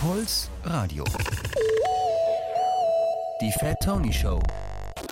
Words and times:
Puls 0.00 0.48
Radio. 0.62 1.02
Die 3.40 3.50
Fat 3.58 3.80
Tony 3.82 4.12
Show. 4.12 4.40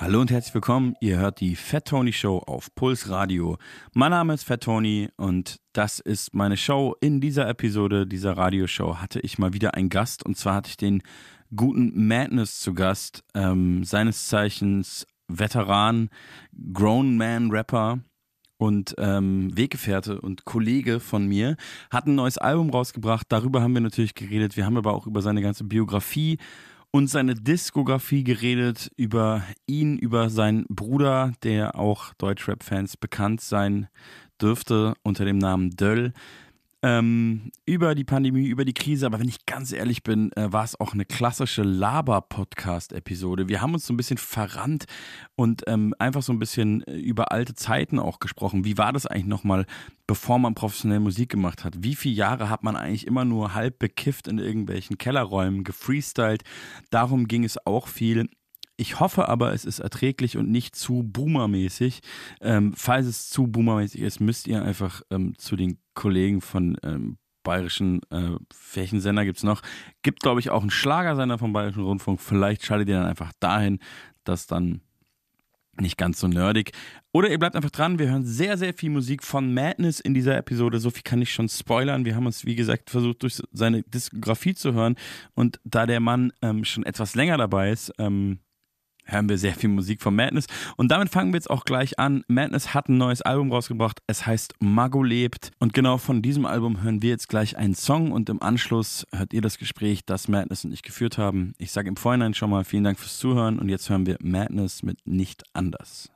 Hallo 0.00 0.20
und 0.20 0.30
herzlich 0.30 0.54
willkommen. 0.54 0.94
Ihr 1.00 1.18
hört 1.18 1.40
die 1.40 1.56
Fat 1.56 1.86
Tony 1.86 2.12
Show 2.12 2.38
auf 2.38 2.72
Puls 2.76 3.08
Radio. 3.08 3.58
Mein 3.94 4.12
Name 4.12 4.34
ist 4.34 4.44
Fat 4.44 4.62
Tony 4.62 5.08
und 5.16 5.56
das 5.72 5.98
ist 5.98 6.34
meine 6.34 6.56
Show. 6.56 6.94
In 7.00 7.20
dieser 7.20 7.48
Episode 7.48 8.06
dieser 8.06 8.36
Radioshow 8.36 8.98
hatte 8.98 9.18
ich 9.18 9.38
mal 9.38 9.52
wieder 9.52 9.74
einen 9.74 9.88
Gast 9.88 10.24
und 10.24 10.36
zwar 10.36 10.54
hatte 10.54 10.70
ich 10.70 10.76
den 10.76 11.02
guten 11.56 12.06
Madness 12.06 12.60
zu 12.60 12.72
Gast, 12.72 13.24
ähm, 13.34 13.82
seines 13.82 14.28
Zeichens 14.28 15.04
Veteran, 15.26 16.10
Grown 16.72 17.16
Man 17.16 17.50
Rapper 17.50 17.98
und 18.58 18.94
ähm, 18.98 19.56
Weggefährte 19.56 20.20
und 20.20 20.44
Kollege 20.44 21.00
von 21.00 21.26
mir, 21.26 21.56
hat 21.90 22.06
ein 22.06 22.14
neues 22.14 22.38
Album 22.38 22.70
rausgebracht. 22.70 23.26
Darüber 23.28 23.62
haben 23.62 23.74
wir 23.74 23.80
natürlich 23.80 24.14
geredet. 24.14 24.56
Wir 24.56 24.66
haben 24.66 24.76
aber 24.76 24.94
auch 24.94 25.06
über 25.06 25.22
seine 25.22 25.42
ganze 25.42 25.64
Biografie 25.64 26.38
und 26.90 27.08
seine 27.08 27.34
Diskografie 27.34 28.24
geredet, 28.24 28.90
über 28.96 29.42
ihn, 29.66 29.98
über 29.98 30.30
seinen 30.30 30.64
Bruder, 30.68 31.32
der 31.42 31.78
auch 31.78 32.14
Deutschrap-Fans 32.14 32.96
bekannt 32.96 33.40
sein 33.40 33.88
dürfte 34.40 34.94
unter 35.02 35.24
dem 35.24 35.38
Namen 35.38 35.70
Döll 35.70 36.12
ähm, 36.82 37.50
über 37.64 37.94
die 37.94 38.04
Pandemie, 38.04 38.46
über 38.46 38.64
die 38.64 38.74
Krise. 38.74 39.06
Aber 39.06 39.18
wenn 39.18 39.28
ich 39.28 39.46
ganz 39.46 39.72
ehrlich 39.72 40.02
bin, 40.02 40.32
äh, 40.32 40.52
war 40.52 40.64
es 40.64 40.78
auch 40.78 40.92
eine 40.92 41.04
klassische 41.04 41.62
Laber-Podcast-Episode. 41.62 43.48
Wir 43.48 43.60
haben 43.62 43.74
uns 43.74 43.86
so 43.86 43.92
ein 43.92 43.96
bisschen 43.96 44.18
verrannt 44.18 44.84
und 45.34 45.62
ähm, 45.66 45.94
einfach 45.98 46.22
so 46.22 46.32
ein 46.32 46.38
bisschen 46.38 46.82
äh, 46.82 46.96
über 46.96 47.32
alte 47.32 47.54
Zeiten 47.54 47.98
auch 47.98 48.18
gesprochen. 48.18 48.64
Wie 48.64 48.78
war 48.78 48.92
das 48.92 49.06
eigentlich 49.06 49.26
nochmal, 49.26 49.66
bevor 50.06 50.38
man 50.38 50.54
professionell 50.54 51.00
Musik 51.00 51.30
gemacht 51.30 51.64
hat? 51.64 51.82
Wie 51.82 51.94
viele 51.94 52.14
Jahre 52.14 52.50
hat 52.50 52.62
man 52.62 52.76
eigentlich 52.76 53.06
immer 53.06 53.24
nur 53.24 53.54
halb 53.54 53.78
bekifft 53.78 54.28
in 54.28 54.38
irgendwelchen 54.38 54.98
Kellerräumen, 54.98 55.64
gefreestylt? 55.64 56.42
Darum 56.90 57.26
ging 57.26 57.44
es 57.44 57.64
auch 57.66 57.88
viel. 57.88 58.28
Ich 58.78 59.00
hoffe 59.00 59.28
aber, 59.28 59.54
es 59.54 59.64
ist 59.64 59.78
erträglich 59.78 60.36
und 60.36 60.50
nicht 60.50 60.76
zu 60.76 61.02
boomermäßig. 61.02 62.00
Ähm, 62.42 62.74
falls 62.76 63.06
es 63.06 63.30
zu 63.30 63.46
boomermäßig 63.46 64.02
ist, 64.02 64.20
müsst 64.20 64.46
ihr 64.46 64.62
einfach 64.62 65.00
ähm, 65.10 65.32
zu 65.38 65.56
den 65.56 65.78
Kollegen 65.96 66.40
von 66.40 66.78
ähm, 66.84 67.18
bayerischen, 67.42 68.00
äh, 68.10 68.36
welchen 68.74 69.00
Sender 69.00 69.24
gibt 69.24 69.38
es 69.38 69.44
noch? 69.44 69.62
Gibt, 70.02 70.20
glaube 70.20 70.40
ich, 70.40 70.50
auch 70.50 70.60
einen 70.60 70.70
Schlagersender 70.70 71.38
vom 71.38 71.52
Bayerischen 71.52 71.82
Rundfunk. 71.82 72.20
Vielleicht 72.20 72.64
schaltet 72.64 72.88
ihr 72.88 72.98
dann 72.98 73.06
einfach 73.06 73.32
dahin, 73.40 73.80
dass 74.24 74.46
dann 74.46 74.82
nicht 75.80 75.98
ganz 75.98 76.20
so 76.20 76.28
nerdig. 76.28 76.72
Oder 77.12 77.30
ihr 77.30 77.38
bleibt 77.38 77.56
einfach 77.56 77.70
dran. 77.70 77.98
Wir 77.98 78.10
hören 78.10 78.24
sehr, 78.24 78.56
sehr 78.56 78.74
viel 78.74 78.90
Musik 78.90 79.22
von 79.22 79.52
Madness 79.52 80.00
in 80.00 80.14
dieser 80.14 80.36
Episode. 80.36 80.78
So 80.78 80.90
viel 80.90 81.02
kann 81.02 81.22
ich 81.22 81.32
schon 81.32 81.48
spoilern. 81.48 82.04
Wir 82.04 82.14
haben 82.14 82.26
uns, 82.26 82.44
wie 82.44 82.56
gesagt, 82.56 82.90
versucht, 82.90 83.22
durch 83.22 83.42
seine 83.52 83.82
Diskografie 83.82 84.54
zu 84.54 84.72
hören. 84.72 84.96
Und 85.34 85.60
da 85.64 85.86
der 85.86 86.00
Mann 86.00 86.32
ähm, 86.42 86.64
schon 86.64 86.84
etwas 86.84 87.14
länger 87.14 87.36
dabei 87.36 87.70
ist, 87.70 87.92
ähm, 87.98 88.38
hören 89.06 89.28
wir 89.28 89.38
sehr 89.38 89.54
viel 89.54 89.70
Musik 89.70 90.02
von 90.02 90.14
Madness. 90.14 90.46
Und 90.76 90.90
damit 90.90 91.08
fangen 91.08 91.32
wir 91.32 91.38
jetzt 91.38 91.50
auch 91.50 91.64
gleich 91.64 91.98
an. 91.98 92.24
Madness 92.28 92.74
hat 92.74 92.88
ein 92.88 92.98
neues 92.98 93.22
Album 93.22 93.52
rausgebracht. 93.52 94.00
Es 94.06 94.26
heißt 94.26 94.54
Mago 94.60 95.02
lebt. 95.02 95.52
Und 95.58 95.72
genau 95.72 95.98
von 95.98 96.22
diesem 96.22 96.46
Album 96.46 96.82
hören 96.82 97.02
wir 97.02 97.10
jetzt 97.10 97.28
gleich 97.28 97.56
einen 97.56 97.74
Song 97.74 98.12
und 98.12 98.28
im 98.28 98.42
Anschluss 98.42 99.06
hört 99.14 99.32
ihr 99.32 99.40
das 99.40 99.58
Gespräch, 99.58 100.04
das 100.04 100.28
Madness 100.28 100.64
und 100.64 100.72
ich 100.72 100.82
geführt 100.82 101.18
haben. 101.18 101.54
Ich 101.58 101.72
sage 101.72 101.88
im 101.88 101.96
Vorhinein 101.96 102.34
schon 102.34 102.50
mal 102.50 102.64
vielen 102.64 102.84
Dank 102.84 102.98
fürs 102.98 103.18
Zuhören 103.18 103.58
und 103.58 103.68
jetzt 103.68 103.88
hören 103.88 104.06
wir 104.06 104.16
Madness 104.20 104.82
mit 104.82 105.06
Nicht 105.06 105.44
anders. 105.52 106.10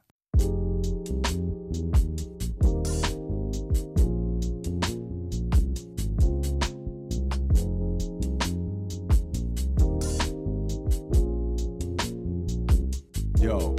Yo, 13.41 13.75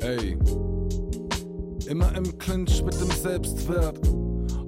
ey. 0.00 0.36
Immer 1.86 2.16
im 2.16 2.36
Clinch 2.38 2.82
mit 2.82 3.00
dem 3.00 3.10
Selbstwert. 3.12 4.00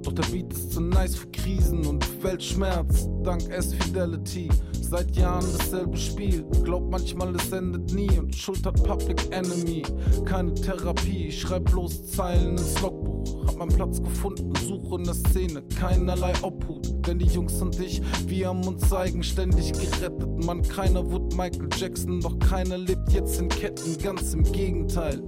Doch 0.03 0.13
der 0.13 0.23
Beat 0.31 0.53
ist 0.53 0.71
zu 0.71 0.79
nice 0.79 1.15
für 1.17 1.27
Krisen 1.31 1.85
und 1.85 2.23
Weltschmerz. 2.23 3.09
Dank 3.23 3.49
S-Fidelity. 3.49 4.47
Seit 4.79 5.13
Jahren 5.17 5.45
dasselbe 5.57 5.97
Spiel. 5.97 6.45
Glaub 6.63 6.89
manchmal, 6.89 7.35
es 7.35 7.51
endet 7.51 7.93
nie 7.93 8.09
und 8.17 8.33
Schuld 8.33 8.65
hat 8.65 8.81
Public 8.83 9.21
Enemy. 9.31 9.83
Keine 10.23 10.53
Therapie, 10.53 11.27
ich 11.27 11.41
schreib 11.41 11.65
bloß 11.65 12.11
Zeilen 12.11 12.51
ins 12.51 12.81
Logbuch. 12.81 13.47
Hab 13.47 13.57
meinen 13.57 13.75
Platz 13.75 14.01
gefunden, 14.01 14.53
suche 14.65 14.95
in 14.95 15.03
der 15.03 15.13
Szene, 15.13 15.61
keinerlei 15.77 16.31
Obhut. 16.41 17.05
Denn 17.05 17.19
die 17.19 17.25
Jungs 17.25 17.61
und 17.61 17.77
ich, 17.81 18.01
wir 18.27 18.47
haben 18.47 18.65
uns 18.65 18.93
eigenständig 18.93 19.73
gerettet. 19.73 20.45
Mann, 20.45 20.61
keiner 20.61 21.05
wurde 21.11 21.26
Michael 21.37 21.69
Jackson, 21.77 22.19
doch 22.19 22.39
keiner 22.39 22.79
lebt 22.79 23.11
jetzt 23.11 23.39
in 23.39 23.47
Ketten, 23.47 23.95
ganz 23.99 24.33
im 24.33 24.43
Gegenteil. 24.43 25.21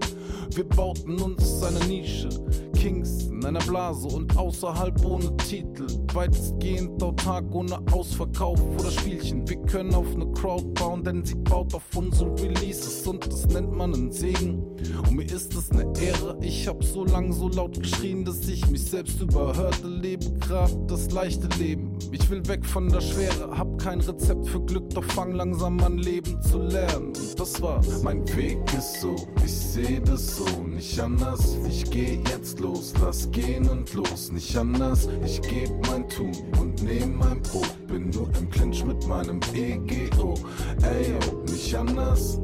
Wir 0.55 0.63
bauten 0.67 1.21
uns 1.21 1.61
eine 1.61 1.79
Nische, 1.85 2.29
Kings 2.73 3.25
in 3.25 3.45
einer 3.45 3.59
Blase 3.59 4.07
und 4.07 4.35
außerhalb 4.35 5.05
ohne 5.05 5.35
Titel. 5.37 5.85
Weitestgehend 6.13 7.01
autark 7.03 7.45
ohne 7.53 7.79
Ausverkauf 7.91 8.59
oder 8.79 8.89
Spielchen. 8.89 9.47
Wir 9.47 9.57
können 9.63 9.93
auf 9.93 10.07
eine 10.13 10.25
Crowd 10.33 10.65
bauen, 10.73 11.03
denn 11.03 11.23
sie 11.23 11.35
baut 11.35 11.73
auf 11.73 11.83
unsere 11.95 12.33
Releases 12.41 13.05
und 13.05 13.25
das 13.27 13.47
nennt 13.47 13.71
man 13.73 13.93
einen 13.93 14.11
Segen. 14.11 14.63
Und 15.07 15.11
mir 15.11 15.25
ist 15.25 15.55
es 15.55 15.71
eine 15.71 15.83
Ehre, 16.01 16.37
ich 16.41 16.67
hab 16.67 16.83
so 16.83 17.05
lang 17.05 17.31
so 17.31 17.47
laut 17.49 17.79
geschrien, 17.79 18.25
dass 18.25 18.47
ich 18.47 18.67
mich 18.69 18.83
selbst 18.85 19.21
überhörte. 19.21 19.87
Lebe 19.87 20.31
grad 20.39 20.71
das 20.87 21.11
leichte 21.11 21.47
Leben. 21.59 21.97
Ich 22.11 22.29
will 22.29 22.45
weg 22.47 22.65
von 22.65 22.89
der 22.89 23.01
Schwere, 23.01 23.57
hab 23.57 23.77
kein 23.77 24.01
Rezept 24.01 24.47
für 24.47 24.61
Glück, 24.61 24.89
doch 24.89 25.03
fang 25.03 25.33
langsam 25.33 25.79
an 25.81 25.97
Leben 25.97 26.41
zu 26.41 26.57
lernen. 26.57 27.07
Und 27.07 27.39
das 27.39 27.61
war's. 27.61 28.03
Mein 28.03 28.27
Weg 28.35 28.57
ist 28.77 29.01
so, 29.01 29.15
ich 29.45 29.53
seh 29.53 29.99
das 29.99 30.38
so, 30.39 30.63
nicht 30.63 30.99
anders. 30.99 31.57
Ich 31.67 31.89
geh 31.89 32.19
jetzt 32.29 32.59
los, 32.59 32.93
lass 33.01 33.29
gehen 33.31 33.67
und 33.69 33.93
los, 33.93 34.31
nicht 34.31 34.55
anders. 34.55 35.07
Ich 35.25 35.41
geb 35.41 35.69
mein 35.87 36.07
Tun 36.07 36.31
und 36.59 36.81
nehm 36.83 37.17
mein 37.17 37.41
Brot. 37.41 37.87
Bin 37.87 38.09
nur 38.09 38.29
im 38.39 38.49
Clinch 38.49 38.83
mit 38.85 39.05
meinem 39.07 39.39
EGO. 39.53 40.35
Ey, 40.81 41.11
yo, 41.11 41.43
nicht 41.51 41.75
anders. 41.75 42.39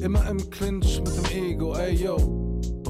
Immer 0.00 0.28
im 0.28 0.50
Clinch 0.50 1.00
mit 1.00 1.16
dem 1.16 1.44
Ego, 1.44 1.74
ey 1.74 1.94
yo. 1.94 2.43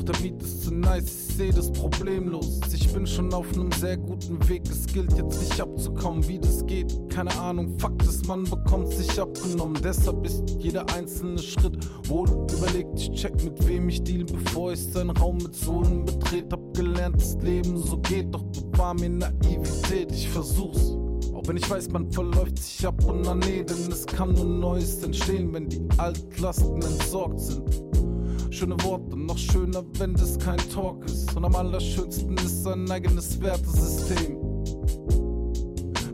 Doch 0.04 0.12
der 0.12 0.22
Beat 0.22 0.42
ist 0.42 0.64
zu 0.64 0.74
nice, 0.74 1.04
ich 1.04 1.36
seh 1.36 1.50
das 1.50 1.72
problemlos. 1.72 2.60
Ich 2.74 2.92
bin 2.92 3.06
schon 3.06 3.32
auf 3.32 3.46
einem 3.54 3.72
sehr 3.72 3.96
guten 3.96 4.46
Weg, 4.48 4.62
es 4.70 4.86
gilt 4.86 5.12
jetzt 5.16 5.40
nicht 5.40 5.60
abzukommen, 5.60 6.26
wie 6.28 6.38
das 6.38 6.66
geht. 6.66 6.94
Keine 7.08 7.34
Ahnung, 7.38 7.78
Fakt 7.78 8.02
ist, 8.02 8.26
man 8.28 8.44
bekommt 8.44 8.88
sich 8.88 9.18
abgenommen. 9.18 9.80
Deshalb 9.82 10.26
ist 10.26 10.42
jeder 10.58 10.84
einzelne 10.94 11.38
Schritt 11.38 11.78
wohl 12.08 12.28
überlegt. 12.28 12.98
Ich 12.98 13.12
check 13.12 13.32
mit 13.44 13.66
wem 13.66 13.88
ich 13.88 14.02
deal, 14.02 14.24
bevor 14.24 14.72
ich 14.72 14.84
seinen 14.92 15.10
Raum 15.10 15.38
mit 15.38 15.54
Sohlen 15.54 16.04
betrete. 16.04 16.48
Hab 16.52 16.74
gelernt, 16.74 17.16
das 17.16 17.36
Leben 17.42 17.78
so 17.78 17.96
geht, 17.98 18.34
doch 18.34 18.44
bewahr 18.44 18.94
mir 18.94 19.08
Naivität, 19.08 20.12
ich 20.12 20.28
versuch's. 20.28 20.98
Auch 21.32 21.42
wenn 21.46 21.56
ich 21.56 21.68
weiß, 21.68 21.88
man 21.90 22.10
verläuft 22.12 22.58
sich 22.58 22.86
ab 22.86 23.02
und 23.06 23.26
an 23.26 23.38
nee, 23.38 23.64
denn 23.64 23.90
es 23.90 24.04
kann 24.04 24.34
nur 24.34 24.44
Neues 24.44 25.02
entstehen, 25.02 25.52
wenn 25.54 25.68
die 25.68 25.80
Altlasten 25.96 26.82
entsorgt 26.82 27.40
sind. 27.40 27.62
Schöne 28.54 28.80
Worte, 28.84 29.16
noch 29.16 29.36
schöner, 29.36 29.82
wenn 29.98 30.14
das 30.14 30.38
kein 30.38 30.58
Talk 30.72 31.04
ist. 31.06 31.34
Und 31.34 31.44
am 31.44 31.56
allerschönsten 31.56 32.36
ist 32.36 32.62
sein 32.62 32.88
eigenes 32.88 33.40
Wertesystem. 33.40 34.38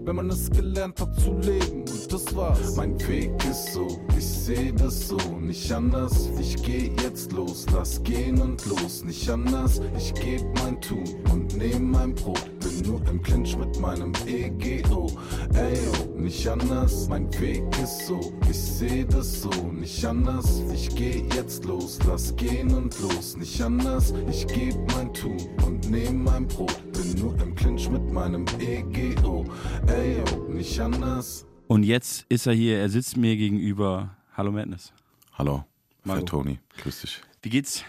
Wenn 0.07 0.17
man 0.17 0.31
es 0.31 0.51
gelernt 0.51 0.99
hat 1.03 1.21
zu 1.21 1.35
leben, 1.35 1.81
und 1.81 2.11
das 2.11 2.35
war's. 2.35 2.77
Mein 2.77 2.99
Weg 3.07 3.31
ist 3.45 3.75
so, 3.75 3.87
ich 4.17 4.27
seh 4.27 4.73
das 4.73 5.09
so, 5.09 5.19
nicht 5.39 5.71
anders. 5.71 6.31
Ich 6.41 6.57
geh 6.63 6.91
jetzt 7.03 7.31
los, 7.33 7.67
lass 7.75 8.03
gehen 8.05 8.41
und 8.41 8.65
los, 8.65 9.05
nicht 9.05 9.29
anders. 9.29 9.83
Ich 9.99 10.15
geb 10.15 10.43
mein 10.65 10.81
Tun 10.81 11.05
und 11.31 11.55
nehm 11.59 11.91
mein 11.91 12.15
Brot. 12.15 12.51
Bin 12.81 12.93
nur 12.93 13.09
im 13.09 13.23
Clinch 13.23 13.57
mit 13.59 13.79
meinem 13.79 14.13
EGO. 14.27 15.11
Ey, 15.53 15.75
yo, 15.85 16.19
nicht 16.19 16.49
anders. 16.49 17.09
Mein 17.09 17.31
Weg 17.39 17.63
ist 17.83 18.07
so, 18.07 18.33
ich 18.49 18.59
seh 18.59 19.05
das 19.05 19.43
so, 19.43 19.51
nicht 19.51 20.03
anders. 20.05 20.63
Ich 20.73 20.95
geh 20.95 21.25
jetzt 21.35 21.65
los, 21.67 21.99
lass 22.07 22.35
gehen 22.37 22.73
und 22.73 22.99
los, 23.01 23.37
nicht 23.37 23.61
anders. 23.61 24.15
Ich 24.31 24.47
geb 24.47 24.75
mein 24.95 25.13
Tun 25.13 25.37
und 25.67 25.91
nehm 25.91 26.25
mein 26.25 26.47
Brot. 26.47 26.75
Bin 26.93 27.21
nur 27.21 27.39
im 27.43 27.55
Clinch 27.55 27.91
mit 27.91 28.11
meinem 28.11 28.47
EGO. 28.59 29.45
Ey, 29.87 30.19
yo, 30.19 30.49
nicht 30.49 30.81
anders. 30.81 31.45
Und 31.67 31.83
jetzt 31.83 32.25
ist 32.31 32.47
er 32.47 32.55
hier, 32.55 32.79
er 32.79 32.89
sitzt 32.89 33.17
mir 33.17 33.37
gegenüber. 33.37 34.17
Hallo 34.35 34.53
Madness. 34.53 34.93
Hallo. 35.35 35.65
Fat 36.07 36.27
Tony, 36.27 36.59
grüß 36.79 37.03
dich. 37.03 37.21
Wie 37.43 37.51
geht's? 37.51 37.85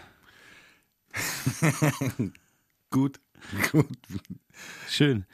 Gut. 2.89 3.21
Gut. 3.71 3.87
Schön. 4.87 5.25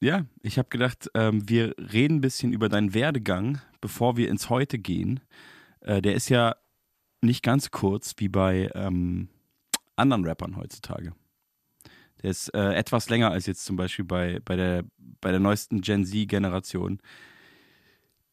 Ja, 0.00 0.26
ich 0.42 0.58
habe 0.58 0.68
gedacht, 0.68 1.10
ähm, 1.14 1.48
wir 1.48 1.74
reden 1.78 2.16
ein 2.16 2.20
bisschen 2.20 2.52
über 2.52 2.68
deinen 2.68 2.94
Werdegang, 2.94 3.60
bevor 3.80 4.16
wir 4.16 4.28
ins 4.28 4.50
Heute 4.50 4.78
gehen. 4.78 5.20
Äh, 5.80 6.02
der 6.02 6.14
ist 6.14 6.28
ja 6.28 6.56
nicht 7.22 7.42
ganz 7.42 7.70
kurz 7.70 8.14
wie 8.18 8.28
bei 8.28 8.70
ähm, 8.74 9.28
anderen 9.96 10.26
Rappern 10.26 10.56
heutzutage. 10.56 11.14
Der 12.22 12.30
ist 12.30 12.52
äh, 12.54 12.74
etwas 12.74 13.08
länger 13.08 13.30
als 13.30 13.46
jetzt 13.46 13.64
zum 13.64 13.76
Beispiel 13.76 14.04
bei, 14.04 14.40
bei, 14.44 14.56
der, 14.56 14.84
bei 15.20 15.30
der 15.30 15.40
neuesten 15.40 15.80
Gen 15.80 16.04
Z-Generation. 16.04 17.00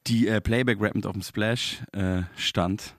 die 0.08 0.28
äh, 0.28 0.42
Playback 0.42 0.82
rappend 0.82 1.06
auf 1.06 1.14
dem 1.14 1.22
Splash 1.22 1.84
äh, 1.92 2.24
stand. 2.36 2.96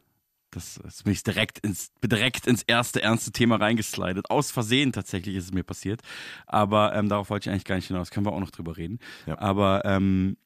Das, 0.52 0.78
das 0.82 1.02
bin 1.02 1.14
ich 1.14 1.22
direkt 1.22 1.58
ins, 1.60 1.92
direkt 2.04 2.46
ins 2.46 2.62
erste 2.62 3.02
ernste 3.02 3.32
Thema 3.32 3.56
reingeslidet. 3.56 4.30
Aus 4.30 4.50
Versehen 4.50 4.92
tatsächlich 4.92 5.34
ist 5.34 5.44
es 5.44 5.52
mir 5.52 5.64
passiert. 5.64 6.02
Aber 6.46 6.94
ähm, 6.94 7.08
darauf 7.08 7.30
wollte 7.30 7.48
ich 7.48 7.52
eigentlich 7.52 7.64
gar 7.64 7.76
nicht 7.76 7.88
hinaus. 7.88 8.10
Können 8.10 8.26
wir 8.26 8.32
auch 8.32 8.40
noch 8.40 8.50
drüber 8.50 8.76
reden. 8.76 8.98
Ja. 9.26 9.38
Aber 9.38 9.84
ähm, 9.84 10.36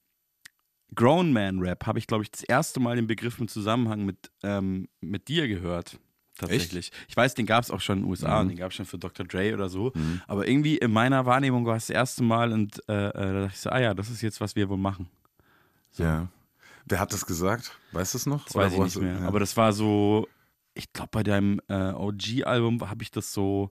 Grown 0.95 1.33
Man 1.33 1.59
Rap 1.59 1.87
habe 1.87 1.99
ich, 1.99 2.07
glaube 2.07 2.23
ich, 2.23 2.31
das 2.31 2.45
erste 2.45 2.79
Mal 2.79 2.97
den 2.97 3.09
Begriff 3.09 3.41
im 3.41 3.49
Zusammenhang 3.49 4.05
mit, 4.05 4.31
ähm, 4.45 4.89
mit 5.01 5.27
dir 5.27 5.49
gehört. 5.49 5.99
Tatsächlich. 6.39 6.93
Ich 7.09 7.17
weiß, 7.17 7.35
den 7.35 7.47
gab 7.47 7.65
es 7.65 7.71
auch 7.71 7.81
schon 7.81 7.99
in 7.99 8.05
den 8.05 8.11
USA 8.11 8.41
und 8.41 8.49
den 8.49 8.59
gab 8.59 8.71
es 8.71 8.77
schon 8.77 8.85
für 8.85 8.99
Dr. 8.99 9.27
Dre 9.27 9.55
oder 9.55 9.69
so. 9.69 9.93
Aber 10.29 10.47
irgendwie 10.47 10.77
in 10.77 10.93
meiner 10.93 11.25
Wahrnehmung 11.25 11.65
war 11.65 11.77
es 11.77 11.87
das 11.87 11.97
erste 11.97 12.23
Mal 12.23 12.53
und 12.53 12.79
äh, 12.89 13.09
äh, 13.09 13.13
da 13.13 13.33
dachte 13.33 13.53
ich 13.55 13.61
so, 13.61 13.71
ah 13.71 13.81
ja, 13.81 13.95
das 13.95 14.11
ist 14.11 14.21
jetzt, 14.21 14.41
was 14.41 14.55
wir 14.55 14.69
wohl 14.69 14.77
machen. 14.77 15.09
Ja. 15.97 16.29
Wer 16.87 17.01
hat 17.01 17.13
das 17.13 17.27
gesagt? 17.27 17.73
Weißt 17.93 18.15
du 18.15 18.19
es 18.19 18.27
noch? 18.27 18.45
Das 18.45 18.55
weiß 18.55 18.73
ich 18.73 18.79
nicht 18.79 19.01
mehr. 19.01 19.21
Ja. 19.21 19.27
Aber 19.27 19.41
das 19.41 19.57
war 19.57 19.73
so, 19.73 20.29
ich 20.75 20.93
glaube, 20.93 21.11
bei 21.13 21.23
deinem 21.23 21.61
äh, 21.69 21.93
OG-Album 21.93 22.89
habe 22.89 23.03
ich 23.03 23.11
das 23.11 23.33
so, 23.33 23.71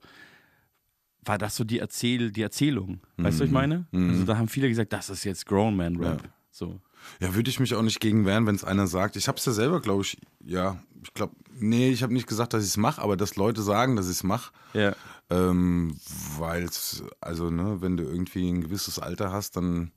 war 1.23 1.37
das 1.37 1.55
so 1.55 1.63
die, 1.63 1.79
Erzähl 1.79 2.31
die 2.31 2.41
Erzählung. 2.41 2.99
Weißt 3.17 3.39
du, 3.39 3.43
was 3.43 3.47
ich 3.47 3.53
meine? 3.53 3.87
Also 3.93 4.25
da 4.25 4.37
haben 4.37 4.47
viele 4.47 4.67
gesagt, 4.67 4.91
das 4.93 5.09
ist 5.09 5.23
jetzt 5.23 5.45
Grown 5.45 5.75
Man 5.75 5.95
Rap. 5.95 6.23
Ja. 6.23 6.29
So. 6.51 6.79
Ja, 7.19 7.35
würde 7.35 7.49
ich 7.49 7.59
mich 7.59 7.73
auch 7.75 7.81
nicht 7.81 7.99
gegen 7.99 8.25
wehren, 8.25 8.45
wenn 8.47 8.55
es 8.55 8.63
einer 8.63 8.87
sagt. 8.87 9.15
Ich 9.15 9.27
habe 9.27 9.37
es 9.37 9.45
ja 9.45 9.51
selber, 9.51 9.81
glaube 9.81 10.03
ich, 10.03 10.17
ja, 10.43 10.81
ich 11.03 11.13
glaube, 11.13 11.35
nee, 11.59 11.89
ich 11.89 12.03
habe 12.03 12.13
nicht 12.13 12.27
gesagt, 12.27 12.53
dass 12.53 12.63
ich 12.63 12.69
es 12.69 12.77
mache, 12.77 13.01
aber 13.01 13.17
dass 13.17 13.35
Leute 13.35 13.61
sagen, 13.61 13.95
dass 13.95 14.05
ich 14.05 14.17
es 14.17 14.23
mache. 14.23 14.51
Ja. 14.73 14.95
Ähm, 15.29 15.97
weil 16.37 16.63
es, 16.63 17.03
also, 17.21 17.49
ne, 17.49 17.81
wenn 17.81 17.97
du 17.97 18.03
irgendwie 18.03 18.49
ein 18.49 18.61
gewisses 18.61 18.99
Alter 18.99 19.31
hast, 19.31 19.57
dann 19.57 19.91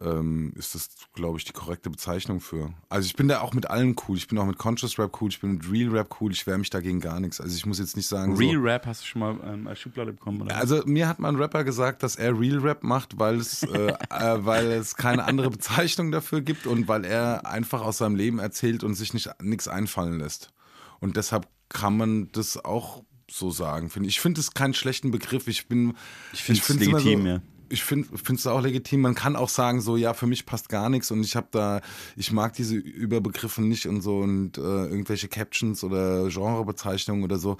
ähm, 0.00 0.52
ist 0.56 0.74
das, 0.74 0.88
glaube 1.14 1.38
ich, 1.38 1.44
die 1.44 1.52
korrekte 1.52 1.90
Bezeichnung 1.90 2.40
für. 2.40 2.72
Also 2.88 3.06
ich 3.06 3.14
bin 3.14 3.28
da 3.28 3.40
auch 3.40 3.54
mit 3.54 3.70
allen 3.70 3.94
cool. 4.06 4.16
Ich 4.16 4.26
bin 4.26 4.38
auch 4.38 4.44
mit 4.44 4.58
Conscious 4.58 4.98
Rap 4.98 5.20
cool, 5.20 5.30
ich 5.30 5.40
bin 5.40 5.54
mit 5.54 5.70
Real 5.70 5.90
Rap 5.90 6.16
cool, 6.20 6.32
ich 6.32 6.46
wehre 6.46 6.58
mich 6.58 6.70
dagegen 6.70 7.00
gar 7.00 7.20
nichts. 7.20 7.40
Also 7.40 7.56
ich 7.56 7.64
muss 7.66 7.78
jetzt 7.78 7.96
nicht 7.96 8.08
sagen. 8.08 8.36
Real 8.36 8.56
so, 8.56 8.60
Rap 8.62 8.86
hast 8.86 9.02
du 9.02 9.06
schon 9.06 9.20
mal 9.20 9.38
ähm, 9.44 9.66
als 9.66 9.78
Schublade 9.80 10.12
bekommen, 10.12 10.42
oder? 10.42 10.56
also 10.56 10.82
mir 10.86 11.08
hat 11.08 11.18
mal 11.18 11.28
ein 11.28 11.36
Rapper 11.36 11.64
gesagt, 11.64 12.02
dass 12.02 12.16
er 12.16 12.38
Real 12.38 12.58
Rap 12.58 12.82
macht, 12.82 13.18
weil 13.18 13.36
es, 13.36 13.62
äh, 13.62 13.92
äh, 14.10 14.44
weil 14.44 14.72
es 14.72 14.96
keine 14.96 15.24
andere 15.24 15.50
Bezeichnung 15.50 16.10
dafür 16.10 16.40
gibt 16.40 16.66
und 16.66 16.88
weil 16.88 17.04
er 17.04 17.46
einfach 17.46 17.82
aus 17.82 17.98
seinem 17.98 18.16
Leben 18.16 18.38
erzählt 18.38 18.84
und 18.84 18.94
sich 18.94 19.14
nicht 19.14 19.30
nichts 19.40 19.68
einfallen 19.68 20.18
lässt. 20.18 20.52
Und 20.98 21.16
deshalb 21.16 21.46
kann 21.68 21.96
man 21.96 22.28
das 22.32 22.62
auch 22.64 23.02
so 23.30 23.50
sagen. 23.50 23.90
finde 23.90 24.08
Ich 24.08 24.16
Ich 24.16 24.20
finde 24.20 24.40
es 24.40 24.52
keinen 24.52 24.74
schlechten 24.74 25.10
Begriff. 25.10 25.48
Ich 25.48 25.68
bin, 25.68 25.94
Ich 26.32 26.42
find's 26.42 26.68
immer 26.68 26.98
legitim, 26.98 27.22
so, 27.22 27.28
ja. 27.28 27.40
Ich 27.68 27.84
finde 27.84 28.08
es 28.14 28.46
auch 28.46 28.60
legitim. 28.60 29.00
Man 29.00 29.14
kann 29.14 29.36
auch 29.36 29.48
sagen, 29.48 29.80
so, 29.80 29.96
ja, 29.96 30.14
für 30.14 30.26
mich 30.26 30.46
passt 30.46 30.68
gar 30.68 30.88
nichts 30.88 31.10
und 31.10 31.22
ich 31.22 31.36
habe 31.36 31.48
da, 31.50 31.80
ich 32.16 32.32
mag 32.32 32.52
diese 32.52 32.76
Überbegriffe 32.76 33.62
nicht 33.62 33.86
und 33.86 34.02
so 34.02 34.18
und 34.18 34.58
äh, 34.58 34.60
irgendwelche 34.60 35.28
Captions 35.28 35.82
oder 35.82 36.28
Genrebezeichnungen 36.28 37.24
oder 37.24 37.38
so. 37.38 37.56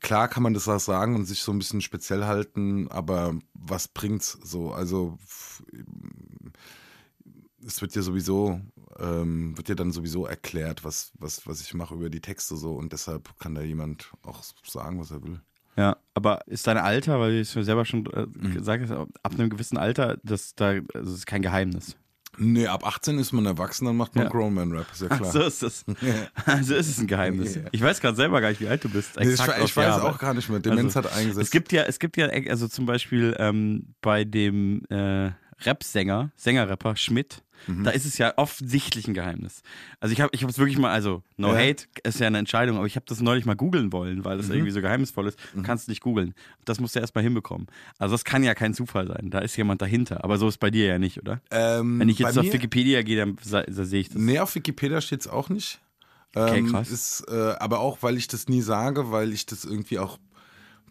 Klar 0.00 0.28
kann 0.28 0.42
man 0.42 0.54
das 0.54 0.68
auch 0.68 0.80
sagen 0.80 1.16
und 1.16 1.24
sich 1.24 1.42
so 1.42 1.52
ein 1.52 1.58
bisschen 1.58 1.80
speziell 1.80 2.24
halten, 2.24 2.88
aber 2.88 3.34
was 3.54 3.88
bringt's 3.88 4.38
so? 4.44 4.72
Also, 4.72 5.18
es 7.66 7.80
wird 7.80 7.94
ja 7.94 8.02
sowieso, 8.02 8.60
ähm, 8.98 9.56
wird 9.56 9.68
ja 9.68 9.74
dann 9.74 9.92
sowieso 9.92 10.26
erklärt, 10.26 10.84
was, 10.84 11.12
was, 11.18 11.46
was 11.46 11.60
ich 11.60 11.74
mache 11.74 11.94
über 11.94 12.10
die 12.10 12.20
Texte 12.20 12.56
so 12.56 12.74
und 12.74 12.92
deshalb 12.92 13.38
kann 13.38 13.54
da 13.54 13.62
jemand 13.62 14.12
auch 14.22 14.42
sagen, 14.64 15.00
was 15.00 15.10
er 15.10 15.22
will. 15.22 15.40
Ja, 15.78 15.96
aber 16.14 16.40
ist 16.46 16.66
dein 16.66 16.76
Alter, 16.76 17.20
weil 17.20 17.30
du 17.32 17.40
es 17.40 17.54
mir 17.54 17.62
selber 17.64 17.84
schon 17.84 18.04
äh, 18.06 18.26
Mhm. 18.26 18.54
gesagt 18.54 18.82
hast, 18.82 18.90
ab 18.90 19.32
einem 19.38 19.48
gewissen 19.48 19.78
Alter, 19.78 20.18
das, 20.24 20.54
da, 20.56 20.70
also 20.70 20.82
das 20.94 21.10
ist 21.10 21.26
kein 21.26 21.40
Geheimnis. 21.42 21.96
Nee, 22.40 22.66
ab 22.66 22.86
18 22.86 23.18
ist 23.18 23.32
man 23.32 23.46
erwachsen, 23.46 23.84
dann 23.86 23.96
macht 23.96 24.14
man 24.14 24.24
Ja. 24.24 24.30
Grown 24.30 24.54
Man 24.54 24.70
Rap, 24.72 24.86
ist 24.92 25.02
ja 25.02 25.08
klar. 25.08 25.30
So 25.32 25.40
ist 25.42 25.62
es. 25.62 25.84
Also 26.46 26.74
ist 26.74 26.88
es 26.88 26.98
ein 26.98 27.06
Geheimnis. 27.06 27.56
Ja. 27.56 27.62
Ich 27.72 27.80
weiß 27.82 28.00
gerade 28.00 28.16
selber 28.16 28.40
gar 28.40 28.50
nicht, 28.50 28.60
wie 28.60 28.68
alt 28.68 28.84
du 28.84 28.88
bist. 28.88 29.16
Nee, 29.18 29.28
ich, 29.28 29.40
ich 29.40 29.40
weiß 29.40 29.74
Jahr, 29.74 30.04
auch 30.04 30.18
gar 30.18 30.34
nicht 30.34 30.48
mehr. 30.48 30.60
Demenz 30.60 30.96
Also, 30.96 31.08
hat 31.10 31.16
eingesetzt. 31.16 31.42
Es 31.46 31.50
gibt 31.50 31.72
ja, 31.72 31.82
es 31.84 31.98
gibt 31.98 32.16
ja, 32.16 32.26
also 32.26 32.68
zum 32.68 32.86
Beispiel 32.86 33.34
ähm, 33.38 33.94
bei 34.02 34.24
dem 34.24 34.84
äh, 34.88 35.30
Rap-Sänger, 35.64 36.30
Sängerrapper 36.36 36.94
Schmidt, 36.96 37.42
Mhm. 37.66 37.84
da 37.84 37.90
ist 37.90 38.04
es 38.06 38.18
ja 38.18 38.32
offensichtlich 38.36 39.08
ein 39.08 39.14
Geheimnis. 39.14 39.62
Also 40.00 40.12
ich 40.12 40.20
habe 40.20 40.30
ich 40.34 40.42
es 40.42 40.58
wirklich 40.58 40.78
mal, 40.78 40.90
also 40.92 41.22
no 41.36 41.48
Ja. 41.54 41.58
hate 41.58 41.84
ist 42.04 42.20
ja 42.20 42.26
eine 42.26 42.38
Entscheidung, 42.38 42.76
aber 42.76 42.86
ich 42.86 42.96
habe 42.96 43.06
das 43.08 43.20
neulich 43.20 43.44
mal 43.44 43.56
googeln 43.56 43.92
wollen, 43.92 44.24
weil 44.24 44.36
das 44.38 44.46
Mhm. 44.46 44.54
irgendwie 44.54 44.70
so 44.72 44.80
geheimnisvoll 44.80 45.26
ist. 45.28 45.38
Du 45.54 45.62
kannst 45.62 45.88
nicht 45.88 46.00
googeln. 46.00 46.34
Das 46.64 46.80
musst 46.80 46.94
du 46.94 47.00
erst 47.00 47.14
mal 47.14 47.22
hinbekommen. 47.22 47.66
Also 47.98 48.14
das 48.14 48.24
kann 48.24 48.42
ja 48.44 48.54
kein 48.54 48.74
Zufall 48.74 49.06
sein. 49.08 49.30
Da 49.30 49.40
ist 49.40 49.56
jemand 49.56 49.82
dahinter. 49.82 50.24
Aber 50.24 50.38
so 50.38 50.48
ist 50.48 50.58
bei 50.58 50.70
dir 50.70 50.86
ja 50.86 50.98
nicht, 50.98 51.18
oder? 51.18 51.40
ähm, 51.50 51.98
Wenn 52.00 52.08
ich 52.08 52.18
jetzt 52.18 52.38
auf 52.38 52.44
mir- 52.44 52.52
Wikipedia 52.52 53.02
gehe, 53.02 53.16
dann 53.16 53.36
sehe 53.42 54.00
ich 54.00 54.08
das. 54.08 54.18
Nee, 54.18 54.38
auf 54.38 54.54
Wikipedia 54.54 55.00
steht 55.00 55.20
es 55.22 55.28
auch 55.28 55.48
nicht. 55.48 55.80
Okay, 56.34 56.58
Ähm, 56.58 56.70
krass. 56.70 56.90
Ist, 56.90 57.24
äh, 57.30 57.54
aber 57.58 57.80
auch, 57.80 57.98
weil 58.02 58.16
ich 58.18 58.28
das 58.28 58.48
nie 58.48 58.60
sage, 58.60 59.10
weil 59.10 59.32
ich 59.32 59.46
das 59.46 59.64
irgendwie 59.64 59.98
auch, 59.98 60.18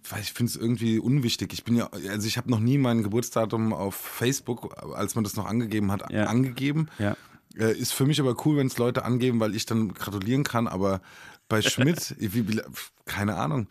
weil 0.09 0.21
ich 0.21 0.33
finde 0.33 0.50
es 0.51 0.56
irgendwie 0.56 1.00
unwichtig. 1.00 1.54
Ich 1.54 1.63
bin 1.63 1.75
ja, 1.75 1.89
also 2.09 2.27
ich 2.27 2.38
habe 2.38 2.50
noch 2.50 2.59
nie 2.59 2.77
mein 2.77 3.04
Geburtsdatum 3.04 3.74
auf 3.74 3.95
Facebook, 3.95 4.75
als 4.95 5.15
man 5.15 5.24
das 5.24 5.36
noch 5.36 5.45
angegeben 5.45 5.92
hat, 5.92 6.12
Ja. 6.12 6.25
angegeben. 6.25 6.88
Ja. 7.00 7.15
Äh, 7.57 7.77
ist 7.77 7.94
für 7.94 8.06
mich 8.06 8.19
aber 8.19 8.36
cool, 8.45 8.57
wenn 8.57 8.68
es 8.68 8.77
Leute 8.77 9.04
angeben, 9.06 9.39
weil 9.39 9.56
ich 9.56 9.65
dann 9.65 9.94
gratulieren 9.94 10.44
kann. 10.44 10.68
Aber 10.68 11.01
bei 11.50 11.62
Schmidt, 11.62 12.15
wie, 12.19 12.62
keine 13.06 13.36
Ahnung. 13.36 13.68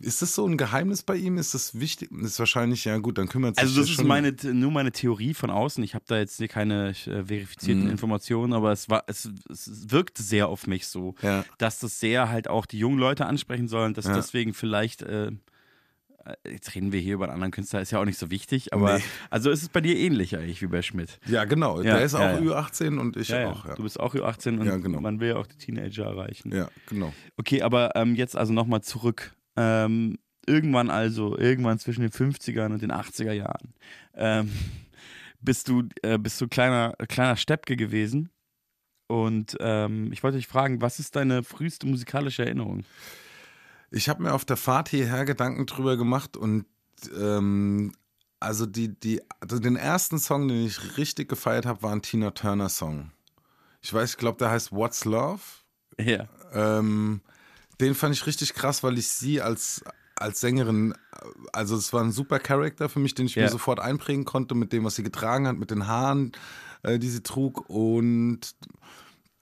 Ist 0.00 0.20
das 0.20 0.34
so 0.34 0.44
ein 0.46 0.56
Geheimnis 0.56 1.04
bei 1.04 1.14
ihm? 1.16 1.36
Ist 1.38 1.54
das 1.54 1.78
wichtig? 1.78 2.10
Ist 2.10 2.38
wahrscheinlich, 2.40 2.84
ja 2.86 2.98
gut, 2.98 3.18
dann 3.18 3.28
kümmert 3.28 3.54
sich 3.54 3.62
Also 3.62 3.80
das 3.80 3.88
ist 3.90 3.96
schon. 3.96 4.08
meine, 4.08 4.34
nur 4.52 4.72
meine 4.72 4.90
Theorie 4.90 5.32
von 5.32 5.48
außen. 5.48 5.84
Ich 5.84 5.94
habe 5.94 6.04
da 6.08 6.18
jetzt 6.18 6.42
keine 6.48 6.88
äh, 6.90 6.94
verifizierten 7.24 7.84
Mhm. 7.84 7.90
Informationen, 7.90 8.52
aber 8.52 8.72
es 8.72 8.88
war, 8.90 9.04
es, 9.06 9.30
es 9.48 9.90
wirkt 9.90 10.18
sehr 10.18 10.48
auf 10.48 10.66
mich 10.66 10.88
so, 10.88 11.14
Ja. 11.22 11.44
dass 11.58 11.78
das 11.78 12.00
sehr 12.00 12.30
halt 12.30 12.48
auch 12.48 12.66
die 12.66 12.78
jungen 12.78 12.98
Leute 12.98 13.26
ansprechen 13.26 13.68
soll 13.68 13.86
und 13.86 13.96
dass 13.96 14.06
Ja. 14.06 14.14
deswegen 14.14 14.54
vielleicht 14.54 15.02
äh, 15.02 15.30
jetzt 16.48 16.74
reden 16.74 16.92
wir 16.92 17.00
hier 17.00 17.14
über 17.14 17.24
einen 17.24 17.34
anderen 17.34 17.50
Künstler, 17.52 17.80
ist 17.80 17.90
ja 17.90 18.00
auch 18.00 18.04
nicht 18.04 18.18
so 18.18 18.30
wichtig, 18.30 18.72
aber 18.72 18.98
Nee. 18.98 19.04
also 19.30 19.50
ist 19.50 19.62
es 19.62 19.68
bei 19.68 19.80
dir 19.80 19.96
ähnlich 19.96 20.36
eigentlich 20.36 20.62
wie 20.62 20.66
bei 20.66 20.82
Schmidt. 20.82 21.18
Ja, 21.26 21.44
genau. 21.44 21.78
Ja, 21.82 21.94
Der 21.96 22.04
ist 22.04 22.14
auch 22.14 22.20
ja, 22.20 22.38
ja. 22.38 22.40
Ü18 22.40 22.98
und 22.98 23.16
ich 23.16 23.28
Ja, 23.28 23.40
ja. 23.40 23.50
auch. 23.50 23.66
Ja. 23.66 23.74
Du 23.74 23.82
bist 23.82 23.98
auch 23.98 24.14
Ü18 24.14 24.58
und 24.60 24.66
Ja, 24.66 24.76
genau. 24.76 25.00
man 25.00 25.20
will 25.20 25.28
ja 25.30 25.36
auch 25.36 25.46
die 25.46 25.56
Teenager 25.56 26.04
erreichen. 26.04 26.52
ja, 26.54 26.68
genau. 26.86 27.12
Okay, 27.36 27.62
aber 27.62 27.96
ähm, 27.96 28.14
jetzt 28.14 28.36
also 28.36 28.52
nochmal 28.52 28.82
zurück. 28.82 29.34
Ähm, 29.56 30.18
irgendwann 30.46 30.90
also, 30.90 31.36
irgendwann 31.38 31.78
zwischen 31.78 32.00
den 32.02 32.10
50ern 32.10 32.72
und 32.72 32.82
den 32.82 32.90
80er 32.92 33.32
Jahren, 33.32 33.74
ähm, 34.14 34.50
bist 35.40 35.68
du, 35.68 35.84
äh, 36.02 36.18
bist 36.18 36.40
du 36.40 36.48
kleiner, 36.48 36.94
kleiner 37.08 37.36
Steppke 37.36 37.76
gewesen. 37.76 38.30
Und 39.08 39.56
ähm, 39.60 40.10
ich 40.12 40.22
wollte 40.22 40.38
dich 40.38 40.46
fragen, 40.46 40.80
was 40.80 40.98
ist 40.98 41.16
deine 41.16 41.42
früheste 41.42 41.86
musikalische 41.86 42.44
Erinnerung? 42.44 42.84
Ich 43.92 44.08
habe 44.08 44.22
mir 44.22 44.32
auf 44.32 44.44
der 44.44 44.56
Fahrt 44.56 44.88
hierher 44.88 45.24
Gedanken 45.24 45.66
drüber 45.66 45.96
gemacht 45.96 46.36
und 46.36 46.64
ähm, 47.16 47.92
also 48.40 48.66
die, 48.66 48.88
die, 48.88 49.20
also 49.40 49.58
den 49.58 49.76
ersten 49.76 50.18
Song, 50.18 50.48
den 50.48 50.66
ich 50.66 50.96
richtig 50.96 51.28
gefeiert 51.28 51.66
habe, 51.66 51.82
war 51.82 51.92
ein 51.92 52.02
Tina 52.02 52.30
Turner 52.30 52.68
Song. 52.68 53.12
Ich 53.82 53.92
weiß, 53.92 54.10
ich 54.12 54.16
glaube, 54.16 54.38
der 54.38 54.50
heißt 54.50 54.72
What's 54.72 55.04
Love. 55.04 55.40
Ja. 56.00 56.28
Ähm, 56.52 57.20
den 57.80 57.94
fand 57.94 58.14
ich 58.14 58.26
richtig 58.26 58.54
krass, 58.54 58.82
weil 58.82 58.96
ich 58.98 59.08
sie 59.08 59.40
als, 59.42 59.84
als 60.16 60.40
Sängerin, 60.40 60.94
also 61.52 61.76
es 61.76 61.92
war 61.92 62.02
ein 62.02 62.12
super 62.12 62.38
Charakter 62.38 62.88
für 62.88 62.98
mich, 62.98 63.14
den 63.14 63.26
ich 63.26 63.34
Ja. 63.34 63.44
mir 63.44 63.48
sofort 63.50 63.78
einprägen 63.80 64.24
konnte 64.24 64.54
mit 64.54 64.72
dem, 64.72 64.84
was 64.84 64.94
sie 64.96 65.02
getragen 65.02 65.46
hat, 65.46 65.56
mit 65.56 65.70
den 65.70 65.86
Haaren, 65.86 66.32
äh, 66.82 66.98
die 66.98 67.10
sie 67.10 67.22
trug 67.22 67.68
und 67.68 68.40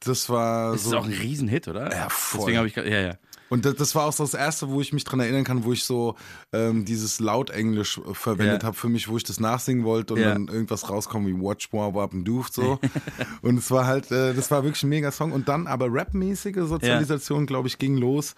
das 0.00 0.28
war 0.30 0.72
Das 0.72 0.84
so. 0.84 0.90
ist 0.90 0.96
auch 0.96 1.04
ein 1.04 1.12
Riesenhit, 1.12 1.68
oder? 1.68 1.94
Ja, 1.94 2.08
voll. 2.08 2.40
Deswegen 2.40 2.58
habe 2.58 2.68
ich, 2.68 2.76
ja, 2.76 2.84
ja. 2.84 3.14
Und 3.50 3.64
das, 3.66 3.74
das 3.74 3.94
war 3.94 4.06
auch 4.06 4.12
so 4.12 4.24
das 4.24 4.32
erste, 4.34 4.70
wo 4.70 4.80
ich 4.80 4.92
mich 4.92 5.04
dran 5.04 5.20
erinnern 5.20 5.44
kann, 5.44 5.64
wo 5.64 5.72
ich 5.72 5.84
so 5.84 6.14
ähm, 6.52 6.84
dieses 6.84 7.20
Lautenglisch 7.20 7.98
äh, 7.98 8.14
verwendet 8.14 8.62
Ja. 8.62 8.66
habe 8.68 8.76
für 8.76 8.88
mich, 8.88 9.08
wo 9.08 9.16
ich 9.16 9.24
das 9.24 9.40
nachsingen 9.40 9.84
wollte 9.84 10.14
und 10.14 10.20
Ja. 10.20 10.32
dann 10.32 10.48
irgendwas 10.48 10.88
rauskommt 10.88 11.26
wie 11.26 11.34
Watch 11.34 11.72
More 11.72 11.92
Wap 11.94 12.14
and 12.14 12.26
Doof 12.26 12.48
so. 12.52 12.78
und 13.42 13.58
es 13.58 13.70
war 13.70 13.86
halt, 13.86 14.10
äh, 14.12 14.32
das 14.34 14.50
war 14.50 14.62
wirklich 14.64 14.82
ein 14.84 14.88
mega 14.88 15.10
Song. 15.10 15.32
Und 15.32 15.48
dann 15.48 15.66
aber 15.66 15.88
rapmäßige 15.90 16.56
Sozialisation, 16.68 17.44
glaube 17.46 17.68
ich, 17.68 17.78
ging 17.78 17.96
los. 17.96 18.34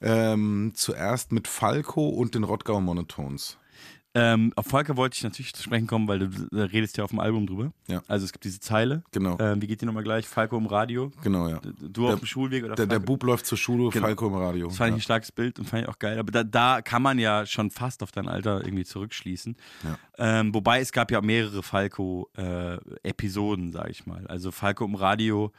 Ähm, 0.00 0.72
zuerst 0.74 1.32
mit 1.32 1.48
Falco 1.48 2.08
und 2.08 2.34
den 2.34 2.44
Rottgau 2.44 2.80
Monotones. 2.80 3.58
Ähm, 4.16 4.52
auf 4.54 4.66
Volker 4.66 4.96
wollte 4.96 5.16
ich 5.16 5.24
natürlich 5.24 5.52
zu 5.54 5.62
sprechen 5.64 5.88
kommen, 5.88 6.06
weil 6.06 6.20
du 6.20 6.26
äh, 6.56 6.60
redest 6.62 6.96
ja 6.96 7.02
auf 7.02 7.10
dem 7.10 7.18
Album 7.18 7.48
drüber. 7.48 7.72
Ja. 7.88 8.00
Also 8.06 8.24
es 8.24 8.32
gibt 8.32 8.44
diese 8.44 8.60
Zeile. 8.60 9.02
Genau. 9.10 9.36
Ähm, 9.40 9.60
wie 9.60 9.66
geht 9.66 9.80
die 9.80 9.86
nochmal 9.86 10.04
gleich? 10.04 10.28
Falco 10.28 10.56
im 10.56 10.66
Radio. 10.66 11.10
Genau, 11.24 11.48
ja. 11.48 11.60
Du 11.80 12.06
auf 12.08 12.20
dem 12.20 12.26
Schulweg 12.26 12.62
oder 12.64 12.76
Der, 12.76 12.86
der? 12.86 13.00
Bub 13.00 13.24
läuft 13.24 13.44
zur 13.46 13.58
Schule, 13.58 13.90
Genau. 13.90 14.06
Falco 14.06 14.28
im 14.28 14.34
Radio. 14.34 14.68
Das 14.68 14.76
fand 14.76 14.90
ich 14.90 14.92
ja. 14.92 14.96
ein 14.98 15.02
starkes 15.02 15.32
Bild 15.32 15.58
und 15.58 15.64
fand 15.68 15.82
ich 15.82 15.88
auch 15.88 15.98
geil. 15.98 16.20
Aber 16.20 16.30
da, 16.30 16.44
da 16.44 16.80
kann 16.80 17.02
man 17.02 17.18
ja 17.18 17.44
schon 17.44 17.72
fast 17.72 18.04
auf 18.04 18.12
dein 18.12 18.28
Alter 18.28 18.64
irgendwie 18.64 18.84
zurückschließen. 18.84 19.56
Ja. 19.82 19.98
Ähm, 20.18 20.54
wobei 20.54 20.78
es 20.80 20.92
gab 20.92 21.10
ja 21.10 21.20
mehrere 21.20 21.64
Falco-Episoden, 21.64 23.72
sag 23.72 23.90
ich 23.90 24.06
mal. 24.06 24.26
Also 24.28 24.52
Falco 24.52 24.84
im 24.84 24.94
Radio, 24.94 25.52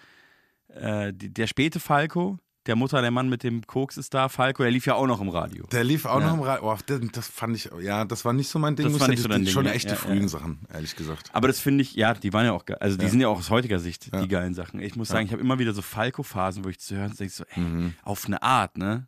äh, 0.70 1.14
die, 1.14 1.34
der 1.34 1.48
späte 1.48 1.80
Falco, 1.80 2.40
der 2.66 2.76
Mutter, 2.76 3.02
der 3.02 3.12
Mann 3.12 3.30
mit 3.30 3.44
dem 3.44 3.66
Koks 3.68 3.98
ist 3.98 4.14
da, 4.14 4.28
Falco, 4.30 4.64
der 4.64 4.72
lief 4.72 4.86
ja 4.86 4.96
auch 4.96 5.06
noch 5.08 5.22
im 5.22 5.30
Radio. 5.30 5.66
Der 5.68 5.84
lief 5.84 6.06
auch 6.06 6.20
Ja. 6.20 6.28
noch 6.28 6.34
im 6.36 6.42
Radio. 6.42 6.72
Oh, 6.74 6.78
das, 6.86 7.00
das 7.12 7.28
fand 7.28 7.56
ich, 7.56 7.70
ja, 7.82 8.06
das 8.06 8.26
war 8.26 8.34
nicht 8.34 8.50
so 8.50 8.58
mein 8.60 8.76
Ding. 8.76 8.86
Das 8.86 8.94
muss 8.94 9.02
war 9.02 9.08
nicht 9.08 9.22
so 9.22 9.28
dein 9.30 9.40
die- 9.42 9.46
Ding, 9.46 9.54
Schon 9.54 9.66
ja. 9.66 9.72
echt 9.72 9.86
die 9.86 9.90
Ja, 9.90 9.96
frühen 9.96 10.24
ja. 10.24 10.28
Sachen, 10.28 10.60
ehrlich 10.74 10.96
gesagt. 10.96 11.30
Aber 11.34 11.48
das 11.48 11.60
finde 11.60 11.82
ich, 11.84 11.94
ja, 11.96 12.14
die 12.14 12.34
waren 12.34 12.46
ja 12.46 12.52
auch 12.54 12.66
geil. 12.66 12.78
Also 12.80 12.98
die 12.98 13.08
sind 13.08 13.22
ja 13.22 13.28
auch 13.28 13.38
aus 13.40 13.50
heutiger 13.50 13.80
Sicht 13.80 14.10
die 14.14 14.28
geilen 14.28 14.54
Sachen. 14.54 14.80
Ich 14.80 14.96
muss 14.96 15.10
sagen, 15.10 15.26
ich 15.26 15.32
habe 15.32 15.42
immer 15.42 15.60
wieder 15.60 15.74
so 15.74 15.82
Falco-Phasen, 15.82 16.64
wo 16.66 16.70
ich 16.70 16.80
zu 16.80 16.96
hören 16.96 17.14
denke, 17.18 17.34
so, 17.34 17.44
ey, 17.54 17.60
Mhm. 17.62 17.94
auf 18.04 18.26
eine 18.26 18.42
Art, 18.42 18.78
ne? 18.78 19.08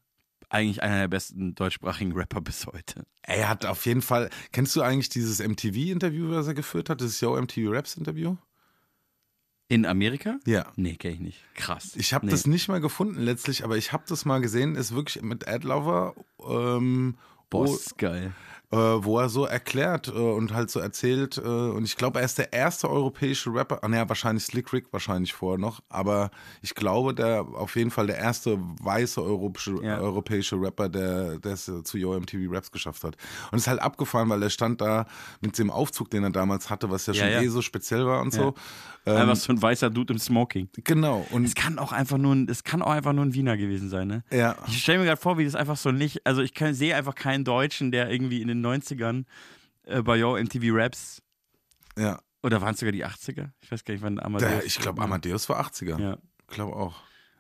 Eigentlich 0.50 0.82
einer 0.82 1.00
der 1.00 1.08
besten 1.10 1.56
deutschsprachigen 1.56 2.14
Rapper 2.14 2.40
bis 2.40 2.66
heute. 2.68 3.06
Er 3.24 3.50
hat 3.50 3.66
auf 3.66 3.86
jeden 3.86 4.02
Fall. 4.02 4.30
Kennst 4.54 4.74
du 4.78 4.82
eigentlich 4.82 5.10
dieses 5.10 5.42
MTV-Interview, 5.42 6.30
was 6.32 6.48
er 6.48 6.54
geführt 6.54 6.90
hat? 6.90 7.02
Das 7.02 7.20
Yo 7.20 7.36
MTV 7.36 7.70
Raps-Interview? 7.74 8.38
In 9.70 9.86
Amerika? 9.86 10.38
Ja. 10.46 10.66
Nee, 10.78 10.96
kenne 10.96 11.16
ich 11.16 11.20
nicht. 11.20 11.44
Krass. 11.56 11.92
Ich 11.96 12.14
habe 12.14 12.26
nee. 12.26 12.32
das 12.32 12.48
nicht 12.48 12.68
mal 12.70 12.80
gefunden 12.80 13.20
letztlich, 13.22 13.64
aber 13.66 13.76
ich 13.78 13.92
habe 13.92 14.04
das 14.08 14.24
mal 14.26 14.40
gesehen. 14.40 14.76
Ist 14.76 14.96
wirklich 14.96 15.22
mit 15.24 15.48
Adlover, 15.48 16.16
ähm, 16.48 17.18
ist 17.66 17.98
geil. 17.98 18.32
äh, 18.72 18.76
wo 18.78 19.20
er 19.20 19.30
so 19.30 19.46
erklärt 19.46 20.10
äh, 20.10 20.12
und 20.12 20.54
halt 20.54 20.70
so 20.70 20.80
erzählt. 20.82 21.38
Äh, 21.38 21.42
und 21.42 21.86
ich 21.86 21.96
glaube, 21.98 22.20
er 22.20 22.26
ist 22.26 22.38
der 22.38 22.52
erste 22.54 22.90
europäische 22.90 23.54
Rapper. 23.54 23.80
Ah, 23.84 23.88
naja, 23.88 24.08
wahrscheinlich 24.10 24.44
Slick 24.46 24.72
Rick 24.74 24.88
wahrscheinlich 24.92 25.34
vorher 25.34 25.58
noch. 25.58 25.82
Aber 25.90 26.32
ich 26.62 26.74
glaube, 26.76 27.14
der 27.14 27.42
auf 27.42 27.76
jeden 27.78 27.92
Fall 27.92 28.08
der 28.08 28.18
erste 28.18 28.58
weiße 28.82 29.22
europäische, 29.22 29.82
Ja. 29.84 30.00
europäische 30.00 30.56
Rapper, 30.62 30.88
der 30.90 31.40
es 31.44 31.68
äh, 31.70 31.84
zu 31.84 31.98
Yo 31.98 32.18
MTV 32.18 32.52
Raps 32.54 32.72
geschafft 32.72 33.04
hat. 33.06 33.16
Und 33.52 33.58
es 33.58 33.64
ist 33.64 33.68
halt 33.68 33.82
abgefahren, 33.82 34.28
weil 34.30 34.44
er 34.44 34.50
stand 34.50 34.80
da 34.82 35.08
mit 35.42 35.58
dem 35.58 35.72
Aufzug, 35.72 36.10
den 36.10 36.24
er 36.24 36.32
damals 36.32 36.70
hatte, 36.70 36.90
was 36.92 37.06
ja 37.06 37.14
Ja, 37.14 37.24
schon 37.24 37.32
ja. 37.32 37.42
eh 37.42 37.48
so 37.48 37.62
speziell 37.62 38.06
war 38.06 38.22
und 38.22 38.34
Ja. 38.34 38.40
so. 38.42 38.54
Ähm, 39.08 39.16
Einfach 39.22 39.36
so 39.38 39.54
ein 39.54 39.62
weißer 39.62 39.90
Dude 39.90 40.14
im 40.14 40.20
Smoking. 40.20 40.70
genau. 40.84 41.26
Und 41.32 41.46
Es 41.46 41.56
kann 41.56 41.80
auch 41.80 41.92
einfach 41.92 42.18
nur 42.18 42.36
ein, 42.36 42.48
es 42.50 42.64
kann 42.64 42.82
auch 42.82 42.92
einfach 42.92 43.14
nur 43.14 43.26
ein 43.26 43.34
Wiener 43.34 43.56
gewesen 43.58 43.90
sein, 43.90 44.08
ne? 44.08 44.24
ja. 44.32 44.56
Ich 44.68 44.82
stelle 44.82 45.00
mir 45.00 45.06
gerade 45.06 45.22
vor, 45.22 45.38
wie 45.38 45.46
das 45.46 45.56
einfach 45.56 45.78
so 45.78 45.92
nicht, 45.92 46.26
also 46.26 46.42
ich 46.42 46.52
sehe 46.72 46.96
einfach 46.96 47.16
keinen 47.16 47.44
Deutschen, 47.46 47.92
der 47.92 48.10
irgendwie 48.12 48.42
in 48.42 48.48
den 48.50 48.66
90ern 48.66 49.24
äh, 49.84 50.02
bei 50.02 50.18
Yo 50.18 50.36
MTV 50.38 50.64
Raps 50.76 51.22
Ja. 51.98 52.20
oder 52.44 52.62
waren 52.62 52.74
es 52.74 52.80
sogar 52.80 52.92
die 52.92 53.06
80er? 53.06 53.50
Ich 53.62 53.72
weiß 53.72 53.84
gar 53.86 53.94
nicht, 53.94 54.04
wann 54.04 54.20
Amadeus. 54.20 54.50
Der, 54.52 54.66
ich 54.66 54.78
glaube, 54.80 55.02
Amadeus 55.02 55.48
war 55.50 55.60
80er. 55.66 56.00
Ja. 56.02 56.18
Ich 56.42 56.48
glaube 56.56 56.76
auch. 56.76 56.96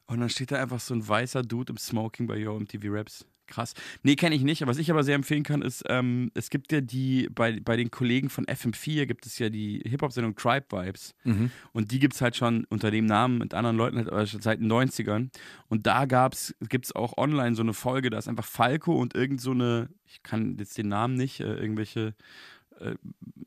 Und 0.06 0.22
dann 0.22 0.30
steht 0.30 0.52
da 0.52 0.62
einfach 0.62 0.80
so 0.80 0.94
ein 0.94 1.06
weißer 1.06 1.42
Dude 1.42 1.74
im 1.74 1.78
Smoking 1.78 2.28
bei 2.28 2.38
Yo 2.38 2.58
MTV 2.58 2.84
Raps. 2.86 3.26
Krass. 3.48 3.74
Nee, 4.04 4.16
kenne 4.16 4.36
ich 4.36 4.44
nicht. 4.44 4.66
Was 4.68 4.78
ich 4.78 4.92
aber 4.92 5.04
sehr 5.04 5.16
empfehlen 5.16 5.44
kann, 5.44 5.62
ist, 5.62 5.84
ähm, 5.88 6.32
es 6.34 6.50
gibt 6.50 6.72
ja 6.72 6.82
die, 6.82 7.30
bei, 7.34 7.60
bei 7.62 7.78
den 7.78 7.90
Kollegen 7.90 8.30
von 8.30 8.46
FM4 8.46 9.06
gibt 9.06 9.26
es 9.26 9.40
ja 9.40 9.50
die 9.50 9.82
Hip-Hop-Sendung 9.86 10.36
Tribe 10.36 10.66
Vibes. 10.70 11.16
Mhm. 11.24 11.52
Und 11.72 11.92
die 11.92 12.00
gibt 12.00 12.14
es 12.14 12.22
halt 12.22 12.36
schon 12.36 12.66
unter 12.70 12.92
dem 12.92 13.06
Namen 13.06 13.38
mit 13.38 13.54
anderen 13.54 13.78
Leuten 13.78 13.98
halt, 13.98 14.30
schon 14.30 14.42
seit 14.42 14.60
den 14.60 14.72
90ern. 14.72 15.30
Und 15.70 15.88
da 15.88 16.06
gibt 16.06 16.86
es 16.86 16.96
auch 16.96 17.18
online 17.18 17.56
so 17.56 17.64
eine 17.64 17.74
Folge, 17.74 18.10
da 18.10 18.18
ist 18.18 18.28
einfach 18.28 18.46
Falco 18.46 18.96
und 18.96 19.16
irgend 19.16 19.40
so 19.40 19.52
eine, 19.52 19.90
ich 20.06 20.24
kann 20.24 20.58
jetzt 20.60 20.78
den 20.78 20.90
Namen 20.90 21.16
nicht, 21.16 21.40
äh, 21.40 21.56
irgendwelche 21.56 22.16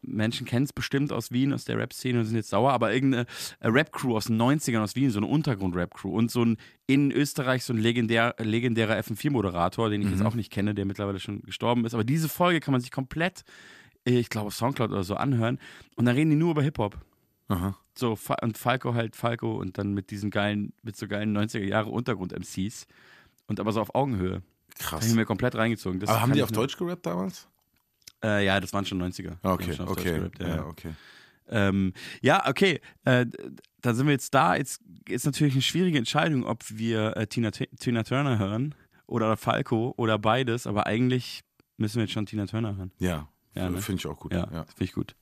Menschen 0.03 0.47
kennen 0.47 0.65
es 0.65 0.73
bestimmt 0.73 1.13
aus 1.13 1.31
Wien, 1.31 1.53
aus 1.53 1.65
der 1.65 1.79
Rap-Szene 1.79 2.21
und 2.21 2.25
sind 2.25 2.37
jetzt 2.37 2.51
sauer, 2.51 2.73
aber 2.73 2.93
irgendeine 2.93 3.27
äh, 3.61 3.69
Rap-Crew 3.69 4.17
aus 4.17 4.27
den 4.27 4.41
90ern 4.41 4.83
aus 4.83 4.97
Wien, 4.97 5.11
so 5.11 5.19
eine 5.19 5.27
Untergrund-Rap-Crew 5.27 6.11
und 6.11 6.31
so 6.31 6.45
ein 6.45 6.57
in 6.87 7.13
Österreich 7.13 7.65
so 7.65 7.73
ein 7.73 7.79
legendär, 7.79 8.35
legendärer 8.39 8.97
FM4-Moderator, 8.99 9.91
den 9.91 10.03
ich 10.03 10.11
jetzt 10.11 10.23
auch 10.23 10.35
nicht 10.35 10.51
kenne, 10.51 10.75
der 10.75 10.85
mittlerweile 10.85 11.21
schon 11.21 11.43
gestorben 11.43 11.85
ist. 11.85 11.95
Aber 11.95 12.05
diese 12.05 12.29
Folge 12.29 12.61
kann 12.61 12.73
man 12.73 12.81
sich 12.81 12.91
komplett, 12.91 13.45
äh, 14.05 14.19
ich 14.19 14.29
glaube, 14.29 14.49
auf 14.49 14.55
Soundcloud 14.55 14.91
oder 14.91 15.05
so 15.05 15.15
anhören 15.15 15.59
und 15.97 16.07
dann 16.07 16.17
reden 16.17 16.31
die 16.31 16.37
nur 16.37 16.53
über 16.53 16.63
Hip-Hop. 16.63 16.99
Aha. 17.49 17.77
So, 17.95 18.17
und 18.43 18.59
Falco 18.59 18.95
halt 18.95 19.17
Falco 19.17 19.59
und 19.59 19.77
dann 19.77 19.93
mit 19.93 20.11
diesen 20.11 20.31
geilen, 20.31 20.73
mit 20.83 20.97
so 20.97 21.09
geilen 21.09 21.37
90er 21.37 21.65
Jahre 21.65 21.91
Untergrund-MCs. 21.91 22.87
Und 23.47 23.59
aber 23.59 23.73
so 23.73 23.81
auf 23.81 23.95
Augenhöhe. 23.97 24.43
Krass. 24.79 25.07
ich 25.07 25.15
mir 25.15 25.25
komplett 25.25 25.57
reingezogen. 25.57 26.01
Das 26.01 26.09
Aber 26.09 26.23
haben 26.23 26.33
die 26.33 26.43
auf 26.43 26.53
Deutsch 26.53 26.77
gerappt 26.77 27.05
damals? 27.05 27.50
Äh, 28.23 28.45
ja, 28.45 28.61
das 28.61 28.73
waren 28.73 28.85
schon 28.85 29.03
90er. 29.03 29.37
Die 29.43 29.49
Okay, 29.49 29.75
schon 29.75 29.89
okay. 29.89 30.23
ja, 30.39 30.47
ja, 30.47 30.57
ja. 30.57 30.65
okay. 30.67 30.95
Ähm, 31.49 31.93
ja, 32.23 32.49
okay. 32.49 32.81
Äh, 33.05 33.27
dann 33.81 33.95
sind 33.97 34.07
wir 34.07 34.13
jetzt 34.13 34.33
da. 34.35 34.55
Jetzt 34.57 34.81
ist 35.09 35.27
natürlich 35.27 35.55
eine 35.55 35.63
schwierige 35.63 35.99
Entscheidung, 35.99 36.45
ob 36.45 36.65
wir 36.69 37.17
äh, 37.17 37.27
Tina, 37.27 37.51
Tina 37.51 38.03
Turner 38.05 38.39
hören 38.39 38.75
oder 39.07 39.37
Falco 39.37 39.95
oder 39.97 40.19
beides. 40.19 40.67
Aber 40.67 40.87
eigentlich 40.87 41.41
müssen 41.77 41.97
wir 41.97 42.03
jetzt 42.05 42.13
schon 42.13 42.27
Tina 42.27 42.47
Turner 42.47 42.77
hören. 42.77 42.93
Ja, 42.99 43.29
Ja, 43.55 43.69
ne? 43.69 43.81
finde 43.81 44.01
ich 44.01 44.07
auch 44.07 44.19
gut. 44.21 44.33
Ja, 44.33 44.49
Ja. 44.53 44.65
finde 44.65 44.85
ich 44.85 44.93
gut. 44.93 45.17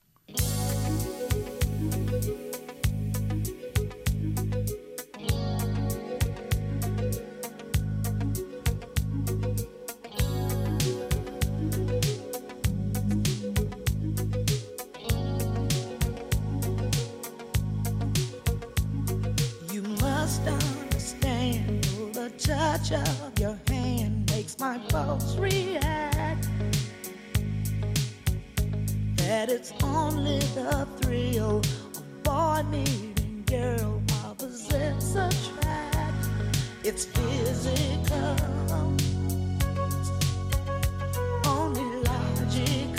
Touch 22.88 23.20
of 23.20 23.38
your 23.38 23.58
hand 23.68 24.30
makes 24.30 24.58
my 24.58 24.78
pulse 24.88 25.36
react. 25.36 26.48
That 29.16 29.50
it's 29.50 29.72
only 29.82 30.38
the 30.54 30.88
thrill 31.00 31.58
of 31.58 32.22
boy 32.22 32.62
meeting 32.70 33.44
girl 33.46 34.02
while 34.08 34.30
opposites 34.30 35.14
attract. 35.14 36.28
It's 36.82 37.04
physical, 37.04 38.36
only 41.44 42.02
logical. 42.08 42.96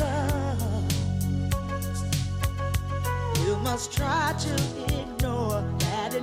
You 3.44 3.56
must 3.64 3.92
try 3.92 4.36
to 4.38 4.54
ignore 5.02 5.64
that 5.80 6.14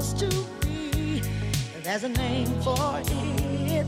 cause 0.00 0.14
to 0.14 0.28
be. 0.60 1.22
There's 1.82 2.04
a 2.04 2.08
name 2.08 2.46
for 2.62 3.00
it. 3.00 3.86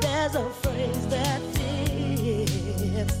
There's 0.00 0.34
a 0.36 0.48
phrase 0.62 1.06
that 1.08 1.40
fits. 1.56 3.18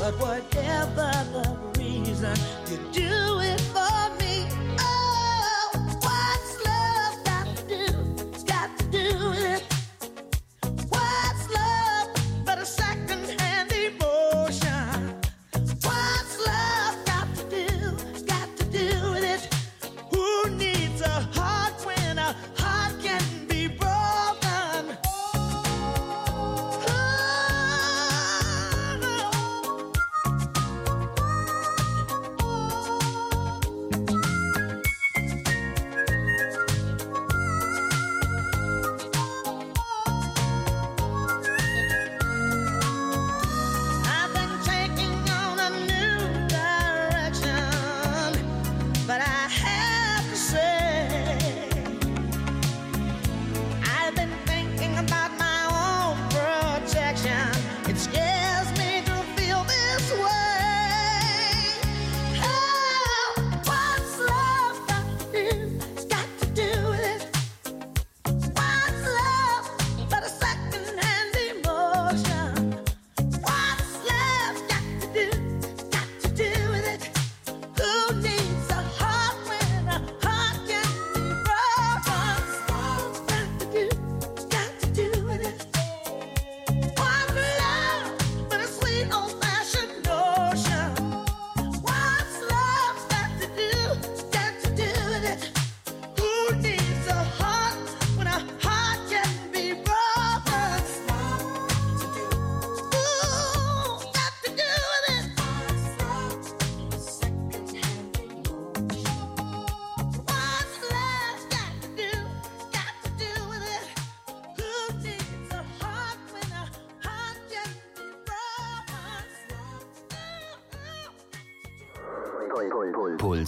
But 0.00 0.14
whatever 0.24 1.10
the 1.34 1.46
reason, 1.78 2.36
you 2.70 2.78
do 2.92 3.25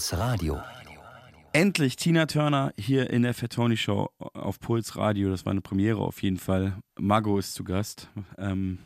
Puls 0.08 0.20
Radio. 0.20 0.58
Endlich 1.52 1.96
Tina 1.96 2.24
Turner 2.24 2.72
hier 2.78 3.10
in 3.10 3.24
der 3.24 3.34
Fettoni 3.34 3.76
Show 3.76 4.08
auf 4.18 4.58
Puls 4.58 4.96
Radio. 4.96 5.28
Das 5.28 5.44
war 5.44 5.50
eine 5.50 5.60
Premiere 5.60 5.98
auf 5.98 6.22
jeden 6.22 6.38
Fall. 6.38 6.78
Mago 6.98 7.38
ist 7.38 7.52
zu 7.52 7.62
Gast. 7.62 8.08
Ähm, 8.38 8.78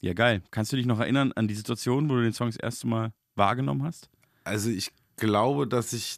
ja, 0.00 0.14
geil. 0.14 0.42
Kannst 0.50 0.72
du 0.72 0.76
dich 0.76 0.86
noch 0.86 0.98
erinnern 0.98 1.30
an 1.32 1.46
die 1.46 1.54
Situation, 1.54 2.10
wo 2.10 2.14
du 2.14 2.22
den 2.22 2.32
Song 2.32 2.48
das 2.48 2.56
erste 2.56 2.88
Mal 2.88 3.12
wahrgenommen 3.36 3.84
hast? 3.84 4.10
Also 4.42 4.68
ich 4.68 4.90
glaube, 5.16 5.68
dass 5.68 5.92
ich 5.92 6.16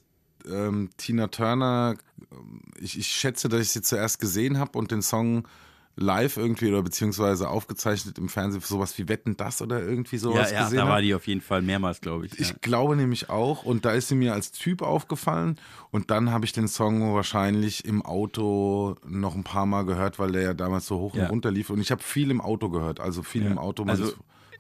ähm, 0.49 0.89
Tina 0.97 1.27
Turner, 1.27 1.97
ähm, 2.33 2.63
ich, 2.81 2.99
ich 2.99 3.09
schätze, 3.09 3.51
dass 3.51 3.61
ich 3.61 3.71
sie 3.71 3.83
zuerst 3.83 4.21
gesehen 4.21 4.59
habe 4.59 4.79
und 4.79 4.91
den 4.91 5.03
Song 5.03 5.47
live 5.99 6.37
irgendwie 6.37 6.69
oder 6.69 6.83
beziehungsweise 6.83 7.49
aufgezeichnet 7.49 8.19
im 8.19 8.29
Fernsehen 8.29 8.61
sowas 8.61 8.97
wie 8.99 9.09
Wetten 9.09 9.37
das 9.37 9.63
oder 9.63 9.83
irgendwie 9.83 10.19
sowas 10.19 10.51
ja, 10.51 10.59
ja, 10.59 10.65
gesehen 10.65 10.77
da 10.77 10.83
hab. 10.85 10.91
war 10.91 11.01
die 11.01 11.15
auf 11.15 11.27
jeden 11.27 11.41
Fall 11.41 11.63
mehrmals, 11.63 12.03
glaube 12.03 12.27
ich. 12.27 12.39
Ich 12.39 12.51
ja. 12.51 12.55
glaube 12.61 12.97
nämlich 12.97 13.31
auch 13.31 13.65
und 13.65 13.85
da 13.87 13.93
ist 13.93 14.09
sie 14.09 14.15
mir 14.15 14.35
als 14.35 14.53
Typ 14.53 14.83
aufgefallen 14.83 15.59
und 15.91 16.11
dann 16.11 16.31
habe 16.31 16.45
ich 16.45 16.53
den 16.53 16.69
Song 16.69 17.15
wahrscheinlich 17.15 17.87
im 17.87 18.03
Auto 18.03 18.97
noch 19.09 19.35
ein 19.35 19.45
paar 19.45 19.65
Mal 19.65 19.87
gehört, 19.87 20.19
weil 20.19 20.33
der 20.33 20.43
ja 20.43 20.55
damals 20.55 20.87
so 20.87 20.99
hoch 20.99 21.15
Ja. 21.15 21.25
und 21.25 21.31
runter 21.31 21.51
lief 21.51 21.71
und 21.71 21.81
ich 21.81 21.91
habe 21.91 22.03
viel 22.03 22.31
im 22.31 22.43
Auto 22.43 22.69
gehört, 22.69 23.01
also 23.01 23.23
viel 23.23 23.45
Ja. 23.45 23.51
im 23.51 23.59
Auto. 23.59 23.85
Also 23.85 24.13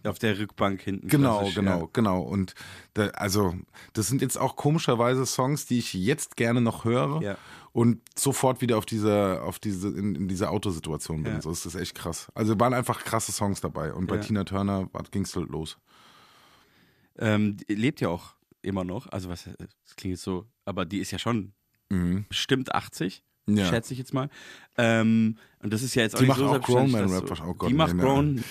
auf 0.04 0.18
der 0.18 0.38
Rückbank 0.38 0.80
hinten. 0.82 1.08
Genau, 1.08 1.50
genau, 1.54 1.80
Ja. 1.80 1.88
genau. 1.92 2.20
Und 2.20 2.54
da, 2.94 3.08
also, 3.08 3.54
das 3.92 4.06
sind 4.06 4.22
jetzt 4.22 4.38
auch 4.38 4.54
komischerweise 4.54 5.26
Songs, 5.26 5.66
die 5.66 5.78
ich 5.78 5.94
jetzt 5.94 6.36
gerne 6.36 6.60
noch 6.60 6.84
höre 6.84 7.20
Ja. 7.22 7.36
Und 7.76 8.00
sofort 8.18 8.62
wieder 8.62 8.78
auf 8.78 8.86
dieser, 8.86 9.42
auf 9.42 9.58
diese, 9.58 9.88
in, 9.88 10.14
in 10.14 10.28
dieser 10.28 10.50
Autosituation 10.50 11.22
bin. 11.22 11.34
Ja. 11.34 11.42
So 11.42 11.50
ist 11.50 11.66
das 11.66 11.74
echt 11.74 11.94
krass. 11.94 12.28
Also 12.34 12.58
waren 12.58 12.72
einfach 12.72 13.04
krasse 13.04 13.32
Songs 13.32 13.60
dabei. 13.60 13.92
Und 13.92 14.06
bei 14.06 14.14
Ja. 14.16 14.22
Tina 14.22 14.44
Turner 14.44 14.88
ging 15.10 15.24
es 15.24 15.36
halt 15.36 15.50
los. 15.50 15.76
Ähm, 17.18 17.58
lebt 17.68 18.00
ja 18.00 18.08
auch 18.08 18.34
immer 18.62 18.82
noch. 18.84 19.08
Also, 19.08 19.28
was, 19.28 19.44
das 19.58 19.96
klingt 19.96 20.14
jetzt 20.14 20.22
so, 20.22 20.46
aber 20.64 20.86
die 20.86 21.00
ist 21.00 21.10
ja 21.10 21.18
schon 21.18 21.52
Mhm. 21.90 22.24
bestimmt 22.30 22.74
80. 22.74 23.22
Ja. 23.48 23.66
Schätze 23.66 23.92
ich 23.92 23.98
jetzt 23.98 24.14
mal. 24.14 24.28
Ähm, 24.78 25.36
und 25.62 25.72
das 25.72 25.82
ist 25.82 25.94
ja 25.94 26.02
jetzt 26.02 26.14
auch 26.16 26.18
Die 26.20 26.24
nicht 26.24 26.30
macht 26.30 26.38
so 26.40 26.46
auch 26.48 26.60
Grown 26.62 26.90
Man 26.90 27.10
Rap. 27.10 27.30
Oh 27.46 27.54
Gott, 27.54 27.68
Die 27.70 27.74
macht 27.74 27.94
nee, 27.94 28.02
Grown. 28.02 28.42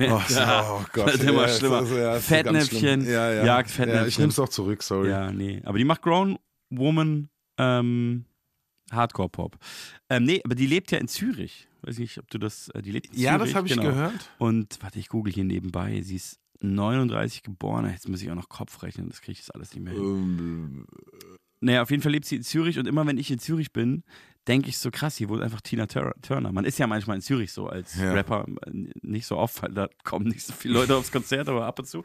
Oh, 0.00 0.20
so, 0.28 0.40
oh 0.40 0.84
Gott. 0.92 1.06
Das 1.08 1.14
ist 1.14 1.24
immer 1.24 1.42
Ja, 1.42 1.48
schlimmer. 1.48 1.82
ja, 1.96 2.20
Fettnäpfchen, 2.20 3.06
ja, 3.06 3.32
ja. 3.32 3.44
jagt 3.44 3.70
Ja, 3.70 3.74
Fettnäpfchen. 3.74 4.08
ich 4.08 4.18
nehme 4.18 4.30
es 4.30 4.38
auch 4.38 4.48
zurück, 4.50 4.82
sorry. 4.82 5.08
Ja, 5.08 5.32
nee. 5.32 5.62
Aber 5.64 5.78
die 5.78 5.84
macht 5.84 6.02
Grown 6.02 6.38
Woman 6.70 7.28
ähm, 7.58 8.26
Hardcore 8.94 9.28
Pop. 9.28 9.56
Ähm, 10.08 10.24
nee, 10.24 10.40
aber 10.44 10.54
die 10.54 10.66
lebt 10.66 10.90
ja 10.90 10.98
in 10.98 11.08
Zürich. 11.08 11.68
Weiß 11.82 11.98
nicht, 11.98 12.18
ob 12.18 12.30
du 12.30 12.38
das. 12.38 12.68
äh, 12.70 12.82
Die 12.82 12.92
lebt 12.92 13.08
in 13.14 13.20
Ja, 13.20 13.32
Zürich. 13.36 13.50
das 13.52 13.56
habe 13.56 13.66
ich 13.68 13.74
genau. 13.74 13.88
gehört. 13.88 14.30
Und 14.38 14.78
warte, 14.82 14.98
ich 14.98 15.08
google 15.08 15.32
hier 15.32 15.44
nebenbei. 15.44 16.00
Sie 16.02 16.16
ist 16.16 16.38
39 16.60 17.42
geboren. 17.42 17.90
Jetzt 17.90 18.08
muss 18.08 18.22
ich 18.22 18.30
auch 18.30 18.34
noch 18.34 18.48
Kopf 18.48 18.82
rechnen. 18.82 19.08
Das 19.08 19.20
kriege 19.20 19.32
ich 19.32 19.38
jetzt 19.38 19.54
alles 19.54 19.74
nicht 19.74 19.84
mehr 19.84 19.92
hin. 19.92 20.02
Ähm, 20.02 20.86
Naja, 21.60 21.82
auf 21.82 21.90
jeden 21.90 22.02
Fall 22.02 22.12
lebt 22.12 22.24
sie 22.26 22.36
in 22.36 22.42
Zürich 22.42 22.78
und 22.78 22.86
immer 22.86 23.06
wenn 23.06 23.18
ich 23.18 23.30
in 23.30 23.38
Zürich 23.38 23.72
bin, 23.72 24.02
denke 24.46 24.68
ich 24.68 24.78
so 24.78 24.90
krass, 24.90 25.16
hier 25.16 25.28
wohnt 25.28 25.42
einfach 25.42 25.60
Tina 25.62 25.86
Tur- 25.86 26.14
Turner. 26.22 26.52
Man 26.52 26.64
ist 26.64 26.78
ja 26.78 26.86
manchmal 26.86 27.16
in 27.16 27.22
Zürich 27.22 27.52
so 27.52 27.66
als 27.68 27.96
Ja. 27.96 28.12
Rapper 28.12 28.46
äh, 28.66 28.70
nicht 29.02 29.26
so 29.26 29.36
oft, 29.36 29.62
weil 29.62 29.72
da 29.72 29.88
kommen 30.04 30.26
nicht 30.28 30.44
so 30.44 30.52
viele 30.52 30.74
Leute 30.74 30.96
aufs 30.96 31.10
Konzert, 31.12 31.48
aber 31.48 31.64
ab 31.66 31.78
und 31.78 31.86
zu. 31.86 32.04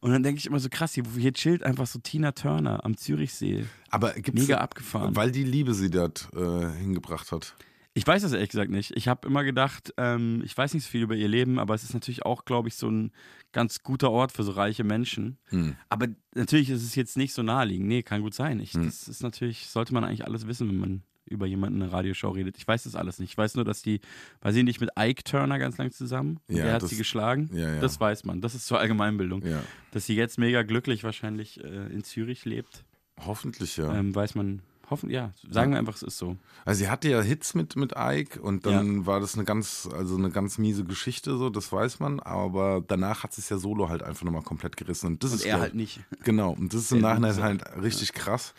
Und 0.00 0.10
dann 0.12 0.22
denke 0.22 0.38
ich 0.38 0.46
immer 0.46 0.58
so 0.60 0.68
krass, 0.70 0.92
hier, 0.94 1.04
hier 1.16 1.32
chillt 1.32 1.62
einfach 1.62 1.86
so 1.86 1.98
Tina 1.98 2.32
Turner 2.32 2.84
am 2.84 2.96
Zürichsee. 2.96 3.64
Aber 3.90 4.12
gibt's, 4.14 4.42
Mega 4.42 4.58
abgefahren. 4.58 5.16
Weil 5.16 5.30
die 5.32 5.44
Liebe 5.44 5.72
sie 5.74 5.90
dort 5.90 6.28
äh, 6.34 6.70
hingebracht 6.78 7.32
hat. 7.32 7.54
Ich 7.94 8.06
weiß 8.06 8.22
das 8.22 8.32
ehrlich 8.32 8.50
gesagt 8.50 8.70
nicht. 8.70 8.92
Ich 8.96 9.08
habe 9.08 9.26
immer 9.26 9.42
gedacht, 9.42 9.92
ähm, 9.96 10.40
ich 10.44 10.56
weiß 10.56 10.74
nicht 10.74 10.84
so 10.84 10.90
viel 10.90 11.02
über 11.02 11.16
ihr 11.16 11.26
Leben, 11.26 11.58
aber 11.58 11.74
es 11.74 11.82
ist 11.82 11.94
natürlich 11.94 12.24
auch, 12.24 12.44
glaube 12.44 12.68
ich, 12.68 12.76
so 12.76 12.88
ein 12.88 13.10
ganz 13.50 13.82
guter 13.82 14.10
Ort 14.12 14.30
für 14.30 14.44
so 14.44 14.52
reiche 14.52 14.84
Menschen. 14.84 15.38
Hm. 15.46 15.74
Aber 15.88 16.06
natürlich 16.34 16.70
ist 16.70 16.84
es 16.84 16.94
jetzt 16.94 17.16
nicht 17.16 17.32
so 17.34 17.42
naheliegend. 17.42 17.88
Nee, 17.88 18.02
kann 18.04 18.20
gut 18.20 18.34
sein. 18.34 18.60
Ich, 18.60 18.74
Hm. 18.74 18.84
Das 18.84 19.08
ist 19.08 19.22
natürlich, 19.22 19.68
sollte 19.68 19.94
man 19.94 20.04
eigentlich 20.04 20.26
alles 20.26 20.46
wissen, 20.46 20.68
wenn 20.68 20.76
man 20.78 21.02
über 21.28 21.46
jemanden 21.46 21.76
in 21.78 21.82
einer 21.84 21.92
Radioshow 21.92 22.30
redet. 22.30 22.56
Ich 22.58 22.66
weiß 22.66 22.84
das 22.84 22.94
alles 22.94 23.18
nicht. 23.18 23.30
Ich 23.32 23.38
weiß 23.38 23.54
nur, 23.54 23.64
dass 23.64 23.82
die, 23.82 24.00
war 24.42 24.52
sie 24.52 24.62
nicht 24.62 24.80
mit 24.80 24.90
Ike 24.98 25.22
Turner 25.24 25.58
ganz 25.58 25.78
lang 25.78 25.90
zusammen? 25.92 26.40
Und 26.48 26.56
Ja, 26.56 26.64
der 26.64 26.72
hat 26.74 26.82
das- 26.82 26.90
sie 26.90 26.96
geschlagen. 26.96 27.50
Ja, 27.52 27.74
ja. 27.74 27.80
Das 27.80 28.00
weiß 28.00 28.24
man. 28.24 28.40
Das 28.40 28.54
ist 28.54 28.66
zur 28.66 28.78
Allgemeinbildung. 28.78 29.42
ja. 29.46 29.62
Dass 29.92 30.06
sie 30.06 30.14
jetzt 30.16 30.38
mega 30.38 30.62
glücklich 30.62 31.04
wahrscheinlich 31.04 31.62
äh, 31.64 31.86
in 31.92 32.04
Zürich 32.04 32.44
lebt, 32.44 32.84
Hoffentlich, 33.24 33.76
ja. 33.78 33.92
ähm, 33.94 34.14
weiß 34.14 34.34
man. 34.34 34.60
Hoffen, 34.90 35.10
ja, 35.10 35.32
sagen 35.50 35.72
wir 35.72 35.78
einfach, 35.78 35.96
es 35.96 36.02
ist 36.02 36.16
so. 36.16 36.36
Also 36.64 36.78
sie 36.78 36.88
hatte 36.88 37.10
ja 37.10 37.20
Hits 37.20 37.54
mit, 37.54 37.76
mit 37.76 37.92
Ike 37.98 38.40
und 38.40 38.64
dann 38.64 39.04
war 39.04 39.20
das 39.20 39.34
eine 39.34 39.44
ganz, 39.44 39.86
also 39.92 40.16
eine 40.16 40.30
ganz 40.30 40.56
miese 40.56 40.82
Geschichte, 40.82 41.36
so, 41.36 41.50
das 41.50 41.70
weiß 41.70 42.00
man, 42.00 42.20
aber 42.20 42.82
danach 42.88 43.22
hat 43.22 43.34
sie 43.34 43.42
es 43.42 43.50
ja 43.50 43.58
solo 43.58 43.90
halt 43.90 44.02
einfach 44.02 44.24
nochmal 44.24 44.40
komplett 44.40 44.78
gerissen. 44.78 45.08
Und 45.08 45.22
das 45.24 45.32
Und 45.32 45.36
ist 45.40 45.44
er 45.44 45.50
glaub- 45.56 45.60
halt 45.60 45.74
nicht. 45.74 46.00
Genau, 46.24 46.52
und 46.52 46.72
das 46.72 46.80
ist 46.80 46.92
im 46.92 47.00
Nachhinein 47.00 47.36
halt 47.42 47.64
richtig 47.82 48.14
krass, 48.14 48.54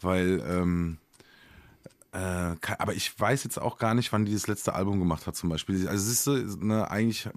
weil, 0.00 0.40
ähm, 0.48 0.98
äh, 2.12 2.56
aber 2.78 2.94
ich 2.94 3.18
weiß 3.18 3.44
jetzt 3.44 3.58
auch 3.58 3.78
gar 3.78 3.94
nicht, 3.94 4.12
wann 4.12 4.26
die 4.26 4.34
das 4.34 4.46
letzte 4.46 4.74
Album 4.74 4.98
gemacht 4.98 5.26
hat, 5.26 5.34
zum 5.34 5.48
Beispiel. 5.48 5.88
Also 5.88 6.10
es 6.10 6.12
ist 6.12 6.24
so 6.24 6.60
eine, 6.60 6.90
eigentlich 6.90 7.24
Wir 7.24 7.32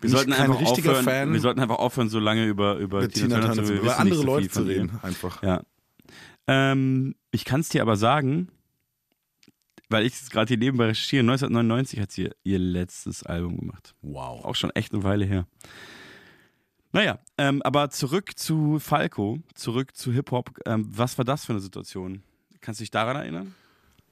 bin 0.00 0.10
sollten, 0.10 0.30
ich 0.30 0.36
kein 0.38 0.50
einfach 0.50 0.62
richtiger 0.62 0.92
aufhören, 0.92 1.04
Fan 1.04 1.32
wir 1.34 1.40
sollten 1.40 1.60
einfach 1.60 1.78
aufhören, 1.78 2.08
so 2.08 2.18
lange 2.18 2.46
über, 2.46 2.76
über 2.76 3.02
mit 3.02 3.12
Tina 3.12 3.40
Turner 3.40 3.62
zu 3.62 3.68
wir 3.68 3.80
über 3.82 3.98
andere 3.98 4.20
so 4.20 4.24
Leute 4.24 4.48
zu 4.48 4.62
ihr. 4.62 4.68
reden, 4.68 4.98
einfach. 5.02 5.42
Ja. 5.42 5.62
Ähm, 6.46 7.16
ich 7.32 7.44
kann 7.44 7.60
es 7.60 7.68
dir 7.68 7.82
aber 7.82 7.96
sagen, 7.96 8.48
weil 9.90 10.06
ich 10.06 10.14
es 10.14 10.30
gerade 10.30 10.48
hier 10.48 10.58
nebenbei 10.58 10.86
recherchiere, 10.86 11.20
1999 11.20 12.00
hat 12.00 12.10
sie 12.10 12.30
ihr 12.44 12.58
letztes 12.58 13.24
Album 13.24 13.58
gemacht. 13.58 13.94
Wow. 14.00 14.42
Auch 14.42 14.54
schon 14.54 14.70
echt 14.70 14.94
eine 14.94 15.02
Weile 15.02 15.26
her. 15.26 15.46
Naja, 16.92 17.18
ähm, 17.36 17.60
aber 17.60 17.90
zurück 17.90 18.38
zu 18.38 18.78
Falco, 18.78 19.40
zurück 19.54 19.94
zu 19.94 20.12
Hip-Hop. 20.12 20.60
Ähm, 20.64 20.86
was 20.88 21.18
war 21.18 21.26
das 21.26 21.44
für 21.44 21.52
eine 21.52 21.60
Situation? 21.60 22.22
Kannst 22.62 22.80
du 22.80 22.84
dich 22.84 22.90
daran 22.90 23.16
erinnern? 23.16 23.54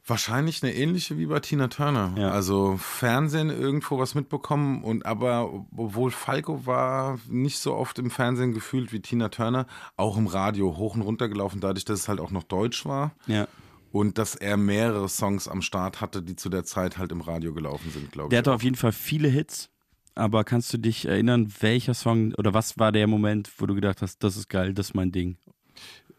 Wahrscheinlich 0.04 0.62
eine 0.64 0.74
ähnliche 0.74 1.16
wie 1.16 1.26
bei 1.26 1.38
Tina 1.38 1.68
Turner. 1.68 2.12
Ja. 2.18 2.30
Also 2.32 2.76
Fernsehen 2.76 3.50
irgendwo 3.50 3.98
was 4.00 4.16
mitbekommen 4.16 4.82
und 4.82 5.06
aber 5.06 5.64
obwohl 5.76 6.10
Falco 6.10 6.66
war 6.66 7.20
nicht 7.28 7.58
so 7.58 7.74
oft 7.74 8.00
im 8.00 8.10
Fernsehen 8.10 8.52
gefühlt 8.52 8.92
wie 8.92 8.98
Tina 9.00 9.28
Turner, 9.28 9.66
auch 9.96 10.16
im 10.16 10.26
Radio 10.26 10.76
hoch 10.76 10.96
und 10.96 11.02
runter 11.02 11.28
gelaufen, 11.28 11.60
dadurch, 11.60 11.84
dass 11.84 12.00
es 12.00 12.08
halt 12.08 12.18
auch 12.20 12.32
noch 12.32 12.42
Deutsch 12.42 12.84
war 12.84 13.12
Ja. 13.28 13.46
und 13.92 14.18
dass 14.18 14.34
er 14.34 14.56
mehrere 14.56 15.08
Songs 15.08 15.46
am 15.46 15.62
Start 15.62 16.00
hatte, 16.00 16.20
die 16.20 16.34
zu 16.34 16.48
der 16.48 16.64
Zeit 16.64 16.98
halt 16.98 17.12
im 17.12 17.20
Radio 17.20 17.54
gelaufen 17.54 17.90
sind, 17.92 18.10
glaube 18.10 18.26
ich. 18.26 18.30
Der 18.30 18.38
hatte 18.38 18.52
auf 18.54 18.64
jeden 18.64 18.76
Fall 18.76 18.92
viele 18.92 19.28
Hits. 19.28 19.68
Aber 20.16 20.42
kannst 20.44 20.72
du 20.74 20.78
dich 20.78 21.06
erinnern, 21.06 21.50
welcher 21.60 21.94
Song 21.94 22.34
oder 22.34 22.52
was 22.52 22.76
war 22.78 22.90
der 22.92 23.06
Moment, 23.06 23.50
wo 23.58 23.66
du 23.66 23.74
gedacht 23.76 24.02
hast, 24.02 24.22
das 24.24 24.36
ist 24.36 24.48
geil, 24.48 24.74
das 24.74 24.88
ist 24.88 24.94
mein 24.94 25.12
Ding? 25.12 25.36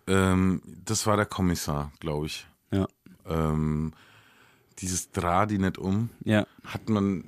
Ähm, 0.08 0.62
das 0.86 1.06
war 1.06 1.15
der 1.17 1.26
Kommissar, 1.26 1.91
glaube 2.00 2.26
ich. 2.28 2.48
Ähm, 3.27 3.93
dieses 4.79 5.12
Drah 5.12 5.45
die 5.45 5.57
nicht 5.57 5.77
um. 5.77 6.09
Ja. 6.23 6.45
hat 6.65 6.89
man, 6.89 7.23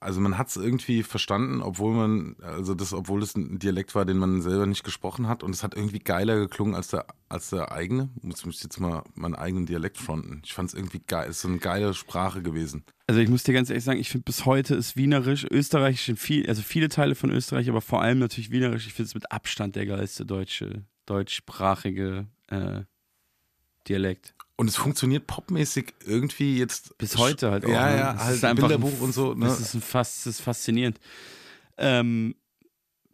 also 0.00 0.20
man 0.20 0.36
hat 0.36 0.48
es 0.48 0.56
irgendwie 0.56 1.02
verstanden, 1.02 1.62
obwohl 1.62 1.94
man, 1.94 2.36
also 2.42 2.74
das, 2.74 2.92
obwohl 2.92 3.22
es 3.22 3.34
ein 3.36 3.58
Dialekt 3.58 3.94
war, 3.94 4.04
den 4.04 4.18
man 4.18 4.42
selber 4.42 4.66
nicht 4.66 4.84
gesprochen 4.84 5.28
hat 5.28 5.42
und 5.42 5.54
es 5.54 5.62
hat 5.62 5.74
irgendwie 5.74 5.98
geiler 5.98 6.36
geklungen 6.36 6.74
als 6.74 6.88
der, 6.88 7.06
als 7.28 7.50
der 7.50 7.72
eigene. 7.72 8.10
Muss 8.20 8.44
mich 8.44 8.62
jetzt 8.62 8.78
mal 8.80 9.02
meinen 9.14 9.34
eigenen 9.34 9.66
Dialekt 9.66 9.96
fronten. 9.96 10.42
Ich 10.44 10.52
fand 10.52 10.68
es 10.68 10.74
irgendwie 10.74 11.00
geil, 11.06 11.28
es 11.30 11.36
ist 11.36 11.42
so 11.42 11.48
eine 11.48 11.58
geile 11.58 11.94
Sprache 11.94 12.42
gewesen. 12.42 12.84
Also 13.06 13.20
ich 13.20 13.28
muss 13.28 13.44
dir 13.44 13.54
ganz 13.54 13.70
ehrlich 13.70 13.84
sagen, 13.84 14.00
ich 14.00 14.10
finde 14.10 14.24
bis 14.24 14.44
heute 14.44 14.74
ist 14.74 14.96
Wienerisch, 14.96 15.46
Österreichisch 15.50 16.06
sind 16.06 16.18
viel, 16.18 16.46
also 16.48 16.62
viele 16.62 16.88
Teile 16.88 17.14
von 17.14 17.30
Österreich, 17.30 17.68
aber 17.68 17.80
vor 17.80 18.02
allem 18.02 18.18
natürlich 18.18 18.50
Wienerisch, 18.50 18.86
ich 18.86 18.94
finde 18.94 19.08
es 19.08 19.14
mit 19.14 19.30
Abstand 19.30 19.76
der 19.76 19.86
geilste 19.86 20.26
deutsche, 20.26 20.84
deutschsprachige 21.06 22.26
äh, 22.48 22.82
Dialekt. 23.88 24.33
Und 24.56 24.68
es 24.68 24.76
funktioniert 24.76 25.26
popmäßig 25.26 25.94
irgendwie 26.06 26.58
jetzt. 26.58 26.96
Bis 26.98 27.16
heute 27.16 27.50
halt 27.50 27.64
auch. 27.64 27.70
Ja, 27.70 27.90
ne? 27.90 27.96
ja, 27.98 28.16
halt 28.18 28.36
ist 28.36 28.44
einfach 28.44 28.64
ein 28.64 28.68
Bilderbuch 28.80 29.00
und 29.00 29.12
so. 29.12 29.34
Ne? 29.34 29.46
Das 29.46 29.58
ist, 29.60 29.74
ein 29.74 29.80
fast, 29.80 30.18
das 30.26 30.26
ist 30.38 30.40
faszinierend. 30.42 31.00
Ähm, 31.76 32.36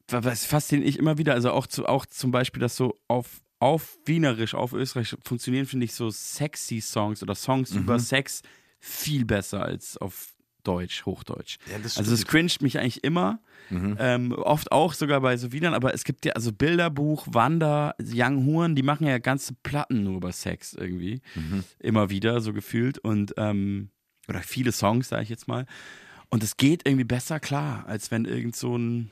wa- 0.08 0.22
was 0.22 0.44
fasziniert 0.44 0.88
ich 0.88 0.98
immer 0.98 1.16
wieder, 1.18 1.32
also 1.34 1.50
auch, 1.52 1.66
zu, 1.66 1.86
auch 1.86 2.04
zum 2.04 2.30
Beispiel, 2.30 2.60
dass 2.60 2.76
so 2.76 3.00
auf, 3.08 3.40
auf 3.58 3.98
Wienerisch, 4.04 4.54
auf 4.54 4.72
Österreich 4.74 5.16
funktionieren, 5.24 5.64
finde 5.66 5.84
ich, 5.86 5.94
so 5.94 6.10
sexy 6.10 6.80
Songs 6.82 7.22
oder 7.22 7.34
Songs 7.34 7.70
Mhm. 7.72 7.80
über 7.82 7.98
Sex 7.98 8.42
viel 8.78 9.24
besser 9.24 9.62
als 9.62 9.96
auf 9.96 10.28
Deutsch, 10.64 11.04
Hochdeutsch. 11.06 11.58
Ja, 11.70 11.76
Also 11.82 12.14
es 12.14 12.26
cringed 12.26 12.62
mich 12.62 12.78
eigentlich 12.78 13.04
immer. 13.04 13.40
Mhm. 13.70 13.96
Ähm, 14.00 14.32
oft 14.32 14.72
auch 14.72 14.94
sogar 14.94 15.20
bei 15.20 15.36
so 15.36 15.52
Wienern, 15.52 15.74
aber 15.74 15.94
es 15.94 16.04
gibt 16.04 16.24
ja 16.24 16.32
also 16.32 16.52
Bilderbuch, 16.52 17.26
Wander, 17.30 17.94
Young 18.02 18.44
Huren, 18.44 18.74
die 18.74 18.82
machen 18.82 19.06
ja 19.06 19.18
ganze 19.18 19.54
Platten 19.62 20.02
nur 20.02 20.16
über 20.16 20.32
Sex 20.32 20.74
irgendwie. 20.74 21.20
Mhm. 21.34 21.64
Immer 21.78 22.10
wieder, 22.10 22.40
so 22.40 22.52
gefühlt. 22.52 22.98
Und 22.98 23.34
ähm, 23.36 23.90
oder 24.28 24.40
viele 24.40 24.72
Songs, 24.72 25.08
sage 25.08 25.22
ich 25.22 25.28
jetzt 25.28 25.48
mal. 25.48 25.66
Und 26.30 26.42
es 26.42 26.56
geht 26.56 26.86
irgendwie 26.86 27.04
besser 27.04 27.40
klar, 27.40 27.84
als 27.86 28.10
wenn 28.10 28.24
irgend 28.24 28.56
so 28.56 28.76
ein, 28.76 29.10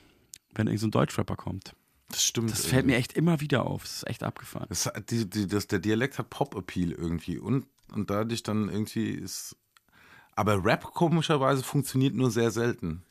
wenn 0.55 0.67
irgend 0.67 0.81
so 0.81 0.87
ein 0.87 0.93
Deutschrapper 0.93 1.37
kommt. 1.37 1.75
Das 2.11 2.25
stimmt. 2.25 2.51
Das 2.51 2.65
fällt 2.65 2.87
mir 2.87 2.97
echt 2.97 3.13
immer 3.13 3.41
wieder 3.41 3.67
auf. 3.67 3.83
Das 3.83 3.97
ist 3.97 4.07
echt 4.07 4.23
abgefahren. 4.23 4.67
Das, 4.69 4.91
die, 5.11 5.29
die, 5.29 5.47
das, 5.47 5.67
der 5.67 5.79
Dialekt 5.79 6.19
hat 6.19 6.31
Pop-Appeal 6.31 6.93
irgendwie 6.93 7.39
und, 7.39 7.67
und 7.93 8.09
dadurch 8.11 8.43
dann 8.43 8.69
irgendwie 8.69 9.11
ist. 9.11 9.57
Aber 10.39 10.65
Rap 10.65 10.85
komischerweise 10.85 11.65
funktioniert 11.65 12.15
nur 12.15 12.31
sehr 12.31 12.53
selten. 12.53 13.03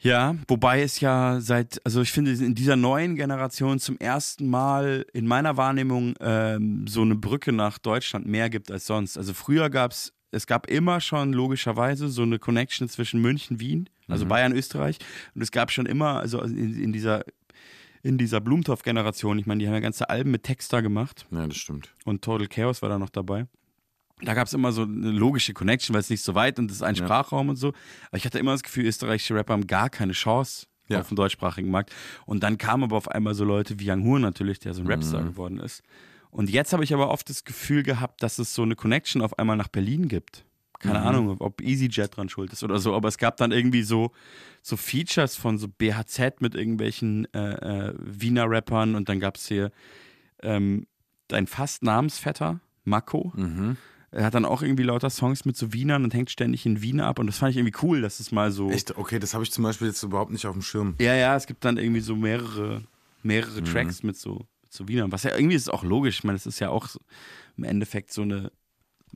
Ja, 0.00 0.36
wobei 0.46 0.82
es 0.82 1.00
ja 1.00 1.40
seit, 1.40 1.84
also 1.84 2.00
ich 2.02 2.12
finde 2.12 2.30
in 2.30 2.54
dieser 2.54 2.76
neuen 2.76 3.16
Generation 3.16 3.80
zum 3.80 3.98
ersten 3.98 4.48
Mal 4.48 5.04
in 5.12 5.26
meiner 5.26 5.56
Wahrnehmung 5.56 6.14
ähm, 6.20 6.86
so 6.86 7.02
eine 7.02 7.16
Brücke 7.16 7.50
nach 7.50 7.78
Deutschland 7.78 8.26
mehr 8.26 8.48
gibt 8.48 8.70
als 8.70 8.86
sonst. 8.86 9.18
Also 9.18 9.34
früher 9.34 9.70
gab 9.70 9.90
es, 9.90 10.12
es 10.30 10.46
gab 10.46 10.68
immer 10.70 11.00
schon 11.00 11.32
logischerweise 11.32 12.08
so 12.10 12.22
eine 12.22 12.38
Connection 12.38 12.88
zwischen 12.88 13.20
München, 13.20 13.58
Wien, 13.58 13.90
also 14.06 14.24
Bayern, 14.24 14.52
Österreich. 14.52 14.98
Und 15.34 15.42
es 15.42 15.50
gab 15.50 15.72
schon 15.72 15.86
immer, 15.86 16.20
also 16.20 16.40
in, 16.42 16.80
in 16.80 16.92
dieser 16.92 17.24
in 18.04 18.16
dieser 18.18 18.40
Blumentopf-Generation, 18.40 19.40
ich 19.40 19.46
meine, 19.46 19.58
die 19.58 19.66
haben 19.66 19.74
ja 19.74 19.80
ganze 19.80 20.08
Alben 20.08 20.30
mit 20.30 20.44
Texter 20.44 20.80
gemacht 20.80 21.26
Ja, 21.32 21.44
das 21.44 21.56
stimmt. 21.56 21.92
und 22.04 22.22
Total 22.22 22.46
Chaos 22.46 22.82
war 22.82 22.88
da 22.88 23.00
noch 23.00 23.10
dabei. 23.10 23.48
Da 24.22 24.34
gab 24.34 24.46
es 24.46 24.52
immer 24.54 24.72
so 24.72 24.82
eine 24.82 25.10
logische 25.10 25.52
Connection, 25.54 25.94
weil 25.94 26.00
es 26.00 26.10
nicht 26.10 26.22
so 26.22 26.34
weit 26.34 26.58
und 26.58 26.70
es 26.70 26.78
ist 26.78 26.82
ein 26.82 26.94
Ja. 26.94 27.04
Sprachraum 27.04 27.48
und 27.50 27.56
so. 27.56 27.68
Aber 28.08 28.16
ich 28.16 28.24
hatte 28.24 28.38
immer 28.38 28.52
das 28.52 28.62
Gefühl, 28.62 28.86
österreichische 28.86 29.34
Rapper 29.34 29.52
haben 29.54 29.66
gar 29.66 29.90
keine 29.90 30.12
Chance 30.12 30.66
Ja. 30.88 31.00
auf 31.00 31.08
dem 31.08 31.16
deutschsprachigen 31.16 31.70
Markt. 31.70 31.94
Und 32.26 32.42
dann 32.42 32.58
kamen 32.58 32.84
aber 32.84 32.96
auf 32.96 33.08
einmal 33.08 33.34
so 33.34 33.44
Leute 33.44 33.78
wie 33.78 33.90
Young 33.90 34.02
Hur 34.04 34.18
natürlich, 34.18 34.58
der 34.58 34.74
so 34.74 34.82
ein 34.82 34.86
Rapstar 34.90 35.22
Mhm. 35.22 35.26
geworden 35.28 35.58
ist. 35.60 35.82
Und 36.30 36.50
jetzt 36.50 36.72
habe 36.72 36.84
ich 36.84 36.92
aber 36.92 37.10
oft 37.10 37.28
das 37.30 37.44
Gefühl 37.44 37.82
gehabt, 37.82 38.22
dass 38.22 38.38
es 38.38 38.54
so 38.54 38.62
eine 38.62 38.74
Connection 38.76 39.22
auf 39.22 39.38
einmal 39.38 39.56
nach 39.56 39.68
Berlin 39.68 40.08
gibt. 40.08 40.44
Keine 40.80 41.00
Mhm. 41.00 41.06
Ahnung, 41.06 41.36
ob 41.40 41.60
EasyJet 41.60 42.16
dran 42.16 42.28
schuld 42.28 42.52
ist 42.52 42.62
oder 42.62 42.78
so, 42.78 42.94
aber 42.94 43.08
es 43.08 43.18
gab 43.18 43.36
dann 43.38 43.50
irgendwie 43.50 43.82
so, 43.82 44.12
so 44.62 44.76
Features 44.76 45.34
von 45.36 45.58
so 45.58 45.66
BHZ 45.68 46.40
mit 46.40 46.54
irgendwelchen 46.54 47.26
äh, 47.34 47.88
äh, 47.88 47.94
Wiener 47.98 48.48
Rappern 48.48 48.94
und 48.94 49.08
dann 49.08 49.18
gab 49.20 49.36
es 49.36 49.48
hier 49.48 49.72
ähm, 50.42 50.86
dein 51.28 51.46
fast 51.48 51.82
Namensvetter, 51.82 52.60
Mako. 52.84 53.32
Mhm. 53.34 53.76
Er 54.10 54.24
hat 54.24 54.34
dann 54.34 54.44
auch 54.46 54.62
irgendwie 54.62 54.84
lauter 54.84 55.10
Songs 55.10 55.44
mit 55.44 55.56
so 55.56 55.72
Wienern 55.72 56.02
und 56.04 56.14
hängt 56.14 56.30
ständig 56.30 56.64
in 56.64 56.80
Wien 56.80 57.00
ab 57.00 57.18
und 57.18 57.26
das 57.26 57.36
fand 57.38 57.50
ich 57.50 57.58
irgendwie 57.58 57.76
cool, 57.82 58.00
dass 58.00 58.20
es 58.20 58.32
mal 58.32 58.50
so. 58.50 58.70
Echt? 58.70 58.96
Okay, 58.96 59.18
das 59.18 59.34
habe 59.34 59.44
ich 59.44 59.50
zum 59.52 59.64
Beispiel 59.64 59.88
jetzt 59.88 60.02
überhaupt 60.02 60.32
nicht 60.32 60.46
auf 60.46 60.54
dem 60.54 60.62
Schirm. 60.62 60.94
Ja, 60.98 61.14
ja, 61.14 61.36
es 61.36 61.46
gibt 61.46 61.64
dann 61.64 61.76
irgendwie 61.76 62.00
so 62.00 62.16
mehrere, 62.16 62.82
mehrere 63.22 63.62
Tracks 63.62 64.02
mit 64.02 64.16
so, 64.16 64.46
mit 64.62 64.72
so 64.72 64.88
Wienern. 64.88 65.12
Was 65.12 65.24
ja 65.24 65.34
irgendwie 65.36 65.56
ist 65.56 65.68
auch 65.70 65.84
logisch. 65.84 66.18
Ich 66.18 66.24
meine, 66.24 66.36
es 66.36 66.46
ist 66.46 66.58
ja 66.58 66.70
auch 66.70 66.88
so, 66.88 67.00
im 67.58 67.64
Endeffekt 67.64 68.12
so 68.12 68.22
eine 68.22 68.50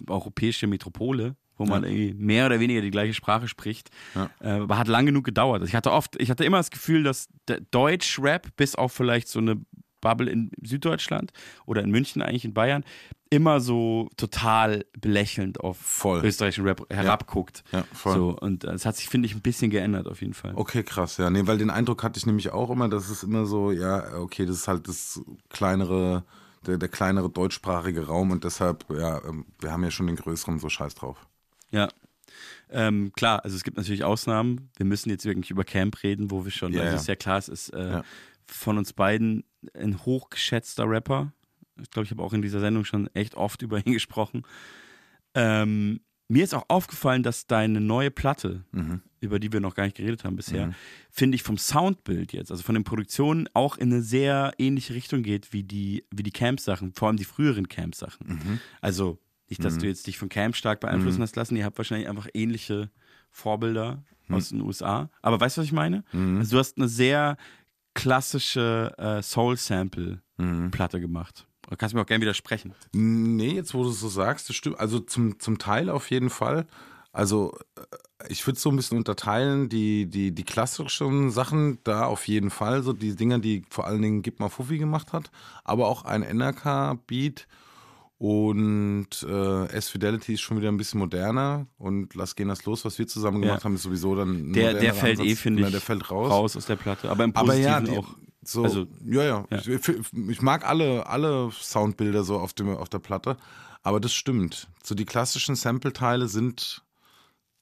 europäische 0.09 0.66
Metropole, 0.66 1.37
wo 1.57 1.64
man 1.64 1.85
Ja. 1.85 1.88
irgendwie 1.90 2.14
mehr 2.14 2.46
oder 2.46 2.61
weniger 2.61 2.81
die 2.81 2.90
gleiche 2.90 3.14
Sprache 3.14 3.48
spricht. 3.48 3.90
Ja. 4.14 4.31
Äh, 4.40 4.48
aber 4.61 4.78
hat 4.78 4.88
lang 4.88 5.07
genug 5.07 5.24
gedauert. 5.24 5.61
Also 5.62 5.70
ich 5.70 5.74
hatte 5.74 5.92
oft, 5.92 6.20
ich 6.20 6.31
hatte 6.31 6.44
immer 6.44 6.59
das 6.59 6.70
Gefühl, 6.70 7.02
dass 7.02 7.28
der 7.48 7.61
Deutsch-Rap, 7.61 8.57
bis 8.57 8.74
auf 8.74 8.92
vielleicht 8.92 9.28
so 9.28 9.38
eine 9.38 9.61
Bubble 10.03 10.31
in 10.31 10.51
Süddeutschland 10.62 11.33
oder 11.65 11.83
in 11.83 11.91
München, 11.91 12.21
eigentlich 12.21 12.45
in 12.45 12.53
Bayern, 12.53 12.85
immer 13.31 13.61
so 13.61 14.11
total 14.19 14.85
belächelnd 15.01 15.61
auf 15.61 15.79
Voll. 15.79 16.23
österreichischen 16.23 16.65
Rap 16.67 16.85
herabguckt. 16.91 17.65
Ja, 17.73 17.85
voll. 17.95 18.15
So, 18.15 18.37
und 18.38 18.65
es 18.65 18.85
hat 18.85 18.97
sich, 18.97 19.09
finde 19.09 19.25
ich, 19.25 19.35
ein 19.35 19.41
bisschen 19.41 19.71
geändert 19.71 20.07
auf 20.07 20.21
jeden 20.21 20.35
Fall. 20.35 20.53
Okay, 20.55 20.83
krass, 20.83 21.17
ja. 21.17 21.31
Nee, 21.31 21.47
weil 21.47 21.57
den 21.57 21.71
Eindruck 21.71 22.03
hatte 22.03 22.19
ich 22.19 22.27
nämlich 22.27 22.51
auch 22.51 22.69
immer, 22.69 22.91
dass 22.91 23.09
es 23.09 23.23
immer 23.23 23.47
so, 23.47 23.73
ja, 23.73 24.19
okay, 24.19 24.45
das 24.45 24.57
ist 24.57 24.69
halt 24.69 24.87
das 24.87 25.23
kleinere, 25.49 26.25
der, 26.67 26.77
der 26.77 26.88
kleinere 26.91 27.31
deutschsprachige 27.31 28.07
Raum 28.07 28.33
und 28.33 28.45
deshalb, 28.45 28.85
ja, 28.91 29.25
ähm, 29.25 29.47
wir 29.61 29.73
haben 29.73 29.83
ja 29.83 29.91
schon 29.91 30.09
den 30.09 30.17
größeren, 30.17 30.59
so 30.59 30.69
scheiß 30.69 30.95
drauf. 30.97 31.17
Ja. 31.71 31.88
Ähm, 32.71 33.12
klar, 33.15 33.45
also 33.45 33.57
es 33.57 33.65
gibt 33.65 33.77
natürlich 33.77 34.05
Ausnahmen. 34.05 34.71
Wir 34.77 34.87
müssen 34.87 35.11
jetzt 35.11 35.25
wirklich 35.25 35.51
über 35.51 35.65
Camp 35.65 36.03
reden, 36.03 36.31
wo 36.31 36.45
wir 36.45 36.51
schon, 36.53 36.73
Ja, 36.73 36.81
also 36.83 36.95
ja. 36.95 37.01
ist 37.01 37.09
ja 37.09 37.17
klar, 37.17 37.38
es 37.38 37.49
ist 37.49 37.71
äh, 37.71 37.93
Ja. 37.93 38.05
von 38.47 38.79
uns 38.79 38.93
beiden 38.93 39.45
ein 39.75 40.05
hochgeschätzter 40.05 40.88
Rapper. 40.88 41.33
Ich 41.81 41.90
glaube, 41.90 42.05
ich 42.05 42.11
habe 42.11 42.22
auch 42.22 42.33
in 42.33 42.42
dieser 42.42 42.61
Sendung 42.61 42.85
schon 42.85 43.09
echt 43.14 43.35
oft 43.35 43.62
über 43.66 43.85
ihn 43.85 43.92
gesprochen. 43.92 44.42
Ähm, 45.35 46.01
mir 46.29 46.44
ist 46.44 46.55
auch 46.55 46.64
aufgefallen, 46.68 47.22
dass 47.22 47.46
deine 47.46 47.81
neue 47.81 48.11
Platte, 48.11 48.64
über 49.20 49.38
die 49.38 49.53
wir 49.53 49.61
noch 49.61 49.75
gar 49.75 49.85
nicht 49.85 49.96
geredet 49.96 50.25
haben 50.25 50.37
bisher, 50.37 50.68
finde 51.11 51.35
ich 51.35 51.42
vom 51.42 51.59
Soundbild 51.59 52.33
jetzt, 52.33 52.51
also 52.51 52.62
von 52.62 52.75
den 52.75 52.85
Produktionen, 52.85 53.48
auch 53.53 53.77
in 53.77 53.92
eine 53.92 54.03
sehr 54.03 54.53
ähnliche 54.59 54.94
Richtung 54.94 55.22
geht 55.22 55.53
wie 55.53 55.62
die, 55.62 56.05
wie 56.11 56.22
die 56.22 56.31
Camp-Sachen, 56.31 56.94
vor 56.94 57.09
allem 57.09 57.18
die 57.18 57.25
früheren 57.25 57.68
Camp-Sachen. 57.68 58.27
Also 58.81 59.18
nicht, 59.51 59.62
dass 59.62 59.77
du 59.77 59.87
jetzt 59.87 60.07
dich 60.07 60.16
von 60.16 60.31
Camp 60.31 60.57
stark 60.57 60.81
beeinflussen 60.81 61.20
hast 61.20 61.37
lassen, 61.37 61.57
ihr 61.57 61.66
habt 61.66 61.77
wahrscheinlich 61.77 62.09
einfach 62.09 62.29
ähnliche 62.33 62.90
Vorbilder 63.31 64.03
aus 64.37 64.48
den 64.48 64.62
USA. 64.62 65.11
Aber 65.20 65.38
weißt 65.38 65.57
du, 65.59 65.61
was 65.61 65.66
ich 65.66 65.72
meine? 65.72 66.05
Also 66.38 66.53
du 66.57 66.59
hast 66.59 66.79
eine 66.79 66.88
sehr 66.88 67.37
klassische 67.94 68.94
äh, 68.98 69.22
Soul-Sample-Platte 69.22 71.00
gemacht. 71.00 71.46
Du 71.68 71.76
kannst 71.76 71.94
mir 71.94 72.02
auch 72.02 72.07
gerne 72.07 72.22
widersprechen. 72.22 72.74
Nee, 72.92 73.55
jetzt 73.55 73.74
wo 73.74 73.83
du 73.83 73.90
es 73.90 74.00
so 74.00 74.09
sagst, 74.09 74.48
das 74.48 74.57
stimmt. 74.57 74.78
Also 74.78 75.00
zum, 75.00 75.38
zum 75.38 75.59
Teil 75.59 75.88
auf 75.88 76.11
jeden 76.11 76.31
Fall. 76.31 76.66
Also 77.12 77.57
äh, 77.76 77.83
ich 78.28 78.46
würde 78.46 78.57
es 78.57 78.62
so 78.62 78.70
ein 78.70 78.76
bisschen 78.76 78.98
unterteilen, 78.98 79.68
die, 79.68 80.07
die, 80.07 80.33
die 80.33 80.44
klassischen 80.44 81.31
Sachen 81.31 81.78
da 81.85 82.05
auf 82.07 82.28
jeden 82.28 82.50
Fall, 82.50 82.83
so 82.83 82.92
die 82.92 83.16
Dinger, 83.16 83.38
die 83.38 83.64
vor 83.70 83.87
allen 83.87 84.02
Dingen 84.02 84.22
Gib 84.22 84.40
mal 84.40 84.48
Fuffi 84.48 84.78
gemacht 84.78 85.12
hat, 85.12 85.31
aber 85.64 85.88
auch 85.88 86.05
ein 86.05 86.22
NRK-Beat 86.22 87.46
und 88.26 89.08
äh, 89.28 89.64
S-Fidelity 89.72 90.35
ist 90.35 90.42
schon 90.42 90.56
wieder 90.58 90.68
ein 90.68 90.76
bisschen 90.76 91.00
moderner 91.00 91.66
und 91.76 92.14
Lass 92.14 92.37
gehen 92.37 92.46
das 92.46 92.64
los, 92.66 92.85
was 92.85 92.96
wir 92.96 93.08
zusammen 93.08 93.40
gemacht 93.42 93.58
Ja. 93.61 93.64
haben, 93.64 93.74
ist 93.74 93.82
sowieso 93.82 94.14
dann 94.14 94.52
Der, 94.52 94.74
der 94.74 94.94
fällt 94.94 95.18
eh, 95.18 95.22
Ansatz. 95.22 95.38
finde 95.40 95.62
Ja, 95.62 95.66
ich, 95.66 95.72
Der 95.72 95.80
fällt 95.80 96.08
raus. 96.08 96.30
raus 96.30 96.56
aus 96.56 96.66
der 96.66 96.76
Platte. 96.76 97.11
Aber 97.11 97.24
im 97.24 97.35
Aber 97.35 97.54
ja, 97.54 97.80
Positiven 97.80 98.00
die, 98.04 98.06
auch. 98.08 98.16
so, 98.44 98.62
also- 98.62 98.87
ja, 99.04 99.24
ja. 99.24 99.44
ja. 99.50 99.58
Ich, 99.58 99.88
ich 100.28 100.40
mag 100.40 100.64
alle, 100.68 101.04
alle 101.08 101.50
Soundbilder 101.50 102.22
so 102.22 102.38
auf, 102.38 102.52
dem, 102.52 102.68
auf 102.68 102.88
der 102.88 103.00
Platte, 103.00 103.37
aber 103.82 103.98
das 103.98 104.12
stimmt. 104.14 104.68
So 104.85 104.94
die 104.94 105.04
klassischen 105.04 105.56
Sample-Teile 105.56 106.28
sind, 106.28 106.85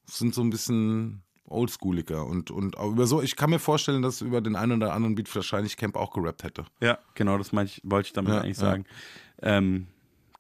sind 0.05 0.35
so 0.35 0.43
ein 0.43 0.51
bisschen 0.51 1.23
oldschooliger 1.47 2.27
und, 2.27 2.51
und 2.51 2.77
über 2.77 3.07
so, 3.07 3.23
ich 3.23 3.35
kann 3.35 3.49
mir 3.49 3.59
vorstellen, 3.61 4.03
dass 4.03 4.21
über 4.21 4.43
den 4.43 4.57
einen 4.57 4.73
oder 4.83 4.93
anderen 4.93 5.15
Beat 5.15 5.35
wahrscheinlich 5.35 5.79
Camp 5.79 5.97
auch 5.97 6.13
gerappt 6.13 6.43
hätte. 6.45 6.67
Ja, 6.83 6.99
genau, 7.15 7.39
das 7.39 7.51
ich, 7.55 7.81
wollte 7.83 8.09
ich 8.09 8.13
damit 8.13 8.35
Ja, 8.35 8.41
eigentlich 8.43 8.59
sagen. 8.59 8.85
Ähm, 9.41 9.87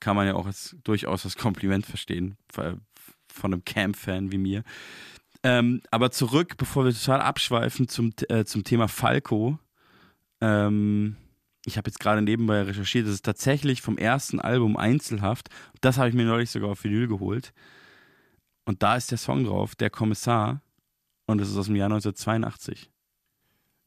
kann 0.00 0.16
man 0.16 0.26
ja 0.26 0.34
auch 0.34 0.46
als, 0.46 0.76
durchaus 0.82 1.24
als 1.24 1.36
Kompliment 1.36 1.86
verstehen 1.86 2.36
von 2.50 3.52
einem 3.52 3.64
Camp-Fan 3.64 4.32
wie 4.32 4.38
mir. 4.38 4.64
Ähm, 5.42 5.80
aber 5.90 6.10
zurück, 6.10 6.56
bevor 6.56 6.84
wir 6.84 6.92
total 6.92 7.20
abschweifen 7.20 7.88
zum, 7.88 8.12
äh, 8.28 8.44
zum 8.44 8.64
Thema 8.64 8.88
Falco. 8.88 9.58
Ähm, 10.40 11.16
ich 11.64 11.76
habe 11.76 11.88
jetzt 11.88 12.00
gerade 12.00 12.22
nebenbei 12.22 12.62
recherchiert, 12.62 13.06
das 13.06 13.14
ist 13.14 13.24
tatsächlich 13.24 13.82
vom 13.82 13.98
ersten 13.98 14.40
Album 14.40 14.76
Einzelhaft. 14.76 15.48
Das 15.80 15.98
habe 15.98 16.08
ich 16.08 16.14
mir 16.14 16.24
neulich 16.24 16.50
sogar 16.50 16.70
auf 16.70 16.84
Vinyl 16.84 17.08
geholt. 17.08 17.52
Und 18.64 18.82
da 18.82 18.96
ist 18.96 19.10
der 19.10 19.18
Song 19.18 19.44
drauf, 19.44 19.74
Der 19.74 19.90
Kommissar. 19.90 20.62
Und 21.26 21.38
das 21.38 21.48
ist 21.48 21.56
aus 21.56 21.66
dem 21.66 21.76
Jahr 21.76 21.86
1982. 21.86 22.90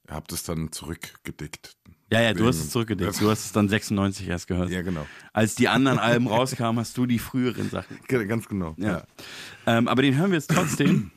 Ihr 0.08 0.16
habt 0.16 0.32
es 0.32 0.44
dann 0.44 0.72
zurückgedickt. 0.72 1.76
Ja, 2.14 2.22
ja, 2.22 2.34
du 2.34 2.46
hast 2.46 2.58
es 2.58 2.70
zurückgedeckt. 2.70 3.20
Du 3.20 3.30
hast 3.30 3.46
es 3.46 3.52
dann 3.52 3.68
96 3.68 4.28
erst 4.28 4.48
gehört. 4.48 4.70
Ja, 4.70 4.82
genau. 4.82 5.06
Als 5.32 5.56
die 5.56 5.68
anderen 5.68 5.98
Alben 5.98 6.28
rauskamen, 6.28 6.80
hast 6.80 6.98
du 6.98 7.06
die 7.06 7.20
früheren 7.20 7.70
Sachen. 7.70 7.98
Ganz 8.08 8.48
genau. 8.48 8.76
Ja. 8.78 8.88
Ja. 8.88 9.04
Ähm, 9.66 9.88
aber 9.88 10.02
den 10.04 10.16
hören 10.16 10.32
wir 10.32 10.38
jetzt 10.38 10.52
trotzdem, 10.52 11.12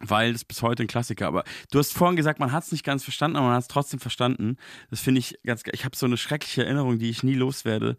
weil 0.00 0.34
es 0.34 0.44
bis 0.44 0.60
heute 0.60 0.84
ein 0.84 0.88
Klassiker. 0.88 1.26
Aber 1.26 1.44
du 1.70 1.78
hast 1.78 1.92
vorhin 1.92 2.16
gesagt, 2.16 2.38
man 2.38 2.52
hat 2.52 2.64
es 2.64 2.72
nicht 2.72 2.84
ganz 2.84 3.02
verstanden, 3.02 3.36
aber 3.36 3.46
man 3.46 3.56
hat 3.56 3.62
es 3.62 3.68
trotzdem 3.68 3.98
verstanden. 3.98 4.56
Das 4.90 5.00
finde 5.00 5.20
ich 5.20 5.38
ganz 5.44 5.62
geil. 5.62 5.74
Ich 5.74 5.84
habe 5.84 5.96
so 5.96 6.06
eine 6.06 6.16
schreckliche 6.16 6.64
Erinnerung, 6.64 6.98
die 6.98 7.08
ich 7.08 7.22
nie 7.22 7.34
loswerde 7.34 7.96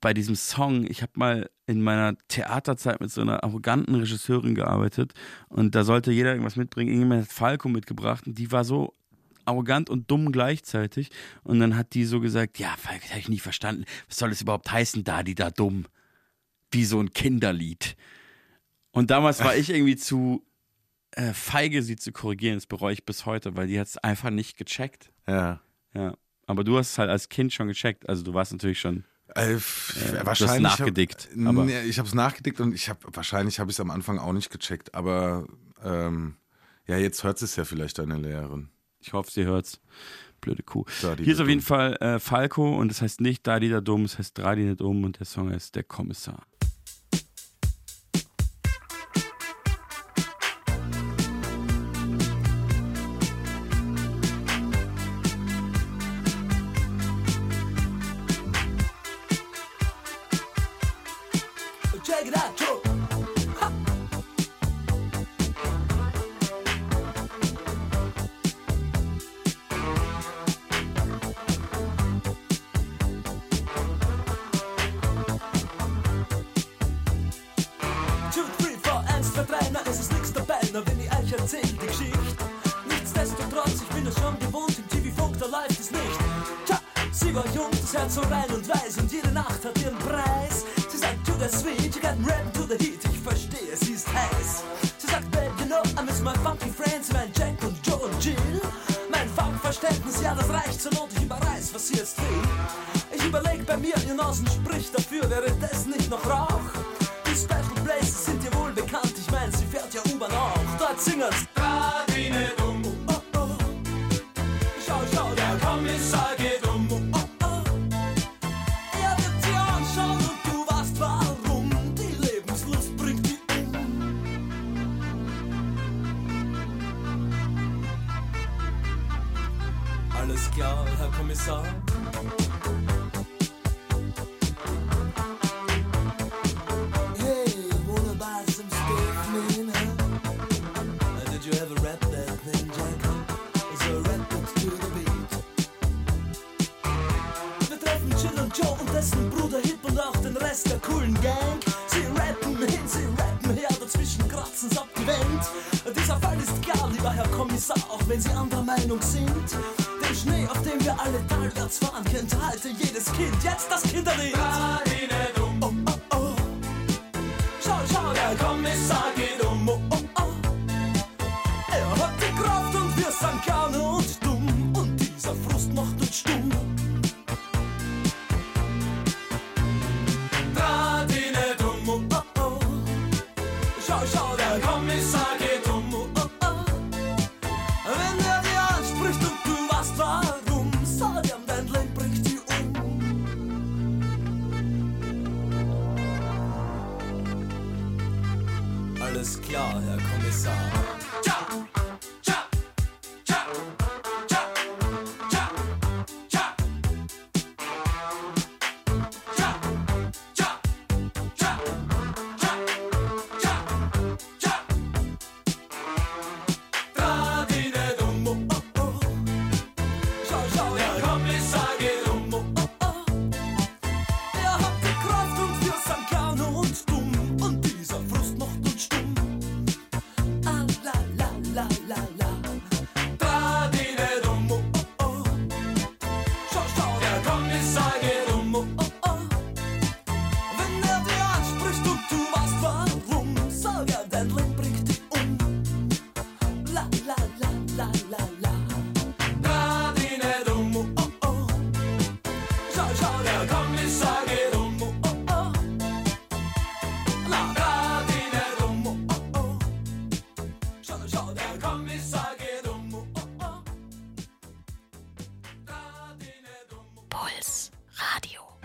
bei 0.00 0.14
diesem 0.14 0.34
Song. 0.34 0.86
Ich 0.88 1.02
habe 1.02 1.12
mal 1.16 1.50
in 1.66 1.82
meiner 1.82 2.16
Theaterzeit 2.28 3.00
mit 3.00 3.10
so 3.10 3.20
einer 3.20 3.44
arroganten 3.44 3.94
Regisseurin 3.94 4.54
gearbeitet 4.54 5.12
und 5.48 5.74
da 5.74 5.84
sollte 5.84 6.10
jeder 6.10 6.30
irgendwas 6.30 6.56
mitbringen. 6.56 6.88
Irgendjemand 6.88 7.22
hat 7.22 7.32
Falco 7.32 7.68
mitgebracht 7.68 8.26
und 8.26 8.38
die 8.38 8.50
war 8.50 8.64
so 8.64 8.94
arrogant 9.44 9.90
und 9.90 10.10
dumm 10.10 10.32
gleichzeitig. 10.32 11.10
Und 11.42 11.60
dann 11.60 11.76
hat 11.76 11.94
die 11.94 12.04
so 12.04 12.20
gesagt, 12.20 12.58
ja, 12.58 12.74
Falco, 12.78 13.00
das 13.02 13.10
habe 13.10 13.20
ich 13.20 13.28
nie 13.28 13.38
verstanden. 13.38 13.84
Was 14.08 14.18
soll 14.18 14.30
das 14.30 14.40
überhaupt 14.42 14.70
heißen, 14.70 15.04
da, 15.04 15.22
die 15.22 15.34
da 15.34 15.50
dumm? 15.50 15.86
Wie 16.70 16.84
so 16.84 17.00
ein 17.00 17.10
Kinderlied. 17.12 17.96
Und 18.92 19.10
damals 19.10 19.42
war 19.42 19.56
ich 19.56 19.70
irgendwie 19.70 19.96
zu 19.96 20.44
äh, 21.12 21.32
feige, 21.32 21.82
sie 21.82 21.96
zu 21.96 22.12
korrigieren. 22.12 22.56
Das 22.56 22.66
bereue 22.66 22.92
ich 22.92 23.04
bis 23.04 23.26
heute, 23.26 23.56
weil 23.56 23.66
die 23.66 23.78
hat 23.80 23.86
es 23.88 23.96
einfach 23.98 24.30
nicht 24.30 24.56
gecheckt. 24.56 25.10
ja. 25.26 25.60
Ja. 25.94 26.14
Aber 26.46 26.64
du 26.64 26.76
hast 26.78 26.90
es 26.92 26.98
halt 26.98 27.10
als 27.10 27.28
Kind 27.28 27.52
schon 27.52 27.68
gecheckt. 27.68 28.08
Also 28.08 28.24
du 28.24 28.34
warst 28.34 28.50
natürlich 28.52 28.80
schon. 28.80 29.04
Äh, 29.36 29.54
hast 29.54 30.26
wahrscheinlich 30.26 30.62
nachgedickt, 30.62 31.28
Hab, 31.38 31.46
aber- 31.46 31.64
nee, 31.64 31.80
ich 31.82 31.98
habe 31.98 32.08
es 32.08 32.14
nachgedickt 32.14 32.60
und 32.60 32.74
ich 32.74 32.88
habe 32.88 32.98
wahrscheinlich 33.12 33.60
habe 33.60 33.70
ich 33.70 33.76
es 33.76 33.80
am 33.80 33.90
Anfang 33.92 34.18
auch 34.18 34.32
nicht 34.32 34.50
gecheckt, 34.50 34.92
aber 34.94 35.46
ähm, 35.84 36.34
ja, 36.88 36.96
jetzt 36.96 37.22
hört 37.22 37.40
es 37.42 37.54
ja 37.54 37.64
vielleicht 37.64 37.98
deine 37.98 38.16
Lehrerin. 38.18 38.68
Ich 39.00 39.12
hoffe, 39.12 39.30
sie 39.30 39.44
hört's. 39.44 39.80
Blöde 40.40 40.62
Kuh. 40.62 40.84
Da, 41.02 41.16
Hier 41.16 41.32
ist 41.34 41.40
auf 41.40 41.48
jeden. 41.48 41.60
Fall 41.60 41.96
äh, 42.00 42.18
Falco 42.18 42.76
und 42.78 42.88
das 42.88 43.02
heißt 43.02 43.20
nicht 43.20 43.46
Da, 43.46 43.60
die 43.60 43.68
da 43.68 43.80
dumm, 43.80 44.04
es 44.04 44.18
heißt 44.18 44.38
Drei, 44.38 44.54
die 44.54 44.62
nicht 44.64 44.80
dumm 44.80 45.04
und 45.04 45.18
der 45.18 45.26
Song 45.26 45.50
heißt 45.52 45.74
Der 45.76 45.82
Kommissar. 45.84 46.46
Check 62.02 62.26
it 62.26 62.36
out, 62.36 62.56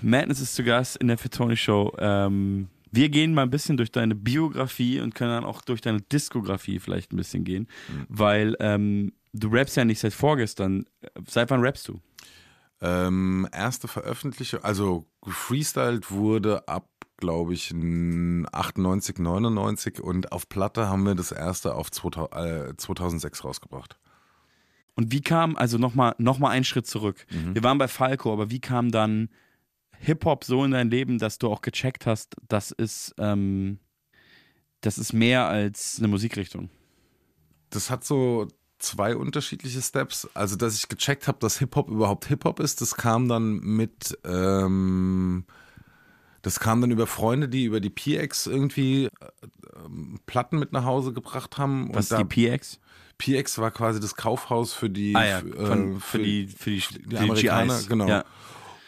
Madness 0.05 0.39
ist 0.39 0.55
zu 0.55 0.63
Gast 0.63 0.97
in 0.97 1.07
der 1.07 1.17
Fettoni 1.17 1.57
Show. 1.57 1.93
Ähm, 1.97 2.67
wir 2.91 3.09
gehen 3.09 3.33
mal 3.33 3.41
ein 3.43 3.49
bisschen 3.49 3.75
durch 3.77 3.91
deine 3.91 4.15
Biografie 4.15 4.99
und 5.01 5.15
können 5.15 5.31
dann 5.31 5.43
auch 5.45 5.61
durch 5.61 5.81
deine 5.81 6.01
Diskografie 6.01 6.79
vielleicht 6.79 7.11
ein 7.11 7.17
bisschen 7.17 7.43
gehen, 7.43 7.67
weil 8.07 8.55
ähm, 8.59 9.13
du 9.33 9.49
rappst 9.49 9.75
ja 9.77 9.83
nicht 9.83 9.99
seit 9.99 10.13
vorgestern. 10.13 10.85
Seit 11.27 11.49
wann 11.49 11.61
rappst 11.61 11.87
du? 11.87 11.99
Ähm, 12.81 13.47
erste 13.51 13.87
Veröffentlichung, 13.87 14.63
also 14.63 15.05
gefreestylt 15.21 16.11
wurde 16.11 16.67
ab, 16.67 16.87
glaube 17.17 17.53
ich, 17.53 17.71
n- 17.71 18.45
98, 18.51 19.17
99 19.19 19.99
und 20.01 20.31
auf 20.31 20.47
Platte 20.49 20.87
haben 20.87 21.03
wir 21.05 21.15
das 21.15 21.31
erste 21.31 21.73
auf 21.75 21.89
2000, 21.89 22.35
äh, 22.71 22.77
2006 22.77 23.43
rausgebracht. 23.43 23.97
Und 24.95 25.11
wie 25.11 25.21
kam, 25.21 25.57
also 25.57 25.77
nochmal 25.77 26.15
noch 26.19 26.37
mal 26.39 26.49
einen 26.51 26.63
Schritt 26.63 26.85
zurück. 26.87 27.25
Wir 27.55 27.63
waren 27.63 27.77
bei 27.77 27.87
Falco, 27.89 28.31
aber 28.31 28.51
wie 28.51 28.59
kam 28.61 28.91
dann 28.91 29.29
Hip-Hop 30.05 30.43
so 30.43 30.63
in 30.63 30.71
dein 30.71 30.89
Leben, 30.89 31.17
dass 31.17 31.37
du 31.37 31.49
auch 31.49 31.61
gecheckt 31.61 32.05
hast, 32.05 32.35
das 32.47 32.71
ist, 32.71 33.13
ähm, 33.17 33.79
das 34.81 34.97
ist 34.97 35.13
mehr 35.13 35.47
als 35.47 35.95
eine 35.99 36.07
Musikrichtung? 36.07 36.69
Das 37.69 37.89
hat 37.89 38.03
so 38.03 38.47
zwei 38.77 39.15
unterschiedliche 39.15 39.81
Steps. 39.81 40.29
Also, 40.33 40.55
dass 40.55 40.75
ich 40.75 40.87
gecheckt 40.87 41.27
habe, 41.27 41.39
dass 41.39 41.59
Hip-Hop 41.59 41.89
überhaupt 41.89 42.25
Hip-Hop 42.25 42.59
ist, 42.59 42.81
das 42.81 42.95
kam 42.95 43.27
dann 43.27 43.59
mit, 43.59 44.17
ähm, 44.23 45.45
das 46.41 46.59
kam 46.59 46.81
dann 46.81 46.91
über 46.91 47.07
Freunde, 47.07 47.49
die 47.49 47.65
über 47.65 47.79
die 47.79 47.89
PX 47.89 48.47
irgendwie 48.47 49.05
äh, 49.05 49.09
Platten 50.25 50.59
mit 50.59 50.71
nach 50.71 50.85
Hause 50.85 51.13
gebracht 51.13 51.57
haben. 51.57 51.89
Was 51.93 52.11
ist 52.11 52.19
die 52.19 52.49
PX? 52.49 52.79
PX 53.17 53.57
war 53.57 53.71
quasi 53.71 53.99
das 53.99 54.15
Kaufhaus 54.15 54.73
für 54.73 54.89
die, 54.89 55.15
Ah 55.15 55.25
ja, 55.25 55.39
für, 55.39 55.65
von, 55.65 55.95
äh, 55.95 55.99
für, 55.99 56.19
die, 56.19 56.47
für 56.47 56.69
die, 56.69 56.81
die, 56.81 57.09
die 57.09 57.17
Amerikaner, 57.17 57.77
GIs. 57.77 57.87
genau. 57.87 58.07
Ja. 58.07 58.25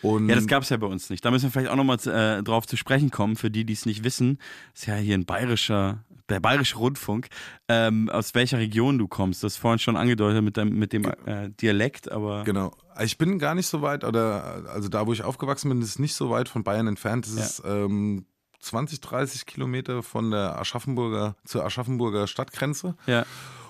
Und 0.07 0.29
Ja, 0.29 0.35
das 0.35 0.47
gab 0.47 0.63
es 0.63 0.69
ja 0.69 0.77
bei 0.77 0.87
uns 0.87 1.09
nicht. 1.09 1.23
Da 1.25 1.31
müssen 1.31 1.43
wir 1.45 1.51
vielleicht 1.51 1.69
auch 1.71 1.75
nochmal 1.75 1.97
äh, 2.07 2.43
drauf 2.43 2.65
zu 2.67 2.77
sprechen 2.77 3.11
kommen, 3.11 3.35
für 3.35 3.49
die, 3.51 3.65
die 3.65 3.73
es 3.73 3.85
nicht 3.85 4.03
wissen. 4.03 4.39
Ist 4.73 4.85
ja 4.87 4.95
hier 4.95 5.15
ein 5.17 5.25
bayerischer, 5.25 6.03
der 6.29 6.39
bayerische 6.39 6.77
Rundfunk. 6.77 7.27
Ähm, 7.67 8.09
aus 8.09 8.33
welcher 8.35 8.57
Region 8.57 8.97
du 8.97 9.07
kommst. 9.07 9.43
Das 9.43 9.53
ist 9.53 9.57
vorhin 9.57 9.79
schon 9.79 9.97
angedeutet 9.97 10.43
mit 10.43 10.57
dem, 10.57 10.77
mit 10.77 10.93
dem 10.93 11.05
äh, 11.25 11.49
Dialekt, 11.61 12.11
aber 12.11 12.43
Genau. 12.43 12.71
Ich 13.03 13.17
bin 13.17 13.37
gar 13.37 13.53
nicht 13.53 13.67
so 13.67 13.81
weit, 13.81 14.03
oder 14.03 14.63
also 14.73 14.89
da, 14.89 15.05
wo 15.05 15.13
ich 15.13 15.23
aufgewachsen 15.23 15.69
bin, 15.69 15.81
ist 15.81 15.99
nicht 15.99 16.15
so 16.15 16.29
weit 16.31 16.49
von 16.49 16.63
Bayern 16.63 16.87
entfernt. 16.87 17.25
Das 17.27 17.35
Ja. 17.35 17.43
ist 17.43 17.63
ähm, 17.65 18.25
20, 18.59 19.01
30 19.01 19.45
Kilometer 19.45 20.01
von 20.01 20.31
der 20.31 20.59
Aschaffenburger 20.59 21.35
zur 21.45 21.63
Aschaffenburger 21.65 22.27
Stadtgrenze. 22.27 22.95
ja. 23.05 23.25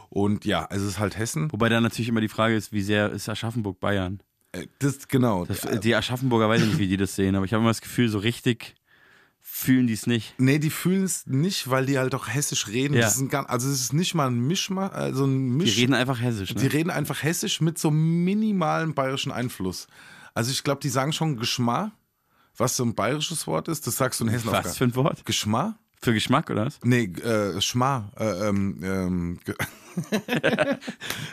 Und 0.09 0.45
ja, 0.45 0.65
es 0.69 0.81
ist 0.83 0.99
halt 0.99 1.17
Hessen. 1.17 1.51
Wobei 1.51 1.67
dann 1.67 1.83
natürlich 1.83 2.07
immer 2.07 2.21
die 2.21 2.29
Frage 2.29 2.55
ist, 2.55 2.71
wie 2.71 2.81
sehr 2.81 3.11
ist 3.11 3.27
Aschaffenburg 3.27 3.81
Bayern? 3.81 4.23
Äh, 4.51 4.67
Das 4.79 5.07
genau. 5.07 5.45
Das, 5.45 5.61
die 5.81 5.95
Aschaffenburger 5.95 6.49
weiß 6.49 6.61
ich 6.61 6.67
nicht, 6.67 6.77
wie 6.79 6.87
die 6.87 6.97
das 6.97 7.15
sehen, 7.15 7.35
aber 7.35 7.45
ich 7.45 7.53
habe 7.53 7.61
immer 7.61 7.69
das 7.71 7.81
Gefühl, 7.81 8.09
so 8.09 8.19
richtig 8.19 8.75
fühlen 9.39 9.87
die 9.87 9.93
es 9.93 10.05
nicht. 10.07 10.35
Nee, 10.37 10.59
die 10.59 10.69
fühlen 10.69 11.03
es 11.03 11.25
nicht, 11.25 11.69
weil 11.69 11.85
die 11.85 11.97
halt 11.97 12.13
auch 12.13 12.27
hessisch 12.27 12.67
reden. 12.67 12.93
Ja. 12.95 13.09
Ganz- 13.29 13.49
also 13.49 13.69
es 13.69 13.81
ist 13.81 13.93
nicht 13.93 14.13
mal 14.13 14.27
ein 14.27 14.39
Mischma, 14.39 14.87
also 14.87 15.25
ein 15.25 15.57
Die 15.59 15.65
Misch. 15.65 15.77
reden 15.77 15.93
einfach 15.93 16.19
hessisch. 16.21 16.53
Die 16.53 16.65
Ne? 16.65 16.73
reden 16.73 16.89
einfach 16.91 17.23
hessisch 17.23 17.61
mit 17.61 17.77
so 17.77 17.89
minimalem 17.89 18.93
bayerischen 18.93 19.31
Einfluss. 19.31 19.87
Also 20.33 20.51
ich 20.51 20.63
glaube, 20.63 20.81
die 20.81 20.89
sagen 20.89 21.13
schon 21.13 21.37
Geschma, 21.37 21.91
was 22.57 22.75
so 22.75 22.83
ein 22.83 22.93
bayerisches 22.93 23.47
Wort 23.47 23.67
ist. 23.69 23.87
Das 23.87 23.97
sagst 23.97 24.19
du 24.19 24.25
in 24.25 24.29
Hessen 24.31 24.49
auch 24.49 24.53
Was 24.53 24.77
für 24.77 24.83
ein 24.83 24.95
Wort? 24.95 25.25
Geschma? 25.25 25.79
Für 26.01 26.13
Geschmack, 26.13 26.49
oder 26.49 26.65
was? 26.67 26.79
Nee, 26.83 27.05
äh, 27.05 27.59
Schmar. 27.61 28.11
Äh, 28.19 28.47
ähm, 28.49 28.79
ähm, 28.83 29.39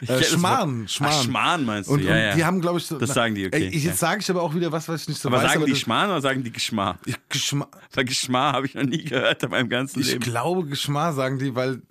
äh, 0.06 0.22
Schmarrn. 0.24 0.88
Schmarrn. 0.88 1.12
Ach, 1.14 1.22
Schmarrn 1.22 1.64
meinst 1.64 1.88
du? 1.90 1.94
Und, 1.94 2.02
ja, 2.02 2.12
und 2.12 2.18
ja. 2.18 2.34
die 2.34 2.44
haben, 2.44 2.60
glaube 2.60 2.78
ich, 2.78 2.86
so, 2.86 2.98
Das 2.98 3.12
sagen 3.12 3.34
die, 3.34 3.46
okay, 3.46 3.56
Ey, 3.64 3.68
ich, 3.68 3.84
ja. 3.84 3.90
jetzt 3.90 4.00
sage 4.00 4.20
ich 4.20 4.30
aber 4.30 4.42
auch 4.42 4.54
wieder 4.54 4.72
was, 4.72 4.88
was 4.88 5.02
ich 5.02 5.08
nicht 5.08 5.20
so 5.20 5.28
aber 5.28 5.42
weiß. 5.42 5.52
sagen 5.52 5.64
die 5.66 5.72
das- 5.72 5.80
Schmarrn 5.80 6.10
oder 6.10 6.20
sagen 6.22 6.42
die 6.42 6.50
Geschmar? 6.52 6.98
ich, 7.04 7.16
Geschma 7.28 7.68
Weil 7.92 8.04
Geschmar 8.06 8.52
habe 8.54 8.66
ich 8.66 8.74
noch 8.74 8.84
nie 8.84 9.04
gehört 9.04 9.42
in 9.42 9.50
meinem 9.50 9.68
ganzen 9.68 10.00
ich 10.00 10.08
Leben. 10.08 10.20
glaube, 10.20 10.64
Geschmar 10.66 11.12
sagen 11.12 11.38
die, 11.38 11.54
weil 11.54 11.82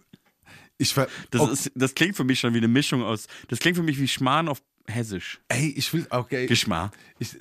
ich 0.80 0.94
ver 0.94 1.08
Das, 1.32 1.42
oh, 1.42 1.48
ist, 1.50 1.72
das 1.76 1.94
klingt 1.94 2.16
für 2.16 2.24
mich 2.24 2.40
schon 2.40 2.54
wie 2.54 2.58
eine 2.58 2.68
Mischung 2.68 3.04
aus. 3.04 3.28
Das 3.50 3.60
klingt 3.60 3.78
für 3.78 3.84
mich 3.84 4.00
wie 4.00 4.08
Schmarrn 4.08 4.48
auf 4.48 4.62
Hessisch. 4.88 5.40
Ey, 5.48 5.74
ich 5.78 5.94
will, 5.94 6.06
okay. 6.10 6.46
Geschmar. 6.48 6.92
Ich, 7.20 7.38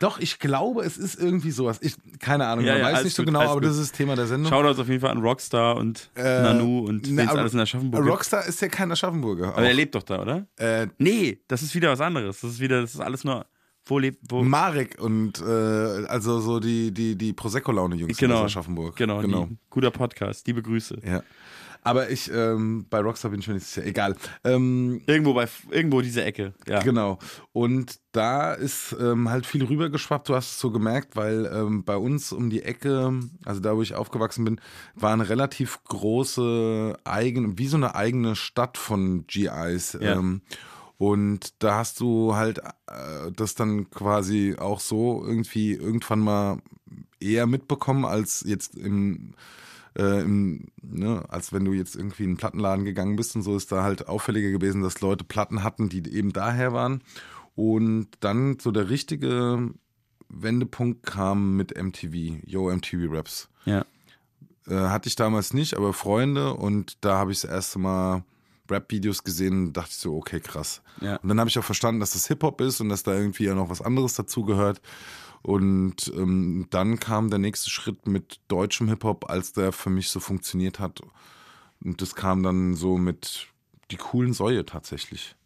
doch, 0.00 0.18
ich 0.20 0.38
glaube, 0.38 0.82
es 0.84 0.96
ist 0.96 1.18
irgendwie 1.18 1.50
sowas. 1.50 1.78
Ich, 1.80 1.94
keine 2.20 2.46
Ahnung, 2.46 2.64
Ja, 2.64 2.74
man 2.74 2.82
ja, 2.82 2.92
weiß 2.92 3.04
nicht 3.04 3.14
so 3.16 3.22
gut, 3.22 3.26
genau, 3.28 3.40
aber 3.40 3.54
gut. 3.54 3.64
das 3.64 3.76
ist 3.78 3.90
das 3.90 3.92
Thema 3.92 4.14
der 4.14 4.26
Sendung. 4.26 4.50
Schaut 4.50 4.64
uns 4.64 4.78
auf 4.78 4.88
jeden 4.88 5.00
Fall 5.00 5.10
an 5.10 5.18
Rockstar 5.18 5.76
und 5.76 6.10
Äh, 6.14 6.42
Nanu 6.42 6.86
und 6.86 7.10
ne, 7.10 7.28
alles 7.28 7.54
in 7.54 7.60
Aschaffenburg. 7.60 8.06
Rockstar 8.06 8.46
ist 8.46 8.60
ja 8.62 8.68
kein 8.68 8.92
Aschaffenburger. 8.92 9.48
Aber 9.56 9.66
er 9.66 9.74
lebt 9.74 9.94
doch 9.94 10.02
da, 10.04 10.22
oder? 10.22 10.46
Äh, 10.56 10.86
Nee, 10.98 11.40
das 11.48 11.62
ist 11.62 11.74
wieder 11.74 11.90
was 11.90 12.00
anderes. 12.00 12.40
Das 12.40 12.52
ist 12.52 12.60
wieder, 12.60 12.80
das 12.80 12.94
ist 12.94 13.00
alles 13.00 13.24
nur. 13.24 13.46
Wo 13.84 13.98
lebt, 13.98 14.18
wo. 14.28 14.42
Marek 14.42 15.00
und 15.00 15.40
äh, 15.40 15.44
also 16.08 16.40
so 16.40 16.60
die, 16.60 16.92
die, 16.92 17.16
die 17.16 17.32
Prosecco-Laune-Jungs 17.32 18.18
genau. 18.18 18.40
aus 18.40 18.44
Aschaffenburg. 18.46 18.94
Genau, 18.96 19.20
genau. 19.22 19.46
Die, 19.46 19.56
guter 19.70 19.90
Podcast. 19.90 20.46
Liebe 20.46 20.60
Grüße. 20.62 21.00
Ja. 21.06 21.22
Aber 21.88 22.10
ich, 22.10 22.30
ähm, 22.30 22.84
bei 22.90 23.00
Rockstar 23.00 23.30
bin 23.30 23.40
ich 23.40 23.48
mir 23.48 23.54
nicht 23.54 23.66
sicher. 23.66 23.86
Egal. 23.86 24.14
Ähm, 24.44 25.00
Irgendwo 25.06 25.32
bei, 25.32 25.48
irgendwo 25.70 26.02
diese 26.02 26.22
Ecke. 26.22 26.52
Ja. 26.66 26.80
Genau. 26.80 27.18
Und 27.54 27.98
da 28.12 28.52
ist 28.52 28.94
ähm, 29.00 29.30
halt 29.30 29.46
viel 29.46 29.64
rübergeschwappt. 29.64 30.28
Du 30.28 30.34
hast 30.34 30.50
es 30.50 30.60
so 30.60 30.70
gemerkt, 30.70 31.16
weil 31.16 31.50
ähm, 31.50 31.84
bei 31.84 31.96
uns 31.96 32.30
um 32.30 32.50
die 32.50 32.62
Ecke, 32.62 33.18
also 33.46 33.62
da, 33.62 33.74
wo 33.74 33.80
ich 33.80 33.94
aufgewachsen 33.94 34.44
bin, 34.44 34.60
war 34.96 35.14
eine 35.14 35.30
relativ 35.30 35.82
große 35.84 36.94
eigene, 37.04 37.56
wie 37.56 37.68
so 37.68 37.78
eine 37.78 37.94
eigene 37.94 38.36
Stadt 38.36 38.76
von 38.76 39.26
GIs. 39.26 39.96
Ja. 39.98 40.18
Ähm, 40.18 40.42
und 40.98 41.62
da 41.62 41.76
hast 41.76 42.00
du 42.00 42.34
halt 42.34 42.58
äh, 42.58 43.32
das 43.34 43.54
dann 43.54 43.88
quasi 43.88 44.56
auch 44.58 44.80
so 44.80 45.24
irgendwie 45.24 45.72
irgendwann 45.72 46.20
mal 46.20 46.58
eher 47.18 47.46
mitbekommen 47.46 48.04
als 48.04 48.44
jetzt 48.46 48.74
im 48.74 49.32
äh, 49.98 50.22
im, 50.22 50.68
ne, 50.80 51.24
als 51.28 51.52
wenn 51.52 51.64
du 51.64 51.72
jetzt 51.72 51.96
irgendwie 51.96 52.24
in 52.24 52.30
einen 52.30 52.36
Plattenladen 52.36 52.84
gegangen 52.84 53.16
bist 53.16 53.34
und 53.36 53.42
so 53.42 53.56
ist 53.56 53.72
da 53.72 53.82
halt 53.82 54.08
auffälliger 54.08 54.50
gewesen, 54.50 54.82
dass 54.82 55.00
Leute 55.00 55.24
Platten 55.24 55.62
hatten, 55.62 55.88
die 55.88 56.08
eben 56.12 56.32
daher 56.32 56.72
waren. 56.72 57.02
Und 57.54 58.08
dann 58.20 58.58
so 58.60 58.70
der 58.70 58.88
richtige 58.88 59.70
Wendepunkt 60.28 61.04
kam 61.04 61.56
mit 61.56 61.76
MTV, 61.76 62.40
Yo 62.44 62.70
MTV 62.70 63.12
Raps. 63.12 63.48
Ja. 63.64 63.84
Äh, 64.68 64.74
hatte 64.74 65.08
ich 65.08 65.16
damals 65.16 65.52
nicht, 65.52 65.74
aber 65.74 65.92
Freunde 65.92 66.54
und 66.54 66.98
da 67.00 67.18
habe 67.18 67.32
ich 67.32 67.40
das 67.40 67.50
erste 67.50 67.78
Mal 67.78 68.22
Rap-Videos 68.70 69.24
gesehen 69.24 69.68
und 69.68 69.72
dachte 69.76 69.90
ich 69.90 69.96
so, 69.96 70.14
okay, 70.14 70.40
krass. 70.40 70.82
Ja. 71.00 71.16
Und 71.16 71.28
dann 71.28 71.40
habe 71.40 71.48
ich 71.48 71.58
auch 71.58 71.64
verstanden, 71.64 72.00
dass 72.00 72.10
das 72.10 72.26
Hip-Hop 72.28 72.60
ist 72.60 72.80
und 72.80 72.90
dass 72.90 73.02
da 73.02 73.14
irgendwie 73.14 73.44
ja 73.44 73.54
noch 73.54 73.70
was 73.70 73.80
anderes 73.80 74.14
dazugehört. 74.14 74.80
Und 75.48 76.12
ähm, 76.14 76.66
dann 76.68 77.00
kam 77.00 77.30
der 77.30 77.38
nächste 77.38 77.70
Schritt 77.70 78.06
mit 78.06 78.38
deutschem 78.48 78.86
Hip-Hop, 78.88 79.30
als 79.30 79.54
der 79.54 79.72
für 79.72 79.88
mich 79.88 80.10
so 80.10 80.20
funktioniert 80.20 80.78
hat. 80.78 81.00
Und 81.82 82.02
das 82.02 82.14
kam 82.14 82.42
dann 82.42 82.74
so 82.74 82.98
mit 82.98 83.46
die 83.90 83.96
coolen 83.96 84.34
Säue 84.34 84.66
tatsächlich. 84.66 85.36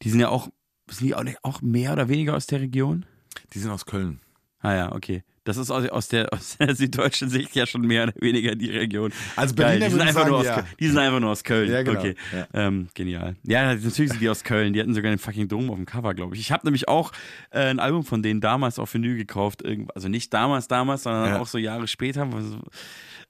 Die 0.00 0.08
sind 0.08 0.20
ja 0.20 0.30
auch, 0.30 0.48
sind 0.88 1.08
die 1.08 1.14
auch, 1.14 1.24
auch 1.42 1.60
mehr 1.60 1.92
oder 1.92 2.08
weniger 2.08 2.34
aus 2.34 2.46
der 2.46 2.62
Region? 2.62 3.04
Die 3.52 3.58
sind 3.58 3.70
aus 3.70 3.84
Köln. 3.84 4.18
Ah 4.60 4.72
ja, 4.72 4.92
okay. 4.92 5.24
Das 5.44 5.56
ist 5.56 5.70
aus, 5.70 5.88
aus, 5.88 6.08
der, 6.08 6.32
aus 6.32 6.56
der 6.58 6.74
süddeutschen 6.76 7.28
Sicht 7.28 7.54
ja 7.56 7.66
schon 7.66 7.82
mehr 7.82 8.04
oder 8.04 8.12
weniger 8.20 8.54
die 8.54 8.70
Region. 8.70 9.12
Also 9.36 9.54
Geil, 9.54 9.78
Berliner 9.80 9.86
die, 9.86 9.92
sind 9.92 10.00
einfach 10.02 10.26
nur 10.28 10.38
aus, 10.38 10.46
sagen, 10.46 10.60
ja. 10.60 10.62
Köln- 10.66 10.76
die 10.78 10.86
sind 10.88 10.98
einfach 10.98 11.20
nur 11.20 11.30
aus 11.30 11.44
Köln. 11.44 11.70
Ja, 11.70 11.82
genau. 11.82 11.98
Okay. 11.98 12.14
Ja. 12.32 12.46
Ähm, 12.54 12.88
genial. 12.94 13.36
Ja, 13.42 13.74
natürlich 13.74 14.10
sind 14.10 14.20
die 14.20 14.28
aus 14.28 14.44
Köln. 14.44 14.72
Die 14.72 14.80
hatten 14.80 14.94
sogar 14.94 15.10
den 15.10 15.18
fucking 15.18 15.48
Dom 15.48 15.68
auf 15.70 15.76
dem 15.76 15.86
Cover, 15.86 16.14
glaube 16.14 16.34
ich. 16.36 16.40
Ich 16.40 16.52
habe 16.52 16.66
nämlich 16.66 16.88
auch 16.88 17.12
äh, 17.50 17.60
ein 17.70 17.80
Album 17.80 18.04
von 18.04 18.22
denen 18.22 18.40
damals 18.40 18.78
auf 18.78 18.94
Vinyl 18.94 19.16
gekauft. 19.16 19.62
Also 19.94 20.08
nicht 20.08 20.32
damals, 20.32 20.68
damals, 20.68 21.02
sondern 21.02 21.26
Ja. 21.28 21.40
auch 21.40 21.46
so 21.46 21.58
Jahre 21.58 21.88
später, 21.88 22.32
wo, 22.32 22.38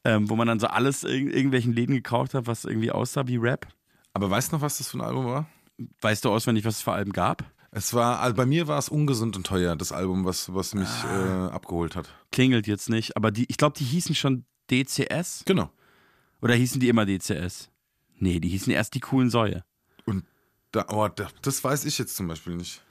ähm, 0.05 0.29
wo 0.29 0.37
man 0.37 0.47
dann 0.49 0.61
so 0.61 0.67
alles 0.67 1.05
in 1.05 1.31
irgendwelchen 1.31 1.73
Läden 1.73 1.95
gekauft 1.95 2.35
hat, 2.35 2.47
was 2.47 2.65
irgendwie 2.65 2.91
aussah 2.91 3.27
wie 3.27 3.37
Rap. 3.37 3.67
Aber 4.15 4.29
weißt 4.31 4.53
du 4.53 4.57
noch, 4.57 4.63
was 4.63 4.79
das 4.79 4.89
für 4.91 4.99
ein 4.99 5.03
Album 5.03 5.25
war? 5.27 5.49
Weißt 6.03 6.25
du 6.25 6.31
auswendig, 6.31 6.65
was 6.67 6.77
es 6.77 6.83
für 6.83 6.93
Alben 6.93 7.13
gab? 7.13 7.45
Es 7.75 7.95
war, 7.95 8.21
also 8.21 8.37
bei 8.37 8.45
mir 8.45 8.69
war 8.69 8.79
es 8.79 8.91
ungesund 8.91 9.35
und 9.35 9.47
teuer, 9.47 9.75
das 9.77 9.93
Album, 9.93 10.27
was, 10.27 10.53
was 10.53 10.75
mich 10.75 10.89
Ah. 10.89 11.49
äh, 11.49 11.51
abgeholt 11.53 11.97
hat. 11.97 12.13
Klingelt 12.31 12.67
jetzt 12.67 12.91
nicht, 12.91 13.17
aber 13.17 13.31
die, 13.31 13.47
ich 13.49 13.57
glaube, 13.57 13.77
die 13.79 13.85
hießen 13.85 14.15
schon 14.15 14.45
DCS. 14.71 15.45
Genau. 15.47 15.71
Oder 16.43 16.55
hießen 16.55 16.81
die 16.81 16.89
immer 16.89 17.07
DCS? 17.07 17.71
Nee, 18.17 18.41
die 18.41 18.49
hießen 18.51 18.71
erst 18.73 18.95
die 18.95 19.01
coolen 19.01 19.31
Säue. 19.31 19.65
Und 20.05 20.25
da, 20.73 20.85
oh, 20.91 21.09
da, 21.09 21.29
das 21.41 21.65
weiß 21.65 21.87
ich 21.87 21.97
jetzt 21.99 22.15
zum 22.15 22.29
Beispiel 22.29 22.57
nicht. 22.57 22.83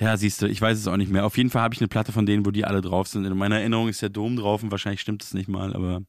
Ja, 0.00 0.16
siehst 0.16 0.42
du, 0.42 0.46
ich 0.46 0.60
weiß 0.60 0.76
es 0.78 0.86
auch 0.88 0.96
nicht 0.96 1.10
mehr. 1.10 1.24
Auf 1.24 1.36
jeden 1.36 1.50
Fall 1.50 1.62
habe 1.62 1.74
ich 1.74 1.80
eine 1.80 1.88
Platte 1.88 2.12
von 2.12 2.26
denen, 2.26 2.46
wo 2.46 2.50
die 2.50 2.64
alle 2.64 2.80
drauf 2.80 3.06
sind. 3.08 3.24
In 3.24 3.36
meiner 3.36 3.58
Erinnerung 3.60 3.88
ist 3.88 4.02
der 4.02 4.08
Dom 4.10 4.36
drauf 4.36 4.62
und 4.62 4.70
wahrscheinlich 4.72 5.00
stimmt 5.00 5.22
es 5.22 5.34
nicht 5.34 5.48
mal, 5.48 5.74
aber 5.74 6.02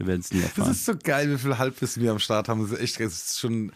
wir 0.00 0.06
werden 0.08 0.20
es 0.20 0.32
nie 0.32 0.40
Das 0.40 0.48
erfahren. 0.50 0.70
ist 0.72 0.84
so 0.86 0.94
geil, 0.96 1.30
wie 1.32 1.38
viel 1.38 1.56
Halbwissen 1.58 2.02
wir 2.02 2.10
am 2.10 2.18
Start 2.18 2.48
haben. 2.48 2.62
Das 2.62 2.72
ist 2.72 2.80
echt, 2.80 2.98
das 3.00 3.12
ist 3.30 3.38
schon, 3.40 3.70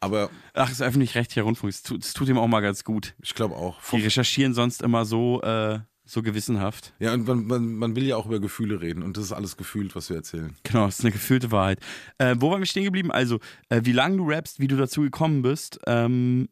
aber 0.00 0.30
Ach, 0.54 0.62
das 0.68 0.72
ist 0.72 0.82
öffentlich-rechtlicher 0.82 1.42
Rundfunk. 1.42 1.72
Es 1.72 1.82
tut, 1.82 2.02
es 2.02 2.12
tut 2.14 2.28
ihm 2.28 2.38
auch 2.38 2.48
mal 2.48 2.60
ganz 2.60 2.82
gut. 2.84 3.14
ich 3.22 3.34
glaube 3.34 3.54
auch. 3.54 3.78
Die 3.92 4.00
recherchieren 4.02 4.54
sonst 4.54 4.82
immer 4.82 5.04
so, 5.04 5.40
äh, 5.42 5.78
so 6.04 6.22
gewissenhaft. 6.22 6.94
Ja, 7.00 7.12
und 7.12 7.26
man, 7.28 7.44
man, 7.46 7.74
man 7.74 7.94
will 7.94 8.04
ja 8.06 8.16
auch 8.16 8.24
über 8.26 8.40
Gefühle 8.40 8.80
reden 8.80 9.02
und 9.02 9.16
das 9.18 9.24
ist 9.24 9.32
alles 9.32 9.56
gefühlt, 9.58 9.94
was 9.94 10.08
wir 10.08 10.16
erzählen. 10.16 10.56
Genau, 10.62 10.86
das 10.86 10.98
ist 11.00 11.04
eine 11.04 11.12
gefühlte 11.12 11.50
Wahrheit. 11.52 11.80
Äh, 12.16 12.36
wo 12.38 12.50
waren 12.50 12.60
wir 12.60 12.66
stehen 12.66 12.84
geblieben? 12.84 13.10
Also, 13.12 13.38
äh, 13.68 13.82
wie 13.84 13.92
lange 13.92 14.16
du 14.16 14.26
rappst, 14.28 14.58
wie 14.58 14.68
du 14.68 14.76
dazu 14.76 15.02
gekommen 15.02 15.42
bist. 15.42 15.78
Ähm, 15.86 16.48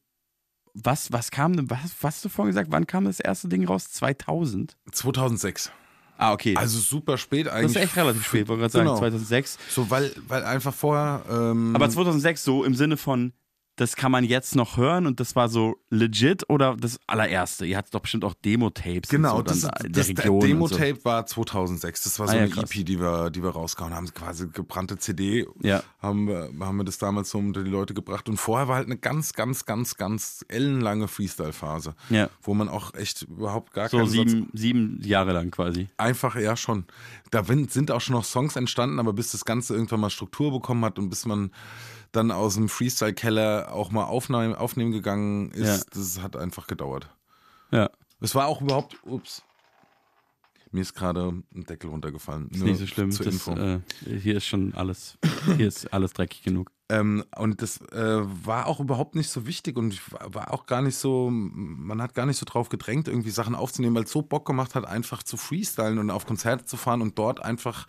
was, 0.74 1.10
was 1.10 1.30
kam 1.30 1.56
denn, 1.56 1.70
was, 1.70 1.80
was 2.02 2.16
hast 2.16 2.24
du 2.26 2.28
vorhin 2.28 2.50
gesagt? 2.50 2.70
Wann 2.70 2.86
kam 2.86 3.06
das 3.06 3.18
erste 3.18 3.48
Ding 3.48 3.64
raus? 3.66 3.90
2000? 3.92 4.76
2006. 4.92 5.72
Ah, 6.18 6.32
okay. 6.32 6.56
Also 6.56 6.78
super 6.78 7.18
spät 7.18 7.46
das 7.46 7.52
eigentlich. 7.54 7.76
ist 7.76 7.82
echt 7.82 7.96
relativ 7.96 8.24
spät, 8.26 8.48
wollte 8.48 8.60
gerade 8.60 8.72
sagen, 8.72 8.86
Genau. 8.86 8.98
2006. 8.98 9.58
So, 9.68 9.90
weil, 9.90 10.12
weil 10.28 10.44
einfach 10.44 10.72
vorher. 10.74 11.22
Ähm, 11.30 11.74
Aber 11.74 11.88
2006 11.90 12.42
so 12.42 12.64
im 12.64 12.74
Sinne 12.74 12.96
von, 12.96 13.32
das 13.76 13.94
kann 13.94 14.10
man 14.10 14.24
jetzt 14.24 14.56
noch 14.56 14.76
hören 14.78 15.06
und 15.06 15.20
das 15.20 15.36
war 15.36 15.48
so 15.50 15.76
legit 15.90 16.48
oder 16.48 16.76
das 16.76 16.98
allererste? 17.06 17.66
Ihr 17.66 17.76
hattet 17.76 17.94
doch 17.94 18.00
bestimmt 18.00 18.24
auch 18.24 18.34
Demo-Tapes 18.34 19.10
Genau, 19.10 19.36
so 19.36 19.42
das, 19.42 19.60
da 19.60 19.68
in 19.84 19.92
das, 19.92 20.06
der 20.06 20.14
das 20.14 20.24
Region. 20.24 20.34
und 20.62 20.68
so. 20.70 20.76
Demo-Tape 20.78 21.04
war 21.04 21.26
2006. 21.26 22.04
Das 22.04 22.18
war 22.18 22.26
so 22.26 22.32
Ah, 22.32 22.36
ja, 22.36 22.42
eine 22.44 22.50
krass. 22.50 22.70
EP, 22.74 22.84
die 22.86 22.98
wir, 22.98 23.28
die 23.30 23.42
wir 23.42 23.50
rausgehauen 23.50 23.94
haben. 23.94 24.06
Quasi 24.14 24.48
gebrannte 24.48 24.96
CD. 24.98 25.46
Ja. 25.62 25.82
Haben, 26.00 26.26
wir- 26.26 26.50
haben 26.60 26.76
wir 26.78 26.84
das 26.84 26.98
damals 26.98 27.30
so 27.30 27.38
unter 27.38 27.62
die 27.64 27.70
Leute 27.70 27.92
gebracht. 27.94 28.28
Und 28.28 28.38
vorher 28.38 28.66
war 28.66 28.76
halt 28.76 28.86
eine 28.86 28.96
ganz, 28.96 29.34
ganz, 29.34 29.66
ganz, 29.66 29.96
ganz 29.96 30.44
ellenlange 30.48 31.06
Freestyle-Phase. 31.06 31.94
Ja. 32.08 32.30
Wo 32.42 32.54
man 32.54 32.68
auch 32.70 32.94
echt 32.94 33.22
überhaupt 33.22 33.74
gar 33.74 33.88
So 33.90 33.98
keinen 33.98 34.08
Satz 34.08 34.30
sieben, 34.30 34.48
sieben 34.54 35.00
Jahre 35.02 35.32
lang 35.32 35.50
quasi. 35.50 35.88
Einfach, 35.98 36.36
ja, 36.36 36.56
schon. 36.56 36.86
Da 37.30 37.44
sind 37.44 37.90
auch 37.90 38.00
schon 38.00 38.14
noch 38.14 38.24
Songs 38.24 38.56
entstanden, 38.56 38.98
aber 38.98 39.12
bis 39.12 39.32
das 39.32 39.44
Ganze 39.44 39.74
irgendwann 39.74 40.00
mal 40.00 40.10
Struktur 40.10 40.50
bekommen 40.50 40.84
hat 40.84 40.98
und 40.98 41.10
bis 41.10 41.26
man 41.26 41.50
dann 42.16 42.30
aus 42.30 42.54
dem 42.54 42.68
Freestyle-Keller 42.68 43.72
auch 43.72 43.90
mal 43.90 44.04
aufnehmen, 44.04 44.54
aufnehmen 44.54 44.92
gegangen 44.92 45.50
ist, 45.52 45.66
Ja. 45.84 45.90
das 45.94 46.20
hat 46.22 46.36
einfach 46.36 46.66
gedauert. 46.66 47.08
Ja. 47.70 47.90
Es 48.20 48.34
war 48.34 48.46
auch 48.46 48.60
überhaupt, 48.62 48.96
ups, 49.04 49.42
mir 50.72 50.80
ist 50.82 50.94
gerade 50.94 51.28
ein 51.54 51.64
Deckel 51.64 51.90
runtergefallen. 51.90 52.48
Ist 52.50 52.62
nicht 52.62 52.78
so 52.78 52.86
schlimm. 52.86 53.10
Das, 53.16 53.46
äh, 53.48 53.80
hier 54.20 54.36
ist 54.36 54.46
schon 54.46 54.74
alles, 54.74 55.16
hier 55.56 55.68
ist 55.68 55.92
alles 55.92 56.12
dreckig 56.12 56.42
genug. 56.42 56.70
Ähm, 56.88 57.24
und 57.36 57.62
das 57.62 57.80
äh, 57.92 58.20
war 58.44 58.66
auch 58.66 58.78
überhaupt 58.80 59.14
nicht 59.16 59.28
so 59.30 59.46
wichtig 59.46 59.76
und 59.76 59.92
ich 59.92 60.12
war, 60.12 60.34
war 60.34 60.52
auch 60.54 60.66
gar 60.66 60.82
nicht 60.82 60.96
so, 60.96 61.30
man 61.30 62.00
hat 62.00 62.14
gar 62.14 62.26
nicht 62.26 62.36
so 62.36 62.46
drauf 62.46 62.68
gedrängt, 62.68 63.08
irgendwie 63.08 63.30
Sachen 63.30 63.54
aufzunehmen, 63.54 63.96
weil 63.96 64.04
es 64.04 64.12
so 64.12 64.22
Bock 64.22 64.46
gemacht 64.46 64.74
hat, 64.74 64.84
einfach 64.86 65.22
zu 65.22 65.36
freestylen 65.36 65.98
und 65.98 66.10
auf 66.10 66.26
Konzerte 66.26 66.64
zu 66.64 66.76
fahren 66.76 67.02
und 67.02 67.18
dort 67.18 67.40
einfach 67.42 67.86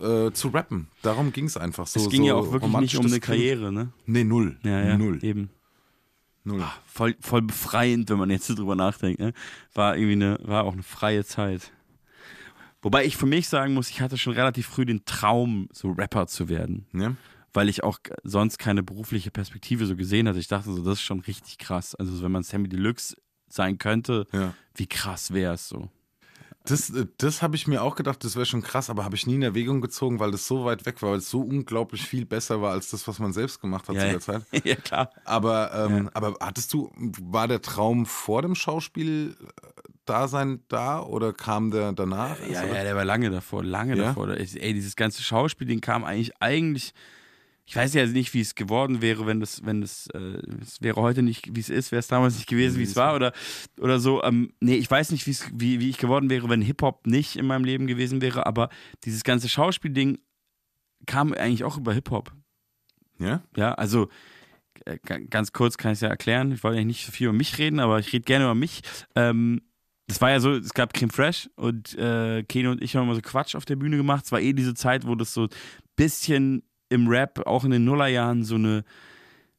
äh, 0.00 0.30
zu 0.32 0.48
rappen. 0.48 0.88
Darum 1.02 1.32
ging 1.32 1.46
es 1.46 1.56
einfach 1.56 1.86
so. 1.86 2.00
es 2.00 2.08
ging 2.08 2.22
so 2.22 2.28
ja 2.28 2.34
auch 2.34 2.52
wirklich 2.52 2.76
nicht 2.78 2.96
um 2.98 3.06
eine. 3.06 3.20
Karriere, 3.20 3.72
ne? 3.72 3.92
Nee, 4.06 4.24
null. 4.24 4.56
Ja, 4.62 4.82
ja. 4.84 4.98
Null. 4.98 5.18
Eben. 5.22 5.50
null. 6.44 6.64
Voll, 6.86 7.14
voll 7.20 7.42
befreiend, 7.42 8.10
wenn 8.10 8.18
man 8.18 8.30
jetzt 8.30 8.48
drüber 8.48 8.74
nachdenkt. 8.76 9.20
Ne? 9.20 9.32
War 9.74 9.96
irgendwie 9.96 10.12
eine, 10.24 10.38
war 10.42 10.64
auch 10.64 10.72
eine 10.72 10.82
freie 10.82 11.24
Zeit. 11.24 11.72
Wobei 12.82 13.04
ich 13.04 13.16
für 13.16 13.26
mich 13.26 13.48
sagen 13.48 13.74
muss, 13.74 13.90
ich 13.90 14.00
hatte 14.00 14.16
schon 14.18 14.34
relativ 14.34 14.66
früh 14.66 14.84
den 14.84 15.04
Traum, 15.04 15.68
so 15.72 15.90
Rapper 15.90 16.26
zu 16.26 16.48
werden. 16.48 16.86
Ja? 16.92 17.14
weil 17.52 17.70
ich 17.70 17.82
auch 17.82 17.98
sonst 18.22 18.58
keine 18.58 18.82
berufliche 18.82 19.30
Perspektive 19.30 19.86
so 19.86 19.96
gesehen 19.96 20.28
hatte. 20.28 20.38
Ich 20.38 20.46
dachte 20.46 20.70
so, 20.70 20.82
das 20.84 20.98
ist 20.98 21.02
schon 21.04 21.20
richtig 21.20 21.56
krass. 21.56 21.94
Also 21.94 22.22
wenn 22.22 22.30
man 22.30 22.42
Sammy 22.42 22.68
Deluxe 22.68 23.16
sein 23.48 23.78
könnte, 23.78 24.26
Ja. 24.30 24.52
wie 24.74 24.86
krass 24.86 25.32
wäre 25.32 25.54
es 25.54 25.66
so. 25.66 25.88
Das, 26.66 26.90
äh, 26.90 27.06
das 27.18 27.42
habe 27.42 27.56
ich 27.56 27.66
mir 27.66 27.82
auch 27.82 27.96
gedacht, 27.96 28.22
das 28.24 28.36
wäre 28.36 28.46
schon 28.46 28.62
krass, 28.62 28.90
aber 28.90 29.04
habe 29.04 29.14
ich 29.16 29.26
nie 29.26 29.34
in 29.36 29.42
Erwägung 29.42 29.80
gezogen, 29.80 30.20
weil 30.20 30.30
das 30.30 30.46
so 30.46 30.64
weit 30.64 30.84
weg 30.86 31.00
war, 31.02 31.10
weil 31.12 31.18
es 31.18 31.30
so 31.30 31.40
unglaublich 31.40 32.02
viel 32.06 32.26
besser 32.26 32.60
war 32.62 32.72
als 32.72 32.90
das, 32.90 33.06
was 33.08 33.18
man 33.18 33.32
selbst 33.32 33.60
gemacht 33.60 33.88
hat 33.88 33.96
zu 33.96 34.02
der 34.06 34.20
Zeit. 34.20 34.42
ja, 34.64 34.74
klar. 34.76 35.10
Aber, 35.24 35.72
ähm, 35.74 36.10
aber 36.14 36.34
hattest 36.40 36.72
du, 36.72 36.90
war 37.22 37.48
der 37.48 37.62
Traum 37.62 38.06
vor 38.06 38.42
dem 38.42 38.54
Schauspiel 38.54 39.36
äh, 39.40 40.56
da 40.68 41.00
oder 41.02 41.32
kam 41.32 41.70
der 41.70 41.92
danach? 41.92 42.36
Ja, 42.48 42.60
Also- 42.60 42.74
ja, 42.74 42.82
der 42.84 42.94
war 42.96 43.04
lange 43.04 43.30
davor, 43.30 43.64
lange 43.64 43.96
Ja? 43.96 44.04
davor. 44.04 44.28
Ey, 44.30 44.72
dieses 44.74 44.94
ganze 44.96 45.22
Schauspielding 45.22 45.80
kam 45.80 46.04
eigentlich, 46.04 46.32
eigentlich, 46.40 46.94
ich 47.68 47.74
weiß 47.74 47.94
ja 47.94 48.06
nicht, 48.06 48.32
wie 48.32 48.40
es 48.40 48.54
geworden 48.54 49.02
wäre, 49.02 49.26
wenn 49.26 49.40
das, 49.40 49.64
wenn 49.66 49.80
das, 49.80 50.06
äh, 50.14 50.40
es 50.62 50.80
wäre 50.80 51.00
heute 51.00 51.22
nicht, 51.22 51.54
wie 51.56 51.60
es 51.60 51.68
ist, 51.68 51.90
wäre 51.90 51.98
es 52.00 52.06
damals 52.06 52.36
nicht 52.36 52.48
gewesen, 52.48 52.78
wie 52.78 52.84
es 52.84 52.94
war 52.94 53.16
oder, 53.16 53.32
oder 53.80 53.98
so. 53.98 54.22
Ähm, 54.22 54.52
nee, 54.60 54.76
ich 54.76 54.88
weiß 54.90 55.10
nicht, 55.10 55.26
wie's- 55.26 55.50
wie, 55.52 55.80
wie 55.80 55.90
ich 55.90 55.98
geworden 55.98 56.30
wäre, 56.30 56.48
wenn 56.48 56.62
Hip-Hop 56.62 57.06
nicht 57.08 57.34
in 57.36 57.46
meinem 57.46 57.64
Leben 57.64 57.86
gewesen 57.88 58.20
wäre, 58.20 58.46
aber 58.46 58.68
dieses 59.04 59.24
ganze 59.24 59.48
Schauspielding 59.48 60.18
kam 61.06 61.32
eigentlich 61.32 61.64
auch 61.64 61.76
über 61.76 61.92
Hip-Hop. 61.92 62.32
Ja? 63.18 63.42
Ja, 63.56 63.74
also 63.74 64.08
äh, 64.84 64.98
ga- 65.04 65.18
ganz 65.18 65.52
kurz 65.52 65.76
kann 65.76 65.90
ich 65.92 65.96
es 65.96 66.00
ja 66.02 66.08
erklären. 66.08 66.52
Ich 66.52 66.62
wollte 66.62 66.76
eigentlich 66.78 66.98
nicht 66.98 67.06
so 67.06 67.12
viel 67.12 67.26
über 67.28 67.36
mich 67.36 67.58
reden, 67.58 67.80
aber 67.80 67.98
ich 67.98 68.12
rede 68.12 68.24
gerne 68.24 68.44
über 68.44 68.54
mich. 68.54 68.82
Ähm, 69.16 69.62
das 70.06 70.20
war 70.20 70.30
ja 70.30 70.38
so, 70.38 70.52
es 70.52 70.72
gab 70.72 70.94
Creme 70.94 71.10
Fresh 71.10 71.50
und 71.56 71.94
äh, 71.98 72.44
Keno 72.44 72.70
und 72.70 72.80
ich 72.80 72.94
haben 72.94 73.04
immer 73.06 73.16
so 73.16 73.22
Quatsch 73.22 73.56
auf 73.56 73.64
der 73.64 73.74
Bühne 73.74 73.96
gemacht. 73.96 74.24
Es 74.26 74.30
war 74.30 74.40
eh 74.40 74.52
diese 74.52 74.74
Zeit, 74.74 75.04
wo 75.04 75.16
das 75.16 75.34
so 75.34 75.44
ein 75.44 75.48
bisschen 75.96 76.62
im 76.88 77.08
Rap, 77.08 77.46
auch 77.46 77.64
in 77.64 77.70
den 77.70 77.84
Nullerjahren, 77.84 78.44
so 78.44 78.56
eine 78.56 78.84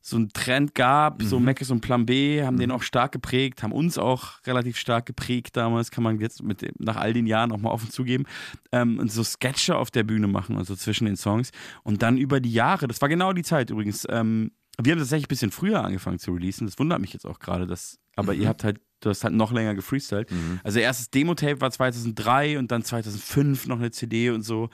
so 0.08 0.16
einen 0.16 0.30
Trend 0.30 0.74
gab, 0.74 1.22
so 1.22 1.38
Meckes 1.38 1.70
und 1.70 1.82
Plan 1.82 2.06
B, 2.06 2.42
haben 2.42 2.58
den 2.58 2.72
auch 2.72 2.82
stark 2.82 3.12
geprägt, 3.12 3.62
haben 3.62 3.74
uns 3.74 3.98
auch 3.98 4.36
relativ 4.46 4.78
stark 4.78 5.06
geprägt 5.06 5.58
damals, 5.58 5.92
kann 5.92 6.02
man 6.02 6.22
jetzt 6.22 6.42
mit 6.42 6.62
dem, 6.62 6.72
nach 6.80 6.96
all 6.96 7.12
den 7.12 7.28
Jahren 7.28 7.52
auch 7.52 7.58
mal 7.58 7.72
offen 7.72 7.90
zugeben, 7.90 8.24
ähm, 8.72 9.00
und 9.00 9.12
so 9.12 9.22
Sketche 9.22 9.76
auf 9.76 9.92
der 9.92 10.04
Bühne 10.04 10.28
machen, 10.28 10.56
also 10.56 10.78
zwischen 10.78 11.06
den 11.06 11.18
Songs. 11.18 11.52
Und 11.84 12.04
dann 12.04 12.18
über 12.18 12.40
die 12.40 12.54
Jahre, 12.54 12.88
das 12.88 13.02
war 13.02 13.10
genau 13.10 13.34
die 13.34 13.44
Zeit 13.44 13.70
übrigens, 13.70 14.08
ähm, 14.10 14.52
wir 14.82 14.94
haben 14.94 15.00
tatsächlich 15.00 15.26
ein 15.26 15.30
bisschen 15.30 15.52
früher 15.52 15.84
angefangen 15.84 16.20
zu 16.20 16.32
releasen, 16.32 16.68
das 16.68 16.80
wundert 16.80 17.02
mich 17.02 17.12
jetzt 17.12 17.26
auch 17.26 17.40
gerade, 17.40 17.68
dass, 17.68 18.00
aber 18.16 18.34
ihr 18.34 18.48
habt 18.48 18.64
halt, 18.64 18.80
du 19.02 19.10
hast 19.10 19.26
halt 19.26 19.34
noch 19.34 19.52
länger 19.52 19.76
gefreestylt. 19.76 20.30
Also 20.64 20.80
erstes 20.80 21.10
Demo-Tape 21.10 21.60
war 21.60 21.70
2003 21.70 22.60
und 22.60 22.72
dann 22.72 22.82
2005 22.82 23.68
noch 23.68 23.80
eine 23.80 23.92
CD 23.92 24.30
und 24.30 24.44
so. 24.44 24.70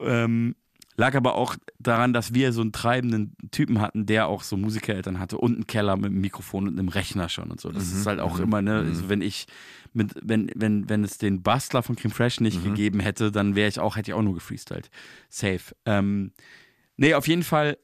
Ähm, 0.00 0.54
lag 0.96 1.14
aber 1.14 1.34
auch 1.34 1.56
daran, 1.78 2.12
dass 2.12 2.34
wir 2.34 2.52
so 2.52 2.62
einen 2.62 2.72
treibenden 2.72 3.36
Typen 3.50 3.80
hatten, 3.80 4.06
der 4.06 4.28
auch 4.28 4.42
so 4.42 4.56
Musikereltern 4.56 5.18
hatte 5.18 5.38
und 5.38 5.54
einen 5.54 5.66
Keller 5.66 5.96
mit 5.96 6.06
einem 6.06 6.20
Mikrofon 6.20 6.68
und 6.68 6.78
einem 6.78 6.88
Rechner 6.88 7.28
schon 7.28 7.50
und 7.50 7.60
so. 7.60 7.70
Das 7.70 7.92
ist 7.92 8.06
halt 8.06 8.20
auch 8.20 8.38
immer, 8.38 8.62
ne, 8.62 8.78
also 8.78 9.08
wenn 9.08 9.22
ich 9.22 9.46
mit, 9.92 10.14
wenn, 10.22 10.50
wenn, 10.54 10.88
wenn 10.88 11.04
es 11.04 11.18
den 11.18 11.42
Bastler 11.42 11.82
von 11.82 11.96
Cream 11.96 12.10
Fresh 12.10 12.40
nicht 12.40 12.62
gegeben 12.64 13.00
hätte, 13.00 13.32
dann 13.32 13.54
wäre 13.54 13.68
ich 13.68 13.78
auch, 13.78 13.96
hätte 13.96 14.10
ich 14.10 14.14
auch 14.14 14.22
nur 14.22 14.34
gefreestylt. 14.34 14.90
Safe. 15.28 15.74
Ähm, 15.84 16.32
nee, 16.96 17.14
auf 17.14 17.28
jeden 17.28 17.42
Fall 17.42 17.78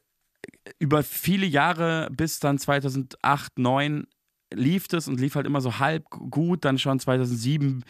über 0.79 1.03
viele 1.03 1.47
Jahre 1.47 2.09
bis 2.11 2.41
dann 2.41 2.59
2008, 2.59 3.17
2009 3.55 4.07
lief 4.55 4.89
das 4.89 5.09
und 5.09 5.21
lief 5.21 5.35
halt 5.35 5.47
immer 5.47 5.61
so 5.61 5.79
halb 5.79 6.09
gut, 6.11 6.65
dann 6.65 6.79
schon 6.79 6.99
2007 6.99 7.85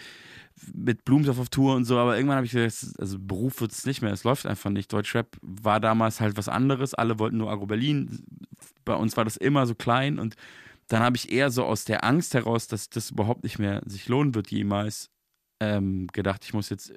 mit 0.73 1.05
Blumensoft 1.05 1.41
auf 1.41 1.49
Tour 1.49 1.75
und 1.75 1.85
so, 1.85 1.99
aber 1.99 2.17
irgendwann 2.17 2.37
habe 2.37 2.47
ich 2.47 2.53
gesagt, 2.53 2.99
also 3.01 3.19
Beruf 3.19 3.61
wird 3.61 3.73
es 3.73 3.87
nicht 3.87 4.03
mehr, 4.03 4.13
es 4.13 4.25
läuft 4.25 4.47
einfach 4.47 4.71
nicht. 4.71 4.93
Deutschrap 4.93 5.37
war 5.41 5.81
damals 5.81 6.21
halt 6.21 6.37
was 6.37 6.49
anderes, 6.49 6.95
alle 6.95 7.19
wollten 7.19 7.39
nur 7.39 7.51
Agro 7.51 7.67
Berlin, 7.67 8.25
bei 8.85 8.95
uns 8.95 9.17
war 9.17 9.25
das 9.25 9.37
immer 9.37 9.67
so 9.67 9.75
klein 9.75 10.19
und 10.19 10.37
dann 10.89 11.03
habe 11.03 11.17
ich 11.17 11.31
eher 11.31 11.51
so 11.51 11.65
aus 11.65 11.85
der 11.85 12.05
Angst 12.05 12.35
heraus, 12.35 12.67
dass 12.67 12.91
das 12.91 13.11
überhaupt 13.11 13.45
nicht 13.45 13.59
mehr 13.59 13.83
sich 13.87 14.09
lohnen 14.09 14.35
wird 14.35 14.51
jemals, 14.51 15.11
ähm, 15.61 16.07
gedacht, 16.09 16.45
ich 16.45 16.55
muss 16.55 16.69
jetzt 16.69 16.93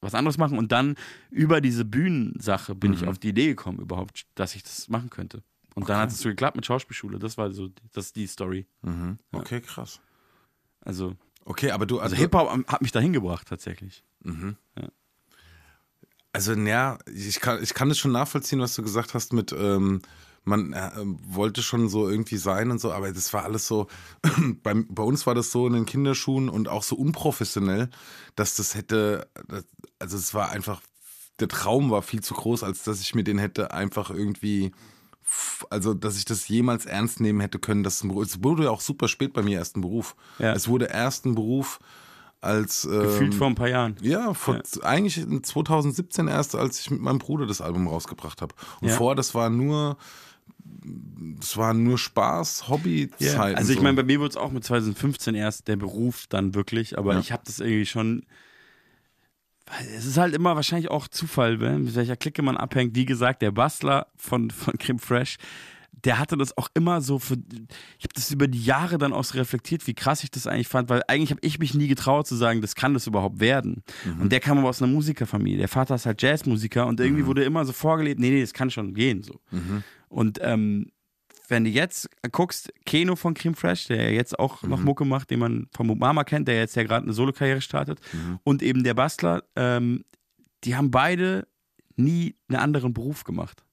was 0.00 0.14
anderes 0.14 0.38
machen 0.38 0.58
und 0.58 0.72
dann 0.72 0.94
über 1.30 1.60
diese 1.60 1.84
Bühnensache 1.84 2.74
bin 2.74 2.94
ich 2.94 3.06
auf 3.06 3.18
die 3.18 3.30
Idee 3.30 3.48
gekommen 3.48 3.78
überhaupt, 3.80 4.26
dass 4.34 4.54
ich 4.54 4.62
das 4.62 4.88
machen 4.88 5.10
könnte. 5.10 5.42
Und 5.74 5.88
dann 5.88 5.98
hat 5.98 6.10
es 6.10 6.20
so 6.20 6.28
geklappt 6.28 6.56
mit 6.56 6.66
Schauspielschule, 6.66 7.18
das 7.18 7.36
war 7.38 7.50
so, 7.52 7.68
das 7.92 8.06
ist 8.06 8.16
die 8.16 8.26
Story. 8.26 8.66
Mhm. 8.82 9.18
Okay, 9.32 9.60
krass. 9.60 10.00
Also, 10.80 11.14
Okay, 11.50 11.72
aber 11.72 11.84
du, 11.84 11.98
also 11.98 12.14
Hip-Hop 12.14 12.48
hat 12.68 12.80
mich 12.80 12.92
dahin 12.92 13.12
gebracht 13.12 13.48
tatsächlich. 13.48 14.04
Also, 16.32 16.52
ja, 16.52 16.96
ich 17.12 17.40
kann, 17.40 17.60
ich 17.60 17.74
kann 17.74 17.88
das 17.88 17.98
schon 17.98 18.12
nachvollziehen, 18.12 18.60
was 18.60 18.76
du 18.76 18.84
gesagt 18.84 19.14
hast 19.14 19.32
mit, 19.32 19.50
ähm, 19.50 20.00
man 20.44 20.72
äh, 20.72 20.92
wollte 20.94 21.64
schon 21.64 21.88
so 21.88 22.08
irgendwie 22.08 22.36
sein 22.36 22.70
und 22.70 22.80
so, 22.80 22.92
aber 22.92 23.10
das 23.12 23.32
war 23.32 23.42
alles 23.42 23.66
so, 23.66 23.88
bei, 24.62 24.74
bei 24.74 25.02
uns 25.02 25.26
war 25.26 25.34
das 25.34 25.50
so 25.50 25.66
in 25.66 25.72
den 25.72 25.86
Kinderschuhen 25.86 26.48
und 26.48 26.68
auch 26.68 26.84
so 26.84 26.94
unprofessionell, 26.94 27.90
dass 28.36 28.54
das 28.54 28.76
hätte, 28.76 29.28
also 29.98 30.16
es 30.16 30.32
war 30.32 30.50
einfach, 30.50 30.80
der 31.40 31.48
Traum 31.48 31.90
war 31.90 32.02
viel 32.02 32.22
zu 32.22 32.34
groß, 32.34 32.62
als 32.62 32.84
dass 32.84 33.00
ich 33.00 33.16
mir 33.16 33.24
den 33.24 33.38
hätte 33.38 33.72
einfach 33.72 34.10
irgendwie, 34.10 34.70
also 35.70 35.94
dass 35.94 36.16
ich 36.16 36.24
das 36.24 36.48
jemals 36.48 36.86
ernst 36.86 37.20
nehmen 37.20 37.40
hätte 37.40 37.58
können. 37.58 37.82
Das, 37.82 37.96
ist 37.96 38.04
ein 38.04 38.08
Beruf- 38.10 38.24
es 38.24 38.42
wurde 38.42 38.64
ja 38.64 38.70
auch 38.70 38.80
super 38.80 39.08
spät 39.08 39.32
bei 39.32 39.42
mir 39.42 39.58
erst 39.58 39.76
ein 39.76 39.80
Beruf. 39.82 40.16
Ja. 40.38 40.52
Es 40.54 40.68
wurde 40.68 40.86
erst 40.86 41.26
ein 41.26 41.34
Beruf 41.34 41.78
als 42.40 42.82
Gefühlt 42.90 43.32
ähm, 43.34 43.38
vor 43.38 43.46
ein 43.48 43.54
paar 43.54 43.68
Jahren. 43.68 43.96
ja, 44.00 44.32
vor, 44.32 44.60
eigentlich 44.82 45.18
in 45.18 45.44
2017 45.44 46.26
erst, 46.26 46.54
als 46.54 46.80
ich 46.80 46.90
mit 46.90 47.00
meinem 47.00 47.18
Bruder 47.18 47.46
das 47.46 47.60
Album 47.60 47.86
rausgebracht 47.86 48.40
habe. 48.40 48.54
Und 48.80 48.88
Ja. 48.88 48.94
vor, 48.96 49.14
das 49.14 49.34
war 49.34 49.50
nur, 49.50 49.98
das 51.38 51.56
war 51.58 51.74
nur 51.74 51.98
Spaß, 51.98 52.68
Hobbyzeit. 52.68 53.56
Also 53.56 53.72
ich 53.72 53.82
meine, 53.82 53.96
bei 53.96 54.04
mir 54.04 54.20
wurde 54.20 54.30
es 54.30 54.36
auch 54.36 54.52
mit 54.52 54.64
2015 54.64 55.34
erst 55.34 55.68
der 55.68 55.76
Beruf 55.76 56.26
dann 56.28 56.54
wirklich, 56.54 56.96
aber 56.98 57.14
Ja. 57.14 57.20
ich 57.20 57.30
habe 57.32 57.42
das 57.44 57.60
irgendwie 57.60 57.86
schon. 57.86 58.24
Es 59.96 60.04
ist 60.04 60.16
halt 60.18 60.34
immer 60.34 60.56
wahrscheinlich 60.56 60.90
auch 60.90 61.08
Zufall, 61.08 61.58
ne? 61.58 61.78
mit 61.78 61.94
welcher 61.94 62.16
Clique 62.16 62.42
man 62.42 62.56
abhängt. 62.56 62.96
Wie 62.96 63.06
gesagt, 63.06 63.42
der 63.42 63.52
Bastler 63.52 64.08
von, 64.16 64.50
von 64.50 64.76
Creme 64.78 64.98
Fresh, 64.98 65.36
der 66.04 66.18
hatte 66.18 66.36
das 66.36 66.56
auch 66.56 66.68
immer 66.74 67.00
so 67.00 67.18
für. 67.18 67.34
Ich 67.98 68.04
habe 68.04 68.14
das 68.14 68.30
über 68.30 68.48
die 68.48 68.62
Jahre 68.62 68.96
dann 68.98 69.12
auch 69.12 69.24
so 69.24 69.36
reflektiert, 69.38 69.86
wie 69.86 69.94
krass 69.94 70.24
ich 70.24 70.30
das 70.30 70.46
eigentlich 70.46 70.68
fand, 70.68 70.88
weil 70.88 71.02
eigentlich 71.08 71.30
habe 71.30 71.40
ich 71.42 71.58
mich 71.58 71.74
nie 71.74 71.88
getraut 71.88 72.26
zu 72.26 72.36
sagen, 72.36 72.60
das 72.62 72.74
kann 72.74 72.94
das 72.94 73.06
überhaupt 73.06 73.40
werden. 73.40 73.82
Und 74.20 74.32
der 74.32 74.40
kam 74.40 74.58
aber 74.58 74.68
aus 74.68 74.80
einer 74.80 74.90
Musikerfamilie. 74.92 75.58
Der 75.58 75.68
Vater 75.68 75.94
ist 75.96 76.06
halt 76.06 76.22
Jazzmusiker 76.22 76.86
und 76.86 77.00
irgendwie 77.00 77.26
wurde 77.26 77.44
immer 77.44 77.64
so 77.64 77.72
vorgelebt, 77.72 78.18
nee, 78.20 78.30
nee, 78.30 78.40
das 78.40 78.54
kann 78.54 78.70
schon 78.70 78.94
gehen 78.94 79.22
so. 79.22 79.40
Und 80.08 80.38
ähm, 80.42 80.90
wenn 81.50 81.64
du 81.64 81.70
jetzt 81.70 82.08
guckst, 82.32 82.72
Keno 82.86 83.16
von 83.16 83.34
Cream 83.34 83.54
Fresh, 83.54 83.88
der 83.88 84.04
ja 84.04 84.10
jetzt 84.10 84.38
auch 84.38 84.62
noch 84.62 84.80
Mucke 84.80 85.04
macht, 85.04 85.30
den 85.30 85.40
man 85.40 85.68
von 85.72 85.98
Mama 85.98 86.24
kennt, 86.24 86.48
der 86.48 86.56
jetzt 86.56 86.76
ja 86.76 86.82
gerade 86.82 87.04
eine 87.04 87.12
Solokarriere 87.12 87.60
startet, 87.60 88.00
und 88.44 88.62
eben 88.62 88.84
der 88.84 88.94
Bastler, 88.94 89.42
ähm, 89.56 90.04
die 90.64 90.76
haben 90.76 90.90
beide 90.90 91.46
nie 91.96 92.36
einen 92.48 92.58
anderen 92.58 92.94
Beruf 92.94 93.24
gemacht. 93.24 93.64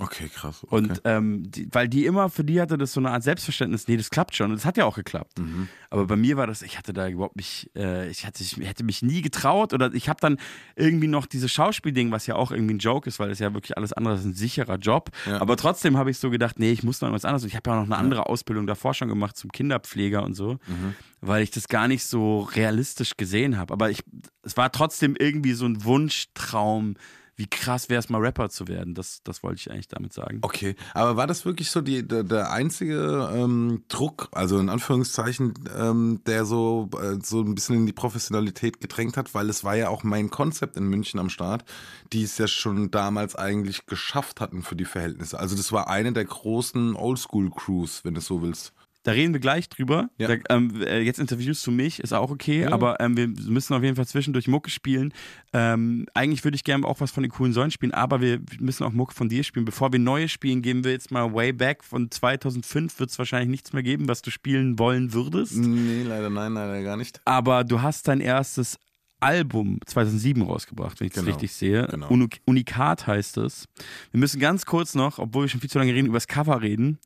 Okay, 0.00 0.28
krass. 0.28 0.64
Okay. 0.64 0.74
Und 0.74 1.00
ähm, 1.04 1.50
die, 1.50 1.68
weil 1.72 1.88
die 1.88 2.06
immer, 2.06 2.28
für 2.30 2.44
die 2.44 2.60
hatte 2.60 2.76
das 2.78 2.92
so 2.92 3.00
eine 3.00 3.10
Art 3.10 3.22
Selbstverständnis, 3.22 3.86
nee, 3.88 3.96
das 3.96 4.10
klappt 4.10 4.34
schon. 4.34 4.50
Und 4.50 4.56
das 4.56 4.64
hat 4.64 4.76
ja 4.76 4.84
auch 4.84 4.96
geklappt. 4.96 5.38
Mhm. 5.38 5.68
Aber 5.90 6.06
bei 6.06 6.16
mir 6.16 6.36
war 6.36 6.46
das, 6.46 6.62
ich 6.62 6.78
hatte 6.78 6.92
da 6.92 7.08
überhaupt 7.08 7.36
nicht, 7.36 7.70
äh, 7.76 8.08
ich, 8.10 8.26
hatte, 8.26 8.42
ich 8.42 8.56
hätte 8.58 8.84
mich 8.84 9.02
nie 9.02 9.22
getraut 9.22 9.72
oder 9.72 9.92
ich 9.94 10.08
habe 10.08 10.20
dann 10.20 10.38
irgendwie 10.76 11.08
noch 11.08 11.26
dieses 11.26 11.50
Schauspielding, 11.52 12.10
was 12.10 12.26
ja 12.26 12.34
auch 12.36 12.50
irgendwie 12.52 12.74
ein 12.74 12.78
Joke 12.78 13.08
ist, 13.08 13.18
weil 13.18 13.28
das 13.28 13.38
ja 13.38 13.52
wirklich 13.54 13.76
alles 13.76 13.92
andere 13.92 14.14
ist 14.14 14.24
ein 14.24 14.34
sicherer 14.34 14.76
Job. 14.76 15.10
Ja. 15.26 15.40
Aber 15.40 15.56
trotzdem 15.56 15.96
habe 15.96 16.10
ich 16.10 16.18
so 16.18 16.30
gedacht, 16.30 16.58
nee, 16.58 16.70
ich 16.72 16.82
muss 16.82 17.00
noch 17.00 17.10
was 17.12 17.24
anderes. 17.24 17.44
Ich 17.44 17.56
habe 17.56 17.68
ja 17.70 17.76
auch 17.76 17.80
noch 17.80 17.86
eine 17.86 17.96
andere 17.98 18.26
Ausbildung 18.26 18.66
davor 18.66 18.94
schon 18.94 19.08
gemacht 19.08 19.36
zum 19.36 19.50
Kinderpfleger 19.52 20.22
und 20.22 20.34
so, 20.34 20.54
Mhm. 20.68 20.94
weil 21.20 21.42
ich 21.42 21.50
das 21.50 21.68
gar 21.68 21.88
nicht 21.88 22.04
so 22.04 22.40
realistisch 22.40 23.16
gesehen 23.16 23.58
habe. 23.58 23.72
Aber 23.72 23.90
ich, 23.90 24.02
es 24.42 24.56
war 24.56 24.70
trotzdem 24.72 25.16
irgendwie 25.18 25.52
so 25.52 25.66
ein 25.66 25.84
Wunschtraum, 25.84 26.94
wie 27.40 27.46
krass 27.46 27.88
wäre 27.88 27.98
es 27.98 28.10
mal 28.10 28.20
Rapper 28.20 28.50
zu 28.50 28.68
werden. 28.68 28.94
Das, 28.94 29.22
das 29.24 29.42
wollte 29.42 29.56
ich 29.56 29.70
eigentlich 29.70 29.88
damit 29.88 30.12
sagen. 30.12 30.40
Okay, 30.42 30.76
aber 30.92 31.16
war 31.16 31.26
das 31.26 31.46
wirklich 31.46 31.70
so 31.70 31.80
die, 31.80 32.06
der, 32.06 32.22
der 32.22 32.52
einzige 32.52 33.30
ähm, 33.34 33.82
Druck, 33.88 34.28
also 34.32 34.58
in 34.58 34.68
Anführungszeichen, 34.68 35.54
ähm, 35.74 36.20
der 36.26 36.44
so, 36.44 36.90
äh, 37.00 37.16
so 37.22 37.40
ein 37.40 37.54
bisschen 37.54 37.76
in 37.76 37.86
die 37.86 37.94
Professionalität 37.94 38.82
gedrängt 38.82 39.16
hat, 39.16 39.34
weil 39.34 39.48
es 39.48 39.64
war 39.64 39.74
ja 39.74 39.88
auch 39.88 40.02
mein 40.02 40.28
Konzept 40.28 40.76
in 40.76 40.84
München 40.84 41.18
am 41.18 41.30
Start, 41.30 41.64
die 42.12 42.24
es 42.24 42.36
ja 42.36 42.46
schon 42.46 42.90
damals 42.90 43.36
eigentlich 43.36 43.86
geschafft 43.86 44.42
hatten 44.42 44.62
für 44.62 44.76
die 44.76 44.84
Verhältnisse. 44.84 45.40
Also 45.40 45.56
das 45.56 45.72
war 45.72 45.88
eine 45.88 46.12
der 46.12 46.26
großen 46.26 46.94
Oldschool-Crews, 46.94 48.04
wenn 48.04 48.12
du 48.12 48.20
so 48.20 48.42
willst. 48.42 48.74
Da 49.02 49.12
reden 49.12 49.32
wir 49.32 49.40
gleich 49.40 49.68
drüber. 49.68 50.10
Ja. 50.18 50.28
Da, 50.28 50.36
ähm, 50.50 50.82
äh, 50.82 51.00
jetzt 51.00 51.18
interviewst 51.18 51.66
du 51.66 51.70
mich, 51.70 52.00
ist 52.00 52.12
auch 52.12 52.30
okay, 52.30 52.66
aber 52.66 53.00
ähm, 53.00 53.16
wir 53.16 53.28
müssen 53.28 53.72
auf 53.72 53.82
jeden 53.82 53.96
Fall 53.96 54.06
zwischendurch 54.06 54.46
Mucke 54.46 54.68
spielen. 54.70 55.14
Ähm, 55.54 56.06
eigentlich 56.12 56.44
würde 56.44 56.56
ich 56.56 56.64
gerne 56.64 56.86
auch 56.86 57.00
was 57.00 57.10
von 57.10 57.22
den 57.22 57.32
coolen 57.32 57.54
Säulen 57.54 57.70
spielen, 57.70 57.92
aber 57.92 58.20
wir 58.20 58.40
müssen 58.58 58.84
auch 58.84 58.92
Mucke 58.92 59.14
von 59.14 59.30
dir 59.30 59.42
spielen. 59.42 59.64
Bevor 59.64 59.90
wir 59.92 59.98
neue 59.98 60.28
spielen, 60.28 60.60
gehen 60.60 60.84
wir 60.84 60.92
jetzt 60.92 61.10
mal 61.10 61.32
way 61.32 61.52
back. 61.52 61.82
Von 61.82 62.10
2005 62.10 63.00
wird 63.00 63.10
es 63.10 63.18
wahrscheinlich 63.18 63.48
nichts 63.48 63.72
mehr 63.72 63.82
geben, 63.82 64.06
was 64.06 64.20
du 64.20 64.30
spielen 64.30 64.78
wollen 64.78 65.14
würdest. 65.14 65.56
Nee, 65.56 66.02
leider 66.02 66.28
nein, 66.28 66.52
leider 66.52 66.82
gar 66.82 66.98
nicht. 66.98 67.22
Aber 67.24 67.64
du 67.64 67.80
hast 67.80 68.06
dein 68.06 68.20
erstes 68.20 68.78
Album 69.20 69.78
2007 69.86 70.42
rausgebracht, 70.42 70.98
wenn 71.00 71.06
ich 71.08 71.12
das 71.12 71.24
Genau, 71.24 71.34
richtig 71.36 71.52
sehe. 71.52 71.86
genau. 71.88 72.08
Uni- 72.08 72.28
Unikat 72.46 73.06
heißt 73.06 73.36
es. 73.38 73.68
Wir 74.10 74.20
müssen 74.20 74.40
ganz 74.40 74.66
kurz 74.66 74.94
noch, 74.94 75.18
obwohl 75.18 75.44
wir 75.44 75.48
schon 75.48 75.60
viel 75.60 75.70
zu 75.70 75.78
lange 75.78 75.92
reden, 75.94 76.06
über 76.06 76.16
das 76.16 76.26
Cover 76.26 76.60
reden, 76.62 76.98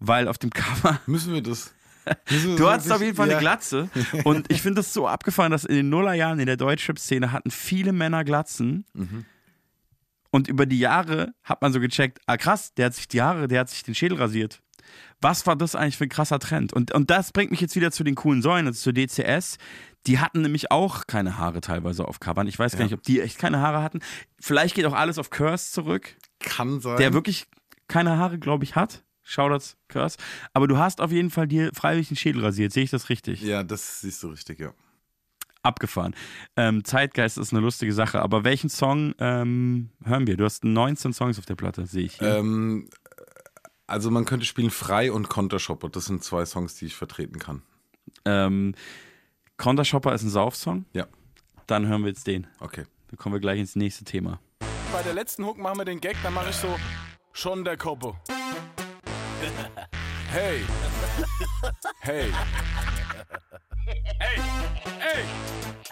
weil 0.00 0.28
auf 0.28 0.38
dem 0.38 0.50
Cover 0.50 1.00
Müssen 1.06 1.32
wir 1.34 1.42
das? 1.42 1.72
Du 2.58 2.68
hattest 2.68 2.90
auf 2.90 3.00
jeden 3.00 3.14
Fall 3.14 3.28
ja. 3.28 3.34
eine 3.36 3.40
Glatze. 3.40 3.88
Und 4.24 4.50
ich 4.50 4.60
finde 4.60 4.80
das 4.80 4.92
so 4.92 5.06
abgefahren, 5.06 5.52
dass 5.52 5.64
in 5.64 5.76
den 5.76 5.88
Nullerjahren 5.88 6.40
in 6.40 6.46
der 6.46 6.56
Deutschrap-Szene 6.56 7.30
hatten 7.30 7.50
viele 7.52 7.92
Männer 7.92 8.24
Glatzen. 8.24 8.84
Mhm. 8.92 9.24
Und 10.30 10.48
über 10.48 10.66
die 10.66 10.78
Jahre 10.80 11.32
hat 11.44 11.62
man 11.62 11.72
so 11.72 11.78
gecheckt, 11.78 12.18
ah 12.26 12.36
krass, 12.36 12.74
der 12.74 12.86
hat 12.86 12.94
sich 12.94 13.06
die 13.06 13.22
Haare, 13.22 13.46
der 13.48 13.60
hat 13.60 13.68
sich 13.70 13.82
den 13.84 13.94
Schädel 13.94 14.18
rasiert. 14.18 14.60
was 15.20 15.46
war 15.46 15.54
das 15.54 15.76
eigentlich 15.76 15.96
für 15.96 16.04
ein 16.04 16.08
krasser 16.08 16.38
Trend? 16.40 16.72
Und, 16.72 16.90
und 16.92 17.08
das 17.10 17.30
bringt 17.30 17.52
mich 17.52 17.60
jetzt 17.60 17.76
wieder 17.76 17.92
zu 17.92 18.02
den 18.02 18.16
coolen 18.16 18.42
Säulen, 18.42 18.66
also 18.66 18.80
zu 18.80 18.92
DCS. 18.92 19.58
Die 20.06 20.18
hatten 20.18 20.42
nämlich 20.42 20.70
auch 20.70 21.06
keine 21.06 21.38
Haare 21.38 21.60
teilweise 21.60 22.06
auf 22.08 22.18
Covern. 22.18 22.48
Ich 22.48 22.58
weiß 22.58 22.76
gar 22.76 22.84
nicht, 22.84 22.94
ob 22.94 23.02
die 23.02 23.20
echt 23.20 23.38
keine 23.38 23.60
Haare 23.60 23.82
hatten. 23.82 24.00
Vielleicht 24.40 24.74
geht 24.74 24.84
auch 24.86 24.94
alles 24.94 25.18
auf 25.18 25.30
Curse 25.30 25.70
zurück, 25.70 26.16
Kann 26.40 26.80
sein. 26.80 26.96
der 26.96 27.12
wirklich 27.12 27.46
keine 27.88 28.16
Haare, 28.18 28.38
glaube 28.38 28.64
ich, 28.64 28.74
hat. 28.74 29.04
Shoutouts, 29.22 29.76
Curse. 29.88 30.18
Aber 30.52 30.66
du 30.66 30.78
hast 30.78 31.00
auf 31.00 31.12
jeden 31.12 31.30
Fall 31.30 31.46
dir 31.46 31.70
freiwillig 31.72 32.08
den 32.08 32.16
Schädel 32.16 32.42
rasiert. 32.44 32.72
Sehe 32.72 32.82
ich 32.82 32.90
das 32.90 33.08
richtig? 33.08 33.42
ja, 33.42 33.62
das 33.62 34.00
siehst 34.00 34.22
du 34.22 34.28
richtig, 34.28 34.58
ja. 34.58 34.72
Abgefahren. 35.62 36.16
Ähm, 36.56 36.84
Zeitgeist 36.84 37.38
ist 37.38 37.52
eine 37.52 37.60
lustige 37.60 37.92
Sache. 37.92 38.20
Aber 38.20 38.42
welchen 38.42 38.68
Song 38.68 39.14
ähm, 39.20 39.90
hören 40.02 40.26
wir? 40.26 40.36
Du 40.36 40.44
hast 40.44 40.64
19 40.64 41.12
Songs 41.12 41.38
auf 41.38 41.46
der 41.46 41.54
Platte, 41.54 41.86
sehe 41.86 42.06
ich 42.06 42.18
hier. 42.18 42.38
Ähm, 42.38 42.90
also 43.86 44.10
man 44.10 44.24
könnte 44.24 44.44
spielen 44.44 44.70
Frei 44.70 45.12
und 45.12 45.28
Kontershopper. 45.28 45.88
Das 45.88 46.06
sind 46.06 46.24
zwei 46.24 46.44
Songs, 46.46 46.74
die 46.74 46.86
ich 46.86 46.96
vertreten 46.96 47.38
kann. 47.38 47.62
Ähm, 48.24 48.74
Counter 49.56 49.84
Shopper 49.84 50.14
ist 50.14 50.22
ein 50.22 50.30
Saufsong. 50.30 50.86
Ja. 50.92 51.06
Dann 51.66 51.86
hören 51.86 52.02
wir 52.02 52.08
jetzt 52.08 52.26
den. 52.26 52.46
Okay. 52.60 52.84
Dann 53.08 53.16
kommen 53.16 53.34
wir 53.34 53.40
gleich 53.40 53.60
ins 53.60 53.76
nächste 53.76 54.04
Thema. 54.04 54.40
Bei 54.92 55.02
der 55.02 55.14
letzten 55.14 55.44
Hook 55.44 55.58
machen 55.58 55.78
wir 55.78 55.84
den 55.84 56.00
Gag, 56.00 56.16
dann 56.22 56.34
mache 56.34 56.50
ich 56.50 56.56
so 56.56 56.76
schon 57.32 57.64
der 57.64 57.76
Koppe. 57.76 58.14
Hey. 60.30 60.60
Hey. 62.00 62.32
Ey, 64.20 64.40
ey! 65.00 65.24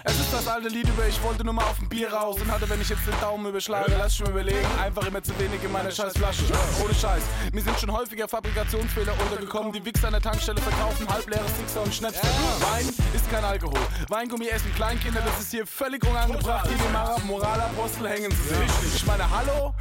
Es 0.04 0.18
ist 0.18 0.32
das 0.32 0.48
alte 0.48 0.68
Lied 0.68 0.88
über 0.88 1.06
ich 1.06 1.22
wollte 1.22 1.44
nur 1.44 1.52
mal 1.52 1.64
auf 1.64 1.78
ein 1.80 1.88
Bier 1.88 2.12
raus 2.12 2.36
und 2.40 2.50
hatte, 2.50 2.68
wenn 2.70 2.80
ich 2.80 2.88
jetzt 2.88 3.06
den 3.06 3.18
Daumen 3.20 3.44
überschlage, 3.46 3.94
lass 3.98 4.14
ich 4.14 4.20
mir 4.20 4.30
überlegen, 4.30 4.66
einfach 4.80 5.06
immer 5.06 5.22
zu 5.22 5.38
wenig 5.38 5.62
in 5.62 5.72
meiner 5.72 5.90
scheiß 5.90 6.14
Flasche. 6.14 6.44
Ohne 6.82 6.94
Scheiß, 6.94 7.22
mir 7.52 7.62
sind 7.62 7.78
schon 7.78 7.92
häufiger 7.92 8.28
Fabrikationsfehler 8.28 9.12
untergekommen, 9.20 9.72
die 9.72 9.84
Wichser 9.84 10.06
an 10.06 10.14
der 10.14 10.22
Tankstelle 10.22 10.60
verkaufen 10.60 11.06
halbleere 11.08 11.44
Sixer 11.58 11.82
und 11.82 11.94
Schnäpse. 11.94 12.22
Wein 12.22 12.88
ist 13.12 13.30
kein 13.30 13.44
Alkohol. 13.44 13.80
Weingummi 14.08 14.46
essen 14.46 14.72
Kleinkinder, 14.74 15.20
das 15.20 15.40
ist 15.40 15.50
hier 15.50 15.66
völlig 15.66 16.02
unangebracht. 16.06 16.68
Hier 16.68 16.76
die 16.78 16.92
Mara 16.92 17.18
Moralapostel 17.26 18.08
hängen 18.08 18.30
sie 18.30 18.54
sich. 18.54 18.94
Ich 18.96 19.06
meine, 19.06 19.28
hallo? 19.28 19.74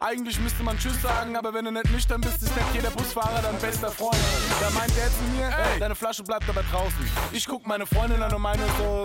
Eigentlich 0.00 0.38
müsste 0.40 0.62
man 0.62 0.78
Tschüss 0.78 1.00
sagen, 1.02 1.36
aber 1.36 1.52
wenn 1.54 1.64
du 1.64 1.70
nicht 1.70 1.90
nüchtern 1.90 2.20
bist, 2.20 2.42
ist 2.42 2.54
nicht 2.54 2.74
jeder 2.74 2.90
Busfahrer 2.90 3.40
dein 3.42 3.58
bester 3.58 3.90
Freund. 3.90 4.16
Da 4.60 4.70
meint 4.70 4.94
der 4.96 5.06
zu 5.06 5.22
mir, 5.34 5.46
ey, 5.46 5.80
deine 5.80 5.94
Flasche 5.94 6.22
bleibt 6.22 6.48
aber 6.48 6.62
draußen. 6.70 7.10
Ich 7.32 7.46
guck 7.46 7.66
meine 7.66 7.86
Freundin 7.86 8.22
an 8.22 8.32
und 8.34 8.42
meine 8.42 8.62
so, 8.78 9.04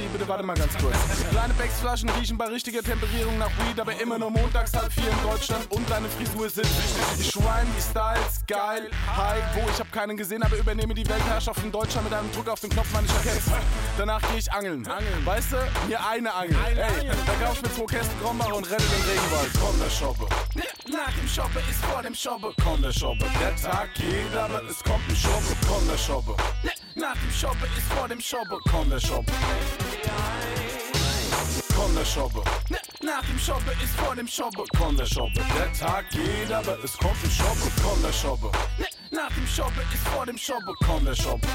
Schatzi, 0.00 0.08
bitte 0.12 0.28
warte 0.28 0.44
mal 0.44 0.54
ganz 0.54 0.72
kurz. 0.78 0.96
Kleine 1.30 1.54
Becks-Flaschen 1.54 2.08
riechen 2.10 2.38
bei 2.38 2.46
richtiger 2.46 2.82
Temperierung 2.82 3.38
nach 3.38 3.50
Weed, 3.58 3.78
aber 3.80 3.98
immer 4.00 4.18
nur 4.18 4.30
montags 4.30 4.72
halb 4.72 4.92
vier 4.92 5.10
in 5.10 5.22
Deutschland 5.22 5.70
und 5.70 5.88
deine 5.90 6.08
Frisur 6.08 6.46
ist 6.46 6.56
wichtig. 6.56 6.74
Ich 7.18 7.36
rhyme 7.36 7.66
die 7.76 7.82
Styles, 7.82 8.40
geil, 8.46 8.90
high, 9.16 9.42
wo 9.54 9.68
ich 9.68 9.78
hab 9.78 9.90
keinen 9.92 10.16
gesehen, 10.16 10.42
aber 10.42 10.56
übernehme 10.56 10.94
die 10.94 11.08
Weltherrschaft 11.08 11.62
in 11.62 11.72
Deutschland 11.72 12.08
mit 12.08 12.18
einem 12.18 12.30
Druck 12.32 12.48
auf 12.48 12.60
den 12.60 12.70
Knopf 12.70 12.92
meines 12.92 13.10
Jacketts. 13.12 13.46
Danach 13.98 14.20
gehe 14.28 14.38
ich 14.38 14.52
angeln. 14.52 14.86
Weißt 15.24 15.52
du, 15.52 15.56
mir 15.88 16.04
eine 16.06 16.32
Angel. 16.32 16.56
Ey, 16.66 17.08
da 17.26 17.46
kauf 17.46 17.56
ich 17.56 17.62
mir 17.62 17.74
zwei 17.74 17.96
Kästen 17.96 18.20
Krombacher 18.20 18.54
und 18.54 18.70
renne 18.70 18.82
den 18.82 19.10
Regenwald. 19.10 19.50
Komm, 19.60 19.80
der 19.80 19.90
Shoppe. 19.90 20.26
Nach 20.90 21.12
dem 21.12 21.28
Shoppe 21.28 21.60
ist 21.70 21.84
vor 21.84 22.02
dem 22.02 22.14
Shoppe. 22.14 22.54
Komm, 22.62 22.82
der 22.82 22.92
Shoppe. 22.92 23.26
Der 23.40 23.56
Tag 23.56 23.94
geht, 23.94 24.36
aber 24.36 24.62
es 24.64 24.82
kommt 24.82 25.08
ein 25.08 25.16
Shoppe. 25.16 25.56
Komm, 25.68 25.86
der 25.88 25.98
Shoppe. 25.98 26.36
Nach 27.00 27.14
dem 27.14 27.32
Shoppe 27.32 27.66
ist 27.78 27.92
vor 27.94 28.06
dem 28.08 28.20
Shoppe. 28.20 28.58
Komm, 28.70 28.90
der 28.90 29.00
Shoppe. 29.00 29.32
Komm, 31.74 31.94
der 31.94 32.04
Shoppe. 32.04 32.42
Nach 33.02 33.24
dem 33.24 33.38
Shoppe 33.38 33.70
ist 33.82 33.94
vor 33.96 34.14
dem 34.14 34.28
Shoppe. 34.28 34.64
Komm, 34.76 34.98
der 34.98 35.06
Shoppe. 35.06 35.40
Der 35.56 35.72
Tag 35.72 36.10
geht, 36.10 36.52
aber 36.52 36.76
es 36.84 36.98
kommt 36.98 37.16
ein 37.24 37.30
Shoppe. 37.30 37.72
Komm, 37.82 38.02
der 38.02 38.12
Shoppe. 38.12 38.52
Nach 39.10 39.30
dem 39.30 39.46
Shoppe 39.46 39.80
ist 39.94 40.08
vor 40.08 40.26
dem 40.26 40.36
Shoppe. 40.36 40.74
Komm, 40.84 41.04
der 41.06 41.14
Shoppe. 41.14 41.48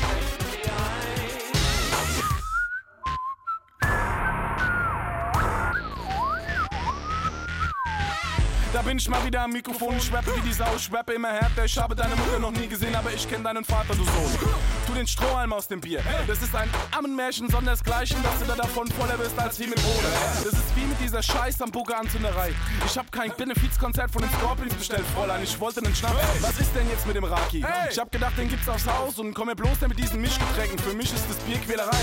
Da 8.76 8.82
bin 8.82 8.98
ich 8.98 9.08
mal 9.08 9.24
wieder 9.26 9.42
am 9.42 9.52
Mikrofon, 9.52 9.96
ich 9.98 10.12
rappe 10.12 10.36
wie 10.36 10.42
die 10.42 10.52
Sau, 10.52 10.66
ich 10.76 10.92
rappe 10.92 11.14
immer 11.14 11.30
härter. 11.30 11.64
Ich 11.64 11.78
habe 11.78 11.96
deine 11.96 12.14
Mutter 12.14 12.40
noch 12.40 12.52
nie 12.52 12.68
gesehen, 12.68 12.94
aber 12.94 13.10
ich 13.14 13.26
kenne 13.30 13.46
deinen 13.46 13.64
Vater, 13.64 13.96
du 13.96 14.04
Sohn. 14.04 14.38
Tu 14.86 14.94
den 14.94 15.08
Strohhalm 15.08 15.54
aus 15.54 15.70
dem 15.70 15.80
Bier. 15.80 16.02
Das 16.28 16.42
ist 16.42 16.54
ein 16.54 16.70
Ammenmärchen, 16.92 17.50
sondersgleichen, 17.50 18.22
dass 18.22 18.38
du 18.38 18.46
da 18.46 18.56
davon 18.56 18.90
voller 18.90 19.16
bist 19.16 19.40
als 19.40 19.58
wie 19.62 19.68
mit 19.68 19.82
Kohle. 19.82 20.10
Das 20.44 20.52
ist 20.52 20.76
wie 20.76 20.84
mit 20.84 21.00
dieser 21.00 21.24
Scheiß 21.24 21.62
am 21.62 21.72
Anzünderei. 21.72 22.54
Ich 22.86 22.98
hab 22.98 23.10
kein 23.14 23.32
Benefizkonzert 23.38 24.12
von 24.12 24.24
den 24.24 24.32
Scorpions 24.32 24.74
bestellt, 24.74 25.06
Fräulein. 25.16 25.42
Ich 25.42 25.58
wollte 25.58 25.80
einen 25.80 25.96
Schnapp. 25.96 26.18
Was 26.42 26.60
ist 26.60 26.76
denn 26.76 26.90
jetzt 26.90 27.08
mit 27.08 27.16
dem 27.16 27.24
Raki? 27.24 27.66
Ich 27.90 27.98
hab 27.98 28.12
gedacht, 28.12 28.38
den 28.38 28.50
gibt's 28.50 28.68
aufs 28.68 28.86
Haus 28.86 29.18
und 29.20 29.34
komm 29.34 29.48
mir 29.48 29.56
bloß 29.56 29.80
nicht 29.80 29.88
mit 29.88 30.00
diesen 30.00 30.20
Mischgetränken. 30.20 30.80
Für 30.80 30.94
mich 30.94 31.14
ist 31.14 31.24
das 31.30 31.38
Bier 31.38 31.60
Quälerei. 31.60 31.96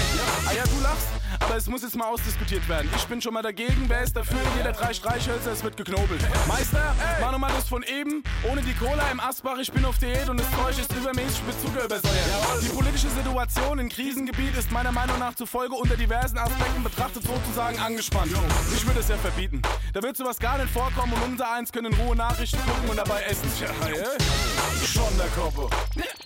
Ah 0.49 0.55
ja, 0.55 0.65
du 0.65 0.83
lachst, 0.83 1.09
aber 1.39 1.57
es 1.57 1.67
muss 1.67 1.83
jetzt 1.83 1.97
mal 1.97 2.07
ausdiskutiert 2.07 2.67
werden. 2.67 2.89
Ich 2.97 3.05
bin 3.05 3.21
schon 3.21 3.35
mal 3.35 3.43
dagegen, 3.43 3.85
wer 3.89 4.01
ist 4.01 4.17
dafür? 4.17 4.41
Jeder 4.57 4.73
drei 4.73 4.95
Streichhölzer, 4.95 5.53
es 5.53 5.63
wird 5.63 5.77
geknobelt. 5.77 6.23
Meister, 6.63 7.33
nochmal 7.33 7.51
das 7.55 7.69
von 7.69 7.83
eben. 7.83 8.23
Ohne 8.49 8.63
die 8.63 8.75
Cola 8.75 9.11
im 9.11 9.19
Asbach, 9.19 9.59
ich 9.59 9.73
bin 9.73 9.85
auf 9.85 9.99
Diät 9.99 10.29
und 10.29 10.39
das 10.39 10.47
Zeug 10.53 10.79
ist 10.79 10.93
übermäßig 10.93 11.43
mit 11.47 11.61
Zucker 11.61 11.85
übersäuert. 11.85 12.63
Die 12.63 12.69
politische 12.69 13.09
Situation 13.11 13.79
in 13.79 13.89
Krisengebiet 13.89 14.57
ist 14.57 14.71
meiner 14.71 14.93
Meinung 14.93 15.19
nach 15.19 15.35
zufolge 15.35 15.75
unter 15.75 15.97
diversen 15.97 16.39
Aspekten 16.39 16.85
betrachtet 16.85 17.25
sozusagen 17.25 17.79
angespannt. 17.81 18.33
Ich 18.75 18.87
würde 18.87 19.01
es 19.01 19.09
ja 19.09 19.17
verbieten. 19.17 19.61
Da 19.93 20.03
wird 20.03 20.17
sowas 20.17 20.39
gar 20.39 20.59
nicht 20.59 20.71
vorkommen 20.71 21.13
und 21.15 21.23
unser 21.33 21.51
eins 21.53 21.73
können 21.73 21.93
Ruhe 21.95 22.15
Nachrichten 22.15 22.59
gucken 22.65 22.91
und 22.91 22.97
dabei 22.97 23.23
essen. 23.23 23.51
Tja, 23.59 23.69
ja. 23.89 24.87
Schon 24.87 25.17
der 25.19 25.29
Koppe. 25.29 25.69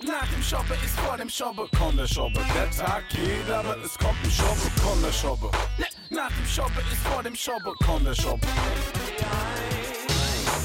Nach 0.06 0.26
dem 0.28 0.42
Shoppe 0.42 0.74
ist 0.84 0.98
vor 1.00 1.16
dem 1.16 1.30
Shoppe. 1.30 1.68
Komm 1.78 1.96
der 1.96 2.06
Shoppe. 2.06 2.40
Der 2.54 2.70
Tag 2.70 3.08
geht, 3.08 3.50
aber 3.50 3.76
es 3.84 3.96
kommt 3.96 4.22
ein 4.24 4.30
Shoppe. 4.30 4.70
Komm 4.82 5.02
der 5.02 5.12
Shoppe. 5.12 5.50
Nach 6.10 6.28
dem 6.28 6.46
Shoppe 6.46 6.80
ist 6.92 7.02
vor 7.06 7.22
dem 7.22 7.34
Shoppe. 7.34 7.72
Komm 7.84 8.04
der 8.04 8.14
Shoppe. 8.14 8.46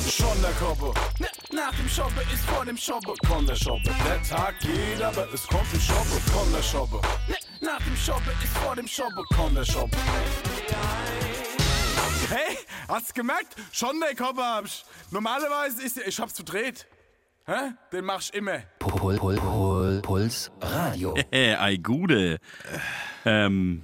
Schon 0.09 0.41
der 0.41 0.51
Koppe. 0.53 0.93
Nach 1.53 1.73
dem 1.75 1.87
Shoppe 1.89 2.21
ist 2.33 2.43
vor 2.45 2.65
dem 2.65 2.77
Shoppe. 2.77 3.13
Komm 3.27 3.45
der 3.45 3.55
Shoppe. 3.55 3.91
Der 4.05 4.23
Tag 4.23 4.59
geht, 4.59 5.01
aber 5.01 5.27
es 5.33 5.45
kommt 5.47 5.73
ein 5.73 5.79
Shoppe. 5.79 6.21
Komm 6.33 6.51
der 6.51 6.63
Shoppe. 6.63 7.01
Nach 7.61 7.81
dem 7.83 7.95
Shoppe 7.95 8.31
ist 8.43 8.57
vor 8.57 8.75
dem 8.75 8.87
Shoppe. 8.87 9.23
Komm 9.35 9.53
der 9.53 9.65
Shoppe. 9.65 9.97
Hey, 12.29 12.57
hast 12.87 13.13
gemerkt? 13.13 13.55
Schon 13.71 13.99
der 13.99 14.15
Koppe 14.15 14.41
hab 14.41 14.65
ich. 14.65 14.83
Normalerweise 15.11 15.83
ist 15.83 15.97
ich 15.97 16.19
hab's 16.19 16.33
verdreht. 16.33 16.87
Hä? 17.45 17.73
Den 17.91 18.05
mach 18.05 18.21
ich 18.21 18.33
immer. 18.33 18.59
Pul, 18.79 19.17
Pul, 19.17 19.35
Pul, 19.37 20.01
Puls 20.01 20.51
Radio. 20.61 21.15
Hey, 21.31 21.55
ei 21.55 21.77
Gude. 21.77 22.39
Ähm, 23.25 23.83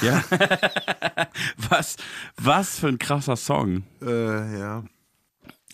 ja. 0.00 0.22
was, 1.68 1.96
was 2.36 2.78
für 2.78 2.88
ein 2.88 2.98
krasser 2.98 3.36
Song. 3.36 3.84
Äh, 4.00 4.58
ja. 4.58 4.82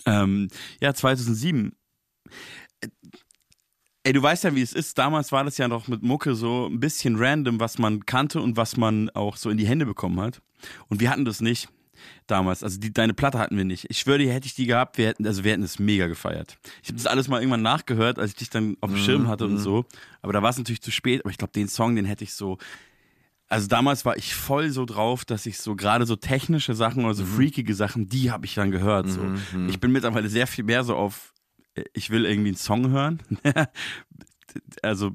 Ähm, 0.09 0.49
ja, 0.81 0.95
2007. 0.95 1.73
Äh, 2.81 2.89
Ey, 4.05 4.13
du 4.13 4.23
weißt 4.23 4.45
ja, 4.45 4.55
wie 4.55 4.63
es 4.63 4.73
ist. 4.73 4.97
Damals 4.97 5.33
war 5.33 5.45
das 5.45 5.59
ja 5.59 5.69
noch 5.69 5.87
mit 5.87 6.03
Mucke 6.03 6.35
so 6.35 6.67
ein 6.67 6.81
bisschen 6.81 7.17
random, 7.17 7.61
was 7.61 7.79
man 7.79 8.07
kannte 8.07 8.41
und 8.41 8.57
was 8.57 8.77
man 8.77 9.11
auch 9.11 9.37
so 9.37 9.51
in 9.51 9.59
die 9.59 9.67
Hände 9.67 9.85
bekommen 9.85 10.19
hat. 10.21 10.41
Und 10.89 11.01
wir 11.01 11.11
hatten 11.11 11.27
das 11.27 11.41
nicht 11.41 11.69
damals. 12.27 12.63
Also 12.63 12.79
die, 12.79 12.93
deine 12.93 13.13
Platte 13.13 13.39
hatten 13.39 13.57
wir 13.57 13.65
nicht. 13.65 13.87
Ich 13.91 13.99
schwöre 13.99 14.19
dir, 14.19 14.33
hätte 14.33 14.47
ich 14.47 14.55
die 14.55 14.67
gehabt, 14.67 14.99
wir 14.99 15.09
hätten, 15.09 15.27
also 15.27 15.45
wir 15.45 15.53
hätten 15.53 15.63
es 15.63 15.79
mega 15.79 16.07
gefeiert. 16.07 16.57
Ich 16.83 16.89
habe 16.89 16.97
das 16.97 17.07
alles 17.07 17.29
mal 17.29 17.41
irgendwann 17.41 17.63
nachgehört, 17.63 18.19
als 18.19 18.31
ich 18.31 18.37
dich 18.37 18.51
dann 18.51 18.77
auf 18.81 18.91
dem 18.91 18.99
Schirm 18.99 19.29
hatte 19.29 19.45
und 19.45 19.59
so. 19.59 19.85
Aber 20.23 20.33
da 20.33 20.43
war 20.43 20.51
es 20.51 20.59
natürlich 20.59 20.81
zu 20.81 20.91
spät. 20.91 21.21
Aber 21.23 21.31
ich 21.31 21.39
glaube, 21.39 21.53
den 21.53 21.69
Song, 21.69 21.97
den 21.97 22.05
hätte 22.05 22.25
ich 22.25 22.33
so. 22.33 22.59
Also 23.49 23.67
damals 23.67 24.05
war 24.05 24.17
ich 24.17 24.35
voll 24.35 24.71
so 24.71 24.85
drauf, 24.85 25.25
dass 25.25 25.47
ich 25.47 25.59
so 25.59 25.75
gerade 25.75 26.05
so 26.05 26.17
technische 26.17 26.75
Sachen 26.75 27.05
oder 27.05 27.15
so 27.15 27.25
freakige 27.25 27.75
Sachen, 27.75 28.09
die 28.09 28.31
habe 28.31 28.45
ich 28.45 28.55
dann 28.55 28.71
gehört. 28.71 29.09
So. 29.09 29.23
Ich 29.69 29.81
bin 29.81 29.91
mittlerweile 29.91 30.29
sehr 30.29 30.47
viel 30.47 30.65
mehr 30.65 30.85
so 30.85 30.95
auf, 30.95 31.33
äh, 31.75 31.85
ich 31.95 32.11
will 32.11 32.27
irgendwie 32.27 32.49
einen 32.49 32.57
Song 32.57 32.91
hören. 32.91 33.21
also 34.83 35.13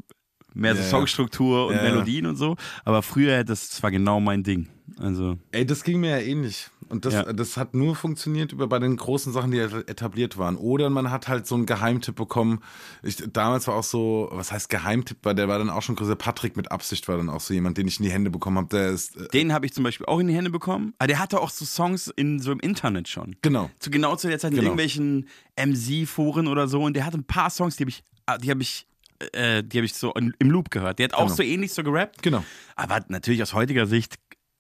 mehr 0.54 0.76
so. 0.76 0.84
Songstruktur 0.84 1.68
und. 1.68 1.76
Melodien 1.76 2.26
und 2.26 2.36
so. 2.36 2.56
Aber 2.86 3.02
früher, 3.02 3.44
das, 3.44 3.82
war 3.84 3.92
genau 3.92 4.20
mein 4.20 4.44
Ding. 4.44 4.68
Also 5.00 5.38
Ey, 5.52 5.66
das 5.66 5.84
ging 5.84 6.00
mir 6.02 6.20
ja 6.20 6.26
ähnlich. 6.26 6.68
Und 6.90 7.06
das, 7.06 7.14
Ja. 7.16 7.34
das 7.34 7.58
hat 7.58 7.74
nur 7.74 7.96
funktioniert 7.96 8.52
über 8.52 8.68
bei 8.68 8.78
den 8.78 8.96
großen 8.98 9.34
Sachen, 9.34 9.50
die 9.50 9.58
etabliert 9.58 10.38
waren. 10.38 10.56
Oder 10.58 10.92
man 10.92 11.10
hat 11.10 11.28
halt 11.28 11.48
so 11.48 11.56
einen 11.56 11.66
Geheimtipp 11.66 12.16
bekommen. 12.16 12.60
Ich, 13.02 13.16
damals 13.32 13.68
war 13.68 13.76
auch 13.76 13.84
so, 13.84 14.30
was 14.32 14.52
heißt 14.52 14.70
Geheimtipp, 14.70 15.18
weil 15.24 15.34
der 15.34 15.48
war 15.48 15.58
dann 15.58 15.70
auch 15.72 15.82
schon 15.82 15.96
größer. 15.96 16.16
Patrick 16.16 16.56
mit 16.56 16.72
Absicht 16.72 17.08
war 17.08 17.18
dann 17.18 17.30
auch 17.30 17.40
so 17.40 17.54
jemand, 17.54 17.78
den 17.80 17.88
ich 17.88 17.98
in 18.00 18.06
die 18.06 18.12
Hände 18.12 18.30
bekommen 18.30 18.58
habe. 18.58 18.68
Der 18.68 18.90
ist, 18.90 19.16
äh, 19.18 19.28
Den 19.30 19.54
habe 19.54 19.66
ich 19.66 19.74
zum 19.74 19.84
Beispiel 19.84 20.06
auch 20.06 20.20
in 20.20 20.28
die 20.28 20.36
Hände 20.36 20.52
bekommen. 20.52 20.94
Aber 21.00 21.08
der 21.08 21.18
hatte 21.18 21.40
auch 21.42 21.50
so 21.50 21.66
Songs 21.66 22.10
in 22.16 22.40
so 22.40 22.52
im 22.52 22.60
Internet 22.60 23.08
schon. 23.08 23.36
genau. 23.42 23.72
Zu 23.80 23.90
genau 23.90 24.16
zu 24.18 24.28
der 24.28 24.38
Zeit 24.38 24.52
in 24.52 24.58
Genau. 24.58 24.68
irgendwelchen 24.72 25.28
MC-Foren 25.56 26.48
oder 26.48 26.68
so. 26.68 26.84
Und 26.84 26.96
der 26.96 27.06
hatte 27.06 27.18
ein 27.18 27.24
paar 27.24 27.50
Songs, 27.50 27.78
die 27.78 27.84
habe 27.84 27.90
ich, 27.90 28.04
ah, 28.28 28.38
die 28.38 28.52
habe 28.52 28.62
ich, 28.62 28.86
äh, 29.34 29.64
die 29.64 29.78
habe 29.78 29.86
ich 29.86 29.94
so 29.94 30.14
im 30.14 30.34
Loop 30.42 30.70
gehört. 30.72 31.00
Der 31.00 31.06
hat 31.06 31.14
auch 31.14 31.24
Genau. 31.26 31.36
so 31.36 31.44
ähnlich 31.44 31.74
so 31.74 31.84
gerappt. 31.84 32.22
Genau. 32.24 32.44
Aber 32.76 33.00
natürlich 33.08 33.42
aus 33.42 33.54
heutiger 33.54 33.86
Sicht 33.86 34.16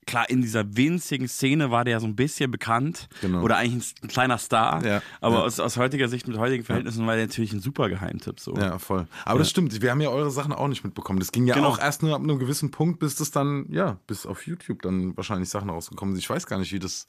klar, 0.05 0.29
in 0.29 0.41
dieser 0.41 0.75
winzigen 0.75 1.29
Szene 1.29 1.71
war 1.71 1.85
der 1.85 2.01
so 2.01 2.07
ein 2.07 2.15
bisschen 2.17 2.51
bekannt. 2.51 3.07
Genau. 3.21 3.41
Oder 3.41 3.55
eigentlich 3.55 3.93
ein, 4.01 4.03
ein 4.03 4.07
kleiner 4.09 4.37
Star. 4.37 4.85
Ja, 4.85 5.01
Aber 5.21 5.35
ja. 5.37 5.41
Aus, 5.43 5.61
aus 5.61 5.77
heutiger 5.77 6.09
Sicht, 6.09 6.27
mit 6.27 6.37
heutigen 6.37 6.65
Verhältnissen, 6.65 7.07
war 7.07 7.15
der 7.15 7.27
natürlich 7.27 7.53
ein 7.53 7.61
super 7.61 7.87
Geheimtipp. 7.87 8.37
So. 8.41 8.53
Ja, 8.57 8.79
voll. 8.79 9.07
Aber 9.23 9.39
das 9.39 9.49
stimmt, 9.49 9.81
wir 9.81 9.91
haben 9.91 10.01
ja 10.01 10.09
eure 10.09 10.29
Sachen 10.29 10.51
auch 10.51 10.67
nicht 10.67 10.83
mitbekommen. 10.83 11.19
Das 11.19 11.31
ging 11.31 11.47
ja 11.47 11.55
Genau. 11.55 11.69
auch 11.69 11.79
erst 11.79 12.03
nur 12.03 12.13
ab 12.15 12.21
einem 12.21 12.37
gewissen 12.37 12.69
Punkt, 12.69 12.99
bis 12.99 13.15
das 13.15 13.31
dann, 13.31 13.65
ja, 13.69 13.97
bis 14.05 14.25
auf 14.25 14.45
YouTube 14.45 14.81
dann 14.81 15.15
wahrscheinlich 15.15 15.47
Sachen 15.47 15.69
rausgekommen 15.69 16.15
sind. 16.15 16.19
Ich 16.19 16.29
weiß 16.29 16.47
gar 16.47 16.59
nicht, 16.59 16.73
wie 16.73 16.79
das. 16.79 17.07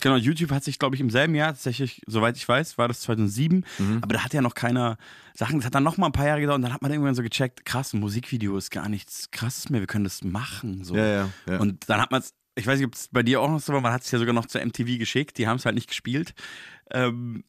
Genau, 0.00 0.16
YouTube 0.16 0.50
hat 0.50 0.64
sich, 0.64 0.78
glaube 0.78 0.94
ich, 0.96 1.00
im 1.00 1.10
selben 1.10 1.34
Jahr 1.34 1.48
tatsächlich, 1.48 2.02
soweit 2.06 2.36
ich 2.36 2.48
weiß, 2.48 2.78
war 2.78 2.88
das 2.88 3.00
2007, 3.00 3.64
Mhm. 3.78 3.98
aber 4.02 4.14
da 4.14 4.24
hat 4.24 4.32
ja 4.34 4.40
noch 4.42 4.54
keiner 4.54 4.96
Sachen, 5.34 5.58
das 5.58 5.66
hat 5.66 5.74
dann 5.74 5.82
noch 5.82 5.96
mal 5.96 6.06
ein 6.06 6.12
paar 6.12 6.26
Jahre 6.26 6.40
gedauert 6.40 6.56
und 6.58 6.62
dann 6.62 6.72
hat 6.72 6.82
man 6.82 6.90
irgendwann 6.90 7.14
so 7.14 7.22
gecheckt, 7.22 7.64
krass, 7.64 7.92
ein 7.92 8.00
Musikvideo 8.00 8.56
ist 8.56 8.70
gar 8.70 8.88
nichts 8.88 9.30
krasses 9.30 9.68
mehr, 9.70 9.80
wir 9.80 9.86
können 9.86 10.04
das 10.04 10.22
machen. 10.24 10.84
So. 10.84 10.96
Ja, 10.96 11.06
ja, 11.06 11.28
ja. 11.48 11.58
Und 11.60 11.88
dann 11.88 12.00
hat 12.00 12.10
man 12.10 12.20
es, 12.20 12.34
ich 12.56 12.66
weiß 12.66 12.78
nicht, 12.78 12.86
ob 12.86 12.94
es 12.94 13.08
bei 13.08 13.22
dir 13.22 13.40
auch 13.40 13.50
noch 13.50 13.60
so 13.60 13.72
war, 13.72 13.80
man 13.80 13.92
hat 13.92 14.02
es 14.02 14.10
ja 14.10 14.18
sogar 14.18 14.34
noch 14.34 14.46
zur 14.46 14.64
MTV 14.64 14.98
geschickt, 14.98 15.38
die 15.38 15.46
haben 15.46 15.56
es 15.56 15.64
halt 15.64 15.74
nicht 15.74 15.88
gespielt. 15.88 16.34
Ähm, 16.90 17.44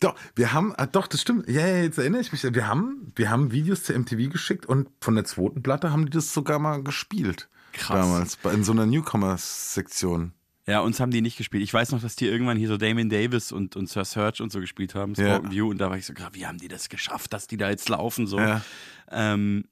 Doch, 0.00 0.16
wir 0.34 0.52
haben, 0.52 0.74
ah, 0.76 0.86
doch, 0.86 1.06
das 1.06 1.20
stimmt. 1.20 1.48
Ja, 1.48 1.64
ja, 1.64 1.82
jetzt 1.82 1.96
erinnere 1.98 2.20
ich 2.20 2.32
mich. 2.32 2.42
Wir 2.42 2.66
haben, 2.66 3.12
wir 3.14 3.30
haben 3.30 3.52
Videos 3.52 3.84
zur 3.84 3.96
MTV 3.96 4.30
geschickt 4.32 4.66
und 4.66 4.88
von 5.00 5.14
der 5.14 5.24
zweiten 5.24 5.62
Platte 5.62 5.92
haben 5.92 6.06
die 6.06 6.10
das 6.10 6.34
sogar 6.34 6.58
mal 6.58 6.82
gespielt. 6.82 7.48
Krass. 7.72 8.36
Damals, 8.42 8.54
in 8.54 8.64
so 8.64 8.72
einer 8.72 8.84
Newcomer-Sektion. 8.86 10.32
Ja, 10.68 10.80
uns 10.80 10.98
haben 10.98 11.10
die 11.12 11.20
nicht 11.20 11.36
gespielt. 11.38 11.62
Ich 11.62 11.72
weiß 11.72 11.92
noch, 11.92 12.02
dass 12.02 12.16
die 12.16 12.26
irgendwann 12.26 12.56
hier 12.56 12.68
so 12.68 12.76
Damien 12.76 13.08
Davis 13.08 13.52
und, 13.52 13.76
und 13.76 13.88
Sir 13.88 14.04
Search 14.04 14.40
und 14.40 14.50
so 14.50 14.60
gespielt 14.60 14.94
haben, 14.94 15.14
Ja. 15.14 15.36
Spoken 15.36 15.52
View, 15.52 15.70
und 15.70 15.78
da 15.78 15.90
war 15.90 15.96
ich 15.96 16.06
so, 16.06 16.12
wie 16.32 16.46
haben 16.46 16.58
die 16.58 16.68
das 16.68 16.88
geschafft, 16.88 17.32
dass 17.32 17.46
die 17.46 17.56
da 17.56 17.70
jetzt 17.70 17.88
laufen, 17.88 18.26
so. 18.26 18.38
Ja. 18.38 18.62
Ähm, 19.10 19.66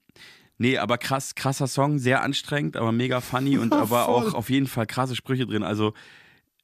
nee, 0.57 0.77
aber 0.77 0.97
krass, 0.97 1.35
krasser 1.35 1.67
Song, 1.67 1.99
sehr 1.99 2.21
anstrengend, 2.21 2.77
aber 2.77 2.91
mega 2.93 3.19
funny 3.19 3.57
und 3.57 3.73
aber 3.73 4.07
auch 4.07 4.33
auf 4.33 4.49
jeden 4.49 4.67
Fall 4.67 4.87
krasse 4.87 5.15
Sprüche 5.15 5.45
drin. 5.45 5.63
Also 5.63 5.93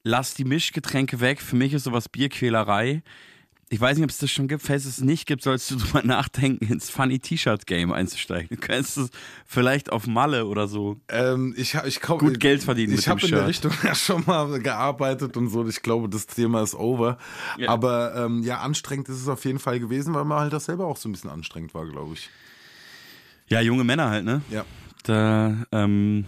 lass 0.03 0.33
die 0.33 0.45
Mischgetränke 0.45 1.19
weg. 1.19 1.41
Für 1.41 1.57
mich 1.57 1.73
ist 1.73 1.83
sowas 1.83 2.07
Bierquälerei. 2.07 3.03
Ich 3.73 3.79
weiß 3.79 3.95
nicht, 3.97 4.03
ob 4.03 4.09
es 4.09 4.17
das 4.17 4.29
schon 4.29 4.49
gibt. 4.49 4.63
Falls 4.63 4.83
es 4.83 4.99
nicht 4.99 5.25
gibt, 5.27 5.43
sollst 5.43 5.71
du 5.71 5.75
drüber 5.77 6.03
nachdenken, 6.03 6.65
ins 6.65 6.89
Funny 6.89 7.19
T-Shirt-Game 7.19 7.93
einzusteigen. 7.93 8.49
Du 8.49 8.57
könntest 8.57 8.97
es 8.97 9.09
vielleicht 9.45 9.93
auf 9.93 10.07
Malle 10.07 10.45
oder 10.45 10.67
so. 10.67 10.97
Ähm, 11.07 11.53
ich 11.55 11.75
ich 11.85 12.01
kauf, 12.01 12.19
Gut 12.19 12.41
Geld 12.41 12.63
verdienen 12.63 12.93
Ich 12.93 13.07
habe 13.07 13.21
in 13.25 13.31
der. 13.31 13.47
Richtung 13.47 13.71
ja 13.83 13.95
schon 13.95 14.23
mal 14.27 14.59
gearbeitet 14.59 15.37
und 15.37 15.47
so. 15.47 15.65
Ich 15.69 15.81
glaube, 15.83 16.09
das 16.09 16.27
Thema 16.27 16.61
ist 16.63 16.75
over. 16.75 17.17
Ja. 17.57 17.69
Aber 17.69 18.13
ähm, 18.17 18.43
ja, 18.43 18.59
anstrengend 18.59 19.07
ist 19.07 19.21
es 19.21 19.29
auf 19.29 19.45
jeden 19.45 19.59
Fall 19.59 19.79
gewesen, 19.79 20.13
weil 20.13 20.25
man 20.25 20.39
halt 20.41 20.51
das 20.53 20.65
selber 20.65 20.85
auch 20.85 20.97
so 20.97 21.07
ein 21.07 21.13
bisschen 21.13 21.29
anstrengend 21.29 21.73
war, 21.73 21.85
glaube 21.87 22.13
ich. 22.15 22.29
Ja, 23.47 23.61
junge 23.61 23.85
Männer 23.85 24.09
halt, 24.09 24.25
ne? 24.25 24.41
Ja. 24.51 24.65
Da, 25.03 25.55
ähm, 25.71 26.25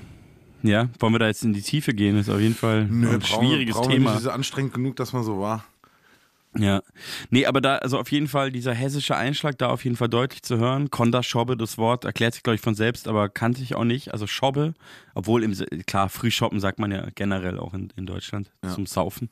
ja, 0.62 0.88
wollen 1.00 1.14
wir 1.14 1.20
da 1.20 1.28
jetzt 1.28 1.44
in 1.44 1.52
die 1.52 1.62
Tiefe 1.62 1.94
gehen? 1.94 2.18
ist 2.18 2.30
auf 2.30 2.40
jeden 2.40 2.56
Fall 2.56 2.88
ein 2.90 3.02
brauchen- 3.02 3.22
schwieriges 3.22 3.76
brauchen 3.76 3.90
wir 3.90 3.96
Thema. 3.98 4.12
Nicht, 4.14 4.22
ist 4.22 4.28
anstrengend 4.28 4.74
genug, 4.74 4.96
dass 4.96 5.12
man 5.12 5.24
so 5.26 5.40
war. 5.42 5.66
Ja. 6.58 6.82
Nee, 7.30 7.46
aber 7.46 7.62
da, 7.62 7.78
also 7.78 7.98
auf 8.00 8.12
jeden 8.12 8.28
Fall 8.28 8.52
dieser 8.52 8.74
hessische 8.74 9.16
Einschlag 9.16 9.58
da 9.58 9.70
auf 9.70 9.84
jeden 9.84 9.96
Fall 9.96 10.10
deutlich 10.10 10.44
zu 10.44 10.58
hören. 10.58 10.92
Konda 10.92 11.24
Schobbe, 11.24 11.58
das 11.58 11.78
Wort 11.78 12.06
erklärt 12.06 12.34
sich, 12.36 12.44
glaube 12.44 12.56
ich, 12.56 12.62
von 12.62 12.76
selbst, 12.76 13.08
aber 13.08 13.30
kannte 13.30 13.62
ich 13.64 13.76
auch 13.76 13.84
nicht. 13.86 14.14
Also 14.14 14.28
Schobbe, 14.28 14.74
obwohl 15.16 15.44
im, 15.44 15.54
klar, 15.86 16.10
Frühshoppen 16.10 16.60
sagt 16.60 16.80
man 16.80 16.92
ja 16.92 17.08
generell 17.16 17.60
auch 17.60 17.74
in, 17.74 17.92
in 17.96 18.06
Deutschland 18.06 18.52
zum 18.74 18.86
Saufen. 18.86 19.30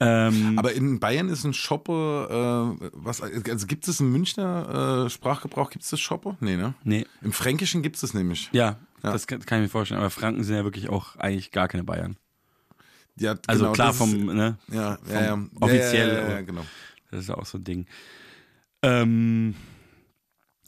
Ähm, 0.00 0.58
Aber 0.58 0.72
in 0.72 0.98
Bayern 0.98 1.28
ist 1.28 1.44
ein 1.44 1.54
Shoppe, 1.54 2.76
äh, 2.82 2.88
was, 2.92 3.20
also 3.20 3.66
gibt 3.68 3.86
es 3.86 4.00
im 4.00 4.10
Münchner 4.10 5.04
äh, 5.06 5.10
Sprachgebrauch, 5.10 5.70
gibt 5.70 5.84
es 5.84 5.90
das 5.90 6.00
Shoppe? 6.00 6.36
Nee, 6.40 6.56
ne? 6.56 6.74
nee, 6.82 7.06
Im 7.22 7.32
Fränkischen 7.32 7.82
gibt 7.82 7.94
es 7.96 8.00
das 8.00 8.12
nämlich. 8.12 8.48
ja, 8.52 8.76
Ja. 9.04 9.12
das 9.12 9.28
kann, 9.28 9.44
kann 9.46 9.58
ich 9.60 9.66
mir 9.66 9.68
vorstellen. 9.68 10.00
Aber 10.00 10.10
Franken 10.10 10.42
sind 10.42 10.56
ja 10.56 10.64
wirklich 10.64 10.88
auch 10.88 11.14
eigentlich 11.16 11.52
gar 11.52 11.68
keine 11.68 11.84
Bayern. 11.84 12.16
Ja, 13.18 13.34
Also 13.46 13.64
genau, 13.64 13.72
klar 13.72 13.92
vom, 13.92 14.28
ist, 14.28 14.34
ne, 14.34 14.58
ja, 14.70 14.98
vom 15.02 15.14
ja, 15.14 15.22
ja. 15.22 15.38
offiziell, 15.60 16.14
Ja, 16.14 16.30
ja, 16.30 16.40
genau. 16.40 16.64
Das 17.10 17.20
ist 17.20 17.30
auch 17.30 17.44
so 17.44 17.58
ein 17.58 17.64
Ding. 17.64 17.86
Ähm, 18.82 19.54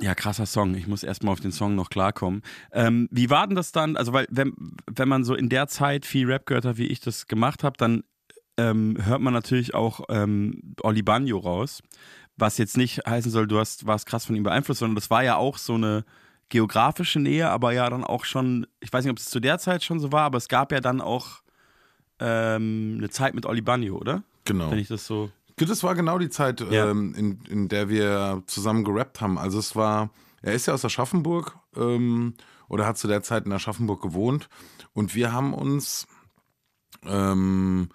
ja, 0.00 0.14
krasser 0.14 0.46
Song. 0.46 0.74
Ich 0.74 0.86
muss 0.86 1.02
erstmal 1.02 1.32
auf 1.32 1.40
den 1.40 1.52
Song 1.52 1.74
noch 1.74 1.88
klarkommen. 1.88 2.42
Ähm, 2.72 3.08
wie 3.10 3.30
war 3.30 3.46
denn 3.46 3.56
das 3.56 3.72
dann? 3.72 3.96
Also, 3.96 4.12
weil, 4.12 4.26
wenn, 4.30 4.52
wenn 4.86 5.08
man 5.08 5.24
so 5.24 5.34
in 5.34 5.48
der 5.48 5.68
Zeit 5.68 6.04
viel 6.04 6.26
Rap 6.26 6.46
gehört 6.46 6.64
hat, 6.64 6.76
wie 6.76 6.86
ich 6.86 7.00
das 7.00 7.26
gemacht 7.26 7.64
habe, 7.64 7.76
dann 7.78 8.04
ähm, 8.56 8.96
hört 9.00 9.20
man 9.20 9.32
natürlich 9.32 9.74
auch 9.74 10.02
ähm, 10.08 10.74
Oli 10.82 11.02
Banjo 11.02 11.38
raus. 11.38 11.82
Was 12.36 12.58
jetzt 12.58 12.76
nicht 12.76 13.06
heißen 13.06 13.30
soll, 13.30 13.46
du 13.46 13.58
hast, 13.58 13.86
warst 13.86 14.06
krass 14.06 14.24
von 14.24 14.34
ihm 14.34 14.42
beeinflusst, 14.42 14.80
sondern 14.80 14.96
das 14.96 15.10
war 15.10 15.22
ja 15.22 15.36
auch 15.36 15.58
so 15.58 15.74
eine 15.74 16.04
geografische 16.48 17.20
Nähe, 17.20 17.48
aber 17.48 17.72
ja 17.72 17.88
dann 17.88 18.04
auch 18.04 18.24
schon, 18.24 18.66
ich 18.80 18.92
weiß 18.92 19.04
nicht, 19.04 19.12
ob 19.12 19.18
es 19.18 19.30
zu 19.30 19.40
der 19.40 19.58
Zeit 19.58 19.82
schon 19.82 20.00
so 20.00 20.12
war, 20.12 20.22
aber 20.22 20.38
es 20.38 20.48
gab 20.48 20.72
ja 20.72 20.80
dann 20.80 21.00
auch 21.00 21.43
ähm, 22.20 22.96
eine 22.98 23.10
Zeit 23.10 23.34
mit 23.34 23.46
Oli 23.46 23.60
Banjo, 23.60 23.96
oder? 23.96 24.22
Genau. 24.44 24.70
Wenn 24.70 24.78
ich 24.78 24.88
das 24.88 25.06
so. 25.06 25.30
Das 25.56 25.82
war 25.84 25.94
genau 25.94 26.18
die 26.18 26.30
Zeit, 26.30 26.60
Ja. 26.60 26.90
ähm, 26.90 27.14
in, 27.14 27.38
in 27.48 27.68
der 27.68 27.88
wir 27.88 28.42
zusammen 28.46 28.82
gerappt 28.84 29.20
haben. 29.20 29.38
Also 29.38 29.58
es 29.58 29.76
war, 29.76 30.10
er 30.42 30.52
ist 30.54 30.66
ja 30.66 30.74
aus 30.74 30.84
Aschaffenburg 30.84 31.56
ähm, 31.76 32.34
oder 32.68 32.86
hat 32.86 32.98
zu 32.98 33.06
der 33.08 33.22
Zeit 33.22 33.46
in 33.46 33.52
Aschaffenburg 33.52 34.02
gewohnt 34.02 34.48
und 34.92 35.14
wir 35.14 35.32
haben 35.32 35.54
uns 35.54 36.06
ähm, 37.06 37.88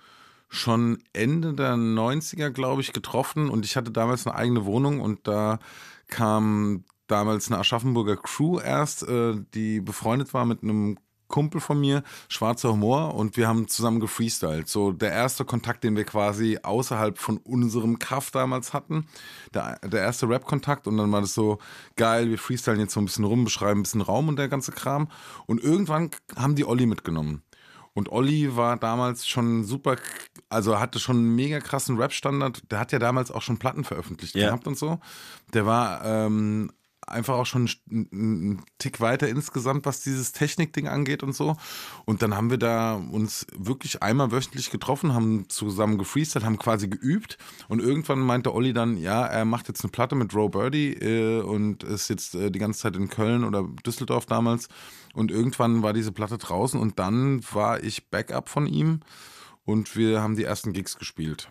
schon 0.47 0.99
Ende 1.13 1.53
der 1.53 1.73
90er, 1.75 2.49
glaube 2.49 2.81
ich, 2.81 2.93
getroffen 2.93 3.49
und 3.49 3.65
ich 3.65 3.75
hatte 3.75 3.91
damals 3.91 4.25
eine 4.25 4.35
eigene 4.35 4.65
Wohnung 4.65 4.99
und 5.01 5.27
da 5.27 5.59
kam 6.07 6.83
damals 7.07 7.51
eine 7.51 7.59
Aschaffenburger 7.59 8.17
Crew 8.17 8.59
erst, 8.59 9.03
äh, 9.07 9.35
die 9.53 9.81
befreundet 9.81 10.33
war 10.33 10.45
mit 10.45 10.63
einem 10.63 10.97
Kumpel 11.29 11.61
von 11.61 11.79
mir, 11.79 12.03
schwarzer 12.27 12.73
Humor, 12.73 13.15
und 13.15 13.37
wir 13.37 13.47
haben 13.47 13.69
zusammen 13.69 14.01
gefreestylt. 14.01 14.67
So 14.67 14.91
der 14.91 15.13
erste 15.13 15.45
Kontakt, 15.45 15.85
den 15.85 15.95
wir 15.95 16.03
quasi 16.03 16.59
außerhalb 16.61 17.17
von 17.17 17.37
unserem 17.37 17.97
Kaff 17.99 18.31
damals 18.31 18.73
hatten. 18.73 19.07
Der, 19.53 19.79
der 19.79 20.01
erste 20.01 20.27
Rap-Kontakt 20.27 20.87
und 20.87 20.97
dann 20.97 21.11
war 21.11 21.21
das 21.21 21.33
so 21.33 21.59
geil, 21.95 22.29
wir 22.29 22.37
freestylen 22.37 22.81
jetzt 22.81 22.93
so 22.93 22.99
ein 22.99 23.05
bisschen 23.05 23.23
rum, 23.25 23.45
beschreiben 23.45 23.79
ein 23.79 23.83
bisschen 23.83 24.01
Raum 24.01 24.27
und 24.27 24.35
der 24.37 24.49
ganze 24.49 24.71
Kram. 24.73 25.07
Und 25.45 25.63
irgendwann 25.63 26.09
haben 26.35 26.55
die 26.55 26.65
Olli 26.65 26.85
mitgenommen. 26.85 27.43
Und 27.93 28.09
Olli 28.11 28.55
war 28.55 28.77
damals 28.77 29.27
schon 29.27 29.63
super, 29.65 29.97
also 30.47 30.79
hatte 30.79 30.99
schon 30.99 31.17
einen 31.17 31.35
mega 31.35 31.59
krassen 31.59 31.97
Rap-Standard. 31.97 32.71
Der 32.71 32.79
hat 32.79 32.91
ja 32.91 32.99
damals 32.99 33.31
auch 33.31 33.41
schon 33.41 33.57
Platten 33.57 33.83
veröffentlicht 33.83 34.35
Ja. 34.35 34.47
gehabt 34.47 34.67
und 34.67 34.77
so. 34.77 34.99
Der 35.53 35.65
war 35.65 36.05
ähm, 36.05 36.71
einfach 37.09 37.35
auch 37.35 37.45
schon 37.45 37.69
einen, 37.91 38.63
Tick 38.77 39.01
weiter 39.01 39.27
insgesamt, 39.27 39.85
was 39.85 40.01
dieses 40.01 40.31
Technik-Ding 40.31 40.87
angeht 40.87 41.23
und 41.23 41.33
so. 41.33 41.57
Und 42.05 42.21
dann 42.21 42.35
haben 42.35 42.49
wir 42.49 42.57
da 42.57 42.95
uns 42.95 43.45
wirklich 43.55 44.01
einmal 44.01 44.31
wöchentlich 44.31 44.71
getroffen, 44.71 45.13
haben 45.13 45.49
zusammen 45.49 45.97
gefreestylt, 45.97 46.45
haben 46.45 46.57
quasi 46.57 46.87
geübt. 46.87 47.37
Und 47.67 47.81
irgendwann 47.81 48.19
meinte 48.19 48.53
Olli 48.53 48.73
dann, 48.73 48.97
ja, 48.97 49.25
er 49.25 49.45
macht 49.45 49.67
jetzt 49.67 49.83
eine 49.83 49.91
Platte 49.91 50.15
mit 50.15 50.33
Roe 50.33 50.49
Birdie 50.49 50.93
äh, 50.93 51.41
und 51.41 51.83
ist 51.83 52.09
jetzt 52.09 52.35
äh, 52.35 52.51
die 52.51 52.59
ganze 52.59 52.79
Zeit 52.79 52.95
in 52.95 53.09
Köln 53.09 53.43
oder 53.43 53.67
Düsseldorf 53.85 54.25
damals. 54.25 54.69
Und 55.13 55.31
irgendwann 55.31 55.83
war 55.83 55.93
diese 55.93 56.11
Platte 56.11 56.37
draußen 56.37 56.79
und 56.79 56.99
dann 56.99 57.41
war 57.51 57.83
ich 57.83 58.09
Backup 58.09 58.49
von 58.49 58.67
ihm 58.67 59.01
und 59.65 59.95
wir 59.95 60.21
haben 60.21 60.35
die 60.35 60.43
ersten 60.43 60.73
Gigs 60.73 60.97
gespielt. 60.97 61.49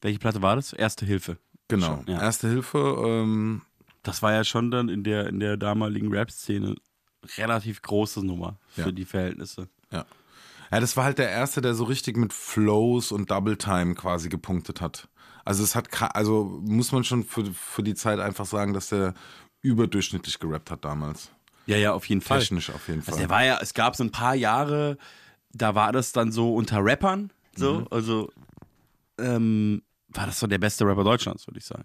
Welche 0.00 0.18
Platte 0.18 0.42
war 0.42 0.56
das? 0.56 0.72
Erste 0.72 1.04
Hilfe. 1.04 1.38
Genau. 1.68 1.86
Schon, 1.86 2.04
ja. 2.06 2.20
Erste 2.20 2.48
Hilfe, 2.48 2.78
ähm, 3.06 3.62
Das 4.08 4.22
war 4.22 4.32
ja 4.32 4.44
schon 4.44 4.70
dann 4.70 4.88
in 4.88 5.04
der, 5.04 5.26
in 5.28 5.40
der 5.40 5.56
damaligen 5.56 6.10
Rap-Szene 6.12 6.74
relativ 7.36 7.82
große 7.82 8.24
Nummer 8.24 8.58
für 8.68 8.82
Ja. 8.82 8.92
die 8.92 9.04
Verhältnisse. 9.04 9.68
Ja. 9.92 10.04
Ja, 10.70 10.80
das 10.80 10.96
war 10.96 11.04
halt 11.04 11.18
der 11.18 11.30
erste, 11.30 11.60
der 11.62 11.74
so 11.74 11.84
richtig 11.84 12.16
mit 12.16 12.32
Flows 12.32 13.10
und 13.12 13.30
Double 13.30 13.56
Time 13.56 13.94
quasi 13.94 14.28
gepunktet 14.28 14.80
hat. 14.82 15.08
Also 15.44 15.62
es 15.64 15.74
hat, 15.74 15.88
also 16.14 16.60
muss 16.62 16.92
man 16.92 17.04
schon 17.04 17.24
für, 17.24 17.44
für 17.54 17.82
die 17.82 17.94
Zeit 17.94 18.18
einfach 18.20 18.44
sagen, 18.44 18.74
dass 18.74 18.90
der 18.90 19.14
überdurchschnittlich 19.62 20.38
gerappt 20.38 20.70
hat 20.70 20.84
damals. 20.84 21.30
Ja, 21.66 21.76
ja, 21.76 21.92
auf 21.92 22.06
jeden 22.08 22.20
Fall. 22.20 22.40
Technisch 22.40 22.70
auf 22.70 22.86
jeden 22.88 23.02
Fall. 23.02 23.12
Also 23.14 23.20
der 23.20 23.30
war 23.30 23.44
ja, 23.44 23.58
es 23.60 23.72
gab 23.74 23.96
so 23.96 24.04
ein 24.04 24.10
paar 24.12 24.34
Jahre, 24.34 24.98
da 25.52 25.74
war 25.74 25.92
das 25.92 26.12
dann 26.12 26.32
so 26.32 26.54
unter 26.54 26.84
Rappern, 26.84 27.30
so, 27.56 27.80
Mhm. 27.80 27.86
also 27.90 28.30
ähm, 29.18 29.82
war 30.08 30.26
das 30.26 30.38
so 30.38 30.46
der 30.46 30.58
beste 30.58 30.84
Rapper 30.86 31.04
Deutschlands, 31.04 31.46
würde 31.46 31.58
ich 31.58 31.64
sagen. 31.64 31.84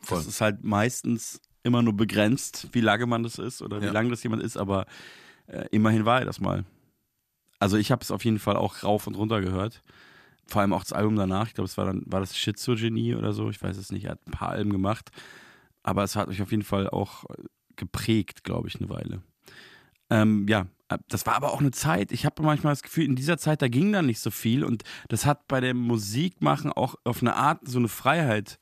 Voll. 0.00 0.18
Das 0.18 0.26
ist 0.26 0.40
halt 0.40 0.64
meistens 0.64 1.40
immer 1.62 1.82
nur 1.82 1.94
begrenzt, 1.96 2.68
wie 2.72 2.80
lange 2.80 3.06
man 3.06 3.22
das 3.22 3.38
ist 3.38 3.62
oder 3.62 3.80
wie 3.80 3.86
Ja. 3.86 3.92
lange 3.92 4.10
das 4.10 4.22
jemand 4.22 4.42
ist, 4.42 4.56
aber 4.56 4.86
äh, 5.46 5.66
immerhin 5.70 6.04
war 6.04 6.20
er 6.20 6.24
das 6.26 6.40
mal. 6.40 6.64
Also 7.58 7.76
ich 7.76 7.90
habe 7.90 8.02
es 8.02 8.10
auf 8.10 8.24
jeden 8.24 8.38
Fall 8.38 8.56
auch 8.56 8.82
rauf 8.82 9.06
und 9.06 9.14
runter 9.14 9.40
gehört. 9.40 9.82
Vor 10.46 10.60
allem 10.60 10.74
auch 10.74 10.82
das 10.82 10.92
Album 10.92 11.16
danach. 11.16 11.46
Ich 11.48 11.54
glaube, 11.54 11.66
es 11.66 11.78
war 11.78 11.86
dann, 11.86 12.02
war 12.06 12.20
das 12.20 12.36
Schizo-Genie 12.36 13.14
oder 13.14 13.32
so. 13.32 13.48
Ich 13.48 13.62
weiß 13.62 13.78
es 13.78 13.90
nicht. 13.90 14.04
Er 14.04 14.12
hat 14.12 14.26
ein 14.26 14.32
paar 14.32 14.50
Alben 14.50 14.70
gemacht. 14.70 15.10
Aber 15.82 16.04
es 16.04 16.16
hat 16.16 16.28
mich 16.28 16.42
auf 16.42 16.50
jeden 16.50 16.64
Fall 16.64 16.88
auch 16.90 17.24
äh, 17.30 17.44
geprägt, 17.76 18.44
glaube 18.44 18.68
ich, 18.68 18.76
eine 18.78 18.90
Weile. 18.90 19.22
Ähm, 20.10 20.46
ja, 20.48 20.66
äh, 20.88 20.98
das 21.08 21.24
war 21.24 21.34
aber 21.34 21.52
auch 21.52 21.60
eine 21.60 21.70
Zeit, 21.70 22.12
ich 22.12 22.26
habe 22.26 22.42
manchmal 22.42 22.72
das 22.72 22.82
Gefühl, 22.82 23.04
in 23.04 23.16
dieser 23.16 23.38
Zeit, 23.38 23.62
da 23.62 23.68
ging 23.68 23.90
dann 23.92 24.04
nicht 24.06 24.20
so 24.20 24.30
viel 24.30 24.64
und 24.64 24.82
das 25.08 25.24
hat 25.24 25.48
bei 25.48 25.60
dem 25.60 25.78
Musikmachen 25.78 26.70
auch 26.72 26.94
auf 27.04 27.22
eine 27.22 27.34
Art 27.36 27.60
so 27.66 27.78
eine 27.78 27.88
Freiheit 27.88 28.58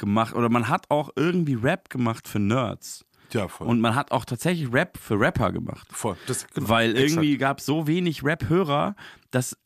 gemacht 0.00 0.34
oder 0.34 0.48
man 0.48 0.68
hat 0.68 0.90
auch 0.90 1.10
irgendwie 1.14 1.54
Rap 1.54 1.88
gemacht 1.90 2.26
für 2.26 2.40
Nerds. 2.40 3.04
Ja, 3.32 3.46
voll. 3.46 3.68
Und 3.68 3.80
man 3.80 3.94
hat 3.94 4.10
auch 4.10 4.24
tatsächlich 4.24 4.72
Rap 4.72 4.98
für 4.98 5.18
Rapper 5.18 5.52
gemacht. 5.52 5.86
Voll. 5.92 6.16
Das, 6.26 6.46
genau, 6.48 6.68
Weil 6.68 6.96
irgendwie 6.96 7.38
gab 7.38 7.60
es 7.60 7.66
so 7.66 7.86
wenig 7.86 8.24
Rap-Hörer, 8.24 8.96
dass 9.30 9.56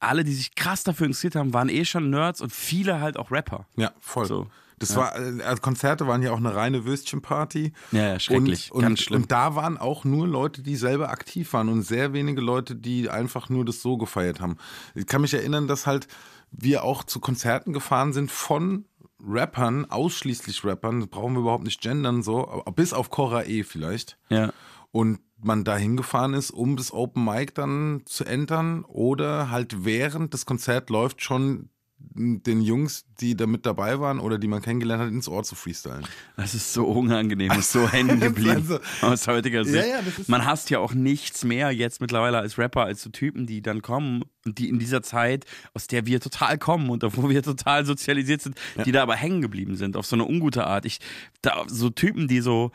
alle, 0.00 0.24
die 0.24 0.34
sich 0.34 0.54
krass 0.54 0.84
dafür 0.84 1.06
interessiert 1.06 1.34
haben, 1.34 1.54
waren 1.54 1.70
eh 1.70 1.86
schon 1.86 2.10
Nerds 2.10 2.42
und 2.42 2.52
viele 2.52 3.00
halt 3.00 3.16
auch 3.16 3.30
Rapper. 3.30 3.66
Ja, 3.76 3.92
voll. 4.00 4.26
So. 4.26 4.48
Das 4.78 4.96
war, 4.96 5.16
äh, 5.16 5.42
also 5.42 5.62
Konzerte 5.62 6.06
waren 6.06 6.22
ja 6.22 6.32
auch 6.32 6.38
eine 6.38 6.54
reine 6.54 6.84
Würstchenparty. 6.84 7.72
Ja, 7.92 8.08
ja, 8.08 8.18
schrecklich. 8.18 8.70
Und, 8.72 8.78
und, 8.78 8.82
Ganz 8.82 9.00
schlimm. 9.00 9.22
Und 9.22 9.32
da 9.32 9.54
waren 9.54 9.78
auch 9.78 10.04
nur 10.04 10.26
Leute, 10.26 10.62
die 10.62 10.76
selber 10.76 11.10
aktiv 11.10 11.52
waren 11.52 11.68
und 11.68 11.82
sehr 11.82 12.12
wenige 12.12 12.40
Leute, 12.40 12.74
die 12.74 13.08
einfach 13.08 13.48
nur 13.48 13.64
das 13.64 13.80
so 13.80 13.96
gefeiert 13.96 14.40
haben. 14.40 14.56
Ich 14.94 15.06
kann 15.06 15.20
mich 15.20 15.32
erinnern, 15.32 15.68
dass 15.68 15.86
halt 15.86 16.08
wir 16.50 16.84
auch 16.84 17.04
zu 17.04 17.20
Konzerten 17.20 17.72
gefahren 17.72 18.12
sind 18.12 18.30
von 18.30 18.84
Rappern, 19.26 19.90
ausschließlich 19.90 20.64
Rappern, 20.64 21.08
brauchen 21.08 21.34
wir 21.34 21.40
überhaupt 21.40 21.64
nicht 21.64 21.80
gendern, 21.80 22.22
so, 22.22 22.62
bis 22.74 22.92
auf 22.92 23.10
Cora 23.10 23.44
E 23.44 23.62
vielleicht. 23.62 24.18
Ja. 24.28 24.52
Und 24.90 25.20
man 25.42 25.64
da 25.64 25.76
hingefahren 25.76 26.34
ist, 26.34 26.50
um 26.50 26.76
das 26.76 26.92
Open 26.92 27.24
Mic 27.24 27.52
dann 27.54 28.02
zu 28.06 28.24
entern 28.24 28.84
oder 28.84 29.50
halt 29.50 29.84
während 29.84 30.32
das 30.32 30.46
Konzert 30.46 30.90
läuft 30.90 31.22
schon 31.22 31.68
den 32.14 32.60
Jungs, 32.62 33.04
die 33.20 33.36
da 33.36 33.46
mit 33.46 33.64
dabei 33.66 33.98
waren 34.00 34.18
oder 34.20 34.38
die 34.38 34.46
man 34.48 34.60
kennengelernt 34.62 35.02
hat, 35.02 35.10
ins 35.10 35.28
Ohr 35.28 35.42
zu 35.42 35.54
freestylen. 35.54 36.04
Das 36.36 36.54
ist 36.54 36.72
so 36.72 36.84
unangenehm, 36.86 37.52
ist 37.58 37.72
so 37.72 37.88
hängen 37.90 38.20
geblieben 38.20 38.50
Also- 38.56 38.78
aus 39.02 39.26
heutiger 39.26 39.64
Sicht. 39.64 39.86
Ja, 39.86 40.00
ja, 40.00 40.02
Man 40.26 40.44
hasst 40.44 40.70
ja 40.70 40.78
auch 40.78 40.94
nichts 40.94 41.44
mehr 41.44 41.70
jetzt 41.70 42.00
mittlerweile 42.00 42.38
als 42.38 42.58
Rapper, 42.58 42.84
als 42.84 43.02
so 43.02 43.10
Typen, 43.10 43.46
die 43.46 43.62
dann 43.62 43.82
kommen 43.82 44.24
und 44.44 44.58
die 44.58 44.68
in 44.68 44.78
dieser 44.78 45.02
Zeit, 45.02 45.44
aus 45.74 45.86
der 45.86 46.06
wir 46.06 46.20
total 46.20 46.58
kommen 46.58 46.90
und 46.90 47.02
wo 47.16 47.28
wir 47.30 47.42
total 47.42 47.84
sozialisiert 47.86 48.42
sind, 48.42 48.56
die 48.84 48.92
da 48.92 49.02
aber 49.02 49.16
hängen 49.16 49.40
geblieben 49.40 49.76
sind, 49.76 49.96
auf 49.96 50.06
so 50.06 50.16
eine 50.16 50.24
ungute 50.24 50.66
Art. 50.66 50.84
Ich, 50.84 50.98
da, 51.42 51.64
so 51.66 51.90
Typen, 51.90 52.28
die 52.28 52.40
so, 52.40 52.70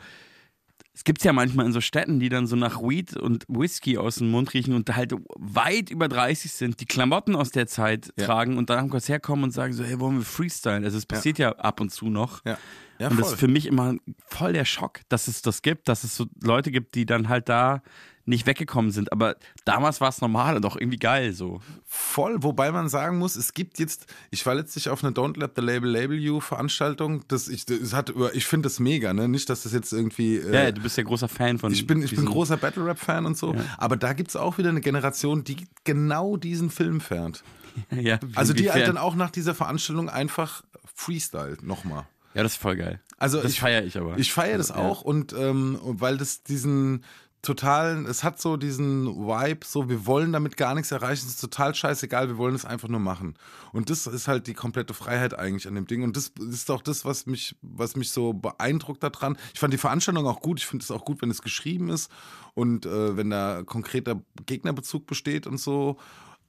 es 1.00 1.04
gibt 1.04 1.24
ja 1.24 1.32
manchmal 1.32 1.64
in 1.64 1.72
so 1.72 1.80
Städten, 1.80 2.20
die 2.20 2.28
dann 2.28 2.46
so 2.46 2.56
nach 2.56 2.82
Weed 2.82 3.16
und 3.16 3.46
Whisky 3.48 3.96
aus 3.96 4.16
dem 4.16 4.30
Mund 4.30 4.52
riechen 4.52 4.74
und 4.74 4.94
halt 4.94 5.14
weit 5.34 5.88
über 5.88 6.08
30 6.08 6.52
sind, 6.52 6.78
die 6.78 6.84
Klamotten 6.84 7.34
aus 7.34 7.50
der 7.50 7.66
Zeit 7.66 8.12
Ja. 8.18 8.26
tragen 8.26 8.58
und 8.58 8.68
dann 8.68 8.80
am 8.80 8.90
Konzert 8.90 9.22
kommen 9.22 9.44
und 9.44 9.50
sagen 9.50 9.72
so, 9.72 9.82
hey, 9.82 9.98
wollen 9.98 10.18
wir 10.18 10.26
freestylen? 10.26 10.84
Also 10.84 10.98
es 10.98 11.06
passiert 11.06 11.38
ja, 11.38 11.52
ab 11.52 11.80
und 11.80 11.88
zu 11.90 12.10
noch. 12.10 12.44
Ja, 12.44 12.58
ja 13.00 13.08
und 13.08 13.18
das 13.18 13.32
ist 13.32 13.40
für 13.40 13.48
mich 13.48 13.66
immer 13.66 13.94
voll 14.28 14.52
der 14.52 14.64
Schock, 14.64 15.00
dass 15.08 15.26
es 15.26 15.42
das 15.42 15.62
gibt, 15.62 15.88
dass 15.88 16.04
es 16.04 16.14
so 16.16 16.26
Leute 16.42 16.70
gibt, 16.70 16.94
die 16.94 17.06
dann 17.06 17.28
halt 17.28 17.48
da 17.48 17.82
nicht 18.26 18.46
weggekommen 18.46 18.90
sind. 18.92 19.12
Aber 19.12 19.36
damals 19.64 20.00
war 20.00 20.08
es 20.08 20.20
normal 20.20 20.56
und 20.56 20.64
auch 20.64 20.76
irgendwie 20.76 20.98
geil 20.98 21.32
so. 21.32 21.60
Voll, 21.86 22.42
wobei 22.42 22.70
man 22.70 22.88
sagen 22.88 23.18
muss, 23.18 23.34
es 23.34 23.54
gibt 23.54 23.78
jetzt, 23.78 24.06
ich 24.30 24.44
war 24.46 24.54
letztlich 24.54 24.88
auf 24.88 25.02
eine 25.02 25.12
Don't 25.12 25.38
Let 25.38 25.52
the 25.56 25.62
Label 25.62 25.90
Label 25.90 26.16
You 26.16 26.40
Veranstaltung, 26.40 27.24
das 27.28 27.48
ich, 27.48 27.66
das 27.66 27.92
hat, 27.92 28.12
ich 28.34 28.46
finde 28.46 28.66
das 28.66 28.78
mega, 28.78 29.12
ne? 29.12 29.28
Nicht, 29.28 29.50
dass 29.50 29.62
das 29.64 29.72
jetzt 29.72 29.92
irgendwie. 29.92 30.36
äh, 30.36 30.54
Ja, 30.54 30.62
ja, 30.64 30.72
du 30.72 30.82
bist 30.82 30.96
ja 30.96 31.02
großer 31.02 31.28
Fan 31.28 31.58
von 31.58 31.72
Ich 31.72 31.86
bin, 31.86 32.02
ich 32.02 32.14
bin 32.14 32.24
großer 32.24 32.56
Battle 32.56 32.84
Rap 32.86 32.98
Fan 32.98 33.26
und 33.26 33.36
so, 33.36 33.54
aber 33.78 33.96
da 33.96 34.12
gibt 34.12 34.28
es 34.28 34.36
auch 34.36 34.58
wieder 34.58 34.68
eine 34.68 34.80
Generation, 34.80 35.42
die 35.42 35.66
genau 35.84 36.36
diesen 36.36 36.70
Film 36.70 37.00
fährt. 37.00 37.42
Ja, 37.92 38.18
Also 38.34 38.52
die 38.52 38.70
halt 38.72 38.88
dann 38.88 38.98
auch 38.98 39.14
nach 39.14 39.30
dieser 39.30 39.54
Veranstaltung 39.54 40.08
einfach 40.08 40.64
Freestyle 40.92 41.56
nochmal. 41.62 42.04
Ja, 42.34 42.42
das 42.42 42.52
ist 42.52 42.60
voll 42.62 42.76
geil. 42.76 43.00
Also 43.18 43.40
das 43.42 43.56
feiere 43.56 43.84
ich 43.84 43.96
aber. 43.98 44.18
Ich 44.18 44.32
feiere 44.32 44.58
das 44.58 44.68
Ja. 44.70 44.76
auch 44.76 45.02
und 45.02 45.32
ähm, 45.32 45.78
weil 45.82 46.16
das 46.16 46.42
diesen 46.42 47.04
totalen, 47.42 48.04
es 48.04 48.22
hat 48.22 48.38
so 48.40 48.58
diesen 48.58 49.06
Vibe, 49.06 49.64
so 49.64 49.88
wir 49.88 50.04
wollen 50.04 50.32
damit 50.32 50.58
gar 50.58 50.74
nichts 50.74 50.90
erreichen, 50.90 51.24
es 51.26 51.34
ist 51.34 51.40
total 51.40 51.74
scheißegal, 51.74 52.28
wir 52.28 52.36
wollen 52.36 52.54
es 52.54 52.66
einfach 52.66 52.88
nur 52.88 53.00
machen. 53.00 53.34
Und 53.72 53.88
das 53.88 54.06
ist 54.06 54.28
halt 54.28 54.46
die 54.46 54.52
komplette 54.52 54.92
Freiheit 54.92 55.38
eigentlich 55.38 55.66
an 55.66 55.74
dem 55.74 55.86
Ding 55.86 56.02
und 56.02 56.16
das 56.16 56.32
ist 56.50 56.70
auch 56.70 56.82
das, 56.82 57.04
was 57.06 57.24
mich, 57.26 57.56
was 57.62 57.96
mich 57.96 58.10
so 58.12 58.34
beeindruckt 58.34 59.02
daran. 59.02 59.38
Ich 59.54 59.60
fand 59.60 59.72
die 59.72 59.78
Veranstaltung 59.78 60.26
auch 60.26 60.40
gut, 60.40 60.58
ich 60.58 60.66
finde 60.66 60.82
es 60.82 60.90
auch 60.90 61.04
gut, 61.06 61.22
wenn 61.22 61.30
es 61.30 61.40
geschrieben 61.40 61.88
ist 61.88 62.10
und 62.54 62.84
äh, 62.84 63.16
wenn 63.16 63.30
da 63.30 63.62
konkreter 63.64 64.20
Gegnerbezug 64.44 65.06
besteht 65.06 65.46
und 65.46 65.58
so. 65.58 65.96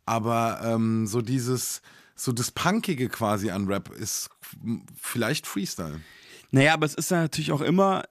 Aber 0.06 0.60
ähm, 0.64 1.08
so 1.08 1.22
dieses, 1.22 1.82
so 2.22 2.32
das 2.32 2.52
Punkige 2.52 3.10
quasi 3.10 3.50
an 3.50 3.66
Rap 3.66 3.90
ist 3.90 4.30
vielleicht 4.96 5.48
Freestyle. 5.48 6.02
Naja, 6.52 6.74
aber 6.74 6.86
es 6.86 6.94
ist 6.94 7.10
ja 7.10 7.22
natürlich 7.22 7.52
auch 7.52 7.62
immer 7.62 8.04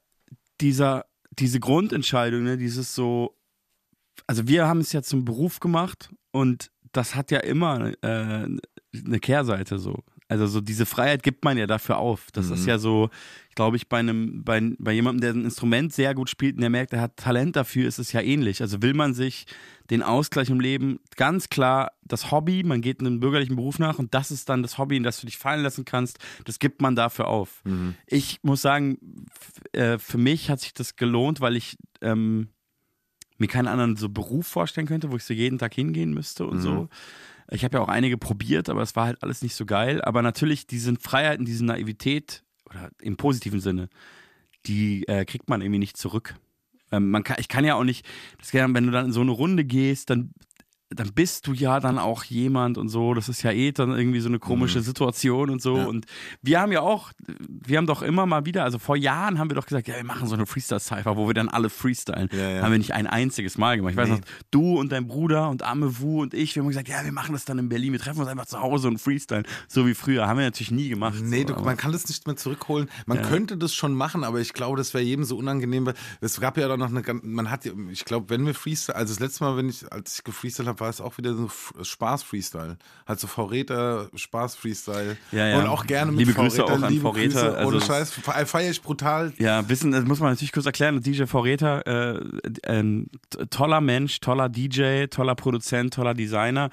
dieser, 0.61 1.07
diese 1.31 1.61
Grundentscheidung, 1.61 2.43
ne, 2.43 2.57
dieses 2.57 2.93
so, 2.93 3.39
also 4.27 4.49
wir 4.49 4.67
haben 4.67 4.81
es 4.81 4.93
ja 4.93 5.03
zum 5.03 5.25
Beruf 5.25 5.61
gemacht 5.61 6.11
und 6.33 6.73
das 6.91 7.15
hat 7.15 7.31
ja 7.31 7.39
immer 7.39 7.93
äh, 8.03 8.49
eine 8.93 9.21
Kehrseite 9.21 9.79
so. 9.79 10.03
Also 10.31 10.47
so 10.47 10.61
diese 10.61 10.87
Freiheit 10.87 11.25
gibt 11.25 11.45
man 11.45 11.59
ja 11.59 11.67
dafür 11.67 11.99
auf. 11.99 12.29
Das 12.33 12.51
ist 12.51 12.65
ja 12.65 12.79
so, 12.79 13.11
glaube 13.57 13.77
ich, 13.77 13.89
bei 13.89 13.99
einem, 13.99 14.45
bei, 14.45 14.63
bei 14.79 14.93
jemandem, 14.93 15.21
der 15.21 15.33
ein 15.33 15.45
Instrument 15.45 15.93
sehr 15.93 16.15
gut 16.15 16.31
spielt 16.31 16.55
und 16.55 16.61
der 16.61 16.71
merkt, 16.71 16.93
er 16.93 17.01
hat 17.01 17.17
Talent 17.17 17.57
dafür, 17.57 17.89
ist 17.89 17.99
es 17.99 18.13
ja 18.13 18.21
ähnlich. 18.21 18.63
Also 18.63 18.81
will 18.81 18.95
man 18.95 19.13
sich 19.13 19.47
den 19.91 20.05
Ausgleich 20.05 20.49
im 20.49 20.61
Leben 20.61 21.01
ganz 21.17 21.49
klar 21.49 21.91
das 22.05 22.31
Hobby, 22.31 22.63
man 22.63 22.81
geht 22.81 23.01
einem 23.01 23.19
bürgerlichen 23.19 23.57
Beruf 23.57 23.81
nach 23.81 23.99
und 23.99 24.15
das 24.15 24.31
ist 24.31 24.49
dann 24.49 24.63
das 24.63 24.79
Hobby, 24.79 24.97
in 24.97 25.03
das 25.03 25.21
du 25.21 25.27
dich 25.27 25.37
fallen 25.37 25.65
lassen 25.65 25.85
kannst, 25.85 26.21
das 26.45 26.61
gibt 26.61 26.81
man 26.81 26.95
dafür 26.95 27.27
auf. 27.27 27.63
Ich 28.07 28.39
muss 28.43 28.63
sagen, 28.63 28.99
äh, 29.73 29.99
für 29.99 30.19
mich 30.19 30.49
hat 30.49 30.61
sich 30.61 30.75
das 30.75 30.95
gelohnt, 30.95 31.41
weil 31.41 31.57
ich 31.57 31.77
ähm, 32.03 32.51
mir 33.39 33.49
keinen 33.49 33.67
anderen 33.67 33.97
so 33.97 34.09
Beruf 34.09 34.47
vorstellen 34.47 34.87
könnte, 34.87 35.11
wo 35.11 35.17
ich 35.17 35.25
so 35.25 35.35
jeden 35.35 35.59
Tag 35.59 35.75
hingehen 35.75 36.15
müsste 36.15 36.47
und 36.47 36.59
so. 36.61 36.89
Ich 37.51 37.65
habe 37.65 37.79
ja 37.79 37.83
auch 37.83 37.89
einige 37.89 38.17
probiert, 38.17 38.69
aber 38.69 38.83
es 38.83 38.97
war 38.97 39.07
halt 39.07 39.23
alles 39.23 39.43
nicht 39.43 39.55
so 39.55 39.67
geil. 39.67 40.03
Aber 40.03 40.23
natürlich, 40.23 40.67
diese 40.67 40.95
Freiheiten, 40.97 41.45
diese 41.45 41.65
Naivität, 41.65 42.45
oder 42.71 42.91
im 43.01 43.17
positiven 43.17 43.61
Sinne, 43.61 43.89
die 44.67 45.07
äh, 45.09 45.25
kriegt 45.25 45.49
man 45.49 45.61
irgendwie 45.61 45.79
nicht 45.79 45.97
zurück. 45.97 46.37
Ähm, 46.93 47.11
man 47.11 47.25
kann, 47.25 47.37
ich 47.41 47.49
kann 47.49 47.65
ja 47.65 47.75
auch 47.75 47.85
nicht, 47.85 48.07
das 48.39 48.53
wenn 48.53 48.75
du 48.75 48.91
dann 48.91 49.07
in 49.07 49.13
so 49.13 49.21
eine 49.21 49.31
Runde 49.31 49.65
gehst, 49.65 50.11
dann, 50.11 50.33
dann 50.93 51.13
bist 51.13 51.47
du 51.47 51.53
ja 51.53 51.79
dann 51.79 51.99
auch 52.01 52.25
jemand 52.25 52.77
und 52.77 52.89
so. 52.89 53.15
Das 53.15 53.29
ist 53.29 53.43
ja 53.45 53.53
eh 53.53 53.71
dann 53.71 53.91
irgendwie 53.97 54.19
so 54.19 54.29
eine 54.29 54.41
komische 54.41 54.81
Situation 54.83 55.49
und 55.49 55.63
so. 55.63 55.75
Und 55.75 56.07
wir 56.43 56.61
haben 56.61 56.73
ja 56.73 56.81
auch, 56.81 57.13
wir 57.49 57.79
haben 57.79 57.87
doch 57.87 58.03
immer 58.03 58.27
mal 58.27 58.45
wieder, 58.45 58.65
also 58.65 58.81
vor 58.81 58.97
Jahren 58.97 59.39
haben 59.39 59.49
wir 59.51 59.55
doch 59.55 59.67
gesagt, 59.67 59.87
ja, 59.87 59.95
wir 59.95 60.03
machen 60.05 60.27
so 60.27 60.35
eine 60.35 60.47
Freestyle-Cypher, 60.47 61.17
wo 61.17 61.29
wir 61.29 61.35
dann 61.35 61.49
alle 61.49 61.71
freestylen. 61.71 62.29
Ja, 62.33 62.51
ja. 62.51 62.63
Haben 62.63 62.73
wir 62.73 62.79
nicht 62.79 62.93
ein 62.93 63.07
einziges 63.07 63.57
Mal 63.57 63.77
gemacht. 63.77 63.93
Ich 63.93 63.97
weiß 63.97 64.09
Nee. 64.09 64.15
noch, 64.17 64.21
du 64.51 64.81
und 64.81 64.91
dein 64.91 65.07
Bruder 65.07 65.49
und 65.49 65.63
Amewu 65.63 66.23
und 66.23 66.35
ich, 66.35 66.57
wir 66.57 66.63
haben 66.63 66.69
gesagt, 66.69 66.89
ja, 66.89 67.05
wir 67.05 67.13
machen 67.13 67.35
das 67.35 67.45
dann 67.45 67.59
in 67.61 67.69
Berlin. 67.69 67.93
Wir 67.93 68.01
treffen 68.01 68.19
uns 68.19 68.29
einfach 68.29 68.47
zu 68.47 68.61
Hause 68.61 68.89
und 68.89 68.99
freestylen. 68.99 69.47
So 69.69 69.87
wie 69.87 69.95
früher. 69.95 70.27
Haben 70.27 70.39
wir 70.39 70.45
natürlich 70.45 70.73
nie 70.73 70.89
gemacht. 70.89 71.21
Nee, 71.23 71.45
so, 71.47 71.55
du, 71.55 71.61
man 71.63 71.77
kann 71.77 71.93
das 71.93 72.09
nicht 72.09 72.27
mehr 72.27 72.35
zurückholen. 72.37 72.91
Man 73.07 73.23
könnte 73.23 73.57
das 73.57 73.73
schon 73.75 73.95
machen, 73.95 74.25
aber 74.25 74.41
ich 74.41 74.55
glaube, 74.55 74.77
das 74.77 74.93
wäre 74.93 75.05
jedem 75.05 75.25
so 75.25 75.37
unangenehm. 75.37 75.87
weil 75.87 75.95
Es 76.21 76.41
gab 76.41 76.59
ja 76.59 76.67
dann 76.67 76.81
noch 76.81 76.89
eine, 76.89 77.03
man 77.23 77.49
hat, 77.49 77.65
ja- 77.65 77.73
ich 77.93 78.05
glaube, 78.05 78.29
wenn 78.31 78.45
wir 78.45 78.55
Freestyle, 78.55 78.97
also 78.97 79.13
das 79.15 79.21
letzte 79.21 79.45
Mal, 79.45 79.57
wenn 79.57 79.69
ich, 79.69 79.91
als 79.93 80.17
ich 80.19 80.25
gefreestylt 80.25 80.67
habe, 80.67 80.80
war 80.81 80.89
es 80.89 81.01
auch 81.01 81.19
wieder 81.19 81.35
so 81.35 81.51
Spaß-Freestyle. 81.83 82.77
Halt 83.07 83.21
so 83.21 83.27
V-Räter, 83.27 84.09
Spaß-Freestyle. 84.15 85.17
Ja, 85.33 85.47
ja. 85.47 85.59
Und 85.59 85.67
auch 85.67 85.87
gerne 85.87 86.11
mit 86.13 86.21
Liebe 86.21 86.33
Grüße 86.33 86.57
V-Räter, 86.63 86.75
auch 86.75 86.83
an 86.83 86.93
liebe 86.93 87.03
V-Räter, 87.03 87.29
Grüße, 87.43 87.57
also 87.57 87.69
Ohne 87.77 87.81
Scheiß, 87.85 88.13
fe- 88.13 88.47
feiere 88.47 88.71
ich 88.71 88.83
brutal. 88.83 89.33
Ja, 89.39 89.69
wissen, 89.69 89.93
das 89.93 90.05
muss 90.05 90.21
man 90.21 90.31
natürlich 90.31 90.53
kurz 90.53 90.67
erklären. 90.67 91.01
DJ 91.01 91.25
Vorräter, 91.27 91.87
äh, 91.87 92.21
t- 93.31 93.47
toller 93.51 93.81
Mensch, 93.81 94.21
toller 94.21 94.49
DJ, 94.49 95.07
toller 95.07 95.35
Produzent, 95.35 95.95
toller 95.95 96.15
Designer. 96.15 96.71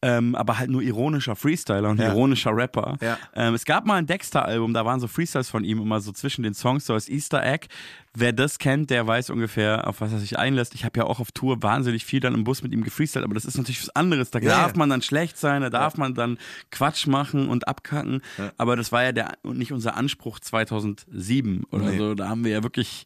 Ähm, 0.00 0.36
aber 0.36 0.58
halt 0.60 0.70
nur 0.70 0.80
ironischer 0.80 1.34
Freestyler 1.34 1.88
und 1.90 1.98
Ja. 1.98 2.08
ironischer 2.12 2.54
Rapper. 2.54 2.96
Ja. 3.00 3.18
Ähm, 3.34 3.54
es 3.54 3.64
gab 3.64 3.84
mal 3.84 3.96
ein 3.96 4.06
Dexter-Album, 4.06 4.72
da 4.72 4.84
waren 4.84 5.00
so 5.00 5.08
Freestyles 5.08 5.48
von 5.50 5.64
ihm 5.64 5.80
immer 5.80 6.00
so 6.00 6.12
zwischen 6.12 6.44
den 6.44 6.54
Songs, 6.54 6.86
so 6.86 6.94
als 6.94 7.08
Easter 7.08 7.44
Egg. 7.44 7.66
Wer 8.14 8.32
das 8.32 8.60
kennt, 8.60 8.90
der 8.90 9.04
weiß 9.08 9.30
ungefähr, 9.30 9.88
auf 9.88 10.00
was 10.00 10.12
er 10.12 10.18
sich 10.20 10.38
einlässt. 10.38 10.74
Ich 10.76 10.84
habe 10.84 10.98
ja 11.00 11.04
auch 11.04 11.18
auf 11.18 11.32
Tour 11.32 11.64
wahnsinnig 11.64 12.04
viel 12.04 12.20
dann 12.20 12.34
im 12.34 12.44
Bus 12.44 12.62
mit 12.62 12.72
ihm 12.72 12.84
gefreestylt, 12.84 13.24
aber 13.24 13.34
das 13.34 13.44
ist 13.44 13.56
natürlich 13.58 13.82
was 13.82 13.90
anderes. 13.96 14.30
Da 14.30 14.38
Ja, 14.38 14.50
darf 14.62 14.76
man 14.76 14.88
dann 14.88 15.02
schlecht 15.02 15.36
sein, 15.36 15.62
da 15.62 15.70
darf 15.70 15.96
man 15.96 16.14
dann 16.14 16.38
Quatsch 16.70 17.08
machen 17.08 17.48
und 17.48 17.66
abkacken. 17.66 18.22
Aber 18.56 18.76
das 18.76 18.92
war 18.92 19.02
ja 19.02 19.10
der, 19.10 19.32
nicht 19.42 19.72
unser 19.72 19.96
Anspruch 19.96 20.38
2007 20.38 21.64
oder 21.72 21.90
Nee. 21.90 21.98
so. 21.98 22.14
Da 22.14 22.28
haben 22.28 22.44
wir 22.44 22.52
ja 22.52 22.62
wirklich, 22.62 23.04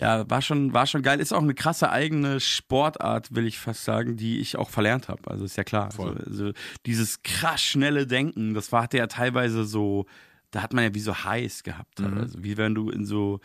ja, 0.00 0.28
war 0.28 0.42
schon, 0.42 0.72
war 0.72 0.86
schon 0.86 1.02
geil. 1.02 1.20
Ist 1.20 1.32
auch 1.32 1.42
eine 1.42 1.54
krasse 1.54 1.90
eigene 1.90 2.40
Sportart, 2.40 3.34
will 3.34 3.46
ich 3.46 3.58
fast 3.58 3.84
sagen, 3.84 4.16
die 4.16 4.40
ich 4.40 4.56
auch 4.56 4.70
verlernt 4.70 5.08
habe. 5.08 5.30
Also 5.30 5.44
ist 5.44 5.56
ja 5.56 5.64
klar. 5.64 5.86
Also, 5.86 6.16
also 6.26 6.52
dieses 6.84 7.22
krass 7.22 7.62
schnelle 7.62 8.06
Denken, 8.06 8.54
das 8.54 8.72
war 8.72 8.82
hatte 8.82 8.98
ja 8.98 9.06
teilweise 9.06 9.64
so, 9.64 10.06
da 10.50 10.62
hat 10.62 10.72
man 10.72 10.84
ja 10.84 10.94
wie 10.94 11.00
so 11.00 11.24
Highs 11.24 11.62
gehabt. 11.62 12.00
Mhm. 12.00 12.18
Also 12.18 12.42
wie 12.42 12.56
wenn 12.56 12.74
du 12.74 12.90
in 12.90 13.04
so 13.04 13.40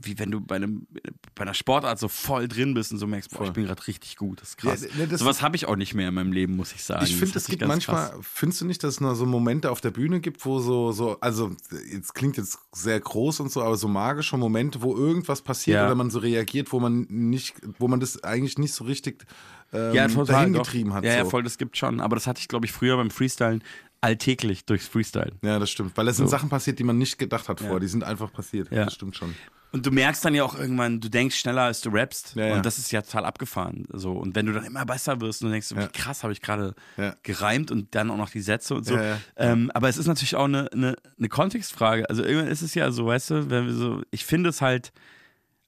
wie 0.00 0.18
wenn 0.18 0.30
du 0.30 0.40
bei, 0.40 0.56
einem, 0.56 0.86
bei 1.34 1.42
einer 1.42 1.54
Sportart 1.54 1.98
so 1.98 2.08
voll 2.08 2.46
drin 2.48 2.74
bist 2.74 2.92
und 2.92 2.98
so 2.98 3.06
merkst, 3.06 3.30
boah, 3.30 3.44
ich 3.44 3.52
bin 3.52 3.64
gerade 3.64 3.84
richtig 3.86 4.16
gut. 4.16 4.40
Das 4.40 4.50
ist 4.50 4.58
krass. 4.58 4.86
Ja, 4.96 5.06
ne, 5.06 5.16
Sowas 5.18 5.42
habe 5.42 5.56
ich 5.56 5.66
auch 5.66 5.76
nicht 5.76 5.94
mehr 5.94 6.08
in 6.08 6.14
meinem 6.14 6.32
Leben, 6.32 6.54
muss 6.56 6.72
ich 6.72 6.84
sagen. 6.84 7.04
Ich 7.04 7.16
finde, 7.16 7.34
Das 7.34 7.42
es 7.44 7.48
gibt 7.48 7.66
manchmal, 7.66 8.10
krass. 8.10 8.20
findest 8.22 8.60
du 8.60 8.66
nicht, 8.66 8.84
dass 8.84 8.94
es 8.94 9.00
nur 9.00 9.14
so 9.16 9.26
Momente 9.26 9.70
auf 9.70 9.80
der 9.80 9.90
Bühne 9.90 10.20
gibt, 10.20 10.44
wo 10.46 10.60
so, 10.60 10.92
so, 10.92 11.18
also, 11.20 11.50
jetzt 11.92 12.14
klingt 12.14 12.36
jetzt 12.36 12.58
sehr 12.72 13.00
groß 13.00 13.40
und 13.40 13.50
so, 13.50 13.62
aber 13.62 13.76
so 13.76 13.88
magische 13.88 14.36
Momente, 14.36 14.80
wo 14.82 14.96
irgendwas 14.96 15.42
passiert 15.42 15.76
Ja. 15.76 15.86
oder 15.86 15.94
man 15.94 16.10
so 16.10 16.20
reagiert, 16.20 16.72
wo 16.72 16.78
man 16.80 17.06
nicht, 17.08 17.54
wo 17.78 17.88
man 17.88 17.98
das 18.00 18.22
eigentlich 18.22 18.58
nicht 18.58 18.72
so 18.74 18.84
richtig 18.84 19.24
ähm, 19.72 19.94
ja, 19.94 20.08
total, 20.08 20.24
dahin 20.26 20.52
doch. 20.54 20.62
getrieben 20.62 20.94
hat. 20.94 21.04
Ja, 21.04 21.14
ja, 21.14 21.24
so. 21.24 21.30
voll, 21.30 21.42
das 21.42 21.58
gibt 21.58 21.76
schon. 21.76 22.00
Aber 22.00 22.16
das 22.16 22.26
hatte 22.26 22.40
ich, 22.40 22.48
glaube 22.48 22.64
ich, 22.64 22.72
früher 22.72 22.96
beim 22.96 23.10
Freestylen 23.10 23.62
alltäglich 24.00 24.64
durchs 24.64 24.86
Freestylen. 24.86 25.38
Ja, 25.42 25.58
das 25.58 25.70
stimmt. 25.70 25.96
Weil 25.96 26.08
es 26.08 26.16
sind 26.16 26.26
So. 26.26 26.30
Sachen 26.30 26.48
passiert, 26.48 26.78
die 26.78 26.84
man 26.84 26.98
nicht 26.98 27.18
gedacht 27.18 27.48
hat 27.48 27.60
Ja. 27.60 27.66
vorher. 27.66 27.80
Die 27.80 27.88
sind 27.88 28.04
einfach 28.04 28.32
passiert. 28.32 28.70
Ja. 28.70 28.84
Das 28.84 28.94
stimmt 28.94 29.16
schon. 29.16 29.34
Und 29.70 29.84
du 29.84 29.90
merkst 29.90 30.24
dann 30.24 30.34
ja 30.34 30.44
auch 30.44 30.58
irgendwann, 30.58 30.98
du 30.98 31.10
denkst 31.10 31.36
schneller, 31.36 31.62
als 31.62 31.82
du 31.82 31.90
rappst. 31.90 32.34
Ja, 32.36 32.46
ja. 32.46 32.54
Und 32.56 32.64
das 32.64 32.78
ist 32.78 32.90
ja 32.90 33.02
total 33.02 33.26
abgefahren. 33.26 33.86
So. 33.92 34.12
Und 34.12 34.34
wenn 34.34 34.46
du 34.46 34.52
dann 34.52 34.64
immer 34.64 34.86
besser 34.86 35.20
wirst 35.20 35.42
und 35.42 35.48
du 35.48 35.52
denkst, 35.52 35.72
wie 35.72 35.80
Ja. 35.80 35.88
krass 35.88 36.22
habe 36.22 36.32
ich 36.32 36.40
gerade 36.40 36.74
Ja. 36.96 37.14
gereimt 37.22 37.70
und 37.70 37.94
dann 37.94 38.10
auch 38.10 38.16
noch 38.16 38.30
die 38.30 38.40
Sätze 38.40 38.74
und 38.74 38.86
so. 38.86 38.94
Ja, 38.94 39.02
ja. 39.04 39.18
Ähm, 39.36 39.70
aber 39.74 39.88
es 39.90 39.98
ist 39.98 40.06
natürlich 40.06 40.36
auch 40.36 40.44
eine, 40.46 40.72
eine, 40.72 40.96
eine 41.18 41.28
Kontextfrage. 41.28 42.08
Also 42.08 42.22
irgendwann 42.24 42.48
ist 42.50 42.62
es 42.62 42.74
ja 42.74 42.90
so, 42.92 43.06
weißt 43.06 43.30
du, 43.30 43.50
wenn 43.50 43.66
wir 43.66 43.74
so, 43.74 44.00
ich 44.10 44.24
finde 44.24 44.48
es 44.50 44.62
halt, 44.62 44.90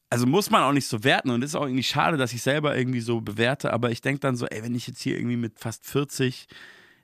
also 0.08 0.24
muss 0.26 0.48
man 0.50 0.62
auch 0.62 0.72
nicht 0.72 0.86
so 0.86 1.04
werten 1.04 1.28
und 1.30 1.42
es 1.42 1.50
ist 1.50 1.54
auch 1.56 1.66
irgendwie 1.66 1.82
schade, 1.82 2.16
dass 2.16 2.32
ich 2.32 2.40
selber 2.42 2.76
irgendwie 2.78 3.00
so 3.00 3.20
bewerte, 3.20 3.70
aber 3.72 3.90
ich 3.90 4.00
denke 4.00 4.20
dann 4.20 4.34
so, 4.34 4.46
ey, 4.46 4.62
wenn 4.62 4.74
ich 4.74 4.86
jetzt 4.86 5.02
hier 5.02 5.16
irgendwie 5.16 5.36
mit 5.36 5.58
fast 5.58 5.84
40 5.84 6.46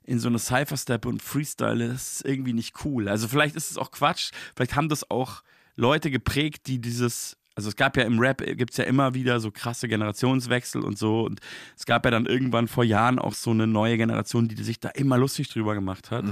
in 0.07 0.19
so 0.21 0.29
eine 0.29 0.39
Cypher-Step 0.39 1.05
und 1.07 1.21
Freestyle, 1.23 1.89
das 1.89 2.15
ist 2.21 2.25
irgendwie 2.25 2.53
nicht 2.53 2.85
cool. 2.85 3.09
Also 3.09 3.29
vielleicht 3.29 3.57
ist 3.57 3.71
es 3.71 3.77
auch 3.79 3.91
Quatsch, 3.91 4.31
vielleicht 4.55 4.77
haben 4.77 4.89
das 4.89 5.11
auch 5.11 5.43
Leute 5.75 6.11
geprägt, 6.11 6.67
die 6.69 6.79
dieses, 6.81 7.37
also 7.55 7.69
es 7.69 7.77
gab 7.77 7.97
ja 7.97 8.05
im 8.05 8.19
Rap, 8.19 8.39
gibt 8.57 8.71
es 8.71 8.77
ja 8.77 8.85
immer 8.85 9.15
wieder 9.15 9.41
so 9.41 9.51
krasse 9.51 9.89
Generationswechsel 9.89 10.83
und 10.83 10.97
so 10.97 11.25
und 11.27 11.41
es 11.77 11.85
gab 11.87 12.05
ja 12.05 12.11
dann 12.11 12.27
irgendwann 12.27 12.69
vor 12.69 12.85
Jahren 12.85 13.19
auch 13.19 13.35
so 13.35 13.51
eine 13.51 13.67
neue 13.67 13.97
Generation, 13.97 14.49
die 14.49 14.63
sich 14.63 14.79
da 14.81 14.89
immer 14.91 15.19
lustig 15.19 15.49
drüber 15.49 15.75
gemacht 15.75 16.11
hat. 16.11 16.25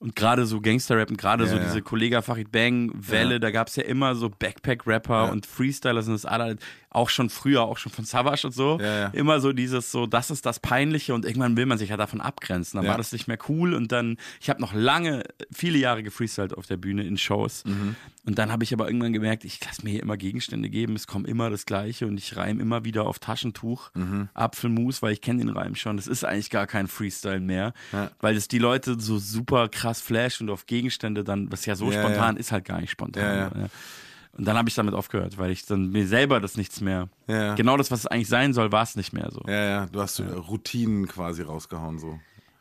Und 0.00 0.14
gerade 0.14 0.46
so 0.46 0.60
Gangster-Rap 0.60 1.10
und 1.10 1.16
gerade 1.16 1.42
Mhm. 1.42 1.48
Ja, 1.48 1.54
so 1.56 1.60
ja. 1.60 1.64
diese 1.66 1.82
Kollega 1.82 2.22
Farid 2.22 2.52
Bang 2.52 2.92
Welle, 2.94 3.32
Ja. 3.32 3.38
da 3.40 3.50
gab 3.50 3.66
es 3.66 3.74
ja 3.74 3.82
immer 3.82 4.14
so 4.14 4.28
Backpack-Rapper 4.30 5.32
und 5.32 5.44
Freestyler 5.44 6.02
sind 6.02 6.12
das 6.14 6.24
alle, 6.24 6.56
auch 6.90 7.10
schon 7.10 7.28
früher, 7.30 7.62
auch 7.62 7.76
schon 7.78 7.92
von 7.92 8.04
Savage 8.04 8.46
und 8.46 8.52
so. 8.54 8.78
Ja, 8.80 8.98
ja. 8.98 9.06
Immer 9.08 9.40
so 9.40 9.52
dieses 9.52 9.92
so, 9.92 10.06
das 10.06 10.30
ist 10.30 10.46
das 10.46 10.58
Peinliche 10.60 11.14
und 11.14 11.24
irgendwann 11.24 11.56
will 11.56 11.66
man 11.66 11.76
sich 11.78 11.90
ja 11.90 11.96
davon 11.96 12.20
abgrenzen. 12.20 12.78
Dann 12.78 12.84
Ja. 12.86 12.90
war 12.92 12.98
das 12.98 13.12
nicht 13.12 13.28
mehr 13.28 13.38
cool 13.48 13.74
und 13.74 13.92
dann, 13.92 14.16
ich 14.40 14.48
habe 14.48 14.60
noch 14.60 14.72
lange, 14.72 15.24
viele 15.52 15.78
Jahre 15.78 16.02
gefreestylt 16.02 16.56
auf 16.56 16.66
der 16.66 16.76
Bühne 16.78 17.04
in 17.04 17.18
Shows. 17.18 17.64
Mhm. 17.66 17.94
Und 18.24 18.38
dann 18.38 18.50
habe 18.52 18.64
ich 18.64 18.72
aber 18.72 18.86
irgendwann 18.86 19.12
gemerkt, 19.12 19.44
ich 19.44 19.64
lasse 19.64 19.82
mir 19.84 19.90
hier 19.90 20.02
immer 20.02 20.16
Gegenstände 20.16 20.68
geben, 20.70 20.96
es 20.96 21.06
kommt 21.06 21.26
immer 21.28 21.50
das 21.50 21.66
Gleiche 21.66 22.06
und 22.06 22.18
ich 22.18 22.36
reime 22.36 22.60
immer 22.62 22.84
wieder 22.84 23.06
auf 23.06 23.18
Taschentuch, 23.18 23.90
Mhm. 23.94 24.28
Apfelmus, 24.34 25.02
weil 25.02 25.12
ich 25.12 25.20
kenne 25.20 25.38
den 25.44 25.48
Reim 25.50 25.74
schon. 25.74 25.96
Das 25.96 26.06
ist 26.06 26.24
eigentlich 26.24 26.50
gar 26.50 26.66
kein 26.66 26.88
Freestyle 26.88 27.40
mehr, 27.40 27.72
weil 28.20 28.36
es 28.36 28.48
die 28.48 28.58
Leute 28.58 28.98
so 28.98 29.18
super 29.18 29.68
krass 29.68 30.00
flasht 30.00 30.40
und 30.40 30.50
auf 30.50 30.66
Gegenstände 30.66 31.24
dann, 31.24 31.50
was 31.52 31.66
ja 31.66 31.74
so 31.74 31.90
spontan 31.92 32.36
ist, 32.36 32.52
halt 32.52 32.64
gar 32.64 32.80
nicht 32.80 32.90
spontan. 32.90 33.68
Ja, 34.38 34.42
ja. 34.42 34.44
Und 34.44 34.44
dann 34.46 34.56
habe 34.56 34.68
ich 34.68 34.74
damit 34.74 34.94
aufgehört, 34.94 35.36
weil 35.38 35.50
ich 35.50 35.66
dann 35.66 35.90
mir 35.90 36.06
selber 36.06 36.40
das 36.40 36.56
nichts 36.56 36.80
mehr, 36.80 37.08
Ja. 37.26 37.54
genau 37.54 37.76
das, 37.76 37.90
was 37.90 38.00
es 38.00 38.06
eigentlich 38.06 38.28
sein 38.28 38.52
soll, 38.54 38.70
war 38.72 38.82
es 38.84 38.94
nicht 38.96 39.12
mehr 39.12 39.30
so. 39.30 39.42
Ja, 39.46 39.64
ja, 39.64 39.86
du 39.86 40.00
hast 40.00 40.20
äh, 40.20 40.24
Routinen 40.24 41.06
quasi 41.08 41.42
rausgehauen 41.42 41.98
so. 41.98 42.18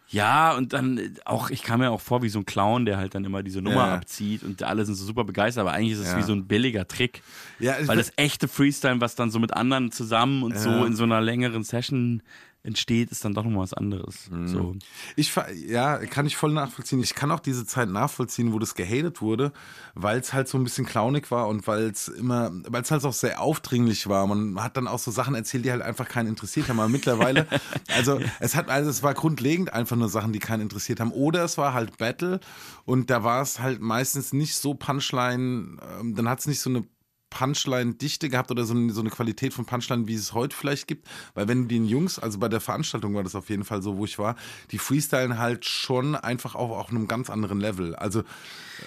Ja, 0.09 0.55
und 0.55 0.71
dann 0.71 0.97
äh, 0.97 1.09
auch, 1.25 1.49
ich 1.49 1.63
kam 1.63 1.81
mir 1.81 1.91
auch 1.91 1.99
vor 1.99 2.21
wie 2.23 2.29
so 2.29 2.39
ein 2.39 2.45
Clown, 2.45 2.85
der 2.85 2.97
halt 2.97 3.13
dann 3.13 3.25
immer 3.25 3.43
diese 3.43 3.61
Nummer 3.61 3.87
Ja. 3.87 3.93
abzieht 3.95 4.41
und 4.43 4.63
alle 4.63 4.85
sind 4.85 4.95
so 4.95 5.03
super 5.05 5.23
begeistert, 5.25 5.61
aber 5.61 5.73
eigentlich 5.73 5.93
ist 5.93 5.99
es 5.99 6.11
Ja. 6.13 6.17
wie 6.17 6.23
so 6.23 6.31
ein 6.33 6.47
billiger 6.47 6.87
Trick. 6.87 7.21
Ja, 7.59 7.75
Weil 7.85 7.97
das 7.97 8.13
echte 8.15 8.47
Freestyle, 8.47 9.01
was 9.01 9.15
dann 9.15 9.31
so 9.31 9.39
mit 9.39 9.53
anderen 9.53 9.91
zusammen 9.91 10.43
und 10.43 10.57
so 10.57 10.69
Ja. 10.69 10.85
in 10.85 10.95
so 10.95 11.03
einer 11.03 11.19
längeren 11.21 11.63
Session 11.63 12.23
entsteht, 12.67 13.09
ist 13.11 13.25
dann 13.25 13.33
doch 13.33 13.43
nochmal 13.43 13.63
was 13.63 13.73
anderes. 13.73 14.29
Mhm. 14.29 14.47
So. 14.47 14.75
Ich 15.15 15.33
ja, 15.67 15.97
kann 16.05 16.27
ich 16.27 16.35
voll 16.35 16.51
nachvollziehen. 16.51 17.01
Ich 17.01 17.15
kann 17.15 17.31
auch 17.31 17.39
diese 17.39 17.65
Zeit 17.65 17.89
nachvollziehen, 17.89 18.53
wo 18.53 18.59
das 18.59 18.75
gehatet 18.75 19.21
wurde, 19.21 19.53
weil 19.95 20.19
es 20.19 20.33
halt 20.33 20.47
so 20.47 20.57
ein 20.57 20.63
bisschen 20.63 20.85
clownig 20.85 21.31
war 21.31 21.47
und 21.47 21.65
weil 21.65 21.85
es 21.85 22.09
immer, 22.09 22.51
weil 22.67 22.81
es 22.81 22.91
halt 22.91 23.05
auch 23.05 23.13
sehr 23.13 23.41
aufdringlich 23.41 24.07
war. 24.07 24.27
Man 24.27 24.61
hat 24.61 24.77
dann 24.77 24.87
auch 24.87 24.99
so 24.99 25.09
Sachen 25.09 25.33
erzählt, 25.33 25.65
die 25.65 25.71
halt 25.71 25.81
einfach 25.81 26.07
keinen 26.07 26.27
interessiert 26.27 26.67
haben. 26.69 26.79
Aber 26.79 26.89
mittlerweile, 26.89 27.47
also 27.95 28.19
es 28.39 28.55
hat, 28.55 28.69
also 28.69 28.89
es 28.89 29.01
war 29.01 29.13
grundlegend 29.13 29.73
einfach 29.73 29.95
nur 29.95 30.09
Sachen, 30.09 30.33
die 30.33 30.39
keinen 30.39 30.61
interessiert 30.61 30.99
haben. 30.99 31.11
Oder 31.11 31.45
es 31.45 31.57
war 31.57 31.73
halt 31.73 31.97
Battle 31.97 32.39
und 32.85 33.09
da 33.09 33.23
war 33.23 33.41
es 33.41 33.59
halt 33.59 33.81
meistens 33.81 34.33
nicht 34.33 34.55
so 34.55 34.73
Punchline, 34.73 35.77
ähm, 35.99 36.15
dann 36.15 36.27
hat 36.29 36.39
es 36.39 36.47
nicht 36.47 36.59
so 36.59 36.69
eine 36.69 36.83
Punchline-Dichte 37.29 38.29
gehabt 38.29 38.51
oder 38.51 38.65
so 38.65 38.73
eine, 38.73 38.91
so 38.91 39.01
eine 39.01 39.09
Qualität 39.09 39.53
von 39.53 39.65
Punchline, 39.65 40.07
wie 40.07 40.15
es 40.15 40.33
heute 40.33 40.55
vielleicht 40.55 40.87
gibt. 40.87 41.07
Weil 41.33 41.47
wenn 41.47 41.67
den 41.67 41.85
Jungs, 41.85 42.19
also 42.19 42.39
bei 42.39 42.49
der 42.49 42.61
Veranstaltung 42.61 43.13
war 43.15 43.23
das 43.23 43.35
auf 43.35 43.49
jeden 43.49 43.63
Fall 43.63 43.81
so, 43.81 43.97
wo 43.97 44.05
ich 44.05 44.17
war, 44.17 44.35
die 44.71 44.77
freestylen 44.77 45.37
halt 45.37 45.65
schon 45.65 46.15
einfach 46.15 46.55
auf, 46.55 46.71
auf 46.71 46.89
einem 46.89 47.07
ganz 47.07 47.29
anderen 47.29 47.59
Level. 47.59 47.95
Also 47.95 48.23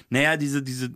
Naja, 0.08 0.36
diese, 0.36 0.62
diese, 0.62 0.86
äh, 0.86 0.90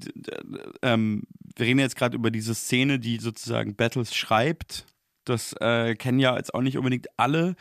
ähm, 0.83 1.25
wir 1.57 1.67
reden 1.67 1.81
jetzt 1.81 1.97
gerade 1.97 2.17
über 2.17 2.31
diese 2.31 2.55
Szene, 2.55 2.99
die 2.99 3.19
sozusagen 3.19 3.77
Battles 3.77 4.15
schreibt. 4.15 4.87
Das 5.25 5.55
äh, 5.61 5.95
kennen 5.95 6.19
ja 6.19 6.37
jetzt 6.37 6.55
auch 6.55 6.61
nicht 6.61 6.77
unbedingt 6.77 7.09
alle. 7.17 7.57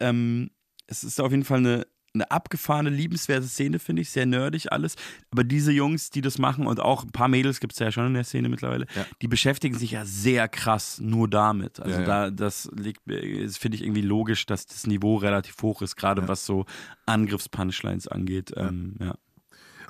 Ähm, 0.00 0.50
es 0.86 1.04
ist 1.04 1.20
auf 1.20 1.30
jeden 1.30 1.44
Fall 1.44 1.58
eine, 1.58 1.86
eine 2.14 2.30
abgefahrene, 2.30 2.90
liebenswerte 2.90 3.46
Szene, 3.46 3.78
finde 3.78 4.02
ich, 4.02 4.10
sehr 4.10 4.26
nerdig 4.26 4.72
alles. 4.72 4.96
Aber 5.30 5.44
diese 5.44 5.72
Jungs, 5.72 6.10
die 6.10 6.20
das 6.20 6.38
machen 6.38 6.66
und 6.66 6.80
auch 6.80 7.04
ein 7.04 7.12
paar 7.12 7.28
Mädels 7.28 7.60
gibt 7.60 7.74
es 7.74 7.78
ja 7.78 7.92
schon 7.92 8.06
in 8.06 8.14
der 8.14 8.24
Szene 8.24 8.48
mittlerweile, 8.48 8.86
Ja. 8.96 9.04
die 9.22 9.28
beschäftigen 9.28 9.76
sich 9.78 9.92
ja 9.92 10.04
sehr 10.04 10.48
krass 10.48 10.98
nur 11.00 11.28
damit. 11.28 11.80
Also 11.80 11.94
Ja, 11.94 12.00
ja. 12.00 12.06
da, 12.06 12.30
das 12.30 12.70
liegt, 12.74 13.02
finde 13.04 13.76
ich 13.76 13.82
irgendwie 13.82 14.02
logisch, 14.02 14.46
dass 14.46 14.66
das 14.66 14.86
Niveau 14.86 15.16
relativ 15.16 15.56
hoch 15.62 15.82
ist, 15.82 15.96
gerade 15.96 16.26
was 16.28 16.44
so 16.46 16.64
Angriffspunchlines 17.06 18.08
angeht. 18.08 18.52
Ähm. 18.56 18.96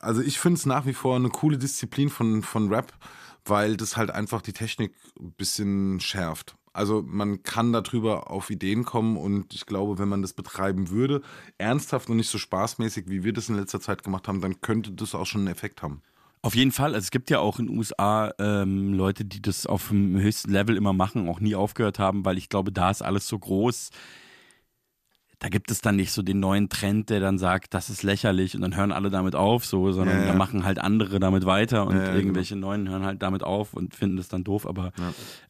Also 0.01 0.21
ich 0.23 0.39
finde 0.39 0.59
es 0.59 0.67
nach 0.67 0.87
wie 0.87 0.95
vor 0.95 1.17
eine 1.17 1.29
coole 1.29 1.59
Disziplin 1.59 2.09
von, 2.09 2.43
von 2.43 2.69
Rap, 2.73 2.93
weil 3.45 3.77
das 3.77 3.97
halt 3.97 4.11
einfach 4.11 4.43
die 4.43 4.53
Technik 4.53 4.93
ein 5.19 5.33
bisschen 5.33 6.01
schärft. 6.01 6.57
Also 6.79 7.03
man 7.05 7.43
kann 7.43 7.73
darüber 7.73 8.31
auf 8.31 8.51
Ideen 8.51 8.85
kommen 8.85 9.17
und 9.17 9.53
ich 9.53 9.67
glaube, 9.67 9.99
wenn 9.99 10.09
man 10.09 10.23
das 10.23 10.33
betreiben 10.33 10.91
würde, 10.91 11.23
ernsthaft 11.59 12.09
und 12.09 12.19
nicht 12.19 12.31
so 12.31 12.39
spaßmäßig, 12.39 13.09
wie 13.09 13.25
wir 13.25 13.33
das 13.33 13.49
in 13.49 13.57
letzter 13.57 13.81
Zeit 13.81 14.05
gemacht 14.05 14.29
haben, 14.29 14.41
dann 14.41 14.61
könnte 14.61 14.93
das 14.93 15.17
auch 15.17 15.27
schon 15.27 15.41
einen 15.41 15.49
Effekt 15.51 15.83
haben. 15.83 16.03
Auf 16.41 16.55
jeden 16.55 16.71
Fall. 16.71 16.95
Also 16.95 17.07
es 17.07 17.11
gibt 17.11 17.31
ja 17.31 17.41
auch 17.41 17.59
in 17.59 17.67
den 17.67 17.77
USA 17.77 18.33
ähm, 18.39 18.95
Leute, 18.95 19.25
die 19.25 19.43
das 19.43 19.67
auf 19.67 19.89
dem 19.89 20.21
höchsten 20.21 20.53
Level 20.53 20.77
immer 20.77 20.93
machen, 20.93 21.29
auch 21.29 21.41
nie 21.41 21.57
aufgehört 21.57 21.99
haben, 21.99 22.25
weil 22.25 22.39
ich 22.39 22.49
glaube, 22.49 22.71
da 22.71 22.93
ist 22.93 23.03
alles 23.03 23.27
so 23.27 23.37
groß. 23.41 23.91
Da 25.41 25.49
gibt 25.49 25.73
es 25.73 25.81
dann 25.81 25.97
nicht 25.97 26.13
so 26.13 26.23
den 26.23 26.39
neuen 26.39 26.69
Trend, 26.69 27.11
der 27.11 27.19
dann 27.19 27.39
sagt, 27.39 27.75
das 27.75 27.91
ist 27.91 28.05
lächerlich 28.05 28.55
und 28.55 28.63
dann 28.63 28.77
hören 28.77 28.93
alle 28.93 29.11
damit 29.11 29.35
auf, 29.35 29.67
so, 29.67 29.91
sondern 29.91 30.19
Ja, 30.19 30.27
ja. 30.27 30.33
da 30.33 30.39
machen 30.39 30.65
halt 30.65 30.79
andere 30.79 31.19
damit 31.19 31.45
weiter 31.45 31.89
und 31.89 31.97
Ja, 31.97 32.05
ja, 32.05 32.15
irgendwelche 32.15 32.55
neuen 32.55 32.89
hören 32.89 33.05
halt 33.05 33.21
damit 33.21 33.43
auf 33.43 33.75
und 33.75 33.97
finden 33.97 34.17
das 34.17 34.29
dann 34.29 34.45
doof. 34.45 34.65
Aber 34.65 34.93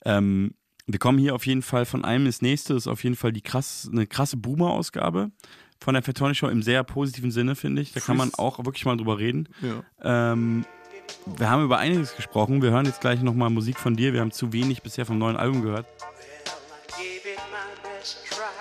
ähm, 0.07 0.55
wir 0.89 0.99
kommen 0.99 1.19
hier 1.19 1.35
auf 1.35 1.47
jeden 1.47 1.61
Fall 1.61 1.85
von 1.85 2.05
einem 2.05 2.27
ins 2.27 2.41
nächste. 2.41 2.73
Das 2.73 2.85
ist 2.85 2.89
auf 2.89 3.05
jeden 3.05 3.15
Fall 3.15 3.31
die 3.31 3.43
krass, 3.43 3.89
eine 3.93 4.07
krasse 4.07 4.39
Boomer-Ausgabe 4.39 5.31
von 5.79 5.95
der 5.95 6.03
Fatoni 6.03 6.35
Show 6.35 6.49
im 6.49 6.63
sehr 6.63 6.83
positiven 6.83 7.31
Sinne, 7.31 7.55
finde 7.55 7.83
ich. 7.83 7.93
Da 7.93 8.01
kann 8.01 8.17
man 8.17 8.33
auch 8.35 8.65
wirklich 8.65 8.87
mal 8.87 8.97
drüber 8.97 9.19
reden. 9.19 9.49
Ja. 9.61 10.33
Ähm, 10.33 10.65
wir 11.37 11.51
haben 11.51 11.63
über 11.65 11.79
einiges 11.79 12.17
gesprochen. 12.17 12.63
Wir 12.63 12.71
hören 12.71 12.87
jetzt 12.87 13.03
gleich 13.03 13.21
nochmal 13.21 13.51
Musik 13.51 13.79
von 13.79 13.97
dir. 13.97 14.15
Wir 14.15 14.21
haben 14.21 14.33
zu 14.33 14.53
wenig 14.55 14.83
bisher 14.83 15.05
vom 15.05 15.19
neuen 15.19 15.37
Album 15.37 15.63
gehört. 15.63 15.87
I 16.99 18.58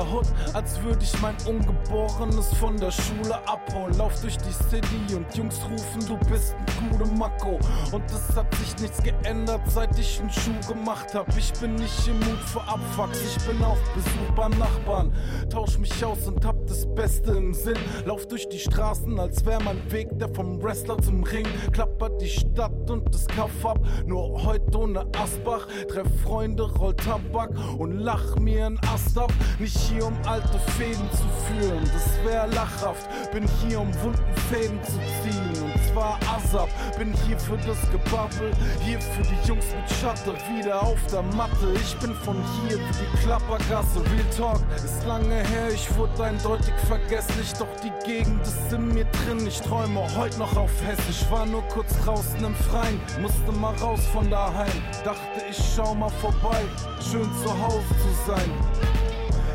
in 0.00 0.06
der 0.06 0.12
Hood, 0.12 0.26
als 0.54 0.80
würde 0.82 1.02
ich 1.02 1.20
mein 1.20 1.36
Ungeborenes 1.46 2.52
von 2.54 2.76
der 2.76 2.90
Schule 2.90 3.36
abholen. 3.46 3.96
Lauf 3.98 4.20
durch 4.20 4.36
die 4.38 4.52
City 4.68 5.14
und 5.14 5.34
Jungs 5.36 5.58
rufen, 5.70 6.06
du 6.06 6.16
bist 6.28 6.54
ein 6.54 6.90
guter 6.90 7.10
Mako. 7.12 7.58
Und 7.92 8.04
es 8.10 8.36
hat 8.36 8.52
sich 8.56 8.76
nichts 8.80 9.02
geändert, 9.02 9.60
seit 9.68 9.98
ich 9.98 10.20
einen 10.20 10.30
Schuh 10.30 10.72
gemacht 10.72 11.14
hab. 11.14 11.36
Ich 11.36 11.52
bin 11.54 11.74
nicht 11.74 12.08
im 12.08 12.18
Mut 12.20 12.40
für 12.46 12.60
Abfucks, 12.62 13.20
ich 13.22 13.44
bin 13.46 13.62
auf 13.62 13.78
Besuch 13.94 14.34
beim 14.36 14.52
Nachbarn. 14.58 15.12
Tausch 15.50 15.78
mich 15.78 16.04
aus 16.04 16.26
und 16.26 16.44
hab 16.44 16.66
das 16.66 16.86
Beste 16.94 17.32
im 17.32 17.54
Sinn. 17.54 17.78
Lauf 18.04 18.26
durch 18.26 18.48
die 18.48 18.58
Straßen, 18.58 19.18
als 19.18 19.44
wär 19.44 19.60
mein 19.62 19.78
Weg 19.90 20.08
der 20.18 20.28
vom 20.34 20.62
Wrestler 20.62 20.98
zum 20.98 21.22
Ring. 21.24 21.46
Klappert 21.72 22.20
die 22.20 22.28
Stadt 22.28 22.90
und 22.90 23.14
das 23.14 23.26
Kaff 23.26 23.64
ab, 23.64 23.78
nur 24.06 24.44
heute 24.44 24.78
ohne 24.78 25.06
Asbach. 25.16 25.66
Treff 25.88 26.08
Freunde, 26.22 26.70
roll 26.74 26.94
Tabak 26.94 27.50
und 27.78 27.98
lach 27.98 28.36
mir 28.36 28.66
ein 28.66 28.80
Ast 28.92 29.16
ab. 29.18 29.32
Nicht 29.58 29.76
hier, 29.78 30.06
um 30.06 30.14
alte 30.40 30.58
Fäden 30.72 31.08
zu 31.12 31.24
führen, 31.46 31.90
das 31.92 32.24
wär 32.24 32.46
lachhaft. 32.48 33.08
Bin 33.32 33.46
hier, 33.60 33.80
um 33.80 33.88
wunden 34.02 34.34
Fäden 34.50 34.82
zu 34.84 34.92
ziehen. 35.22 35.62
Und 35.62 35.92
zwar 35.92 36.18
ASAP. 36.34 36.68
Bin 36.98 37.12
hier 37.26 37.38
für 37.38 37.56
das 37.58 37.78
Gebabbel. 37.90 38.52
Hier 38.80 39.00
für 39.00 39.22
die 39.22 39.48
Jungs 39.48 39.66
mit 39.74 39.98
Schatte. 39.98 40.34
Wieder 40.56 40.82
auf 40.82 40.98
der 41.10 41.22
Matte. 41.22 41.72
Ich 41.74 41.96
bin 41.98 42.14
von 42.14 42.36
hier 42.36 42.78
wie 42.78 42.92
die 42.92 43.22
Klappergasse. 43.22 44.00
Real 44.00 44.36
Talk 44.36 44.60
ist 44.76 45.04
lange 45.06 45.34
her. 45.34 45.70
Ich 45.72 45.94
wurde 45.96 46.24
eindeutig 46.24 46.74
vergesslich. 46.86 47.52
Doch 47.58 47.68
die 47.82 47.92
Gegend 48.04 48.42
ist 48.42 48.72
in 48.72 48.88
mir 48.88 49.04
drin. 49.04 49.46
Ich 49.46 49.60
träume 49.60 50.02
heute 50.16 50.38
noch 50.38 50.56
auf 50.56 50.70
Hessisch. 50.84 51.30
War 51.30 51.46
nur 51.46 51.62
kurz 51.68 51.92
draußen 52.04 52.42
im 52.44 52.54
Freien. 52.54 53.00
Musste 53.20 53.52
mal 53.52 53.74
raus 53.76 54.00
von 54.12 54.28
daheim. 54.30 54.70
Dachte, 55.04 55.44
ich 55.48 55.58
schau 55.74 55.94
mal 55.94 56.10
vorbei. 56.20 56.62
Schön 57.10 57.28
zu 57.42 57.50
Hause 57.50 57.88
zu 57.88 58.32
sein. 58.32 58.99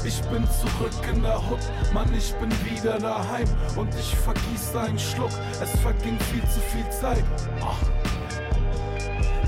Ich 0.06 0.22
bin 0.30 0.46
zurück 0.52 0.92
in 1.12 1.24
der 1.24 1.38
Hut, 1.50 1.60
Mann, 1.92 2.14
ich 2.16 2.32
bin 2.36 2.52
wieder 2.64 3.00
daheim 3.00 3.48
und 3.76 3.90
ich 3.96 4.16
vergieße 4.16 4.80
einen 4.80 5.00
Schluck. 5.00 5.32
Es 5.60 5.72
verging 5.80 6.20
viel 6.32 6.44
zu 6.44 6.60
viel 6.60 6.88
Zeit. 6.92 7.24
Ach. 7.60 7.82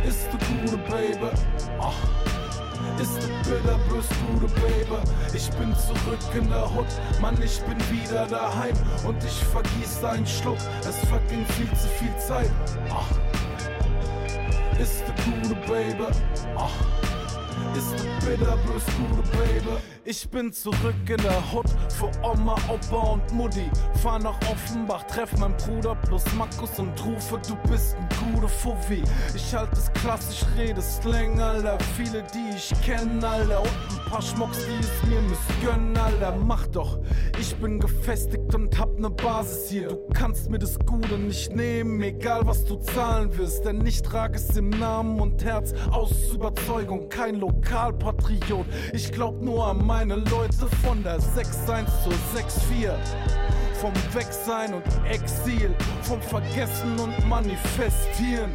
Ist 0.07 0.27
du 0.31 0.37
gute 0.37 0.77
Baby? 0.89 1.29
Ach. 1.79 1.93
Ist 2.99 3.21
du 3.21 3.27
bitter, 3.43 3.77
bist 3.93 4.09
gute 4.25 4.51
Baby? 4.55 4.97
Ich 5.35 5.47
bin 5.51 5.75
zurück 5.75 6.19
in 6.33 6.49
der 6.49 6.73
Hut, 6.73 6.87
Mann, 7.21 7.37
ich 7.43 7.61
bin 7.61 7.77
wieder 7.91 8.25
daheim 8.25 8.75
und 9.05 9.23
ich 9.23 9.43
vergieße 9.45 10.09
einen 10.09 10.25
Schluck. 10.25 10.57
Es 10.81 10.97
verging 11.07 11.45
viel 11.45 11.69
zu 11.77 11.87
viel 11.99 12.17
Zeit. 12.17 12.51
Ach. 12.89 13.05
Ist 14.79 15.03
du 15.05 15.31
gute 15.31 15.55
Baby? 15.67 16.07
Ach. 16.57 16.71
Ist 17.75 17.93
du 17.93 18.25
bitter, 18.25 18.57
bist 18.73 18.87
gute 18.97 19.21
Baby? 19.37 19.96
Ich 20.09 20.29
bin 20.29 20.53
zurück 20.53 20.95
in 21.09 21.17
der 21.17 21.51
Hut 21.51 21.65
für 21.89 22.09
Oma, 22.23 22.55
Opa 22.69 23.11
und 23.11 23.33
Mutti. 23.33 23.69
Fahr 24.01 24.19
nach 24.19 24.39
Offenbach, 24.49 25.03
treff 25.03 25.37
meinen 25.37 25.57
Bruder 25.57 25.95
plus 25.95 26.23
Markus 26.37 26.79
und 26.79 26.93
rufe, 27.05 27.37
du 27.45 27.57
bist 27.69 27.97
ein 27.97 28.07
guter 28.33 28.47
Fuffi. 28.47 29.03
Ich 29.35 29.53
halt 29.53 29.73
es 29.73 29.91
klassisch, 29.91 30.45
rede 30.57 30.81
Slang, 30.81 31.41
Alter. 31.41 31.77
Viele, 31.97 32.23
die 32.33 32.55
ich 32.55 32.71
kenn, 32.85 33.21
Alter. 33.21 33.59
Und 33.59 33.67
ein 33.67 34.09
paar 34.09 34.21
Schmucks, 34.21 34.59
die 34.65 34.79
es 34.79 35.09
mir 35.09 35.19
missgönnen, 35.23 35.97
Alter. 35.97 36.37
Mach 36.37 36.65
doch, 36.67 36.99
ich 37.37 37.53
bin 37.57 37.77
gefestigt 37.77 38.55
und 38.55 38.79
hab 38.79 38.97
ne 38.97 39.09
Basis 39.09 39.69
hier. 39.69 39.89
Du 39.89 40.07
kannst 40.13 40.49
mir 40.49 40.59
das 40.59 40.79
Gute 40.79 41.17
nicht 41.17 41.53
nehmen, 41.53 42.01
egal 42.01 42.47
was 42.47 42.63
du 42.63 42.77
zahlen 42.77 43.37
wirst. 43.37 43.65
Denn 43.65 43.85
ich 43.85 44.01
trage 44.03 44.37
es 44.37 44.55
im 44.55 44.69
Namen 44.69 45.19
und 45.19 45.43
Herz 45.43 45.73
aus 45.91 46.31
Überzeugung, 46.33 47.09
kein 47.09 47.35
Lokalpatriot. 47.35 48.65
Ich 48.93 49.11
glaub 49.11 49.41
nur 49.41 49.67
an 49.67 49.85
meine 49.97 50.17
Leute 50.29 50.67
von 50.85 51.01
der 51.01 51.17
6-1 51.17 51.87
zur 52.03 52.13
6-4. 52.35 52.93
Vom 53.81 53.91
Wegsein 54.13 54.75
und 54.75 54.83
Exil, 55.09 55.73
vom 56.03 56.21
Vergessen 56.21 56.99
und 56.99 57.27
Manifestieren. 57.27 58.51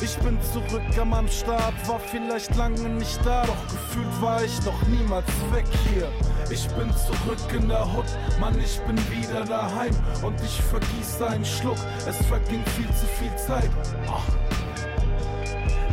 Ich 0.00 0.16
bin 0.18 0.38
zurück 0.52 0.82
an 1.00 1.08
meinem 1.08 1.26
Start, 1.26 1.74
war 1.88 1.98
vielleicht 1.98 2.54
lange 2.54 2.88
nicht 2.90 3.18
da, 3.24 3.44
doch 3.46 3.66
gefühlt 3.66 4.22
war 4.22 4.44
ich 4.44 4.64
noch 4.64 4.80
niemals 4.86 5.26
weg 5.50 5.66
hier. 5.88 6.08
Ich 6.50 6.68
bin 6.68 6.88
zurück 6.94 7.60
in 7.60 7.68
der 7.68 7.92
Hut, 7.92 8.06
Mann, 8.38 8.56
ich 8.60 8.78
bin 8.82 8.96
wieder 9.10 9.44
daheim 9.44 9.96
und 10.22 10.40
ich 10.40 10.62
vergieße 10.62 11.26
einen 11.26 11.44
Schluck, 11.44 11.78
es 12.08 12.24
verging 12.26 12.62
viel 12.76 12.86
zu 12.94 13.06
viel 13.18 13.34
Zeit. 13.36 13.70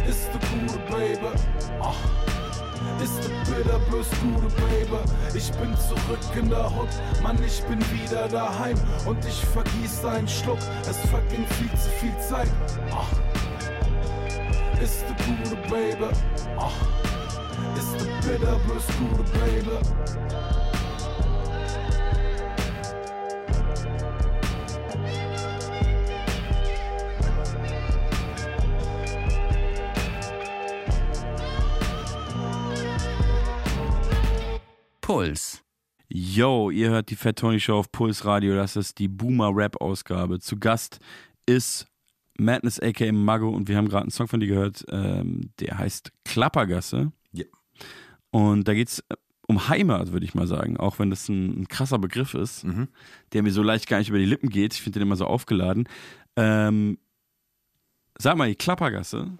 Ist 0.07 0.29
du 0.31 0.39
gute 0.39 0.77
Baby? 0.91 1.35
Bist 3.91 4.11
gute 4.21 4.47
Baby? 4.55 4.99
Ich 5.33 5.51
bin 5.53 5.75
zurück 5.77 6.19
in 6.35 6.49
der 6.49 6.69
Hut, 6.69 6.89
Mann, 7.21 7.37
ich 7.45 7.61
bin 7.63 7.79
wieder 7.91 8.27
daheim 8.27 8.77
und 9.05 9.23
ich 9.25 9.45
vergieße 9.45 10.09
einen 10.09 10.27
Schluck. 10.27 10.59
Es 10.89 10.97
verging 11.09 11.45
viel 11.57 11.69
zu 11.79 11.89
viel 11.99 12.17
Zeit. 12.19 12.49
Ach. 12.91 13.07
Ist 14.81 15.03
du 15.07 15.13
gute 15.25 15.55
Baby? 15.69 16.09
Ach. 16.57 16.71
Ist 17.77 17.93
du 17.99 18.05
bitter, 18.27 18.59
bist 18.67 18.89
gute 18.99 19.23
Baby? 19.39 19.77
Puls. 35.09 35.63
Yo, 36.07 36.69
ihr 36.69 36.91
hört 36.91 37.09
die 37.09 37.15
Fat 37.15 37.39
Tony 37.39 37.59
Show 37.59 37.79
auf 37.79 37.91
Puls 37.91 38.25
Radio. 38.25 38.53
Das 38.53 38.75
ist 38.75 38.99
die 38.99 39.07
Boomer 39.07 39.49
Rap 39.51 39.81
Ausgabe. 39.81 40.39
Zu 40.39 40.59
Gast 40.59 40.99
ist 41.47 41.87
Madness 42.37 42.79
aka 42.79 43.11
Mago 43.11 43.49
und 43.49 43.67
wir 43.67 43.75
haben 43.75 43.89
gerade 43.89 44.03
einen 44.03 44.11
Song 44.11 44.27
von 44.27 44.39
dir 44.39 44.45
gehört, 44.45 44.85
ähm, 44.89 45.49
der 45.59 45.79
heißt 45.79 46.11
Klappergasse. 46.25 47.11
Ja. 47.31 47.45
Und 48.29 48.67
da 48.67 48.75
geht's 48.75 49.03
um 49.47 49.67
Heimat, 49.67 50.11
würde 50.11 50.27
ich 50.27 50.35
mal 50.35 50.45
sagen, 50.45 50.77
auch 50.77 50.99
wenn 50.99 51.09
das 51.09 51.27
ein, 51.27 51.61
ein 51.61 51.67
krasser 51.67 51.97
Begriff 51.97 52.35
ist, 52.35 52.63
Mhm. 52.65 52.87
der 53.33 53.41
mir 53.41 53.51
so 53.51 53.63
leicht 53.63 53.87
gar 53.87 53.97
nicht 53.97 54.09
über 54.09 54.19
die 54.19 54.25
Lippen 54.25 54.49
geht. 54.49 54.75
Ich 54.75 54.83
finde 54.83 54.99
den 54.99 55.07
immer 55.07 55.15
so 55.15 55.25
aufgeladen. 55.25 55.89
Ähm, 56.35 56.99
sag 58.19 58.37
mal, 58.37 58.47
die 58.47 58.53
Klappergasse, 58.53 59.39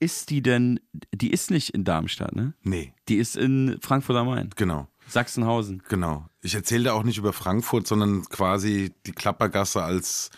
ist 0.00 0.30
die 0.30 0.42
denn, 0.42 0.80
die 1.14 1.30
ist 1.30 1.50
nicht 1.50 1.70
in 1.70 1.84
Darmstadt, 1.84 2.34
ne? 2.34 2.54
Nee, 2.62 2.92
Die 3.08 3.16
ist 3.16 3.36
in 3.36 3.78
Frankfurt 3.80 4.16
am 4.16 4.26
Main, 4.26 4.50
genau. 4.56 4.88
Sachsenhausen. 5.08 5.82
Genau. 5.88 6.26
Ich 6.42 6.54
erzähle 6.54 6.84
da 6.84 6.92
auch 6.92 7.02
nicht 7.02 7.18
über 7.18 7.32
Frankfurt, 7.32 7.86
sondern 7.86 8.24
quasi 8.24 8.92
die 9.06 9.12
Klappergasse 9.12 9.82
als 9.82 10.30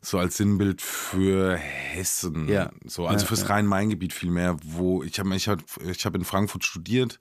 so 0.00 0.18
als 0.18 0.36
Sinnbild 0.36 0.80
für 0.80 1.56
Hessen. 1.56 2.48
Ja. 2.48 2.70
So, 2.84 3.06
also 3.06 3.24
Ja, 3.24 3.26
fürs 3.26 3.42
ja. 3.42 3.46
Rhein-Main-Gebiet 3.48 4.12
vielmehr, 4.12 4.56
wo 4.62 5.02
ich 5.02 5.18
habe 5.18 5.34
ich 5.34 5.48
hab, 5.48 5.60
ich 5.84 6.06
hab 6.06 6.14
in 6.14 6.24
Frankfurt 6.24 6.64
studiert, 6.64 7.18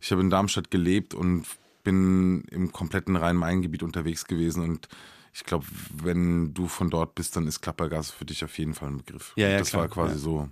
ich 0.00 0.12
habe 0.12 0.20
in 0.20 0.30
Darmstadt 0.30 0.70
gelebt 0.70 1.14
und 1.14 1.46
bin 1.82 2.42
im 2.50 2.70
kompletten 2.70 3.16
Rhein-Main-Gebiet 3.16 3.82
unterwegs 3.82 4.26
gewesen 4.26 4.62
und 4.62 4.88
ich 5.34 5.44
glaube, 5.44 5.64
wenn 6.02 6.52
du 6.52 6.68
von 6.68 6.90
dort 6.90 7.14
bist, 7.14 7.36
dann 7.36 7.46
ist 7.46 7.60
Klappergasse 7.60 8.12
für 8.12 8.24
dich 8.24 8.44
auf 8.44 8.58
jeden 8.58 8.74
Fall 8.74 8.88
ein 8.90 8.98
Begriff. 8.98 9.32
Ja, 9.36 9.48
ja, 9.48 9.58
das 9.58 9.70
klar, 9.70 9.82
war 9.82 9.88
quasi 9.88 10.14
ja. 10.14 10.18
so. 10.18 10.48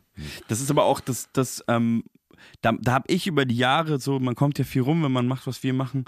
Das 0.48 0.60
ist 0.60 0.70
aber 0.70 0.84
auch 0.84 1.00
das, 1.00 1.28
das 1.32 1.62
ähm, 1.68 2.04
da, 2.62 2.72
da 2.72 2.92
habe 2.92 3.04
ich 3.12 3.26
über 3.26 3.44
die 3.44 3.56
Jahre 3.56 3.98
so, 4.00 4.18
man 4.18 4.34
kommt 4.34 4.58
ja 4.58 4.64
viel 4.64 4.82
rum, 4.82 5.02
wenn 5.02 5.12
man 5.12 5.26
macht, 5.26 5.46
was 5.46 5.62
wir 5.62 5.74
machen. 5.74 6.06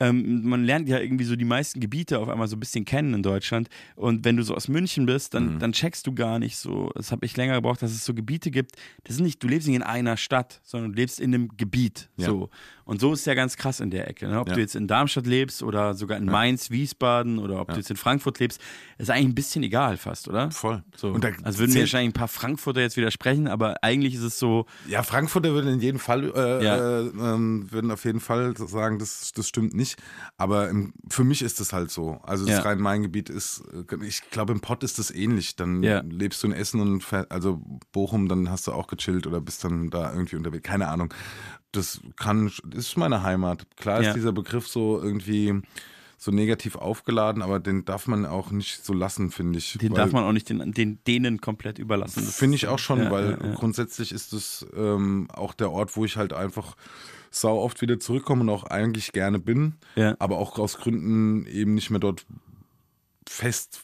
Ähm, 0.00 0.42
man 0.48 0.64
lernt 0.64 0.88
ja 0.88 0.98
irgendwie 0.98 1.24
so 1.24 1.36
die 1.36 1.44
meisten 1.44 1.78
Gebiete 1.78 2.18
auf 2.18 2.28
einmal 2.28 2.48
so 2.48 2.56
ein 2.56 2.60
bisschen 2.60 2.84
kennen 2.84 3.14
in 3.14 3.22
Deutschland. 3.22 3.68
Und 3.94 4.24
wenn 4.24 4.36
du 4.36 4.42
so 4.42 4.54
aus 4.54 4.66
München 4.66 5.06
bist, 5.06 5.34
Mhm. 5.34 5.36
dann, 5.36 5.58
dann 5.60 5.72
checkst 5.72 6.06
du 6.06 6.14
gar 6.14 6.38
nicht 6.38 6.56
so, 6.56 6.90
das 6.94 7.12
habe 7.12 7.24
ich 7.26 7.36
länger 7.36 7.54
gebraucht, 7.54 7.82
dass 7.82 7.92
es 7.92 8.04
so 8.04 8.14
Gebiete 8.14 8.50
gibt. 8.50 8.76
Das 9.04 9.16
ist 9.16 9.20
nicht, 9.22 9.42
du 9.42 9.48
lebst 9.48 9.68
nicht 9.68 9.76
in 9.76 9.82
einer 9.82 10.16
Stadt, 10.16 10.60
sondern 10.64 10.92
du 10.92 10.96
lebst 10.98 11.20
in 11.20 11.34
einem 11.34 11.56
Gebiet. 11.56 12.08
Ja. 12.16 12.26
So. 12.26 12.50
Und 12.84 13.00
so 13.00 13.12
ist 13.12 13.20
es 13.20 13.26
ja 13.26 13.34
ganz 13.34 13.56
krass 13.56 13.80
in 13.80 13.90
der 13.90 14.08
Ecke. 14.08 14.28
Ne? 14.28 14.40
Ob 14.40 14.48
Ja. 14.48 14.54
du 14.54 14.60
jetzt 14.60 14.74
in 14.74 14.86
Darmstadt 14.88 15.26
lebst 15.26 15.62
oder 15.62 15.94
sogar 15.94 16.18
in 16.18 16.24
Mainz, 16.24 16.70
Wiesbaden 16.70 17.38
oder 17.38 17.60
ob 17.60 17.68
du 17.68 17.76
jetzt 17.76 17.90
in 17.90 17.96
Frankfurt 17.96 18.38
lebst, 18.40 18.60
ist 18.98 19.10
eigentlich 19.10 19.26
ein 19.28 19.34
bisschen 19.34 19.62
egal 19.62 19.96
fast, 19.96 20.28
oder? 20.28 20.50
Voll. 20.50 20.82
So. 20.96 21.08
Und 21.08 21.24
da 21.24 21.28
also 21.42 21.58
würden 21.60 21.74
mir 21.74 21.80
wahrscheinlich 21.80 22.10
ein 22.10 22.12
paar 22.18 22.28
Frankfurter 22.28 22.80
jetzt 22.80 22.96
widersprechen, 22.96 23.48
aber 23.48 23.76
eigentlich 23.82 24.14
ist 24.14 24.22
es 24.22 24.38
so, 24.38 24.66
Ja, 24.88 25.02
Frankfurter 25.02 25.52
würden 25.52 25.72
in 25.74 25.80
jedem 25.80 25.98
Fall, 26.00 26.24
äh, 26.34 26.64
Ja. 26.64 26.76
äh, 26.76 27.00
ähm, 27.06 27.66
würden 27.70 27.90
auf 27.90 28.04
jeden 28.04 28.20
Fall 28.20 28.56
sagen, 28.56 28.98
das, 28.98 29.32
das 29.32 29.48
stimmt 29.48 29.74
nicht. 29.74 29.96
Aber 30.36 30.68
im, 30.68 30.92
für 31.10 31.24
mich 31.24 31.42
ist 31.42 31.60
es 31.60 31.72
halt 31.72 31.90
so. 31.90 32.20
Also 32.22 32.46
das 32.46 32.56
Ja. 32.56 32.62
Rhein-Main-Gebiet 32.62 33.30
ist, 33.30 33.62
ich 34.04 34.22
glaube, 34.30 34.52
im 34.52 34.60
Pott 34.60 34.82
ist 34.82 34.98
das 34.98 35.10
ähnlich. 35.10 35.56
Dann 35.56 35.82
Ja. 35.82 36.02
lebst 36.08 36.42
du 36.42 36.48
in 36.48 36.52
Essen 36.52 36.80
und 36.80 37.04
also 37.30 37.60
Bochum, 37.92 38.28
dann 38.28 38.50
hast 38.50 38.66
du 38.66 38.72
auch 38.72 38.86
gechillt 38.86 39.26
oder 39.26 39.40
bist 39.40 39.64
dann 39.64 39.90
da 39.90 40.12
irgendwie 40.12 40.36
unterwegs. 40.36 40.62
Keine 40.62 40.88
Ahnung. 40.88 41.12
Das 41.72 42.00
kann, 42.16 42.50
das 42.64 42.86
ist 42.86 42.96
meine 42.96 43.22
Heimat. 43.22 43.66
Klar 43.76 44.00
ist 44.00 44.06
Ja. 44.08 44.12
dieser 44.14 44.32
Begriff 44.32 44.68
so 44.68 45.02
irgendwie 45.02 45.60
so 46.18 46.30
negativ 46.30 46.76
aufgeladen, 46.76 47.42
aber 47.42 47.58
den 47.58 47.84
darf 47.84 48.06
man 48.06 48.26
auch 48.26 48.52
nicht 48.52 48.84
so 48.84 48.92
lassen, 48.92 49.32
finde 49.32 49.58
ich. 49.58 49.76
Den 49.78 49.92
darf 49.94 50.12
man 50.12 50.22
auch 50.22 50.30
nicht 50.32 50.48
den, 50.48 50.72
den 50.72 50.98
denen 51.04 51.40
komplett 51.40 51.80
überlassen. 51.80 52.22
Finde 52.22 52.54
ich 52.54 52.68
auch 52.68 52.78
schon, 52.78 53.00
ja, 53.00 53.10
weil 53.10 53.30
ja, 53.30 53.54
grundsätzlich 53.54 54.12
ist 54.12 54.32
es 54.32 54.64
ähm, 54.76 55.28
auch 55.32 55.52
der 55.52 55.72
Ort, 55.72 55.96
wo 55.96 56.04
ich 56.04 56.16
halt 56.16 56.32
einfach 56.32 56.76
sau 57.32 57.58
oft 57.58 57.80
wieder 57.80 57.98
zurückkomme 57.98 58.42
und 58.42 58.50
auch 58.50 58.64
eigentlich 58.64 59.10
gerne 59.12 59.38
bin, 59.40 59.74
aber 60.20 60.38
auch 60.38 60.58
aus 60.58 60.76
Gründen 60.76 61.44
eben 61.46 61.74
nicht 61.74 61.90
mehr 61.90 61.98
dort 61.98 62.24
fest, 63.26 63.82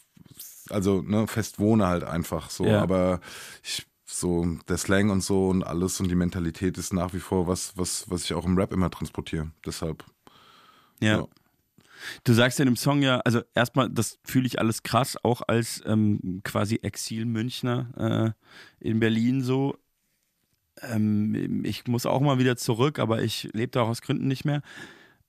also 0.70 1.02
ne, 1.02 1.26
fest 1.26 1.58
wohne 1.58 1.86
halt 1.86 2.04
einfach 2.04 2.50
so. 2.50 2.66
Ja. 2.66 2.82
Aber 2.82 3.20
ich, 3.64 3.86
so 4.20 4.46
der 4.68 4.76
Slang 4.78 5.10
und 5.10 5.22
so 5.22 5.48
und 5.48 5.62
alles 5.64 6.00
und 6.00 6.08
die 6.08 6.14
Mentalität 6.14 6.78
ist 6.78 6.92
nach 6.92 7.12
wie 7.14 7.20
vor 7.20 7.46
was, 7.46 7.76
was, 7.76 8.10
was 8.10 8.24
ich 8.24 8.34
auch 8.34 8.44
im 8.44 8.56
Rap 8.58 8.72
immer 8.72 8.90
transportiere. 8.90 9.50
Deshalb. 9.64 10.04
Ja. 11.00 11.18
Ja. 11.18 11.26
Du 12.22 12.32
sagst 12.32 12.58
ja 12.58 12.62
in 12.64 12.70
dem 12.70 12.76
Song 12.76 13.02
ja, 13.02 13.18
also 13.20 13.42
erstmal, 13.54 13.90
das 13.90 14.18
fühle 14.24 14.46
ich 14.46 14.60
alles 14.60 14.84
krass, 14.84 15.16
auch 15.24 15.42
als 15.48 15.82
ähm, 15.84 16.40
quasi 16.44 16.76
Exil-Münchner 16.76 18.34
äh, 18.80 18.88
in 18.88 19.00
Berlin 19.00 19.42
so. 19.42 19.76
Ähm, 20.80 21.64
ich 21.64 21.86
muss 21.86 22.06
auch 22.06 22.20
mal 22.20 22.38
wieder 22.38 22.56
zurück, 22.56 22.98
aber 23.00 23.22
ich 23.22 23.50
lebe 23.52 23.72
da 23.72 23.82
auch 23.82 23.88
aus 23.88 24.02
Gründen 24.02 24.28
nicht 24.28 24.44
mehr. 24.44 24.62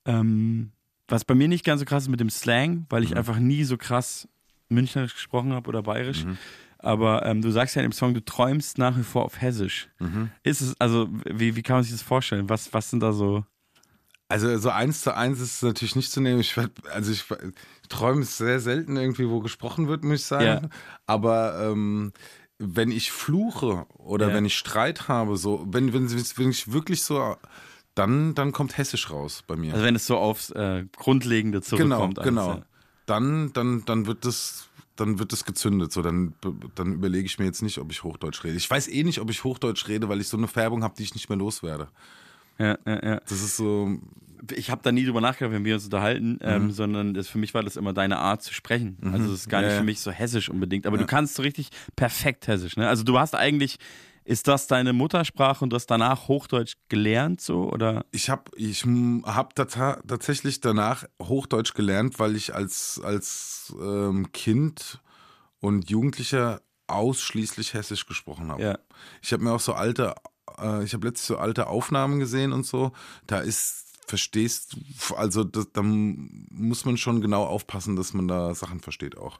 Ähm, 0.05 0.71
was 1.07 1.25
bei 1.25 1.33
mir 1.33 1.47
nicht 1.47 1.65
ganz 1.65 1.79
so 1.79 1.85
krass 1.85 2.03
ist 2.03 2.09
mit 2.09 2.19
dem 2.19 2.29
Slang, 2.29 2.85
weil 2.89 3.01
Mhm. 3.01 3.07
ich 3.07 3.17
einfach 3.17 3.39
nie 3.39 3.63
so 3.63 3.77
krass 3.77 4.27
Münchnerisch 4.69 5.15
gesprochen 5.15 5.53
habe 5.53 5.67
oder 5.67 5.81
Bayerisch. 5.81 6.25
Mhm. 6.25 6.37
Aber 6.81 7.25
ähm, 7.25 7.41
du 7.41 7.51
sagst 7.51 7.75
ja 7.75 7.81
in 7.81 7.89
dem 7.89 7.93
Song, 7.93 8.13
du 8.13 8.23
träumst 8.23 8.77
nach 8.77 8.97
wie 8.97 9.03
vor 9.03 9.25
auf 9.25 9.41
Hessisch. 9.41 9.89
Mhm. 9.99 10.31
Ist 10.43 10.61
es, 10.61 10.75
also, 10.79 11.09
wie, 11.25 11.55
wie 11.55 11.61
kann 11.61 11.75
man 11.77 11.83
sich 11.83 11.91
das 11.91 12.01
vorstellen? 12.01 12.49
Was, 12.49 12.73
was 12.73 12.89
sind 12.89 13.01
da 13.01 13.11
so. 13.11 13.43
Also 14.29 14.57
so 14.59 14.69
eins 14.69 15.01
zu 15.01 15.15
eins 15.15 15.39
ist 15.39 15.55
es 15.55 15.61
natürlich 15.63 15.95
nicht 15.95 16.11
zu 16.11 16.21
nehmen. 16.21 16.39
Ich, 16.39 16.55
also 16.93 17.11
ich, 17.11 17.25
ich 17.31 17.89
träume 17.89 18.23
sehr 18.23 18.59
selten 18.59 18.95
irgendwie, 18.95 19.27
wo 19.27 19.39
gesprochen 19.39 19.87
wird, 19.87 20.03
muss 20.03 20.19
ich 20.19 20.25
sagen. 20.25 20.45
Ja. 20.45 20.69
Aber 21.07 21.59
ähm, 21.71 22.13
wenn 22.59 22.91
ich 22.91 23.11
fluche 23.11 23.87
oder 23.97 24.29
Ja. 24.29 24.33
wenn 24.35 24.45
ich 24.45 24.55
Streit 24.57 25.07
habe, 25.07 25.35
so 25.35 25.65
wenn, 25.67 25.93
wenn, 25.93 26.11
wenn 26.11 26.49
ich 26.51 26.71
wirklich 26.71 27.03
so, 27.03 27.37
dann, 27.95 28.35
dann 28.35 28.51
kommt 28.51 28.77
Hessisch 28.77 29.09
raus 29.09 29.43
bei 29.47 29.55
mir. 29.55 29.73
Also, 29.73 29.83
wenn 29.85 29.95
es 29.95 30.05
so 30.05 30.17
aufs 30.17 30.51
äh, 30.51 30.85
Grundlegende 30.95 31.61
genau, 31.61 31.67
zurückkommt. 31.67 32.23
genau. 32.23 32.49
ja. 32.49 32.61
Dann, 33.07 33.51
dann, 33.53 33.83
dann 33.85 34.05
wird 34.05 34.25
das. 34.25 34.68
Dann 34.99 35.19
wird 35.19 35.31
es 35.33 35.45
gezündet. 35.45 35.91
So, 35.91 36.01
dann, 36.01 36.33
dann 36.75 36.93
überlege 36.93 37.25
ich 37.25 37.39
mir 37.39 37.45
jetzt 37.45 37.61
nicht, 37.61 37.77
ob 37.77 37.91
ich 37.91 38.03
Hochdeutsch 38.03 38.43
rede. 38.43 38.57
Ich 38.57 38.69
weiß 38.69 38.87
eh 38.89 39.03
nicht, 39.03 39.19
ob 39.19 39.29
ich 39.29 39.43
Hochdeutsch 39.43 39.87
rede, 39.87 40.09
weil 40.09 40.19
ich 40.21 40.27
so 40.27 40.37
eine 40.37 40.47
Färbung 40.47 40.83
habe, 40.83 40.93
die 40.97 41.03
ich 41.03 41.13
nicht 41.13 41.29
mehr 41.29 41.37
loswerde. 41.37 41.87
Ja, 42.57 42.77
ja, 42.85 43.05
ja. 43.05 43.21
Das 43.27 43.41
ist 43.41 43.55
so. 43.55 43.97
Ich 44.55 44.69
habe 44.69 44.81
da 44.83 44.91
nie 44.91 45.05
drüber 45.05 45.21
nachgedacht, 45.21 45.53
wenn 45.53 45.65
wir 45.65 45.75
uns 45.75 45.85
unterhalten, 45.85 46.39
ähm, 46.41 46.71
sondern 46.71 47.13
das, 47.13 47.27
für 47.27 47.37
mich 47.37 47.53
war 47.53 47.61
das 47.61 47.75
immer 47.75 47.91
deine 47.93 48.19
Art 48.19 48.41
zu 48.41 48.53
sprechen. 48.53 48.97
Also 49.11 49.33
es 49.33 49.41
ist 49.41 49.49
gar 49.49 49.61
Ja, 49.61 49.67
nicht 49.67 49.73
ja. 49.75 49.79
für 49.79 49.85
mich 49.85 49.99
so 49.99 50.11
hessisch 50.11 50.49
unbedingt, 50.49 50.87
aber 50.87 50.97
du 50.97 51.05
kannst 51.05 51.35
so 51.35 51.41
richtig 51.41 51.69
perfekt 51.97 52.47
hessisch. 52.47 52.77
Ne? 52.77 52.87
Also 52.87 53.03
du 53.03 53.19
hast 53.19 53.35
eigentlich, 53.35 53.79
ist 54.29 54.47
das 54.47 54.67
deine 54.67 54.93
Muttersprache 54.93 55.63
und 55.63 55.71
du 55.71 55.75
hast 55.75 55.87
danach 55.87 56.27
Hochdeutsch 56.27 56.75
gelernt 56.87 57.41
so 57.41 57.71
oder? 57.71 58.05
Ich 58.11 58.29
habe 58.29 58.43
ich 58.55 58.85
hab 58.85 59.55
tatsächlich 59.55 60.61
danach 60.61 61.05
Hochdeutsch 61.19 61.73
gelernt, 61.73 62.19
weil 62.19 62.35
ich 62.35 62.53
als, 62.53 63.01
als 63.03 63.73
ähm, 63.81 64.31
Kind 64.31 65.01
und 65.61 65.89
Jugendlicher 65.89 66.61
ausschließlich 66.85 67.73
Hessisch 67.73 68.05
gesprochen 68.05 68.51
habe. 68.51 68.61
Ja. 68.61 68.79
Ich 69.23 69.33
habe 69.33 69.43
mir 69.43 69.51
auch 69.51 69.59
so 69.59 69.73
alte, 69.73 70.13
äh, 70.59 70.83
ich 70.83 70.93
habe 70.93 71.07
letztlich 71.07 71.25
so 71.25 71.37
alte 71.37 71.65
Aufnahmen 71.65 72.19
gesehen 72.19 72.53
und 72.53 72.67
so. 72.67 72.91
Da 73.25 73.39
ist, 73.39 73.87
verstehst 74.05 74.77
also 75.15 75.43
das, 75.43 75.71
da 75.73 75.81
muss 75.81 76.85
man 76.85 76.97
schon 76.97 77.21
genau 77.21 77.45
aufpassen, 77.45 77.95
dass 77.95 78.13
man 78.13 78.27
da 78.27 78.53
Sachen 78.53 78.79
versteht 78.79 79.17
auch. 79.17 79.39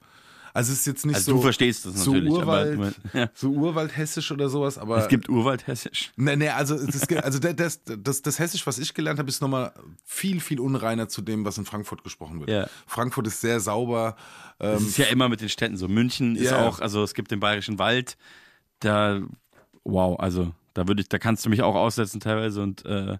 Also 0.54 0.74
es 0.74 0.80
ist 0.80 0.88
jetzt 0.88 1.06
nicht 1.06 1.16
Also 1.16 1.32
so, 1.32 1.38
du 1.38 1.43
verstehst 1.43 1.86
das 1.86 2.04
so 2.04 2.14
natürlich, 2.14 2.32
Urwald, 2.34 2.74
aber 2.76 2.93
ja. 3.14 3.30
so 3.34 3.50
Urwaldhessisch 3.52 4.32
oder 4.32 4.50
sowas, 4.50 4.78
aber 4.78 4.97
es 4.97 5.08
gibt 5.08 5.30
Urwaldhessisch. 5.30 6.12
Nee, 6.16 6.36
nee, 6.36 6.50
also 6.50 6.76
das, 6.76 7.08
also 7.24 7.39
das, 7.39 7.56
das, 7.56 7.82
das, 8.00 8.22
das 8.22 8.39
Hessisch, 8.39 8.66
was 8.68 8.80
ich 8.80 8.93
gelernt 8.93 9.20
habe, 9.20 9.30
ist 9.30 9.41
nochmal 9.41 9.74
viel, 10.04 10.39
viel 10.39 10.60
unreiner 10.60 11.08
zu 11.10 11.22
dem, 11.22 11.45
was 11.45 11.58
in 11.58 11.66
Frankfurt 11.66 12.04
gesprochen 12.04 12.39
wird. 12.39 12.50
Ja. 12.50 12.68
Frankfurt 12.88 13.28
ist 13.28 13.41
sehr 13.41 13.60
sauber. 13.60 14.16
Das 14.58 14.82
Ähm, 14.82 14.88
ist 14.88 14.97
ja 14.97 15.06
immer 15.06 15.30
mit 15.30 15.41
den 15.41 15.50
Städten 15.50 15.78
so. 15.78 15.88
München 15.88 16.36
ist 16.36 16.52
Ja. 16.52 16.68
auch, 16.68 16.80
also 16.80 17.04
es 17.04 17.14
gibt 17.14 17.32
den 17.32 17.39
Bayerischen 17.39 17.80
Wald, 17.80 18.18
da, 18.80 19.22
wow, 19.84 20.20
also 20.20 20.54
da 20.74 20.88
würde 20.88 21.02
ich, 21.02 21.10
da 21.10 21.18
kannst 21.20 21.45
du 21.45 21.50
mich 21.50 21.62
auch 21.62 21.76
aussetzen 21.76 22.20
teilweise 22.20 22.62
und 22.62 22.86
äh, 22.86 23.18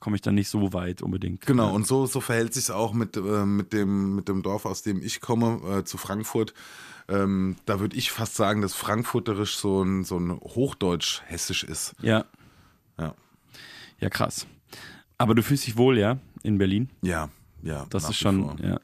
komme 0.00 0.16
ich 0.16 0.22
dann 0.22 0.34
nicht 0.34 0.48
so 0.48 0.72
weit 0.72 1.02
unbedingt. 1.02 1.46
genau, 1.46 1.72
und 1.74 1.86
so, 1.86 2.06
so 2.06 2.20
verhält 2.20 2.54
sich 2.54 2.70
auch 2.70 2.92
mit, 2.92 3.16
äh, 3.16 3.20
mit, 3.20 3.72
dem, 3.72 4.16
mit 4.16 4.28
dem 4.28 4.42
Dorf, 4.42 4.64
aus 4.64 4.82
dem 4.82 5.02
ich 5.02 5.20
komme, 5.20 5.60
äh, 5.78 5.84
zu 5.84 5.98
Frankfurt. 5.98 6.54
Ähm, 7.08 7.56
da 7.66 7.80
würde 7.80 7.96
ich 7.96 8.10
fast 8.10 8.34
sagen, 8.34 8.62
dass 8.62 8.74
Frankfurterisch 8.74 9.56
so 9.56 9.82
ein, 9.82 10.04
so 10.04 10.18
ein 10.18 10.40
Hochdeutsch-Hessisch 10.40 11.64
ist. 11.64 11.94
Ja. 12.00 12.24
Ja. 12.98 13.14
Ja, 14.00 14.08
krass. 14.08 14.46
Aber 15.18 15.34
du 15.34 15.42
fühlst 15.42 15.66
dich 15.66 15.76
wohl, 15.76 15.98
ja, 15.98 16.18
in 16.42 16.56
Berlin? 16.56 16.88
Ja, 17.02 17.28
ja. 17.62 17.86
Das 17.90 18.08
ist 18.08 18.16
schon, 18.16 18.44
vor. 18.44 18.56
ja. 18.62 18.80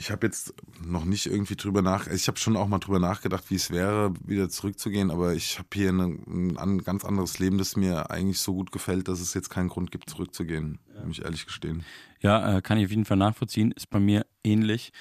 Ich 0.00 0.10
habe 0.10 0.26
jetzt 0.26 0.54
noch 0.82 1.04
nicht 1.04 1.26
irgendwie 1.26 1.56
drüber 1.56 1.82
nach. 1.82 2.06
Ich 2.06 2.26
habe 2.26 2.38
schon 2.38 2.56
auch 2.56 2.68
mal 2.68 2.78
drüber 2.78 2.98
nachgedacht, 2.98 3.44
wie 3.50 3.56
es 3.56 3.70
wäre, 3.70 4.14
wieder 4.24 4.48
zurückzugehen. 4.48 5.10
Aber 5.10 5.34
ich 5.34 5.58
habe 5.58 5.68
hier 5.74 5.90
eine, 5.90 6.04
ein 6.26 6.56
an- 6.56 6.82
ganz 6.82 7.04
anderes 7.04 7.38
Leben, 7.38 7.58
das 7.58 7.76
mir 7.76 8.10
eigentlich 8.10 8.38
so 8.38 8.54
gut 8.54 8.72
gefällt, 8.72 9.08
dass 9.08 9.20
es 9.20 9.34
jetzt 9.34 9.50
keinen 9.50 9.68
Grund 9.68 9.90
gibt, 9.90 10.08
zurückzugehen. 10.08 10.78
Muss 11.04 11.18
ich 11.18 11.24
ehrlich 11.24 11.44
gestehen. 11.44 11.84
Ja, 12.20 12.56
äh, 12.56 12.62
kann 12.62 12.78
ich 12.78 12.86
auf 12.86 12.90
jeden 12.90 13.04
Fall 13.04 13.18
nachvollziehen. 13.18 13.72
Ist 13.72 13.90
bei 13.90 14.00
mir 14.00 14.24
ähnlich. 14.42 14.92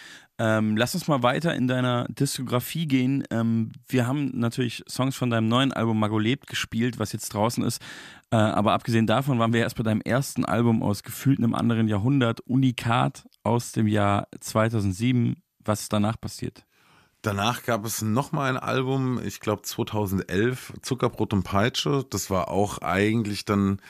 Ähm, 0.41 0.77
lass 0.77 0.95
uns 0.95 1.09
mal 1.09 1.21
weiter 1.21 1.53
in 1.53 1.67
deiner 1.67 2.05
Diskografie 2.07 2.87
gehen. 2.87 3.25
Ähm, 3.29 3.73
wir 3.89 4.07
haben 4.07 4.31
natürlich 4.39 4.83
Songs 4.87 5.17
von 5.17 5.29
deinem 5.29 5.49
neuen 5.49 5.73
Album 5.73 5.99
Mago 5.99 6.17
lebt 6.17 6.47
gespielt, 6.47 6.97
was 6.97 7.11
jetzt 7.11 7.33
draußen 7.33 7.61
ist. 7.61 7.81
Äh, 8.31 8.37
aber 8.37 8.71
abgesehen 8.71 9.05
davon 9.05 9.37
waren 9.37 9.51
wir 9.51 9.59
erst 9.59 9.75
bei 9.75 9.83
deinem 9.83 9.99
ersten 9.99 10.45
Album 10.45 10.81
aus 10.81 11.03
gefühlt 11.03 11.39
einem 11.39 11.53
anderen 11.53 11.89
Jahrhundert, 11.89 12.39
Unikat 12.41 13.27
aus 13.43 13.73
dem 13.73 13.85
Jahr 13.85 14.29
2007. 14.39 15.35
Was 15.59 15.81
ist 15.81 15.91
danach 15.91 16.19
passiert? 16.19 16.63
Danach 17.21 17.63
gab 17.63 17.83
es 17.83 18.01
nochmal 18.01 18.49
ein 18.49 18.57
Album, 18.57 19.19
ich 19.21 19.41
glaube 19.41 19.63
2011, 19.63 20.71
Zuckerbrot 20.81 21.33
und 21.33 21.43
Peitsche. 21.43 22.05
Das 22.09 22.29
war 22.29 22.47
auch 22.47 22.77
eigentlich 22.77 23.43
dann 23.43 23.81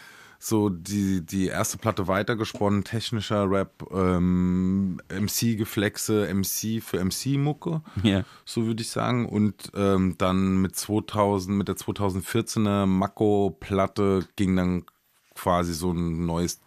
so 0.42 0.70
die, 0.70 1.26
die 1.26 1.48
erste 1.48 1.78
Platte 1.78 2.08
weitergesponnen, 2.08 2.86
technischer 2.86 3.52
Rap, 3.52 3.84
ähm, 3.92 5.02
MC-Geflexe, 5.10 6.34
MC 6.34 6.82
für 6.82 7.04
MC-Mucke. 7.04 7.82
Ja. 8.04 8.24
so 8.46 8.66
würde 8.66 8.82
ich 8.82 8.90
sagen. 8.90 9.28
Und 9.28 9.70
ähm, 9.76 10.16
dann 10.18 10.62
mit 10.62 10.78
2000, 10.78 11.58
mit 11.58 11.68
der 11.68 11.76
2014er 11.76 12.86
Mako-Platte 12.86 14.26
ging 14.38 14.56
dann 14.56 14.86
quasi 15.36 15.74
so 15.74 15.92
ein 15.92 16.26
neues, 16.26 16.62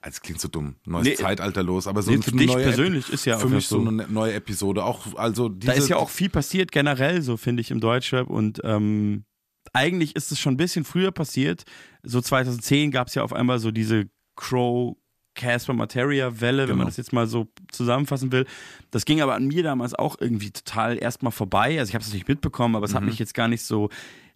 also 0.00 0.20
klingt 0.22 0.40
so 0.40 0.46
dumm, 0.46 0.76
neues 0.84 1.08
Nee, 1.08 1.14
Zeitalter 1.16 1.64
los. 1.64 1.88
Aber 1.88 2.02
so 2.02 2.12
nee, 2.12 2.22
für 2.22 2.30
dich 2.30 2.52
persönlich 2.52 3.12
ist 3.12 3.24
ja 3.24 3.38
für 3.38 3.48
mich 3.48 3.66
so 3.66 3.82
so. 3.82 3.88
eine 3.88 4.06
neue 4.08 4.34
Episode. 4.34 4.84
Auch 4.84 5.16
also 5.16 5.48
Da 5.48 5.72
ist 5.72 5.88
ja 5.88 5.96
auch 5.96 6.10
viel 6.10 6.28
passiert, 6.28 6.70
generell 6.70 7.20
so, 7.22 7.36
finde 7.36 7.62
ich, 7.62 7.72
im 7.72 7.80
Deutschrap. 7.80 8.30
Und 8.30 8.60
ähm, 8.62 9.24
eigentlich 9.72 10.16
ist 10.16 10.32
es 10.32 10.38
schon 10.38 10.54
ein 10.54 10.58
bisschen 10.58 10.84
früher 10.84 11.10
passiert. 11.12 11.64
So 12.02 12.20
2010 12.20 12.90
gab 12.90 13.08
es 13.08 13.14
ja 13.14 13.22
auf 13.22 13.32
einmal 13.32 13.58
so 13.58 13.70
diese 13.70 14.08
Crow 14.36 14.96
Casper 15.34 15.72
Materia 15.72 16.40
Welle, 16.40 16.62
wenn 16.62 16.66
Genau. 16.68 16.78
man 16.78 16.86
das 16.86 16.96
jetzt 16.96 17.12
mal 17.12 17.28
so 17.28 17.46
zusammenfassen 17.70 18.32
will. 18.32 18.44
Das 18.90 19.04
ging 19.04 19.20
aber 19.20 19.34
an 19.34 19.46
mir 19.46 19.62
damals 19.62 19.94
auch 19.94 20.16
irgendwie 20.20 20.50
total 20.50 20.98
erstmal 21.00 21.30
vorbei. 21.32 21.78
Also 21.78 21.90
ich 21.90 21.94
habe 21.94 22.02
es 22.04 22.12
nicht 22.12 22.26
mitbekommen, 22.26 22.74
aber 22.74 22.86
es 22.86 22.92
Mhm. 22.92 22.96
hat 22.96 23.04
mich 23.04 23.18
jetzt 23.20 23.34
gar 23.34 23.46
nicht 23.46 23.62
so. 23.62 23.88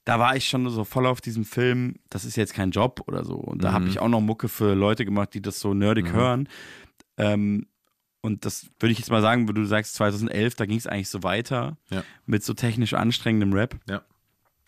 Da 0.05 0.19
war 0.21 0.37
ich 0.37 0.49
schon 0.49 0.69
so 0.71 0.85
voll 0.85 1.07
auf 1.07 1.21
diesem 1.21 1.45
Film, 1.45 1.97
das 2.09 2.25
ist 2.25 2.37
jetzt 2.37 2.55
kein 2.55 2.71
Job 2.71 3.03
oder 3.07 3.25
so. 3.25 3.35
Und 3.35 3.65
da 3.65 3.71
Mhm. 3.71 3.75
habe 3.75 3.89
ich 3.89 3.99
auch 4.01 4.09
noch 4.09 4.21
Mucke 4.21 4.49
für 4.49 4.75
Leute 4.75 5.05
gemacht, 5.05 5.35
die 5.35 5.43
das 5.43 5.59
so 5.61 5.75
nerdig 5.75 6.13
hören. 6.13 6.49
Ähm, 7.17 7.67
und 8.21 8.45
das 8.45 8.67
würde 8.79 8.93
ich 8.93 8.99
jetzt 8.99 9.11
mal 9.11 9.23
sagen, 9.23 9.49
wo 9.49 9.53
du 9.53 9.65
sagst 9.65 9.95
2011, 9.95 10.55
da 10.55 10.67
ging 10.67 10.79
es 10.79 10.87
eigentlich 10.87 11.09
so 11.09 11.23
weiter 11.25 11.77
Ja. 11.91 12.05
mit 12.27 12.45
so 12.45 12.55
technisch 12.55 12.95
anstrengendem 12.95 13.53
Rap. 13.53 13.79
Ja. 13.89 14.03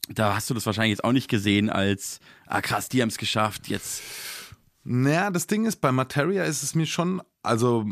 Da 0.08 0.34
hast 0.34 0.50
du 0.50 0.54
das 0.54 0.66
wahrscheinlich 0.66 0.90
jetzt 0.92 1.04
auch 1.04 1.12
nicht 1.12 1.28
gesehen 1.28 1.70
als, 1.70 2.20
ah 2.46 2.60
krass, 2.60 2.88
die 2.88 3.00
haben 3.00 3.08
es 3.08 3.18
geschafft, 3.18 3.68
jetzt. 3.68 4.02
Naja, 4.84 5.30
das 5.30 5.46
Ding 5.46 5.64
ist, 5.64 5.76
bei 5.76 5.92
Materia 5.92 6.44
ist 6.44 6.62
es 6.62 6.74
mir 6.74 6.86
schon, 6.86 7.22
also 7.44 7.84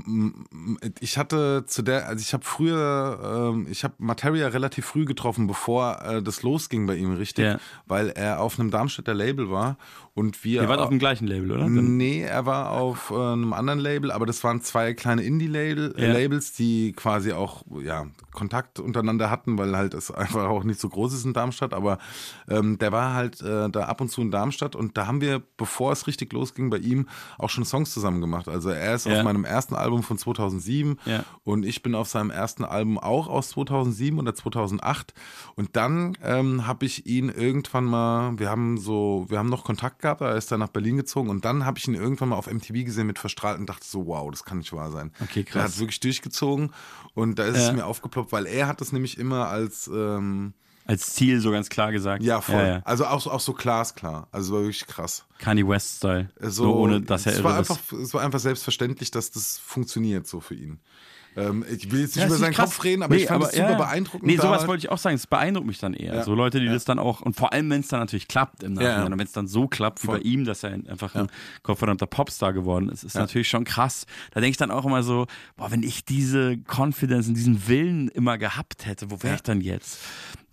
ich 1.01 1.19
hatte 1.19 1.65
zu 1.67 1.83
der, 1.83 2.09
also 2.09 2.21
ich 2.21 2.33
habe 2.33 2.45
früher, 2.45 3.51
ähm, 3.55 3.67
ich 3.71 3.85
habe 3.85 3.95
Materia 3.99 4.49
relativ 4.49 4.87
früh 4.87 5.05
getroffen, 5.05 5.47
bevor 5.47 6.01
äh, 6.03 6.23
das 6.23 6.43
losging 6.43 6.87
bei 6.87 6.97
ihm, 6.97 7.13
richtig, 7.15 7.45
Ja. 7.45 7.59
weil 7.87 8.09
er 8.11 8.41
auf 8.41 8.59
einem 8.59 8.71
Darmstädter 8.71 9.15
Label 9.15 9.51
war 9.51 9.77
und 10.15 10.45
wir. 10.45 10.63
Ihr 10.63 10.69
wart 10.69 10.81
auf 10.81 10.89
dem 10.89 10.99
gleichen 10.99 11.27
Label, 11.27 11.53
oder? 11.53 11.69
Nee, 11.69 12.23
er 12.23 12.45
war 12.47 12.71
auf 12.73 13.11
äh, 13.11 13.15
einem 13.15 13.53
anderen 13.53 13.79
Label, 13.79 14.11
aber 14.11 14.27
das 14.27 14.43
waren 14.45 14.61
zwei 14.63 14.95
kleine 14.95 15.23
Indie-Labels, 15.23 15.95
Ja. 15.99 16.13
Labels, 16.13 16.53
die 16.53 16.93
quasi 16.93 17.33
auch 17.33 17.63
ja, 17.83 18.07
Kontakt 18.33 18.79
untereinander 18.81 19.31
hatten, 19.31 19.59
weil 19.59 19.77
halt 19.77 19.95
es 19.95 20.11
einfach 20.11 20.45
auch 20.49 20.65
nicht 20.65 20.81
so 20.81 20.89
groß 20.89 21.15
ist 21.15 21.25
in 21.25 21.33
Darmstadt. 21.33 21.73
Aber 21.75 21.99
ähm, 22.49 22.79
der 22.79 22.93
war 22.93 23.15
halt 23.15 23.41
äh, 23.43 23.69
da 23.71 23.85
ab 23.85 24.01
und 24.01 24.11
zu 24.11 24.21
in 24.23 24.31
Darmstadt 24.31 24.77
und 24.77 24.97
da 24.97 25.07
haben 25.07 25.21
wir, 25.21 25.43
bevor 25.57 25.93
es 25.93 26.07
richtig 26.07 26.33
losging 26.33 26.71
bei 26.71 26.79
ihm, 26.79 27.09
auch 27.39 27.51
schon 27.51 27.65
Songs 27.65 27.93
zusammen 27.93 28.21
gemacht. 28.21 28.49
Also 28.49 28.71
er 28.71 28.95
ist 28.95 29.07
Ja. 29.07 29.19
auf 29.19 29.25
meinem 29.25 29.42
ersten 29.45 29.75
Album 29.75 30.03
von 30.03 30.19
2007 30.19 30.99
Ja. 31.05 31.25
und 31.45 31.65
ich 31.65 31.83
bin 31.83 31.95
auf 31.95 32.09
seinem 32.09 32.31
ersten 32.31 32.65
Album 32.65 32.99
auch 32.99 33.29
aus 33.29 33.51
2007 33.51 34.19
oder 34.19 34.35
2008. 34.35 35.15
Und 35.57 35.77
dann 35.77 36.17
ähm, 36.23 36.67
habe 36.67 36.87
ich 36.87 37.07
ihn 37.07 37.29
irgendwann 37.29 37.85
mal, 37.85 38.39
wir 38.39 38.49
haben 38.51 38.79
so, 38.79 39.27
wir 39.29 39.39
haben 39.39 39.49
noch 39.49 39.65
Kontakt 39.65 40.01
gehabt, 40.01 40.21
er 40.21 40.37
ist 40.37 40.51
dann 40.53 40.61
nach 40.61 40.69
Berlin 40.69 40.97
gezogen 40.97 41.29
und 41.31 41.45
dann 41.45 41.65
habe 41.65 41.79
ich 41.79 41.87
ihn 41.89 41.95
irgendwann 41.95 42.31
mal 42.31 42.37
auf 42.37 42.47
MTV 42.53 42.85
gesehen 42.85 43.07
mit 43.07 43.19
Verstrahlt 43.19 43.59
und 43.59 43.69
dachte 43.69 43.87
so, 43.87 44.07
wow, 44.07 44.31
das 44.31 44.45
kann 44.45 44.59
nicht 44.59 44.73
wahr 44.73 44.91
sein. 44.91 45.13
Okay, 45.23 45.45
Der 45.45 45.55
hat 45.63 45.71
krass. 45.71 45.79
wirklich 45.81 46.01
durchgezogen 46.01 46.71
und 47.15 47.39
da 47.39 47.45
ist 47.45 47.59
Ja. 47.59 47.69
es 47.69 47.73
mir 47.73 47.87
aufgeploppt, 47.87 48.33
weil 48.33 48.47
er 48.47 48.67
hat 48.67 48.81
das 48.81 48.93
nämlich 48.93 49.19
immer 49.19 49.49
als 49.49 49.91
ähm, 49.93 50.55
Als 50.85 51.15
Ziel 51.15 51.41
so 51.41 51.51
ganz 51.53 51.69
klar 51.69 51.93
gesagt. 51.93 52.23
ja 52.23 52.41
voll, 52.41 52.57
Ja, 52.57 52.67
ja. 52.67 52.83
also 52.85 53.07
auch, 53.07 53.21
so- 53.21 53.31
auch 53.31 53.41
so 53.41 53.53
glasklar, 53.53 54.27
also 54.33 54.55
war 54.55 54.61
wirklich 54.63 54.87
krass. 54.87 55.25
Kanye 55.39 55.67
West-Style. 55.67 56.29
So, 56.41 56.65
Nur 56.65 56.77
ohne, 56.77 57.01
dass 57.01 57.27
er 57.27 57.35
es 57.35 57.45
war 57.45 57.61
ist. 57.61 57.71
einfach, 57.71 57.93
Es 58.01 58.13
war 58.15 58.23
einfach 58.23 58.41
selbstverständlich, 58.41 59.11
dass 59.11 59.31
das 59.31 59.59
funktioniert 59.59 60.27
so 60.27 60.41
für 60.41 60.55
ihn. 60.55 60.81
Ähm, 61.35 61.65
ich 61.71 61.91
will 61.91 62.01
jetzt 62.03 62.15
nicht 62.17 62.25
Ja, 62.25 62.27
über 62.27 62.37
seinen 62.37 62.53
krass. 62.53 62.73
Kopf 62.75 62.85
reden, 62.85 63.03
aber 63.03 63.15
ich 63.17 63.27
fand 63.27 63.43
es 63.43 63.53
super 63.53 63.71
ja, 63.71 63.77
beeindruckend. 63.79 64.27
Nee, 64.27 64.37
sowas 64.37 64.67
wollte 64.67 64.85
ich 64.85 64.91
auch 64.91 64.99
sagen. 64.99 65.17
Es 65.17 65.27
beeindruckt 65.27 65.67
mich 65.67 65.79
dann 65.79 65.95
eher. 65.95 66.17
Ja. 66.17 66.25
So 66.25 66.35
Leute, 66.35 66.61
die 66.61 66.67
das 66.67 66.85
dann 66.85 66.99
auch, 66.99 67.23
und 67.23 67.37
vor 67.37 67.55
allem, 67.55 67.71
wenn 67.71 67.81
es 67.81 67.89
dann 67.89 68.01
natürlich 68.01 68.29
klappt 68.29 68.63
im 68.63 68.75
Nachhinein, 68.75 69.11
und 69.15 69.19
wenn 69.19 69.27
es 69.27 69.33
dann 69.33 69.47
so 69.47 69.67
klappt 69.67 70.03
wie 70.03 70.09
bei 70.09 70.19
ihm, 70.19 70.45
dass 70.45 70.63
er 70.63 70.73
einfach 70.73 71.15
ein 71.15 71.29
gottverdammter 71.63 72.05
Popstar 72.07 72.53
geworden 72.53 72.91
ist, 72.91 73.03
ist 73.03 73.15
natürlich 73.15 73.49
schon 73.49 73.65
krass. 73.65 74.05
Da 74.33 74.41
denke 74.41 74.51
ich 74.51 74.57
dann 74.59 74.71
auch 74.71 74.85
immer 74.85 75.03
so, 75.03 75.27
boah, 75.57 75.71
wenn 75.71 75.83
ich 75.83 76.05
diese 76.05 76.59
Confidence 76.71 77.29
und 77.29 77.35
diesen 77.35 77.67
Willen 77.67 78.09
immer 78.09 78.37
gehabt 78.37 78.85
hätte, 78.85 79.11
wo 79.11 79.23
wäre 79.23 79.37
ich 79.37 79.43
dann 79.43 79.63
jetzt? 79.63 80.01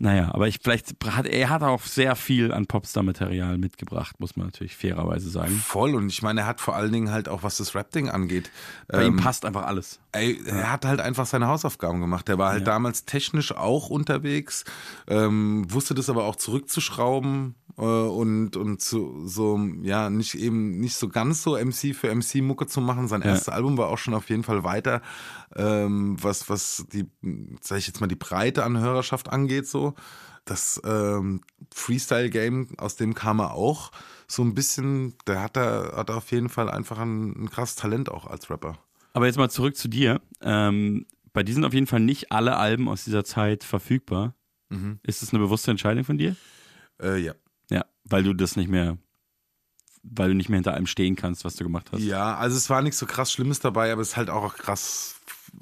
Naja, 0.02 0.30
aber 0.34 0.48
ich 0.48 0.60
vielleicht 0.64 0.96
hat 1.06 1.28
er 1.28 1.50
hat 1.50 1.62
auch 1.62 1.82
sehr 1.84 2.16
viel 2.16 2.54
an 2.54 2.68
Popstar-Material 2.68 3.58
mitgebracht, 3.58 4.18
muss 4.20 4.38
man 4.38 4.48
natürlich 4.48 4.78
fairerweise 4.78 5.30
sagen. 5.30 5.52
Voll 5.52 5.94
und 5.94 6.08
ich 6.08 6.22
meine, 6.22 6.42
er 6.42 6.48
hat 6.48 6.62
vor 6.62 6.76
allen 6.78 6.94
Dingen 6.94 7.12
halt 7.12 7.28
auch, 7.28 7.44
was 7.44 7.58
das 7.58 7.76
Rap-Ding 7.76 8.10
angeht. 8.10 8.50
Bei 8.88 9.04
ihm 9.04 9.18
ähm, 9.18 9.18
passt 9.18 9.44
einfach 9.44 9.66
alles. 9.66 10.00
Ey, 10.14 10.40
er 10.46 10.72
hat 10.72 10.86
halt 10.86 11.02
einfach 11.02 11.26
seine 11.26 11.48
Hausaufgaben 11.48 12.00
gemacht. 12.00 12.30
Der 12.30 12.38
war 12.38 12.52
halt 12.52 12.62
Ja. 12.66 12.74
damals 12.74 13.04
technisch 13.04 13.52
auch 13.52 13.90
unterwegs, 13.90 14.64
ähm, 15.08 15.66
wusste 15.70 15.94
das 15.96 16.10
aber 16.10 16.24
auch 16.24 16.38
zurückzuschrauben 16.38 17.56
äh, 17.78 17.82
und, 17.82 18.56
und 18.56 18.82
zu, 18.82 19.28
so, 19.28 19.60
ja, 19.84 20.10
nicht 20.10 20.36
eben 20.36 20.80
nicht 20.80 20.96
so 20.96 21.10
ganz 21.10 21.44
so 21.44 21.58
MC 21.58 21.94
für 21.94 22.08
MC 22.14 22.36
Mucke 22.42 22.68
zu 22.68 22.80
machen. 22.82 23.08
Sein 23.08 23.22
Ja. 23.22 23.28
erstes 23.32 23.50
Album 23.50 23.78
war 23.78 23.88
auch 23.90 23.98
schon 23.98 24.14
auf 24.14 24.30
jeden 24.30 24.44
Fall 24.44 24.64
weiter, 24.64 25.02
ähm, 25.56 26.16
was, 26.22 26.50
was 26.50 26.86
die, 26.94 27.06
sag 27.62 27.78
ich 27.80 27.88
jetzt 27.88 28.00
mal, 28.02 28.08
die 28.08 28.16
Breite 28.16 28.64
an 28.64 28.78
Hörerschaft 28.80 29.30
angeht, 29.30 29.68
so. 29.68 29.89
Das 30.46 30.82
ähm, 30.84 31.42
Freestyle-Game, 31.74 32.70
aus 32.78 32.96
dem 32.96 33.14
kam 33.14 33.40
er 33.40 33.54
auch 33.54 33.92
so 34.28 34.44
ein 34.44 34.56
bisschen, 34.56 35.16
der 35.28 35.42
hat 35.42 35.56
da 35.58 35.94
hat 35.96 36.10
auf 36.12 36.32
jeden 36.32 36.50
Fall 36.50 36.70
einfach 36.70 37.00
ein, 37.00 37.44
ein 37.44 37.50
krasses 37.50 37.76
Talent 37.76 38.10
auch 38.10 38.26
als 38.26 38.50
Rapper. 38.50 38.78
Aber 39.14 39.26
jetzt 39.26 39.38
mal 39.38 39.50
zurück 39.50 39.76
zu 39.76 39.88
dir. 39.88 40.22
Ähm, 40.42 41.06
bei 41.34 41.44
dir 41.44 41.54
sind 41.54 41.66
auf 41.66 41.74
jeden 41.74 41.88
Fall 41.88 42.00
nicht 42.00 42.32
alle 42.32 42.58
Alben 42.58 42.88
aus 42.88 43.04
dieser 43.04 43.24
Zeit 43.24 43.64
verfügbar. 43.64 44.36
Mhm. 44.70 45.00
Ist 45.04 45.22
das 45.22 45.34
eine 45.34 45.40
bewusste 45.40 45.72
Entscheidung 45.72 46.04
von 46.04 46.18
dir? 46.18 46.36
Äh, 47.02 47.18
ja. 47.18 47.34
Ja, 47.70 47.86
weil 48.04 48.24
du 48.24 48.34
das 48.34 48.56
nicht 48.56 48.70
mehr, 48.70 48.98
weil 50.04 50.30
du 50.30 50.36
nicht 50.36 50.50
mehr 50.50 50.58
hinter 50.58 50.74
allem 50.74 50.88
stehen 50.88 51.16
kannst, 51.16 51.46
was 51.46 51.56
du 51.56 51.64
gemacht 51.64 51.90
hast. 51.92 52.02
Ja, 52.02 52.36
also 52.38 52.58
es 52.58 52.70
war 52.70 52.82
nichts 52.82 53.00
so 53.00 53.06
krass 53.06 53.32
Schlimmes 53.32 53.60
dabei, 53.60 53.92
aber 53.92 54.02
es 54.02 54.10
ist 54.10 54.18
halt 54.18 54.30
auch 54.30 54.56
krass, 54.56 55.19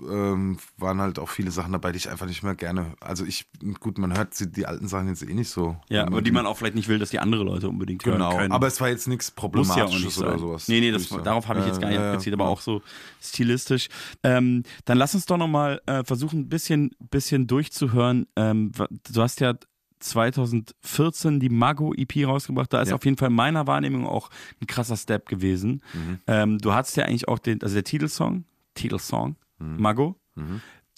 ähm, 0.08 0.58
waren 0.78 1.00
halt 1.02 1.20
auch 1.20 1.30
viele 1.30 1.52
Sachen 1.52 1.72
dabei, 1.72 1.92
die 1.92 1.98
ich 1.98 2.10
einfach 2.10 2.26
nicht 2.26 2.44
mehr 2.44 2.56
gerne, 2.56 2.94
also 3.00 3.26
ich, 3.26 3.46
gut, 3.80 3.98
man 3.98 4.16
hört 4.18 4.40
die, 4.40 4.52
die 4.52 4.66
alten 4.66 4.88
Sachen 4.88 5.08
jetzt 5.08 5.24
eh 5.24 5.34
nicht 5.34 5.50
so. 5.50 5.78
Ja, 5.90 6.06
aber 6.06 6.22
die 6.22 6.32
man 6.32 6.46
auch 6.46 6.58
vielleicht 6.58 6.76
nicht 6.76 6.88
will, 6.88 7.00
dass 7.00 7.10
die 7.10 7.20
andere 7.20 7.44
Leute 7.44 7.70
unbedingt 7.70 8.04
Genau, 8.04 8.30
hören 8.32 8.38
können. 8.40 8.52
aber 8.52 8.68
es 8.68 8.80
war 8.82 8.90
jetzt 8.90 9.08
nichts 9.08 9.30
muss 9.30 9.36
ja 9.36 9.38
auch 9.38 9.52
Problematisches 9.52 10.04
nicht 10.04 10.18
oder 10.20 10.38
sowas. 10.40 10.68
Nee, 10.68 10.80
nee, 10.80 10.92
das, 10.92 11.08
darauf 11.10 11.48
habe 11.48 11.60
ich 11.62 11.66
jetzt 11.66 11.82
gar 11.82 11.90
nicht 11.90 12.00
Äh, 12.00 12.08
abgezielt, 12.10 12.34
aber 12.34 12.46
ja. 12.46 12.50
auch 12.52 12.62
so 12.62 12.82
stilistisch. 13.22 13.88
Ähm, 14.24 14.64
dann 14.86 14.98
lass 14.98 15.16
uns 15.16 15.26
doch 15.26 15.38
nochmal 15.38 15.82
äh, 15.86 16.04
versuchen, 16.04 16.42
ein 16.42 16.50
bisschen, 16.50 16.92
bisschen 17.10 17.48
durchzuhören. 17.48 18.28
Ähm, 18.36 18.72
du 19.12 19.22
hast 19.22 19.40
ja 19.40 19.54
2014 20.00 21.40
die 21.40 21.50
Mago 21.50 21.94
EP 21.96 22.26
rausgebracht. 22.28 22.72
Da 22.74 22.82
ist 22.82 22.90
Ja. 22.90 22.96
auf 22.96 23.06
jeden 23.06 23.18
Fall 23.18 23.30
in 23.30 23.36
meiner 23.36 23.68
Wahrnehmung 23.68 24.06
auch 24.06 24.30
ein 24.62 24.68
krasser 24.68 24.98
Step 24.98 25.28
gewesen. 25.28 25.82
Mhm. 25.94 26.20
Ähm, 26.28 26.58
du 26.60 26.74
hattest 26.74 26.98
ja 26.98 27.06
eigentlich 27.06 27.28
auch 27.28 27.40
den, 27.40 27.62
also 27.62 27.74
der 27.76 27.84
Titelsong, 27.84 28.44
Titelsong, 28.76 29.36
Mhm. 29.60 29.78
Mago. 29.82 30.20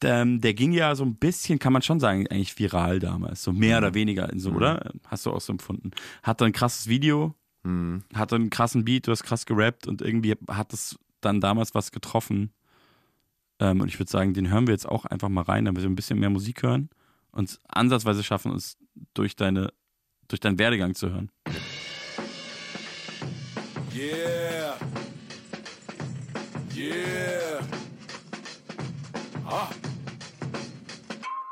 Ähm, 0.02 0.40
der 0.42 0.54
ging 0.54 0.72
ja 0.72 0.96
so 0.96 1.04
ein 1.04 1.16
bisschen, 1.16 1.60
kann 1.60 1.74
man 1.74 1.82
schon 1.82 2.00
sagen, 2.00 2.26
eigentlich 2.28 2.58
viral 2.58 3.00
damals. 3.00 3.44
So 3.44 3.52
mehr 3.52 3.78
oder 3.80 3.94
weniger, 3.94 4.30
so, 4.36 4.52
oder? 4.52 4.92
Hast 5.08 5.26
du 5.26 5.32
auch 5.32 5.42
so 5.42 5.52
empfunden. 5.52 5.92
Hatte 6.24 6.46
ein 6.46 6.52
krasses 6.54 6.88
Video, 6.88 7.36
Mhm. 7.64 8.04
hatte 8.14 8.36
einen 8.36 8.50
krassen 8.50 8.86
Beat, 8.86 9.08
du 9.08 9.12
hast 9.12 9.24
krass 9.24 9.46
gerappt 9.46 9.88
und 9.88 10.02
irgendwie 10.02 10.36
hat 10.50 10.72
es 10.74 10.98
dann 11.20 11.42
damals 11.42 11.76
was 11.76 11.92
getroffen. 11.92 12.54
Ähm, 13.60 13.82
und 13.82 13.90
ich 13.90 14.00
würde 14.00 14.10
sagen, 14.10 14.34
den 14.34 14.50
hören 14.50 14.68
wir 14.68 14.74
jetzt 14.74 14.88
auch 14.88 15.04
einfach 15.04 15.28
mal 15.28 15.42
rein, 15.44 15.66
damit 15.66 15.82
wir 15.84 15.90
ein 15.90 15.96
bisschen 15.96 16.20
mehr 16.20 16.30
Musik 16.30 16.64
hören 16.64 16.90
und 17.32 17.60
ansatzweise 17.68 18.24
schaffen, 18.24 18.52
uns 18.54 18.78
durch 19.14 19.36
deine, 19.36 19.74
durch 20.30 20.40
deinen 20.40 20.58
Werdegang 20.60 20.96
zu 20.96 21.10
hören. 21.12 21.30
Yeah. 23.94 24.78
Yeah. 26.74 27.39
Ah. 29.52 29.68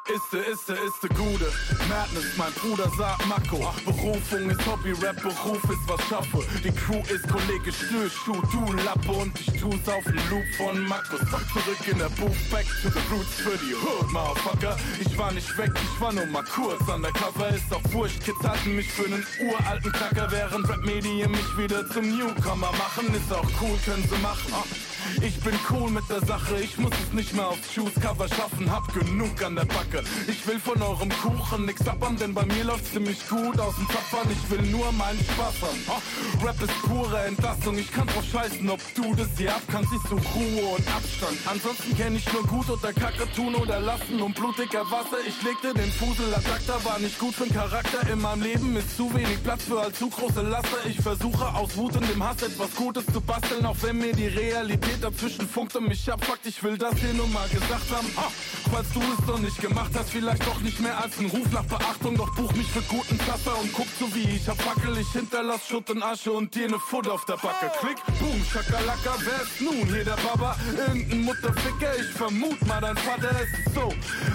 Iste, 0.08 0.38
iste, 0.38 0.74
iste 0.74 1.10
Gude. 1.10 1.52
Madness, 1.90 2.38
mein 2.38 2.54
Bruder 2.54 2.90
sagt 2.96 3.26
Mako. 3.28 3.74
Berufung 3.86 4.50
ist 4.50 4.66
Hobby, 4.68 4.92
Rap, 4.92 5.22
Beruf 5.22 5.64
ist 5.64 5.88
was 5.88 6.02
schaffe. 6.08 6.46
Die 6.64 6.72
Crew 6.72 7.02
ist 7.14 7.28
Kollege 7.28 7.74
Stößschuh, 7.74 8.40
du 8.52 8.74
Lappe 8.84 9.12
und 9.12 9.38
ich 9.40 9.60
tu's 9.60 9.90
auf 9.90 10.04
den 10.06 10.22
Loop 10.30 10.46
von 10.58 10.86
Markus. 10.88 11.20
Zurück 11.20 11.88
in 11.92 11.98
der 11.98 12.10
Booth, 12.10 12.52
back 12.52 12.66
to 12.84 12.90
the 12.90 13.00
roots 13.12 13.34
für 13.36 13.58
die 13.58 13.74
Hood, 13.74 14.12
Motherfucker. 14.14 14.78
Ich 15.00 15.18
war 15.18 15.32
nicht 15.34 15.58
weg, 15.58 15.72
ich 15.74 16.02
war 16.02 16.14
nur 16.14 16.28
mal 16.28 16.44
kurz. 16.44 16.82
Undercover 16.88 17.50
ist 17.50 17.74
auch 17.74 17.94
wurscht, 17.94 18.24
Kids 18.24 18.44
halten 18.44 18.76
mich 18.76 18.88
für 18.94 19.06
einen 19.06 19.26
uralten 19.42 19.92
Knacker, 19.92 20.32
während 20.32 20.70
Rap-Medien 20.70 21.32
mich 21.32 21.58
wieder 21.58 21.90
zum 21.90 22.08
Newcomer 22.16 22.72
machen. 22.74 23.14
Ist 23.14 23.34
auch 23.34 23.50
cool, 23.62 23.78
können 23.84 24.08
sie 24.08 24.22
machen. 24.22 24.54
Ah. 24.54 24.87
Ich 25.22 25.40
bin 25.42 25.54
cool 25.72 25.90
mit 25.90 26.10
der 26.10 26.24
Sache, 26.26 26.60
ich 26.62 26.78
muss 26.78 26.92
es 27.04 27.14
nicht 27.14 27.34
mehr 27.34 27.48
aufs 27.48 27.74
Shoes-Cover 27.74 28.28
schaffen, 28.28 28.72
hab 28.72 28.94
genug 28.94 29.42
an 29.44 29.56
der 29.56 29.66
Backe. 29.66 30.04
Ich 30.28 30.46
will 30.48 30.60
von 30.60 30.82
eurem 30.82 31.10
Kuchen 31.10 31.66
nix 31.66 31.84
sappern, 31.84 32.18
denn 32.18 32.34
bei 32.34 32.46
mir 32.46 32.64
läuft's 32.64 32.92
ziemlich 32.92 33.28
gut 33.28 33.60
aus 33.60 33.76
dem 33.76 33.88
Zapfern. 33.88 34.28
Ich 34.32 34.52
will 34.52 34.62
nur 34.70 34.92
meinen 34.94 35.20
Spaß 35.20 35.62
haben. 35.62 35.80
Ah, 35.88 36.46
Rap 36.46 36.62
ist 36.62 36.82
pure 36.84 37.20
Entlastung, 37.26 37.78
ich 37.78 37.92
kann 37.92 38.08
drauf 38.08 38.24
scheißen, 38.32 38.70
ob 38.70 38.80
du 38.96 39.16
das 39.16 39.28
hier 39.38 39.56
abkannst, 39.56 39.92
siehst 39.92 40.06
du 40.10 40.16
Ruhe 40.16 40.76
und 40.76 40.88
Abstand. 40.88 41.38
Ansonsten 41.46 41.96
kenn 41.98 42.16
ich 42.16 42.32
nur 42.34 42.44
gut 42.44 42.70
oder 42.70 42.94
Kacke 42.94 43.30
tun 43.36 43.56
oder 43.56 43.80
lassen 43.80 44.22
und 44.22 44.36
blutiger 44.36 44.90
Wasser. 44.92 45.18
Ich 45.28 45.42
legte 45.44 45.74
den 45.74 45.92
Fusel 45.92 46.34
acta, 46.34 46.84
war 46.84 47.00
nicht 47.00 47.20
gut 47.20 47.36
für 47.36 47.46
den 47.46 47.54
Charakter. 47.54 48.08
In 48.10 48.22
meinem 48.22 48.42
Leben 48.42 48.76
ist 48.76 48.96
zu 48.96 49.14
wenig 49.14 49.44
Platz 49.44 49.64
für 49.64 49.80
allzu 49.80 50.10
große 50.10 50.42
Laster. 50.42 50.86
Ich 50.88 51.00
versuche 51.02 51.46
aus 51.54 51.76
Wut 51.76 51.96
und 51.96 52.10
dem 52.10 52.24
Hass 52.24 52.42
etwas 52.42 52.74
Gutes 52.76 53.06
zu 53.12 53.22
basteln, 53.22 53.66
auch 53.66 53.78
wenn 53.82 53.98
mir 53.98 54.14
die 54.14 54.28
Realität 54.28 54.87
dazwischen 55.02 55.48
funkt 55.48 55.76
und 55.76 55.88
mich 55.88 56.12
abfuckt. 56.12 56.46
Ich 56.46 56.64
will 56.64 56.78
das 56.78 56.96
hier 57.00 57.14
nur 57.14 57.28
mal 57.28 57.48
gesagt 57.50 57.92
haben. 57.92 58.08
Ah, 58.16 58.32
falls 58.72 58.88
du 58.94 59.02
es 59.02 59.28
noch 59.28 59.40
nicht 59.40 59.60
gemacht 59.62 59.92
hast, 59.96 60.10
vielleicht 60.10 60.46
doch 60.46 60.60
nicht 60.62 60.80
mehr 60.80 60.98
als 60.98 61.18
ein 61.20 61.28
Ruf 61.28 61.52
nach 61.52 61.66
Beachtung. 61.66 62.16
Doch 62.16 62.34
buch 62.36 62.52
mich 62.54 62.68
für 62.68 62.82
guten 62.84 63.18
Plasser 63.18 63.58
und 63.60 63.72
guck 63.74 63.88
so 64.00 64.14
wie 64.16 64.36
ich 64.36 64.48
hab 64.48 64.62
Fackel. 64.62 64.98
Ich 64.98 65.12
hinterlass 65.12 65.68
Schutt 65.68 65.90
und 65.90 66.04
Asche 66.04 66.32
und 66.32 66.54
dir 66.54 66.70
ne 66.70 66.80
Foot 66.80 67.08
auf 67.08 67.26
der 67.26 67.38
Backe. 67.38 67.72
Klick, 67.80 67.98
boom, 68.20 68.44
Schakalaka, 68.52 69.16
wer 69.20 69.42
ist 69.42 69.62
nun 69.62 69.88
hier 69.88 70.06
der 70.06 70.18
Baba? 70.18 70.56
Irgendein 70.78 71.22
Mutterficker, 71.22 71.98
ich 72.00 72.12
vermut 72.18 72.66
mal 72.66 72.82
dein 72.82 72.98
Vater 72.98 73.32
ist 73.32 73.74
so. 73.74 73.94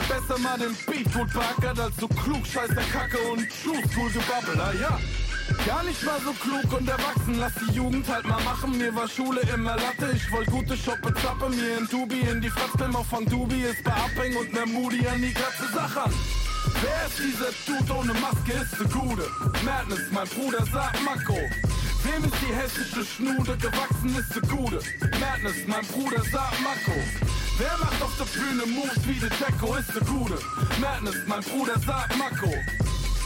Besser 0.08 0.38
mal 0.40 0.58
den 0.58 0.76
Beat 0.86 1.12
gut 1.12 1.32
beackert 1.32 1.78
als 1.78 1.96
so 1.96 2.08
klug, 2.08 2.46
scheiß 2.46 2.70
der 2.70 2.84
Kacke 2.84 3.18
und 3.32 3.48
True 3.62 3.82
School 3.90 4.10
gebabbel, 4.10 4.60
ah 4.60 4.72
ja. 4.80 4.98
Gar 5.66 5.84
nicht 5.84 6.02
mal 6.02 6.20
so 6.24 6.32
klug 6.32 6.72
und 6.78 6.88
erwachsen, 6.88 7.38
lass 7.38 7.52
die 7.54 7.72
Jugend 7.72 8.08
halt 8.08 8.26
mal 8.26 8.42
machen. 8.42 8.76
Mir 8.78 8.94
war 8.94 9.08
Schule 9.08 9.40
immer 9.54 9.76
Latte, 9.76 10.12
ich 10.14 10.30
wollt 10.32 10.50
gute 10.50 10.76
Shoppe 10.76 11.12
zappe. 11.14 11.48
Mir 11.50 11.78
in 11.78 11.86
Dubi 11.88 12.20
in 12.20 12.40
die 12.40 12.50
Fratzpilm 12.50 12.96
auch 12.96 13.06
von 13.06 13.24
Dubi 13.26 13.62
ist 13.62 13.82
bei 13.84 13.92
Abhäng 13.92 14.36
und 14.36 14.52
ner 14.52 14.66
Moody 14.66 15.06
an 15.06 15.20
die 15.20 15.32
Katze 15.32 15.66
Sachen. 15.72 16.12
Wer 16.80 17.06
ist 17.06 17.18
dieser 17.18 17.52
Dude 17.66 17.92
ohne 17.92 18.14
Maske, 18.14 18.52
ist 18.52 18.78
der 18.78 18.88
Gute. 18.88 19.28
Madness, 19.64 20.10
mein 20.10 20.28
Bruder 20.28 20.64
sagt 20.66 21.02
Mako. 21.04 21.38
Wem 22.04 22.24
ist 22.24 22.34
die 22.42 22.54
hessische 22.54 23.04
Schnude 23.04 23.56
gewachsen, 23.56 24.16
ist 24.16 24.34
der 24.34 24.42
Gute. 24.42 24.80
Madness, 25.20 25.56
mein 25.66 25.86
Bruder 25.86 26.22
sagt 26.30 26.60
Mako. 26.62 26.98
Wer 27.58 27.78
macht 27.78 28.02
auf 28.02 28.16
der 28.18 28.40
Bühne 28.40 28.66
Moves 28.66 29.06
wie 29.06 29.20
der 29.20 29.30
Jacko, 29.38 29.74
ist 29.76 29.94
der 29.94 30.02
Gute. 30.02 30.38
Madness, 30.80 31.16
mein 31.26 31.42
Bruder 31.42 31.78
sagt 31.78 32.16
Mako. 32.16 32.52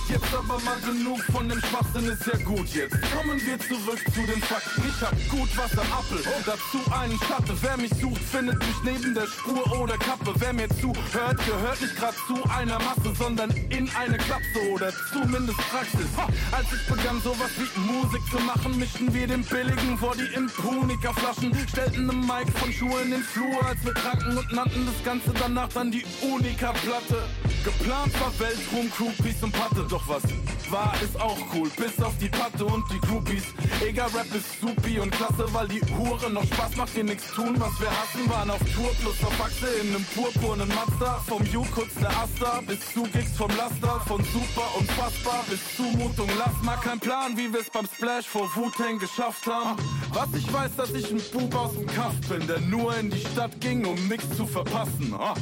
Jetzt 0.09 0.33
aber 0.33 0.61
mal 0.61 0.79
genug 0.87 1.21
von 1.33 1.49
dem 1.49 1.61
Schwachsinn 1.61 2.09
ist 2.09 2.27
ja 2.27 2.39
gut 2.45 2.69
jetzt. 2.69 2.95
Kommen 3.11 3.41
wir 3.45 3.59
zurück 3.59 3.99
zu 4.15 4.21
den 4.21 4.41
Fakten. 4.41 4.83
Ich 4.89 5.03
hab 5.03 5.15
gut 5.29 5.49
was 5.57 5.73
am 5.77 5.93
Appel, 5.93 6.23
dazu 6.47 6.79
einen 6.93 7.19
Schatte. 7.19 7.57
Wer 7.61 7.77
mich 7.77 7.91
sucht, 8.01 8.23
findet 8.23 8.59
mich 8.59 8.77
neben 8.85 9.15
der 9.15 9.27
Spur 9.27 9.81
oder 9.81 9.99
Kappe. 9.99 10.33
Wer 10.39 10.53
mir 10.53 10.69
zuhört, 10.69 11.45
gehört 11.45 11.81
nicht 11.81 11.97
grad 11.97 12.15
zu 12.29 12.37
einer 12.51 12.79
Masse, 12.79 13.13
sondern 13.19 13.51
in 13.71 13.91
eine 13.99 14.17
Klapse 14.19 14.71
oder 14.71 14.93
zumindest 15.13 15.59
Praxis. 15.71 16.07
Ha, 16.17 16.29
als 16.53 16.67
ich 16.73 16.87
begann 16.87 17.21
sowas 17.23 17.51
wie 17.59 17.81
Musik 17.81 18.23
zu 18.31 18.39
machen, 18.39 18.79
mischten 18.79 19.13
wir 19.13 19.27
den 19.27 19.43
billigen 19.43 19.99
vor 19.99 20.15
die 20.15 20.33
Impunika-Flaschen, 20.37 21.53
stellten 21.69 22.07
ne 22.07 22.13
Mic 22.13 22.51
von 22.55 22.73
Schuhe 22.73 23.03
in 23.03 23.11
den 23.11 23.23
Flur, 23.23 23.67
als 23.67 23.85
wir 23.85 23.95
tranken 23.95 24.39
und 24.39 24.53
nannten 24.53 24.87
das 24.87 25.05
Ganze 25.05 25.33
danach 25.35 25.69
dann 25.71 25.91
die 25.91 26.05
Unika-Platte. 26.23 27.25
Geplant 27.65 28.13
war 28.21 28.33
Weltruhm, 28.39 28.89
Crew, 28.93 29.11
Peace 29.21 29.43
und 29.43 29.53
Patte, 29.53 29.85
doch 29.97 30.09
was 30.09 30.23
war, 30.71 30.95
ist 31.03 31.19
auch 31.21 31.39
cool. 31.55 31.71
Bis 31.77 32.03
auf 32.03 32.17
die 32.19 32.29
Patte 32.29 32.65
und 32.65 32.85
die 32.91 32.99
Groupies. 33.01 33.45
Egal, 33.87 34.09
Rap 34.09 34.27
ist 34.35 34.61
supi 34.61 34.99
und 34.99 35.11
klasse, 35.13 35.47
weil 35.53 35.69
die 35.69 35.81
Hure 35.97 36.31
noch 36.31 36.45
Spaß 36.45 36.77
macht, 36.77 36.97
ihr 36.97 37.05
nichts 37.05 37.33
tun. 37.33 37.55
Was 37.59 37.81
wir 37.81 37.91
hassen, 37.91 38.29
waren 38.29 38.51
auf 38.51 38.59
Tour 38.75 38.91
plus 39.01 39.17
Achse 39.41 39.69
in 39.81 39.93
nem 39.93 40.05
purpurnen 40.15 40.69
Mazda. 40.69 41.23
Vom 41.27 41.43
U 41.55 41.65
kurz 41.75 41.95
der 41.95 42.11
Asta 42.11 42.61
bis 42.67 42.81
zu 42.93 43.05
Gigs 43.05 43.37
vom 43.37 43.51
Laster. 43.57 44.01
Von 44.07 44.23
super 44.25 44.69
unfassbar 44.79 45.45
bis 45.49 45.61
Zumutung. 45.77 46.29
Lass 46.39 46.63
mal 46.63 46.77
kein 46.77 46.99
Plan, 46.99 47.37
wie 47.37 47.53
wir's 47.53 47.71
beim 47.71 47.87
Splash 47.87 48.27
vor 48.27 48.51
Wu-Tang 48.55 48.99
geschafft 48.99 49.47
haben. 49.47 49.77
Was 50.13 50.29
ich 50.37 50.53
weiß, 50.53 50.77
dass 50.77 50.91
ich 50.91 51.11
ein 51.11 51.23
Bub 51.33 51.55
aus 51.55 51.75
dem 51.75 51.87
Kaff 51.87 52.15
bin, 52.29 52.47
der 52.47 52.61
nur 52.61 52.97
in 52.97 53.11
die 53.11 53.21
Stadt 53.21 53.61
ging, 53.61 53.85
um 53.85 54.09
nix 54.09 54.25
zu 54.37 54.47
verpassen. 54.47 55.15
Ah. 55.19 55.35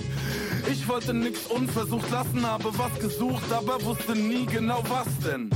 Ich 0.70 0.86
wollte 0.88 1.12
nix 1.14 1.46
unversucht 1.46 2.10
lassen, 2.10 2.46
habe 2.46 2.70
was 2.78 2.98
gesucht, 2.98 3.52
aber 3.52 3.82
wusste 3.84 4.12
nie 4.12 4.43
genau 4.46 4.82
was 4.88 5.06
denn. 5.24 5.50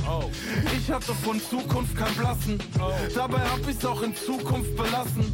Ich 0.77 0.91
hatte 0.91 1.13
von 1.13 1.39
Zukunft 1.41 1.95
kein 1.95 2.13
Blassen, 2.15 2.59
dabei 3.15 3.39
hab 3.39 3.67
ich's 3.67 3.85
auch 3.85 4.01
in 4.01 4.15
Zukunft 4.15 4.75
belassen. 4.75 5.33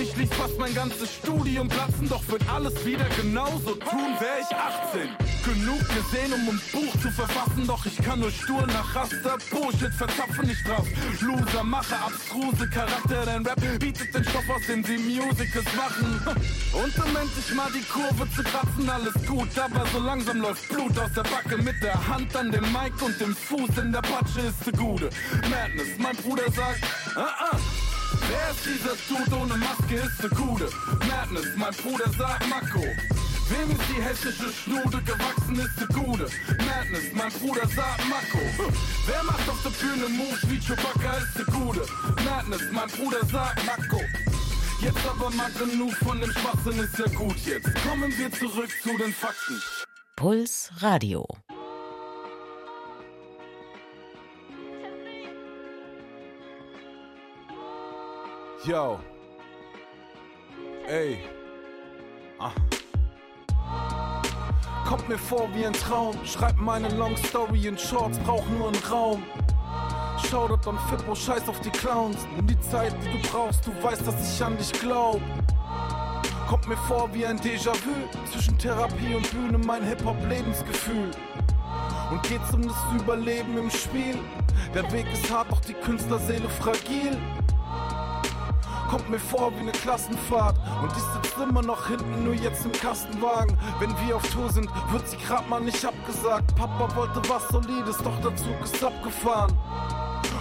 Ich 0.00 0.16
ließ 0.16 0.30
fast 0.30 0.58
mein 0.58 0.74
ganzes 0.74 1.12
Studium 1.14 1.68
platzen, 1.68 2.08
doch 2.08 2.26
würd 2.28 2.42
alles 2.52 2.84
wieder 2.84 3.06
genauso 3.20 3.74
tun, 3.74 4.14
wär 4.18 4.38
ich 4.40 4.56
18. 4.56 5.08
Genug 5.44 5.78
gesehen, 5.88 6.32
um 6.32 6.48
ein 6.48 6.60
Buch 6.72 6.92
zu 7.00 7.10
verfassen, 7.10 7.66
doch 7.66 7.86
ich 7.86 7.96
kann 7.98 8.20
nur 8.20 8.30
stur 8.30 8.66
nach 8.66 8.94
Raster 8.94 9.38
Bullshit 9.50 9.92
verzapfen, 9.92 10.50
ich 10.50 10.62
drauf. 10.64 10.86
Loser, 11.20 11.62
mache 11.62 11.94
abstruse 11.96 12.68
Charakter, 12.68 13.24
denn 13.26 13.46
Rap 13.46 13.60
bietet 13.78 14.14
den 14.14 14.24
Stoff, 14.24 14.48
aus 14.50 14.66
dem 14.66 14.82
sie 14.84 14.98
Musicals 14.98 15.66
machen. 15.76 16.20
Und 16.72 16.98
um 16.98 17.16
endlich 17.16 17.54
mal 17.54 17.70
die 17.72 17.84
Kurve 17.84 18.28
zu 18.34 18.42
kratzen, 18.42 18.88
alles 18.88 19.14
gut, 19.26 19.48
aber 19.58 19.86
so 19.92 19.98
langsam 20.00 20.40
läuft 20.40 20.68
Blut 20.68 20.98
aus 20.98 21.12
der 21.12 21.22
Backe 21.22 21.58
mit 21.62 21.82
der 21.82 22.08
Hand 22.08 22.34
an 22.36 22.50
dem 22.50 22.70
Mic 22.86 23.02
und 23.02 23.20
dem 23.20 23.34
Fuß 23.34 23.78
in 23.82 23.92
der 23.92 24.00
Patsche 24.00 24.40
ist 24.42 24.64
der 24.64 24.72
Gute. 24.72 25.10
Madness, 25.50 25.98
mein 25.98 26.16
Bruder 26.16 26.44
sagt, 26.52 26.84
ah 27.16 27.50
ah. 27.50 27.58
Wer 28.28 28.50
ist 28.50 28.64
dieser 28.64 28.94
Dude 29.08 29.42
ohne 29.42 29.56
Maske, 29.56 29.96
ist 29.96 30.22
der 30.22 30.30
Gute. 30.30 30.68
Madness, 31.10 31.46
mein 31.56 31.74
Bruder 31.74 32.08
sagt 32.16 32.48
Mako. 32.48 32.84
Wem 33.50 33.70
ist 33.72 33.82
die 33.90 34.00
hessische 34.00 34.52
Schnude 34.52 35.02
gewachsen, 35.02 35.58
ist 35.58 35.80
der 35.80 35.88
Gute. 35.88 36.28
Madness, 36.62 37.12
mein 37.12 37.32
Bruder 37.32 37.66
sagt 37.66 38.08
Mako. 38.08 38.44
Wer 39.06 39.22
macht 39.24 39.48
auf 39.48 39.62
der 39.64 39.70
Bühne 39.70 40.08
Moves 40.08 40.48
wie 40.48 40.60
Chewbacca, 40.60 41.16
ist 41.16 41.38
der 41.38 41.46
Gute. 41.46 41.82
Madness, 42.24 42.62
mein 42.70 42.88
Bruder 42.88 43.26
sagt 43.26 43.66
Mako. 43.66 44.00
Jetzt 44.80 45.06
aber 45.08 45.30
mal 45.30 45.50
genug 45.58 45.92
von 46.04 46.20
dem 46.20 46.30
Schwachsinn, 46.30 46.78
ist 46.78 46.98
ja 46.98 47.06
gut 47.18 47.36
jetzt. 47.46 47.68
Kommen 47.82 48.16
wir 48.16 48.30
zurück 48.30 48.70
zu 48.82 48.96
den 48.96 49.12
Fakten. 49.12 49.60
Puls 50.14 50.70
Radio. 50.78 51.26
Yo. 58.66 58.98
Ey. 60.88 61.18
Ah. 62.40 62.50
Kommt 64.84 65.08
mir 65.08 65.18
vor 65.18 65.48
wie 65.54 65.64
ein 65.64 65.72
Traum. 65.72 66.16
Schreib 66.24 66.56
meine 66.56 66.88
Long 66.96 67.16
Story 67.16 67.68
in 67.68 67.78
Shorts, 67.78 68.18
brauch 68.18 68.44
nur 68.48 68.68
einen 68.68 68.82
Raum. 68.90 69.22
Shoutout 70.28 70.68
an 70.68 70.80
Fippo, 70.90 71.14
scheiß 71.14 71.48
auf 71.48 71.60
die 71.60 71.70
Clowns. 71.70 72.26
Nimm 72.34 72.48
die 72.48 72.58
Zeit, 72.58 72.92
die 73.04 73.12
du 73.12 73.28
brauchst, 73.28 73.64
du 73.68 73.82
weißt, 73.84 74.04
dass 74.04 74.34
ich 74.34 74.44
an 74.44 74.56
dich 74.56 74.72
glaub. 74.72 75.20
Kommt 76.48 76.66
mir 76.66 76.76
vor 76.76 77.08
wie 77.12 77.24
ein 77.24 77.38
Déjà-vu. 77.38 77.94
Zwischen 78.32 78.58
Therapie 78.58 79.14
und 79.14 79.30
Bühne 79.30 79.58
mein 79.58 79.84
Hip-Hop-Lebensgefühl. 79.84 81.12
Und 82.10 82.22
geht's 82.24 82.52
um 82.52 82.66
das 82.66 82.76
Überleben 83.00 83.58
im 83.58 83.70
Spiel? 83.70 84.18
Der 84.74 84.90
Weg 84.90 85.06
ist 85.12 85.30
hart, 85.30 85.52
doch 85.52 85.60
die 85.60 85.74
Künstlerseele 85.74 86.48
fragil. 86.48 87.16
Kommt 88.90 89.10
mir 89.10 89.18
vor 89.18 89.52
wie 89.56 89.60
eine 89.60 89.72
Klassenfahrt. 89.72 90.56
Und 90.82 90.92
ich 90.92 91.02
sitz 91.02 91.36
immer 91.42 91.62
noch 91.62 91.88
hinten, 91.88 92.24
nur 92.24 92.34
jetzt 92.34 92.64
im 92.64 92.72
Kastenwagen. 92.72 93.56
Wenn 93.80 93.90
wir 94.06 94.16
auf 94.16 94.28
Tour 94.30 94.50
sind, 94.50 94.68
wird 94.92 95.08
sie 95.08 95.16
grad 95.16 95.48
mal 95.48 95.60
nicht 95.60 95.84
abgesagt. 95.84 96.54
Papa 96.56 96.94
wollte 96.94 97.20
was 97.28 97.48
Solides, 97.48 97.98
doch 97.98 98.20
der 98.20 98.34
Zug 98.36 98.60
ist 98.62 98.82
abgefahren. 98.82 99.52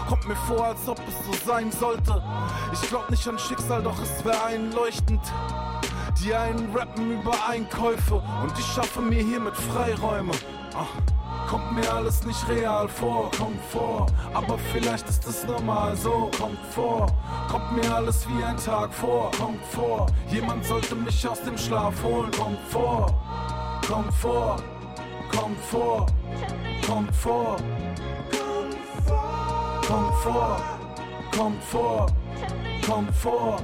Kommt 0.07 0.27
mir 0.27 0.35
vor, 0.35 0.65
als 0.65 0.87
ob 0.87 0.99
es 1.07 1.25
so 1.25 1.47
sein 1.47 1.71
sollte. 1.71 2.21
Ich 2.71 2.81
glaub 2.89 3.09
nicht 3.09 3.27
an 3.27 3.39
Schicksal, 3.39 3.81
doch 3.81 3.99
es 4.01 4.23
wär 4.23 4.45
einleuchtend. 4.45 5.21
Die 6.23 6.33
einen 6.33 6.75
rappen 6.75 7.19
über 7.19 7.33
Einkäufe 7.47 8.15
Und 8.15 8.57
ich 8.57 8.65
schaffe 8.65 9.01
mir 9.01 9.21
hiermit 9.23 9.55
Freiräume. 9.55 10.31
Ach. 10.75 11.14
Kommt 11.47 11.73
mir 11.73 11.93
alles 11.93 12.25
nicht 12.25 12.47
real 12.49 12.87
vor, 12.87 13.29
kommt 13.37 13.61
vor. 13.71 14.07
Aber 14.33 14.57
vielleicht 14.73 15.07
ist 15.07 15.25
es 15.27 15.45
normal 15.45 15.95
so, 15.95 16.31
kommt 16.37 16.59
vor. 16.71 17.07
Kommt 17.49 17.71
mir 17.73 17.95
alles 17.95 18.27
wie 18.27 18.43
ein 18.43 18.57
Tag 18.57 18.93
vor, 18.93 19.31
kommt 19.39 19.63
vor. 19.67 20.07
Jemand 20.29 20.65
sollte 20.65 20.95
mich 20.95 21.27
aus 21.27 21.41
dem 21.41 21.57
Schlaf 21.57 21.93
holen, 22.03 22.31
kommt 22.31 22.59
vor. 22.69 23.07
Kommt 23.87 24.13
vor, 24.13 24.57
kommt 25.31 25.59
vor, 25.69 26.05
kommt 26.87 27.15
vor. 27.15 27.57
Kommt 29.87 30.15
vor, 30.23 30.57
kommt 31.31 31.63
vor, 31.63 32.07
kommt 32.87 33.15
vor. 33.15 33.61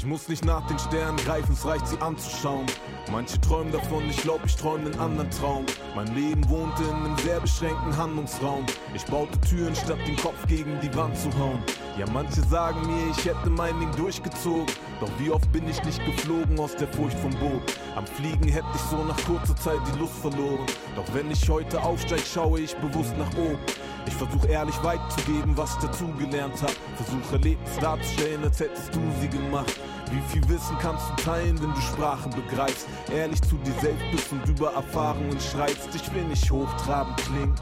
Ich 0.00 0.06
muss 0.06 0.28
nicht 0.28 0.46
nach 0.46 0.66
den 0.66 0.78
Sternen 0.78 1.18
greifen, 1.18 1.52
es 1.52 1.66
reicht 1.66 1.86
sie 1.86 2.00
anzuschauen. 2.00 2.64
Manche 3.12 3.38
träumen 3.38 3.70
davon, 3.70 4.08
ich 4.08 4.16
glaub, 4.16 4.40
ich 4.46 4.56
träume 4.56 4.86
einen 4.86 4.98
anderen 4.98 5.30
Traum. 5.30 5.66
Mein 5.94 6.14
Leben 6.14 6.48
wohnte 6.48 6.84
in 6.84 7.04
einem 7.04 7.18
sehr 7.18 7.38
beschränkten 7.38 7.94
Handlungsraum. 7.94 8.64
Ich 8.94 9.04
baute 9.04 9.38
Türen, 9.42 9.76
statt 9.76 9.98
den 10.06 10.16
Kopf 10.16 10.46
gegen 10.46 10.80
die 10.80 10.96
Wand 10.96 11.18
zu 11.18 11.28
hauen. 11.38 11.62
Ja, 11.98 12.06
manche 12.14 12.40
sagen 12.40 12.80
mir, 12.86 13.10
ich 13.10 13.26
hätte 13.26 13.50
mein 13.50 13.78
Ding 13.78 13.94
durchgezogen. 13.94 14.74
Doch 15.00 15.10
wie 15.18 15.30
oft 15.30 15.52
bin 15.52 15.68
ich 15.68 15.84
nicht 15.84 16.02
geflogen 16.06 16.58
aus 16.58 16.74
der 16.76 16.88
Furcht 16.88 17.18
vom 17.18 17.32
Boot? 17.32 17.60
Am 17.94 18.06
Fliegen 18.06 18.48
hätte 18.48 18.68
ich 18.74 18.80
so 18.80 19.04
nach 19.04 19.22
kurzer 19.26 19.56
Zeit 19.56 19.80
die 19.92 19.98
Lust 19.98 20.14
verloren. 20.14 20.64
Doch 20.96 21.12
wenn 21.12 21.30
ich 21.30 21.46
heute 21.46 21.78
aufsteig, 21.82 22.22
schaue 22.24 22.60
ich 22.60 22.74
bewusst 22.76 23.14
nach 23.18 23.36
oben. 23.36 23.58
Ich 24.06 24.14
versuche 24.14 24.48
ehrlich 24.48 24.82
weiterzugeben, 24.82 25.56
was 25.56 25.74
ich 25.74 25.88
dazugelernt 25.88 26.62
hab. 26.62 26.72
Versuche 26.96 27.36
Erlebnis 27.36 27.78
darzustellen, 27.80 28.44
als 28.44 28.60
hättest 28.60 28.94
du 28.94 29.00
sie 29.20 29.28
gemacht. 29.28 29.78
Wie 30.10 30.20
viel 30.32 30.48
Wissen 30.48 30.76
kannst 30.80 31.04
du 31.10 31.22
teilen, 31.22 31.60
wenn 31.62 31.72
du 31.72 31.80
Sprachen 31.80 32.32
begreifst? 32.32 32.88
Ehrlich 33.14 33.40
zu 33.42 33.56
dir 33.56 33.74
selbst 33.80 34.04
bist 34.10 34.32
und 34.32 34.48
über 34.48 34.72
Erfahrungen 34.72 35.38
schreibst. 35.40 35.94
Ich 35.94 36.12
will 36.12 36.24
nicht 36.24 36.50
hochtrabend 36.50 37.16
klingen. 37.18 37.54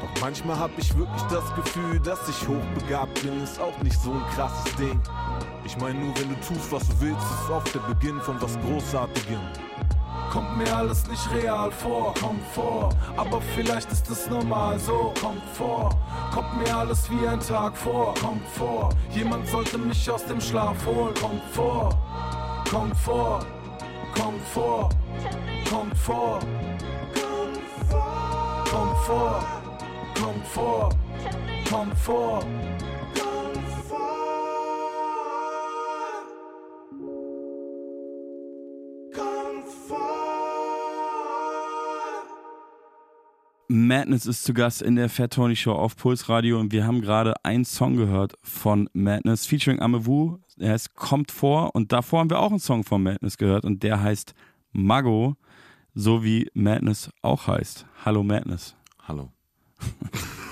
Doch 0.00 0.20
manchmal 0.20 0.58
hab 0.58 0.70
ich 0.78 0.96
wirklich 0.96 1.22
das 1.22 1.54
Gefühl, 1.56 1.98
dass 2.00 2.28
ich 2.28 2.46
hochbegabt 2.46 3.22
bin. 3.22 3.42
Ist 3.42 3.60
auch 3.60 3.76
nicht 3.82 4.00
so 4.00 4.12
ein 4.12 4.22
krasses 4.34 4.76
Ding. 4.76 5.00
Ich 5.64 5.76
mein 5.78 5.98
nur, 5.98 6.16
wenn 6.16 6.28
du 6.28 6.36
tust, 6.36 6.70
was 6.70 6.86
du 6.86 7.00
willst, 7.00 7.22
ist 7.22 7.50
oft 7.50 7.74
der 7.74 7.80
Beginn 7.80 8.20
von 8.20 8.40
was 8.40 8.56
Großartigem. 8.60 9.40
Kommt 10.30 10.58
mir 10.58 10.76
alles 10.76 11.06
nicht 11.06 11.30
real 11.32 11.70
vor, 11.70 12.12
kommt 12.20 12.44
vor. 12.54 12.90
Aber 13.16 13.40
vielleicht 13.54 13.90
ist 13.90 14.10
es 14.10 14.28
normal 14.28 14.78
so, 14.78 15.14
kommt 15.20 15.42
vor. 15.54 15.90
Kommt 16.32 16.58
mir 16.58 16.76
alles 16.76 17.10
wie 17.10 17.26
ein 17.26 17.40
Tag 17.40 17.76
vor, 17.76 18.14
kommt 18.14 18.46
vor. 18.48 18.90
Jemand 19.10 19.46
sollte 19.48 19.78
mich 19.78 20.10
aus 20.10 20.24
dem 20.26 20.40
Schlaf 20.40 20.84
holen, 20.84 21.14
kommt 21.14 21.42
vor. 21.52 21.90
Kommt 22.70 22.96
vor, 22.96 23.40
kommt 24.14 24.46
vor, 24.52 24.90
kommt 25.70 25.96
vor. 25.96 26.40
Kommt 28.70 28.98
vor, 29.06 29.42
kommt 30.14 30.46
vor, 30.46 30.90
kommt 31.70 31.98
vor. 31.98 32.44
Madness 43.70 44.24
ist 44.24 44.44
zu 44.44 44.54
Gast 44.54 44.80
in 44.80 44.96
der 44.96 45.10
Fat 45.10 45.34
Tony 45.34 45.54
Show 45.54 45.72
auf 45.72 45.94
Puls 45.94 46.30
Radio 46.30 46.58
und 46.58 46.72
wir 46.72 46.86
haben 46.86 47.02
gerade 47.02 47.34
einen 47.44 47.66
Song 47.66 47.96
gehört 47.96 48.32
von 48.42 48.88
Madness 48.94 49.44
featuring 49.44 49.78
Amewu. 49.78 50.38
Der 50.56 50.72
heißt 50.72 50.94
Kommt 50.94 51.30
vor 51.30 51.74
und 51.74 51.92
davor 51.92 52.20
haben 52.20 52.30
wir 52.30 52.38
auch 52.38 52.50
einen 52.50 52.60
Song 52.60 52.82
von 52.82 53.02
Madness 53.02 53.36
gehört 53.36 53.66
und 53.66 53.82
der 53.82 54.02
heißt 54.02 54.32
Mago, 54.72 55.36
so 55.92 56.24
wie 56.24 56.48
Madness 56.54 57.10
auch 57.20 57.46
heißt. 57.46 57.84
Hallo 58.06 58.22
Madness. 58.22 58.74
Hallo. 59.06 59.30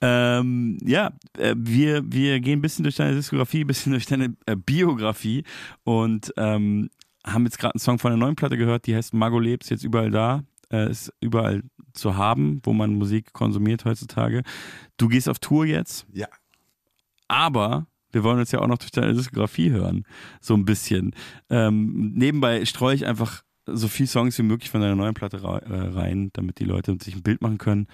Ähm, 0.00 0.78
ja, 0.84 1.12
äh, 1.36 1.54
wir, 1.56 2.04
wir 2.12 2.38
gehen 2.38 2.60
ein 2.60 2.62
bisschen 2.62 2.84
durch 2.84 2.94
deine 2.94 3.16
Diskografie, 3.16 3.64
ein 3.64 3.66
bisschen 3.66 3.90
durch 3.90 4.06
deine 4.06 4.36
äh, 4.46 4.54
Biografie 4.54 5.42
und 5.82 6.32
ähm, 6.36 6.90
haben 7.26 7.44
jetzt 7.46 7.58
gerade 7.58 7.74
einen 7.74 7.80
Song 7.80 7.98
von 7.98 8.12
der 8.12 8.18
neuen 8.18 8.36
Platte 8.36 8.56
gehört, 8.56 8.86
die 8.86 8.94
heißt 8.94 9.12
Mago 9.14 9.40
lebt, 9.40 9.64
ist 9.64 9.70
jetzt 9.70 9.84
überall 9.84 10.10
da, 10.10 10.44
äh, 10.70 10.88
ist 10.88 11.12
überall 11.20 11.64
zu 11.98 12.16
haben, 12.16 12.60
wo 12.64 12.72
man 12.72 12.94
Musik 12.94 13.32
konsumiert 13.32 13.84
heutzutage. 13.84 14.42
Du 14.96 15.08
gehst 15.08 15.28
auf 15.28 15.38
Tour 15.38 15.66
jetzt, 15.66 16.06
Ja. 16.12 16.28
aber 17.28 17.86
Wir 18.10 18.24
wollen 18.24 18.38
uns 18.38 18.50
ja 18.52 18.60
auch 18.60 18.66
noch 18.66 18.78
durch 18.78 18.90
deine 18.90 19.12
Diskografie 19.12 19.70
hören. 19.70 20.06
So 20.40 20.54
ein 20.54 20.64
bisschen. 20.64 21.14
Ähm, 21.50 22.12
nebenbei 22.14 22.64
streue 22.64 22.94
ich 22.94 23.04
einfach 23.04 23.42
so 23.66 23.86
viele 23.86 24.06
Songs 24.06 24.38
wie 24.38 24.42
möglich 24.44 24.70
von 24.70 24.80
deiner 24.80 24.96
neuen 24.96 25.12
Platte 25.12 25.36
äh, 25.36 25.40
rein, 25.90 26.30
damit 26.32 26.58
die 26.58 26.64
Leute 26.64 26.96
sich 27.02 27.14
ein 27.14 27.22
Bild 27.22 27.42
machen 27.42 27.58
können. 27.58 27.86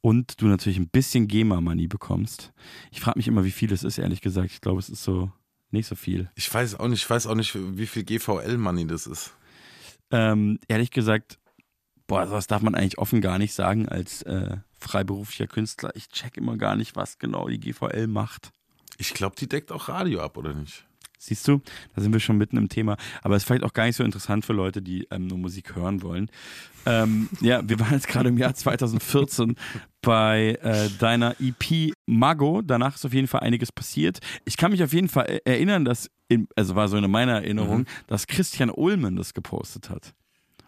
Und 0.00 0.40
du 0.42 0.46
natürlich 0.46 0.78
ein 0.78 0.88
bisschen 0.88 1.28
GEMA-Money 1.28 1.86
bekommst. 1.86 2.52
Ich 2.90 2.98
frage 3.00 3.20
mich 3.20 3.28
immer, 3.28 3.44
wie 3.44 3.52
viel 3.52 3.72
es 3.72 3.84
ist, 3.84 3.98
ehrlich 3.98 4.20
gesagt. 4.20 4.50
Ich 4.50 4.60
glaube, 4.60 4.80
es 4.80 4.88
ist 4.88 5.04
so 5.04 5.30
nicht 5.70 5.86
so 5.86 5.94
viel. 5.94 6.28
Ich 6.34 6.52
weiß 6.52 6.80
auch 6.80 6.88
nicht, 6.88 7.04
ich 7.04 7.08
weiß 7.08 7.28
auch 7.28 7.36
nicht, 7.36 7.54
wie 7.54 7.86
viel 7.86 8.02
GVL-Money 8.02 8.88
das 8.88 9.06
ist. 9.06 9.32
Ähm, 10.10 10.58
ehrlich 10.66 10.90
gesagt, 10.90 11.38
boah, 12.06 12.26
sowas 12.26 12.46
darf 12.46 12.62
man 12.62 12.74
eigentlich 12.74 12.98
offen 12.98 13.20
gar 13.20 13.38
nicht 13.38 13.54
sagen 13.54 13.88
als 13.88 14.22
äh, 14.22 14.56
freiberuflicher 14.78 15.46
Künstler. 15.46 15.92
Ich 15.94 16.08
check 16.08 16.36
immer 16.36 16.56
gar 16.56 16.76
nicht, 16.76 16.96
was 16.96 17.18
genau 17.18 17.48
die 17.48 17.60
GVL 17.60 18.06
macht. 18.06 18.50
Ich 18.98 19.14
glaube, 19.14 19.36
die 19.38 19.48
deckt 19.48 19.72
auch 19.72 19.88
Radio 19.88 20.20
ab, 20.20 20.36
oder 20.36 20.54
nicht? 20.54 20.84
Siehst 21.18 21.46
du, 21.46 21.60
da 21.94 22.02
sind 22.02 22.12
wir 22.12 22.18
schon 22.18 22.36
mitten 22.36 22.56
im 22.56 22.68
Thema. 22.68 22.96
Aber 23.22 23.36
es 23.36 23.42
ist 23.42 23.46
vielleicht 23.46 23.62
auch 23.62 23.72
gar 23.74 23.84
nicht 23.86 23.94
so 23.94 24.02
interessant 24.02 24.44
für 24.44 24.52
Leute, 24.54 24.82
die 24.82 25.06
ähm, 25.12 25.28
nur 25.28 25.38
Musik 25.38 25.76
hören 25.76 26.02
wollen. 26.02 26.28
Ähm, 26.84 27.28
ja, 27.40 27.66
wir 27.68 27.78
waren 27.78 27.92
jetzt 27.92 28.08
gerade 28.08 28.28
im 28.28 28.38
Jahr 28.38 28.54
2014 28.54 29.54
bei 30.00 30.58
äh, 30.62 30.88
deiner 30.98 31.36
EP 31.40 31.92
Mago. 32.06 32.60
Danach 32.62 32.96
ist 32.96 33.04
auf 33.06 33.14
jeden 33.14 33.28
Fall 33.28 33.40
einiges 33.42 33.70
passiert. 33.70 34.18
Ich 34.44 34.56
kann 34.56 34.72
mich 34.72 34.82
auf 34.82 34.92
jeden 34.92 35.08
Fall 35.08 35.26
e- 35.30 35.40
erinnern, 35.44 35.84
dass, 35.84 36.10
in, 36.28 36.48
also 36.56 36.74
war 36.74 36.88
so 36.88 36.96
in 36.96 37.08
meiner 37.08 37.34
Erinnerung, 37.34 37.78
Mhm. 37.82 37.86
dass 38.08 38.26
Christian 38.26 38.68
Ullmann 38.70 39.14
das 39.14 39.32
gepostet 39.32 39.90
hat. 39.90 40.14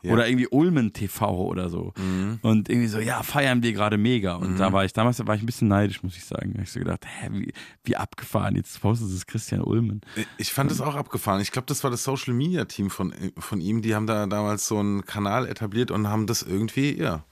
Ja. 0.04 0.12
Oder 0.12 0.28
irgendwie 0.28 0.46
Ulmen 0.48 0.92
TV 0.92 1.34
oder 1.46 1.70
so. 1.70 1.94
Mhm. 1.96 2.38
Und 2.42 2.68
irgendwie 2.68 2.88
so, 2.88 2.98
ja, 2.98 3.22
feiern 3.22 3.62
wir 3.62 3.72
gerade 3.72 3.96
mega. 3.96 4.34
Und 4.34 4.58
da 4.58 4.70
war 4.72 4.84
ich, 4.84 4.92
damals 4.92 5.24
war 5.26 5.34
ich 5.34 5.42
ein 5.42 5.46
bisschen 5.46 5.68
neidisch, 5.68 6.02
muss 6.02 6.14
ich 6.16 6.24
sagen. 6.26 6.52
Da 6.52 6.58
hab 6.58 6.64
ich 6.64 6.72
so 6.72 6.78
gedacht, 6.78 7.06
hä, 7.06 7.28
wie, 7.32 7.52
wie 7.84 7.96
abgefahren, 7.96 8.54
jetzt 8.56 8.78
postet 8.82 9.08
es 9.08 9.26
Christian 9.26 9.62
Ulmen. 9.62 10.02
Ich 10.36 10.52
fand 10.52 10.70
es 10.70 10.82
auch 10.82 10.94
abgefahren. 10.94 11.40
Ich 11.40 11.52
glaube, 11.52 11.66
das 11.66 11.82
war 11.84 11.90
das 11.90 12.04
Social 12.04 12.34
Media 12.34 12.66
Team 12.66 12.90
von, 12.90 13.14
von 13.38 13.60
ihm. 13.62 13.80
Die 13.80 13.94
haben 13.94 14.06
da 14.06 14.26
damals 14.26 14.68
so 14.68 14.78
einen 14.78 15.06
Kanal 15.06 15.46
etabliert 15.48 15.90
und 15.90 16.08
haben 16.08 16.26
das 16.26 16.42
irgendwie, 16.42 16.98
ja, 17.00 17.24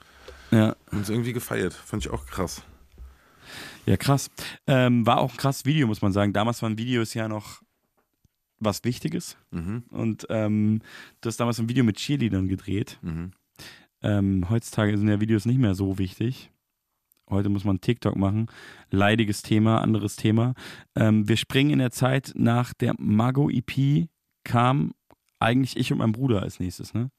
Ja. 0.51 0.75
haben 0.91 1.03
es 1.03 1.11
irgendwie 1.11 1.35
gefeiert. 1.35 1.75
Fand 1.75 2.07
ich 2.07 2.11
auch 2.11 2.25
krass. 2.27 2.63
Ja, 3.85 3.97
krass. 3.99 4.31
Ähm, 4.67 5.05
war 5.05 5.19
auch 5.19 5.33
ein 5.33 5.37
krasses 5.37 5.67
Video, 5.67 5.87
muss 5.87 6.01
man 6.01 6.13
sagen. 6.13 6.33
Damals 6.33 6.63
waren 6.63 6.79
Videos 6.79 7.13
ja 7.15 7.29
noch 7.29 7.61
was 8.65 8.85
Wichtiges. 8.85 9.37
Mhm. 9.51 9.85
Und 9.91 10.27
ähm, 10.31 10.81
du 11.21 11.29
hast 11.29 11.39
damals 11.39 11.59
ein 11.59 11.69
Video 11.69 11.85
mit 11.85 11.97
Cheerleadern 11.97 12.49
gedreht. 12.49 12.99
Mhm. 13.03 13.33
Ähm, 14.03 14.51
heutzutage 14.51 14.97
sind 14.99 15.09
ja 15.09 15.21
Videos 15.21 15.47
nicht 15.47 15.59
mehr 15.59 15.75
so 15.75 15.99
wichtig. 15.99 16.51
Heute 17.31 17.49
muss 17.49 17.65
man 17.65 17.81
TikTok 17.81 18.17
machen. 18.17 18.49
Leidiges 18.91 19.43
Thema, 19.43 19.81
anderes 19.81 20.17
Thema. 20.17 20.55
Ähm, 20.95 21.29
wir 21.29 21.37
springen 21.37 21.71
in 21.71 21.79
der 21.79 21.91
Zeit 21.91 22.33
nach 22.35 22.75
der 22.75 22.95
Mago 22.99 23.49
EP 23.49 24.09
kam 24.45 24.93
eigentlich 25.39 25.77
ich 25.77 25.93
und 25.93 25.99
mein 25.99 26.13
Bruder 26.13 26.43
als 26.43 26.61
nächstes, 26.61 26.95
ne? 26.95 27.11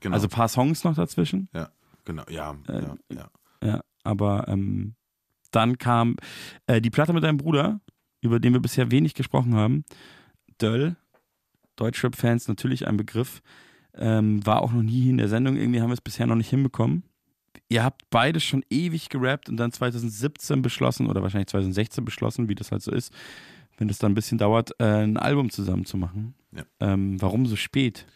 Genau. 0.00 0.14
Also 0.14 0.26
ein 0.28 0.30
paar 0.30 0.48
Songs 0.48 0.82
noch 0.84 0.94
dazwischen. 0.94 1.48
ja, 1.52 1.68
genau. 2.04 2.24
Ja, 2.30 2.56
Äh, 2.68 2.82
ja, 2.82 2.96
ja. 3.12 3.30
Ja, 3.62 3.80
aber 4.02 4.48
ähm, 4.48 4.94
dann 5.50 5.78
kam 5.78 6.16
äh, 6.66 6.80
die 6.80 6.90
Platte 6.90 7.12
mit 7.12 7.22
deinem 7.22 7.36
Bruder, 7.36 7.80
über 8.22 8.40
den 8.40 8.52
wir 8.52 8.60
bisher 8.60 8.90
wenig 8.90 9.14
gesprochen 9.14 9.54
haben. 9.54 9.84
Döll, 10.60 10.96
Deutschrap-Fans 11.76 12.48
natürlich 12.48 12.86
ein 12.86 12.96
Begriff. 12.96 13.42
Ähm, 13.94 14.44
war 14.46 14.62
auch 14.62 14.72
noch 14.72 14.82
nie 14.82 15.08
in 15.08 15.18
der 15.18 15.28
Sendung, 15.28 15.56
irgendwie 15.56 15.80
haben 15.80 15.90
wir 15.90 15.94
es 15.94 16.00
bisher 16.00 16.26
noch 16.26 16.36
nicht 16.36 16.50
hinbekommen. 16.50 17.02
Ihr 17.68 17.84
habt 17.84 18.02
beide 18.10 18.40
schon 18.40 18.64
ewig 18.70 19.08
gerappt 19.08 19.48
und 19.48 19.56
dann 19.56 19.72
2017 19.72 20.62
beschlossen, 20.62 21.08
oder 21.08 21.22
wahrscheinlich 21.22 21.48
2016 21.48 22.04
beschlossen, 22.04 22.48
wie 22.48 22.54
das 22.54 22.72
halt 22.72 22.82
so 22.82 22.92
ist, 22.92 23.12
wenn 23.78 23.88
es 23.88 23.98
dann 23.98 24.12
ein 24.12 24.14
bisschen 24.14 24.38
dauert, 24.38 24.72
äh, 24.78 24.84
ein 24.84 25.16
Album 25.16 25.50
zusammen 25.50 25.86
zu 25.86 25.96
machen. 25.96 26.34
Ja. 26.52 26.64
Ähm, 26.80 27.20
warum 27.20 27.46
so 27.46 27.56
spät? 27.56 28.06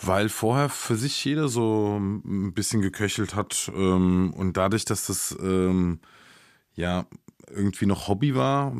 Weil 0.00 0.28
vorher 0.28 0.68
für 0.68 0.96
sich 0.96 1.24
jeder 1.24 1.48
so 1.48 1.98
ein 1.98 2.52
bisschen 2.52 2.80
geköchelt 2.80 3.36
hat 3.36 3.70
ähm, 3.74 4.32
und 4.36 4.56
dadurch, 4.56 4.84
dass 4.84 5.06
das 5.06 5.36
ähm, 5.40 6.00
ja 6.74 7.06
irgendwie 7.50 7.86
noch 7.86 8.08
Hobby 8.08 8.34
war, 8.34 8.72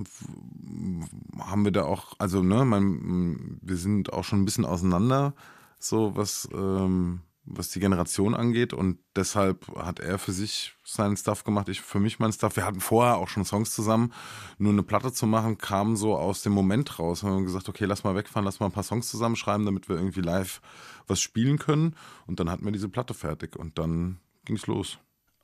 haben 1.39 1.65
wir 1.65 1.73
da 1.73 1.85
auch, 1.85 2.15
also 2.19 2.43
ne, 2.43 2.65
mein, 2.65 3.59
wir 3.63 3.77
sind 3.77 4.13
auch 4.13 4.25
schon 4.25 4.43
ein 4.43 4.45
bisschen 4.45 4.65
auseinander, 4.65 5.35
so 5.79 6.17
was 6.17 6.49
ähm, 6.53 7.21
was 7.47 7.69
die 7.71 7.81
Generation 7.81 8.35
angeht 8.35 8.73
und 8.73 8.99
deshalb 9.15 9.69
hat 9.77 10.01
er 10.01 10.19
für 10.19 10.33
sich 10.33 10.75
seinen 10.83 11.17
Stuff 11.17 11.45
gemacht, 11.45 11.69
ich 11.69 11.81
für 11.83 12.01
mich 12.01 12.19
meinen 12.19 12.33
Stuff. 12.33 12.57
Wir 12.57 12.65
hatten 12.65 12.81
vorher 12.81 13.17
auch 13.17 13.29
schon 13.29 13.45
Songs 13.45 13.75
zusammen, 13.75 14.13
nur 14.59 14.73
eine 14.73 14.83
Platte 14.83 15.13
zu 15.13 15.27
machen 15.27 15.59
kam 15.59 15.97
so 15.97 16.17
aus 16.17 16.43
dem 16.43 16.53
Moment 16.53 16.99
raus. 16.99 17.23
Wir 17.23 17.31
haben 17.31 17.45
gesagt, 17.45 17.69
okay, 17.69 17.85
lass 17.85 18.05
mal 18.05 18.15
wegfahren, 18.15 18.45
lass 18.45 18.61
mal 18.61 18.67
ein 18.67 18.73
paar 18.73 18.83
Songs 18.83 19.11
zusammenschreiben, 19.11 19.67
damit 19.67 19.89
wir 19.89 19.97
irgendwie 19.97 20.23
live 20.23 20.63
was 21.07 21.21
spielen 21.21 21.59
können 21.59 21.95
und 22.27 22.41
dann 22.41 22.51
hatten 22.51 22.65
wir 22.65 22.73
diese 22.73 22.89
Platte 22.89 23.13
fertig 23.13 23.57
und 23.57 23.79
dann 23.79 24.19
ging's 24.47 24.67
los. 24.67 24.99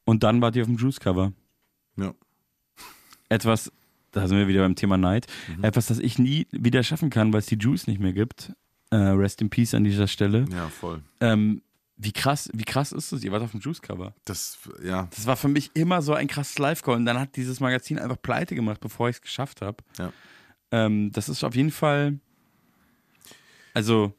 Und 0.04 0.22
dann 0.22 0.40
wart 0.40 0.56
ihr 0.56 0.62
auf 0.62 0.68
dem 0.68 0.76
Juice-Cover. 0.76 1.32
Ja. 1.96 2.14
Etwas, 3.30 3.72
da 4.10 4.28
sind 4.28 4.36
wir 4.36 4.48
wieder 4.48 4.60
beim 4.60 4.74
Thema 4.74 4.98
Neid, 4.98 5.26
etwas, 5.62 5.86
das 5.86 5.98
ich 5.98 6.18
nie 6.18 6.46
wieder 6.50 6.82
schaffen 6.82 7.08
kann, 7.08 7.32
weil 7.32 7.40
es 7.40 7.46
die 7.46 7.56
Juice 7.56 7.86
nicht 7.86 8.00
mehr 8.00 8.12
gibt. 8.12 8.52
Äh, 8.90 8.96
rest 8.96 9.40
in 9.40 9.48
Peace 9.50 9.72
an 9.72 9.84
dieser 9.84 10.08
Stelle. 10.08 10.46
Ja, 10.52 10.68
voll. 10.68 11.00
Ähm, 11.20 11.62
wie 11.96 12.12
krass, 12.12 12.50
wie 12.52 12.64
krass 12.64 12.92
ist 12.92 13.12
das? 13.12 13.22
Ihr 13.22 13.30
wart 13.30 13.42
auf 13.42 13.52
dem 13.52 13.60
Juice-Cover. 13.60 14.14
Das, 14.24 14.58
ja, 14.82 15.06
Das 15.14 15.26
war 15.26 15.36
für 15.36 15.48
mich 15.48 15.70
immer 15.74 16.02
so 16.02 16.14
ein 16.14 16.26
krasses 16.26 16.58
Live-Call. 16.58 16.96
Und 16.96 17.04
dann 17.04 17.18
hat 17.20 17.36
dieses 17.36 17.60
Magazin 17.60 17.98
einfach 17.98 18.20
pleite 18.20 18.54
gemacht, 18.54 18.80
bevor 18.80 19.08
ich 19.08 19.16
es 19.16 19.22
geschafft 19.22 19.60
habe. 19.60 19.76
Ja. 19.98 20.12
Ähm, 20.72 21.12
das 21.12 21.28
ist 21.28 21.44
auf 21.44 21.54
jeden 21.54 21.70
Fall. 21.70 22.18
Also, 23.74 24.12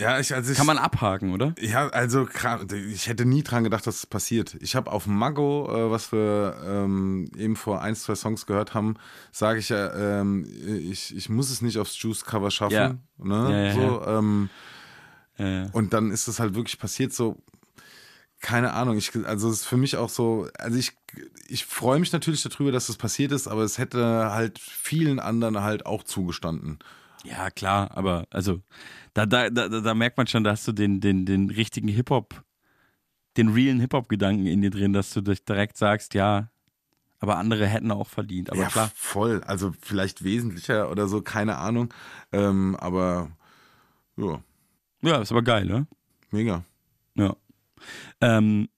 ja, 0.00 0.18
ich, 0.20 0.34
also 0.34 0.52
ich, 0.52 0.58
kann 0.58 0.66
man 0.66 0.78
abhaken, 0.78 1.32
oder? 1.32 1.54
Ja, 1.60 1.88
also 1.88 2.28
ich 2.72 3.08
hätte 3.08 3.24
nie 3.24 3.42
dran 3.42 3.64
gedacht, 3.64 3.86
dass 3.86 3.96
es 3.96 4.06
passiert. 4.06 4.56
Ich 4.60 4.76
habe 4.76 4.90
auf 4.92 5.06
Mago, 5.06 5.68
äh, 5.70 5.90
was 5.90 6.12
wir 6.12 6.56
ähm, 6.64 7.30
eben 7.36 7.56
vor 7.56 7.82
ein, 7.82 7.94
zwei 7.96 8.14
Songs 8.14 8.46
gehört 8.46 8.74
haben, 8.74 8.94
sage 9.32 9.58
ich 9.58 9.68
ja, 9.68 10.20
ähm, 10.20 10.46
ich, 10.66 11.16
ich 11.16 11.28
muss 11.28 11.50
es 11.50 11.62
nicht 11.62 11.78
aufs 11.78 12.00
Juice-Cover 12.00 12.50
schaffen. 12.50 12.74
Ja. 12.74 12.96
Ne? 13.18 13.68
Ja, 13.68 13.74
so, 13.74 14.06
Ähm, 14.06 14.50
Äh, 15.38 15.68
und 15.72 15.92
dann 15.92 16.10
ist 16.10 16.28
es 16.28 16.40
halt 16.40 16.54
wirklich 16.54 16.78
passiert 16.78 17.12
so. 17.12 17.36
Keine 18.40 18.72
Ahnung, 18.72 18.96
ich, 18.98 19.10
also 19.24 19.48
es 19.48 19.60
ist 19.60 19.66
für 19.66 19.76
mich 19.76 19.96
auch 19.96 20.08
so, 20.08 20.48
also 20.58 20.78
ich, 20.78 20.92
ich 21.48 21.64
freue 21.64 21.98
mich 21.98 22.12
natürlich 22.12 22.42
darüber, 22.42 22.70
dass 22.70 22.86
das 22.86 22.96
passiert 22.96 23.32
ist, 23.32 23.48
aber 23.48 23.62
es 23.62 23.78
hätte 23.78 24.30
halt 24.30 24.60
vielen 24.60 25.18
anderen 25.18 25.60
halt 25.60 25.86
auch 25.86 26.04
zugestanden. 26.04 26.78
Ja, 27.28 27.50
klar, 27.50 27.96
aber 27.96 28.26
also, 28.30 28.60
da, 29.14 29.26
da, 29.26 29.50
da, 29.50 29.68
da 29.68 29.94
merkt 29.94 30.16
man 30.16 30.26
schon, 30.26 30.44
da 30.44 30.52
hast 30.52 30.66
du 30.68 30.72
den, 30.72 31.00
den, 31.00 31.26
den 31.26 31.50
richtigen 31.50 31.88
Hip-Hop, 31.88 32.42
den 33.36 33.48
realen 33.48 33.80
Hip-Hop-Gedanken 33.80 34.46
in 34.46 34.62
dir 34.62 34.70
drin, 34.70 34.92
dass 34.92 35.12
du 35.12 35.20
dich 35.20 35.44
direkt 35.44 35.76
sagst, 35.76 36.14
ja, 36.14 36.50
aber 37.20 37.36
andere 37.36 37.66
hätten 37.66 37.90
auch 37.90 38.06
verdient. 38.08 38.50
Aber 38.50 38.60
ja, 38.60 38.68
klar. 38.68 38.90
voll. 38.94 39.42
Also 39.44 39.72
vielleicht 39.80 40.22
wesentlicher 40.22 40.90
oder 40.90 41.08
so, 41.08 41.20
keine 41.20 41.56
Ahnung. 41.56 41.92
Ähm, 42.30 42.76
aber 42.76 43.30
ja, 44.16 44.40
Ja, 45.02 45.20
ist 45.20 45.32
aber 45.32 45.42
geil, 45.42 45.64
ne? 45.66 45.86
mega. 46.30 46.62
Ja. 47.16 47.34
Ähm, 48.20 48.68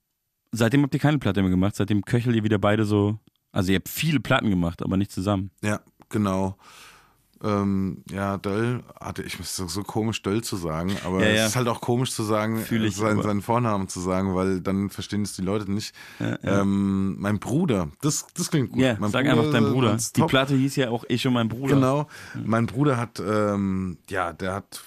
seitdem 0.52 0.82
habt 0.82 0.94
ihr 0.94 1.00
keine 1.00 1.18
Platte 1.18 1.42
mehr 1.42 1.50
gemacht, 1.50 1.76
seitdem 1.76 2.02
köchelt 2.04 2.34
ihr 2.36 2.44
wieder 2.44 2.58
beide 2.58 2.84
so. 2.84 3.18
Also 3.52 3.72
ihr 3.72 3.76
habt 3.78 3.88
viele 3.88 4.20
Platten 4.20 4.48
gemacht, 4.48 4.82
aber 4.82 4.96
nicht 4.96 5.10
zusammen. 5.12 5.50
Ja, 5.62 5.80
genau. 6.08 6.56
Ähm, 7.42 8.02
ja, 8.10 8.36
Döll 8.36 8.82
hatte 9.00 9.22
ich 9.22 9.38
so, 9.42 9.66
so 9.66 9.82
komisch 9.82 10.22
Döll 10.22 10.42
zu 10.42 10.56
sagen, 10.56 10.94
aber 11.04 11.22
Ja, 11.22 11.28
ja. 11.28 11.42
es 11.42 11.50
ist 11.50 11.56
halt 11.56 11.68
auch 11.68 11.80
komisch 11.80 12.12
zu 12.12 12.22
sagen, 12.22 12.64
seinen, 12.90 13.22
seinen 13.22 13.40
Vornamen 13.42 13.88
zu 13.88 14.00
sagen, 14.00 14.34
weil 14.34 14.60
dann 14.60 14.90
verstehen 14.90 15.22
es 15.22 15.34
die 15.34 15.42
Leute 15.42 15.70
nicht. 15.70 15.94
Ja. 16.18 16.38
Ähm, 16.42 17.16
mein 17.18 17.38
Bruder, 17.38 17.88
das, 18.02 18.26
das 18.34 18.50
klingt 18.50 18.72
gut. 18.72 18.80
Ja, 18.80 18.96
mein 18.98 19.10
sag 19.10 19.26
einfach 19.26 19.50
dein 19.50 19.64
Bruder. 19.64 19.96
Die. 20.16 20.22
Platte 20.22 20.54
hieß 20.54 20.76
ja 20.76 20.90
auch 20.90 21.04
Ich 21.08 21.26
und 21.26 21.32
mein 21.32 21.48
Bruder. 21.48 21.74
Genau. 21.74 22.08
Mein 22.44 22.66
Bruder 22.66 22.98
hat, 22.98 23.20
ähm, 23.20 23.96
ja, 24.08 24.32
der 24.32 24.54
hat 24.54 24.82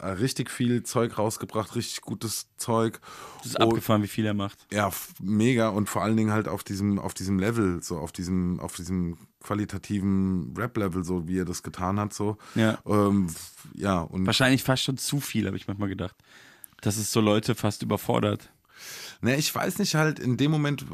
richtig 0.00 0.50
viel 0.50 0.82
Zeug 0.82 1.18
rausgebracht, 1.18 1.74
richtig 1.76 2.00
gutes 2.02 2.46
Zeug. 2.56 3.00
Das 3.38 3.46
ist 3.46 3.56
Und- 3.56 3.62
abgefahren, 3.68 4.02
wie 4.02 4.08
viel 4.08 4.26
er 4.26 4.34
macht. 4.34 4.66
Ja, 4.72 4.90
mega 5.20 5.68
und 5.68 5.88
vor 5.88 6.02
allen 6.02 6.16
Dingen 6.16 6.32
halt 6.32 6.48
auf 6.48 6.64
diesem, 6.64 6.98
auf 6.98 7.14
diesem 7.14 7.38
Level, 7.38 7.82
so 7.82 7.98
auf 7.98 8.12
diesem, 8.12 8.60
auf 8.60 8.76
diesem 8.76 9.16
qualitativen 9.42 10.54
Rap-Level, 10.56 11.04
so 11.04 11.26
wie 11.28 11.38
er 11.38 11.44
das 11.44 11.62
getan 11.62 11.98
hat, 12.00 12.12
so. 12.12 12.36
Ja. 12.54 12.78
Ähm, 12.86 13.28
ja, 13.74 14.00
und 14.00 14.26
Wahrscheinlich 14.26 14.62
fast 14.62 14.82
schon 14.82 14.98
zu 14.98 15.20
viel, 15.20 15.46
habe 15.46 15.56
ich 15.56 15.66
manchmal 15.68 15.88
gedacht. 15.88 16.14
Das 16.82 16.96
ist 16.98 17.12
so 17.12 17.20
Leute 17.20 17.54
fast 17.54 17.82
überfordert. 17.82 18.50
ne, 19.22 19.36
ich 19.36 19.52
weiß 19.54 19.78
nicht, 19.78 19.94
halt 19.94 20.18
in 20.18 20.36
dem 20.36 20.50
Moment, 20.50 20.84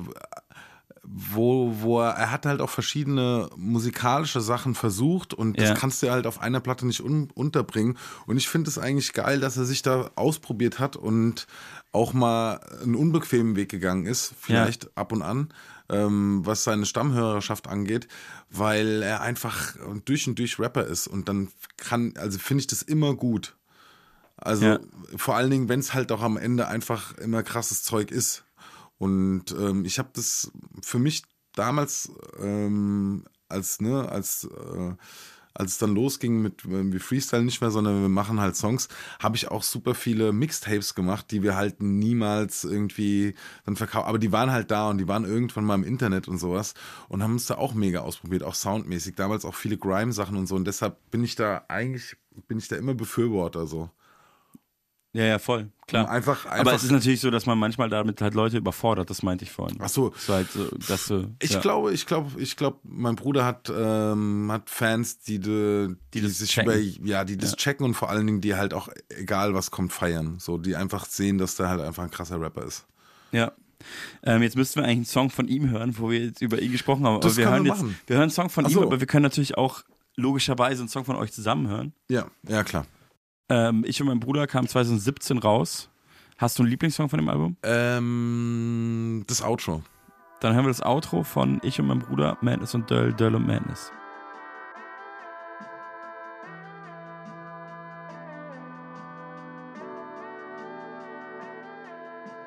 wo, 1.04 1.74
wo 1.80 2.00
er, 2.00 2.10
er 2.12 2.30
hat 2.30 2.46
halt 2.46 2.60
auch 2.60 2.70
verschiedene 2.70 3.50
musikalische 3.56 4.40
Sachen 4.40 4.74
versucht 4.74 5.34
und 5.34 5.60
das 5.60 5.70
Ja. 5.70 5.74
kannst 5.74 6.02
du 6.02 6.10
halt 6.10 6.26
auf 6.26 6.40
einer 6.40 6.60
Platte 6.60 6.86
nicht 6.86 7.00
un 7.02 7.28
unterbringen. 7.34 7.98
Und 8.26 8.36
ich 8.36 8.48
finde 8.48 8.70
es 8.70 8.78
eigentlich 8.78 9.12
geil, 9.12 9.40
dass 9.40 9.56
er 9.56 9.64
sich 9.64 9.82
da 9.82 10.10
ausprobiert 10.14 10.78
hat 10.78 10.94
und 10.96 11.46
auch 11.90 12.12
mal 12.12 12.60
einen 12.82 12.94
unbequemen 12.94 13.56
Weg 13.56 13.68
gegangen 13.68 14.06
ist, 14.06 14.32
vielleicht 14.40 14.96
ab 14.96 15.12
und 15.12 15.22
an. 15.22 15.52
ähm, 15.90 16.40
was 16.46 16.64
seine 16.64 16.86
Stammhörerschaft 16.86 17.68
angeht, 17.68 18.08
weil 18.48 19.02
er 19.02 19.20
einfach 19.20 19.74
durch 20.06 20.26
und 20.26 20.38
durch 20.38 20.58
Rapper 20.58 20.86
ist 20.86 21.06
und 21.06 21.28
dann 21.28 21.48
kann, 21.76 22.14
also 22.16 22.38
finde 22.38 22.60
ich 22.62 22.66
das 22.68 22.80
immer 22.80 23.14
gut. 23.14 23.56
Also 24.36 24.64
Ja. 24.66 24.78
vor 25.16 25.36
allen 25.36 25.50
Dingen, 25.50 25.68
wenn 25.68 25.80
es 25.80 25.92
halt 25.92 26.10
auch 26.12 26.22
am 26.22 26.38
Ende 26.38 26.66
einfach 26.68 27.18
immer 27.18 27.42
krasses 27.42 27.82
Zeug 27.82 28.10
ist. 28.10 28.44
Und 29.02 29.50
ähm, 29.58 29.84
ich 29.84 29.98
habe 29.98 30.10
das 30.12 30.52
für 30.80 31.00
mich 31.00 31.24
damals 31.56 32.12
ähm, 32.38 33.24
als 33.48 33.80
ne 33.80 34.08
als 34.08 34.44
äh, 34.44 34.94
als 35.54 35.72
es 35.72 35.78
dann 35.78 35.92
losging 35.92 36.40
mit 36.40 36.70
wir 36.70 37.00
Freestyle 37.00 37.42
nicht 37.42 37.60
mehr, 37.60 37.72
sondern 37.72 38.00
wir 38.00 38.08
machen 38.08 38.38
halt 38.38 38.54
Songs, 38.54 38.86
habe 39.18 39.34
ich 39.34 39.50
auch 39.50 39.64
super 39.64 39.96
viele 39.96 40.32
Mixtapes 40.32 40.94
gemacht, 40.94 41.32
die 41.32 41.42
wir 41.42 41.56
halt 41.56 41.82
niemals 41.82 42.62
irgendwie 42.62 43.34
dann 43.66 43.74
verkaufen. 43.74 44.06
Aber 44.06 44.20
die 44.20 44.30
waren 44.30 44.52
halt 44.52 44.70
da 44.70 44.88
und 44.88 44.98
die 44.98 45.08
waren 45.08 45.24
irgendwann 45.24 45.64
mal 45.64 45.74
im 45.74 45.84
Internet 45.84 46.28
und 46.28 46.38
sowas 46.38 46.74
und 47.08 47.24
haben 47.24 47.32
uns 47.32 47.46
da 47.46 47.56
auch 47.56 47.74
mega 47.74 48.02
ausprobiert, 48.02 48.44
auch 48.44 48.54
soundmäßig. 48.54 49.16
Damals 49.16 49.44
auch 49.44 49.56
viele 49.56 49.78
Grime-Sachen 49.78 50.36
und 50.36 50.46
so. 50.46 50.54
Und 50.54 50.64
deshalb 50.64 50.96
bin 51.10 51.24
ich 51.24 51.34
da 51.34 51.64
eigentlich, 51.66 52.16
bin 52.46 52.58
ich 52.58 52.68
da 52.68 52.76
immer 52.76 52.94
Befürworter 52.94 53.66
so. 53.66 53.90
Ja, 55.14 55.24
ja, 55.24 55.38
voll, 55.38 55.68
klar. 55.86 56.04
Um 56.06 56.10
einfach, 56.10 56.46
einfach 56.46 56.60
Aber 56.60 56.74
es 56.74 56.84
ist 56.84 56.90
natürlich 56.90 57.20
so, 57.20 57.30
dass 57.30 57.44
man 57.44 57.58
manchmal 57.58 57.90
damit 57.90 58.22
halt 58.22 58.32
Leute 58.32 58.56
überfordert, 58.56 59.10
das 59.10 59.22
meinte 59.22 59.44
ich 59.44 59.50
vorhin. 59.50 59.76
Ach 59.82 59.90
so. 59.90 60.08
Das 60.08 60.28
war 60.30 60.36
halt 60.36 60.50
so, 60.50 60.68
dass 60.88 61.06
du, 61.06 61.34
Ich 61.38 61.50
ja. 61.50 61.60
glaube, 61.60 61.92
ich 61.92 62.06
glaube, 62.06 62.40
ich 62.40 62.56
glaube, 62.56 62.78
mein 62.82 63.14
Bruder 63.14 63.44
hat, 63.44 63.70
ähm, 63.74 64.50
hat 64.50 64.70
Fans, 64.70 65.18
die, 65.18 65.38
de, 65.38 65.94
die, 66.14 66.22
das 66.22 66.38
sich 66.38 66.50
checken. 66.52 66.72
über, 66.72 67.06
ja, 67.06 67.24
die 67.24 67.36
das 67.36 67.50
Ja. 67.50 67.56
checken 67.56 67.84
und 67.84 67.92
vor 67.92 68.08
allen 68.08 68.26
Dingen, 68.26 68.40
die 68.40 68.54
halt 68.54 68.72
auch, 68.72 68.88
egal 69.10 69.52
was 69.52 69.70
kommt, 69.70 69.92
feiern. 69.92 70.38
So, 70.38 70.56
die 70.56 70.76
einfach 70.76 71.04
sehen, 71.04 71.36
dass 71.36 71.56
der 71.56 71.68
halt 71.68 71.82
einfach 71.82 72.04
ein 72.04 72.10
krasser 72.10 72.40
Rapper 72.40 72.64
ist. 72.64 72.86
Ja. 73.32 73.52
Ähm, 74.22 74.40
jetzt 74.42 74.56
müssten 74.56 74.80
wir 74.80 74.84
eigentlich 74.84 74.96
einen 74.96 75.04
Song 75.04 75.28
von 75.28 75.46
ihm 75.48 75.68
hören, 75.68 75.94
wo 75.98 76.08
wir 76.10 76.20
jetzt 76.20 76.40
über 76.40 76.62
ihn 76.62 76.72
gesprochen 76.72 77.04
haben. 77.04 77.20
Das 77.20 77.32
aber 77.32 77.36
wir 77.36 77.44
können 77.44 77.66
hören 77.66 77.82
wir 77.82 77.88
jetzt, 77.88 78.08
wir 78.08 78.16
hören 78.16 78.22
einen 78.22 78.30
Song 78.30 78.48
von 78.48 78.64
Ach 78.64 78.70
ihm, 78.70 78.74
so. 78.74 78.82
aber 78.82 79.00
wir 79.00 79.06
können 79.06 79.24
natürlich 79.24 79.58
auch 79.58 79.82
logischerweise 80.16 80.80
einen 80.80 80.88
Song 80.88 81.04
von 81.04 81.16
euch 81.16 81.32
zusammen 81.32 81.68
hören. 81.68 81.92
Ja, 82.08 82.26
ja, 82.48 82.62
klar. 82.64 82.86
Ähm, 83.48 83.84
ich 83.86 84.00
und 84.00 84.08
mein 84.08 84.20
Bruder 84.20 84.46
kamen 84.46 84.68
2017 84.68 85.38
raus. 85.38 85.90
Hast 86.38 86.58
du 86.58 86.62
einen 86.62 86.70
Lieblingssong 86.70 87.08
von 87.08 87.18
dem 87.18 87.28
Album? 87.28 87.56
Ähm, 87.62 89.24
das 89.26 89.42
Outro. 89.42 89.82
Dann 90.40 90.54
hören 90.54 90.64
wir 90.64 90.70
das 90.70 90.82
Outro 90.82 91.22
von 91.22 91.60
Ich 91.62 91.78
und 91.78 91.86
mein 91.86 92.00
Bruder, 92.00 92.36
Madness 92.40 92.74
und 92.74 92.90
Döll, 92.90 93.12
Döll 93.12 93.34
und 93.34 93.46
Madness. 93.46 93.92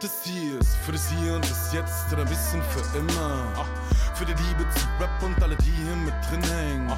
Das 0.01 0.23
hier 0.25 0.59
ist 0.59 0.75
für 0.85 0.91
das 0.91 1.09
Hier 1.09 1.35
und 1.35 1.49
das 1.49 1.71
Jetzt 1.73 2.11
oder 2.11 2.23
ein 2.23 2.27
bisschen 2.27 2.61
für 2.63 2.97
immer. 2.97 3.65
Für 4.13 4.25
die 4.25 4.33
Liebe 4.33 4.69
zu 4.75 4.85
Rap 4.99 5.23
und 5.23 5.41
alle, 5.41 5.55
die 5.55 5.71
hier 5.71 5.95
mit 5.95 6.13
drin 6.29 6.43
hängen. 6.43 6.91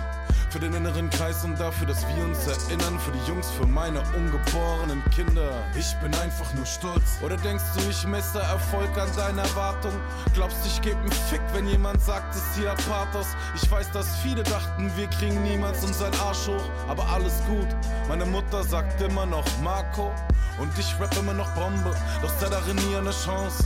Für 0.49 0.59
den 0.59 0.73
inneren 0.73 1.09
Kreis 1.09 1.43
und 1.43 1.59
dafür, 1.59 1.87
dass 1.87 2.07
wir 2.07 2.23
uns 2.23 2.47
erinnern. 2.47 2.97
Für 2.99 3.11
die 3.11 3.27
Jungs, 3.27 3.49
für 3.51 3.67
meine 3.67 4.01
ungeborenen 4.15 5.03
Kinder. 5.13 5.51
Ich 5.77 5.93
bin 5.97 6.13
einfach 6.15 6.53
nur 6.53 6.65
stolz. 6.65 7.19
Oder 7.21 7.35
denkst 7.37 7.63
du, 7.75 7.89
ich 7.89 8.07
messe 8.07 8.39
Erfolg 8.39 8.97
an 8.97 9.09
deiner 9.17 9.41
Erwartung? 9.41 9.91
Glaubst 10.33 10.63
du, 10.63 10.69
ich 10.69 10.81
geb 10.81 10.95
einen 10.95 11.11
Fick, 11.11 11.41
wenn 11.53 11.67
jemand 11.67 12.01
sagt, 12.01 12.33
es 12.33 12.55
hier 12.55 12.73
Pathos? 12.89 13.27
Ich 13.55 13.69
weiß, 13.69 13.91
dass 13.91 14.15
viele 14.17 14.43
dachten, 14.43 14.89
wir 14.95 15.07
kriegen 15.07 15.43
niemals 15.43 15.83
unseren 15.83 16.13
Arsch 16.15 16.47
hoch. 16.47 16.69
Aber 16.87 17.05
alles 17.09 17.43
gut. 17.47 17.67
Meine 18.07 18.25
Mutter 18.25 18.63
sagt 18.63 19.01
immer 19.01 19.25
noch 19.25 19.45
Marco. 19.61 20.13
Und 20.59 20.71
ich 20.79 20.99
rap 20.99 21.15
immer 21.17 21.33
noch 21.33 21.49
Bombe. 21.55 21.93
Doch 22.21 22.31
sei 22.39 22.47
darin 22.49 22.77
nie 22.77 22.95
eine 22.95 23.11
Chance. 23.11 23.65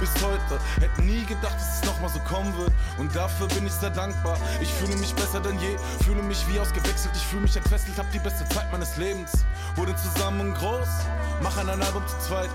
Bis 0.00 0.10
heute 0.22 0.60
hätte 0.80 1.02
nie 1.02 1.24
gedacht, 1.24 1.54
dass 1.54 1.80
es 1.80 1.84
nochmal 1.84 2.10
so 2.10 2.20
kommen 2.20 2.56
wird. 2.56 2.72
Und 2.98 3.14
dafür 3.14 3.48
bin 3.48 3.66
ich 3.66 3.72
sehr 3.72 3.90
dankbar. 3.90 4.36
Ich 4.60 4.72
fühle 4.74 4.96
mich 4.96 5.14
besser 5.14 5.40
denn 5.40 5.58
je, 5.58 5.76
fühle 6.04 6.22
mich 6.22 6.46
wie 6.48 6.60
ausgewechselt. 6.60 7.12
Ich 7.14 7.26
fühle 7.26 7.42
mich 7.42 7.56
entfesselt, 7.56 7.98
hab 7.98 8.10
die 8.12 8.20
beste 8.20 8.48
Zeit 8.48 8.70
meines 8.70 8.96
Lebens. 8.96 9.32
Wurden 9.76 9.96
zusammen 9.96 10.54
groß, 10.54 10.88
machen 11.42 11.68
ein 11.68 11.82
Album 11.82 12.06
zu 12.06 12.18
zweit. 12.28 12.50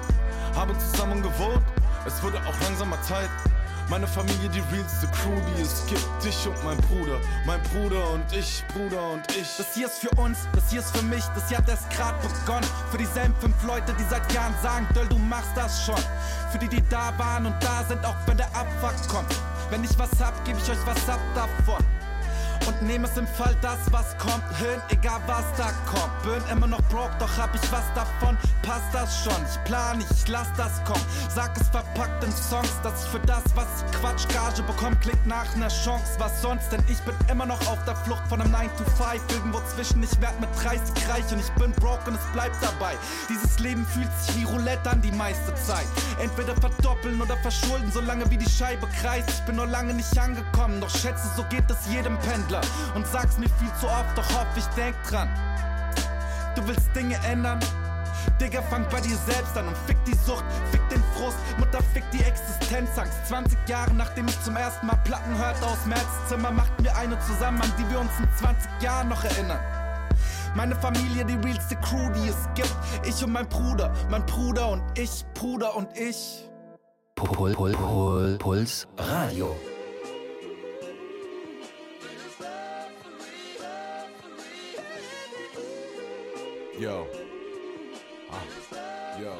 Haben 0.55 0.77
zusammen 0.79 1.21
gewohnt, 1.21 1.63
es 2.05 2.21
wurde 2.21 2.37
auch 2.47 2.59
langsam 2.61 2.89
mal 2.89 3.01
Zeit. 3.01 3.29
Meine 3.89 4.07
Familie, 4.07 4.49
die 4.49 4.61
realste 4.73 5.07
Crew, 5.07 5.35
die 5.55 5.61
es 5.61 5.85
gibt. 5.87 6.07
Dich 6.23 6.47
und 6.47 6.63
mein 6.63 6.77
Bruder, 6.77 7.19
mein 7.45 7.61
Bruder 7.63 8.11
und 8.11 8.23
ich, 8.31 8.63
Bruder 8.73 9.11
und 9.11 9.23
ich. 9.35 9.57
Das 9.57 9.73
hier 9.73 9.87
ist 9.87 9.99
für 9.99 10.09
uns, 10.11 10.39
das 10.53 10.69
hier 10.71 10.79
ist 10.79 10.95
für 10.95 11.03
mich, 11.03 11.23
das 11.35 11.49
Jahr 11.51 11.61
hat 11.61 11.69
erst 11.69 11.89
grad 11.89 12.15
begonnen. 12.21 12.65
Für 12.91 12.97
dieselben 12.97 13.35
fünf 13.35 13.61
Leute, 13.63 13.93
die 13.99 14.03
seit 14.09 14.31
Jahren 14.33 14.53
sagen, 14.63 14.87
Döll, 14.95 15.07
du 15.07 15.17
machst 15.17 15.51
das 15.55 15.85
schon. 15.85 16.01
Für 16.51 16.57
die, 16.57 16.69
die 16.69 16.83
da 16.89 17.13
waren 17.17 17.45
und 17.45 17.55
da 17.63 17.83
sind, 17.87 18.03
auch 18.05 18.15
wenn 18.25 18.37
der 18.37 18.47
Abfuck 18.55 19.07
kommt. 19.07 19.35
Wenn 19.69 19.83
ich 19.83 19.97
was 19.99 20.11
hab, 20.19 20.43
geb 20.45 20.55
ich 20.57 20.69
euch 20.69 20.85
was 20.85 21.09
ab 21.09 21.19
davon. 21.35 21.83
Und 22.67 22.81
nehme 22.81 23.07
es 23.07 23.17
im 23.17 23.27
Fall 23.27 23.55
das, 23.61 23.79
was 23.91 24.17
kommt, 24.17 24.43
hin, 24.57 24.81
egal 24.89 25.19
was 25.27 25.45
da 25.57 25.71
kommt. 25.85 26.23
Bin 26.23 26.41
immer 26.51 26.67
noch 26.67 26.81
broke, 26.83 27.13
doch 27.19 27.37
hab 27.37 27.53
ich 27.53 27.71
was 27.71 27.83
davon, 27.93 28.37
passt 28.61 28.93
das 28.93 29.23
schon. 29.23 29.41
Ich 29.49 29.63
plan 29.65 29.99
ich 29.99 30.27
lass 30.27 30.47
das 30.55 30.83
kommen. 30.85 31.03
Sag 31.29 31.55
es 31.59 31.67
verpackt 31.69 32.23
in 32.23 32.31
Songs, 32.31 32.71
dass 32.83 33.03
ich 33.03 33.09
für 33.11 33.19
das, 33.21 33.43
was 33.55 33.67
ich 33.85 33.99
Quatsch 33.99 34.27
Gage 34.33 34.63
bekomm, 34.63 34.97
klingt 34.99 35.25
nach 35.27 35.55
ner 35.55 35.67
Chance. 35.67 36.15
Was 36.19 36.41
sonst, 36.41 36.71
denn 36.71 36.83
ich 36.87 36.99
bin 37.01 37.15
immer 37.29 37.45
noch 37.45 37.59
auf 37.67 37.83
der 37.85 37.95
Flucht 37.97 38.25
von 38.29 38.39
einem 38.39 38.51
9 38.51 38.69
to 38.77 38.83
5. 38.83 39.21
Irgendwo 39.33 39.59
zwischen, 39.75 40.01
ich 40.03 40.21
werd 40.21 40.39
mit 40.39 40.49
30 40.63 41.09
reich 41.09 41.25
und 41.31 41.39
ich 41.39 41.51
bin 41.53 41.71
broke 41.73 42.09
und 42.09 42.15
es 42.15 42.25
bleibt 42.31 42.55
dabei. 42.61 42.95
Dieses 43.29 43.59
Leben 43.59 43.85
fühlt 43.85 44.09
sich 44.21 44.37
wie 44.37 44.43
Roulette 44.43 44.89
an 44.89 45.01
die 45.01 45.11
meiste 45.11 45.53
Zeit. 45.55 45.87
Entweder 46.21 46.55
verdoppeln 46.55 47.21
oder 47.21 47.37
verschulden, 47.37 47.91
solange 47.91 48.29
wie 48.29 48.37
die 48.37 48.49
Scheibe 48.49 48.87
kreist. 49.01 49.29
Ich 49.29 49.41
bin 49.41 49.55
noch 49.55 49.67
lange 49.67 49.93
nicht 49.93 50.17
angekommen, 50.17 50.79
doch 50.79 50.89
schätze, 50.89 51.29
so 51.35 51.43
geht 51.49 51.69
es 51.69 51.91
jedem 51.91 52.17
Pendler. 52.19 52.52
Und 52.95 53.07
sag's 53.07 53.37
mir 53.37 53.49
viel 53.59 53.71
zu 53.79 53.87
oft, 53.87 54.17
doch 54.17 54.29
hoff, 54.29 54.47
ich 54.55 54.65
denk 54.75 54.95
dran. 55.03 55.29
Du 56.55 56.67
willst 56.67 56.95
Dinge 56.95 57.17
ändern? 57.25 57.59
Digga, 58.39 58.61
fang 58.63 58.85
bei 58.89 59.01
dir 59.01 59.15
selbst 59.17 59.57
an 59.57 59.67
und 59.67 59.77
fick 59.85 59.97
die 60.05 60.15
Sucht, 60.25 60.45
fick 60.71 60.87
den 60.89 61.03
Frust, 61.15 61.37
Mutter 61.57 61.79
fick 61.93 62.03
die 62.11 62.23
Existenzangst. 62.23 63.27
20 63.27 63.57
Jahre 63.67 63.93
nachdem 63.93 64.27
ich 64.27 64.41
zum 64.41 64.55
ersten 64.55 64.87
Mal 64.87 64.97
Platten 65.03 65.37
hörte 65.37 65.65
aus 65.65 65.85
Märzzimmer, 65.85 66.51
machten 66.51 66.83
wir 66.83 66.95
eine 66.95 67.19
zusammen, 67.19 67.61
an 67.61 67.71
die 67.77 67.89
wir 67.89 67.99
uns 67.99 68.11
in 68.19 68.27
20 68.37 68.69
Jahren 68.81 69.09
noch 69.09 69.23
erinnern. 69.23 69.59
Meine 70.55 70.75
Familie, 70.75 71.25
die 71.25 71.35
realste 71.35 71.75
Crew, 71.77 72.09
die 72.11 72.29
es 72.29 72.47
gibt. 72.53 72.75
Ich 73.05 73.23
und 73.23 73.31
mein 73.31 73.47
Bruder, 73.49 73.91
mein 74.09 74.25
Bruder 74.25 74.69
und 74.69 74.83
ich, 74.97 75.25
Bruder 75.33 75.75
und 75.75 75.87
ich. 75.97 76.47
Pul, 77.15 77.53
Pul, 77.53 77.71
Pul, 77.71 78.37
Puls 78.37 78.87
Radio. 78.97 79.55
Yo. 86.79 87.07
Ah. 88.31 88.41
Yo. 89.21 89.31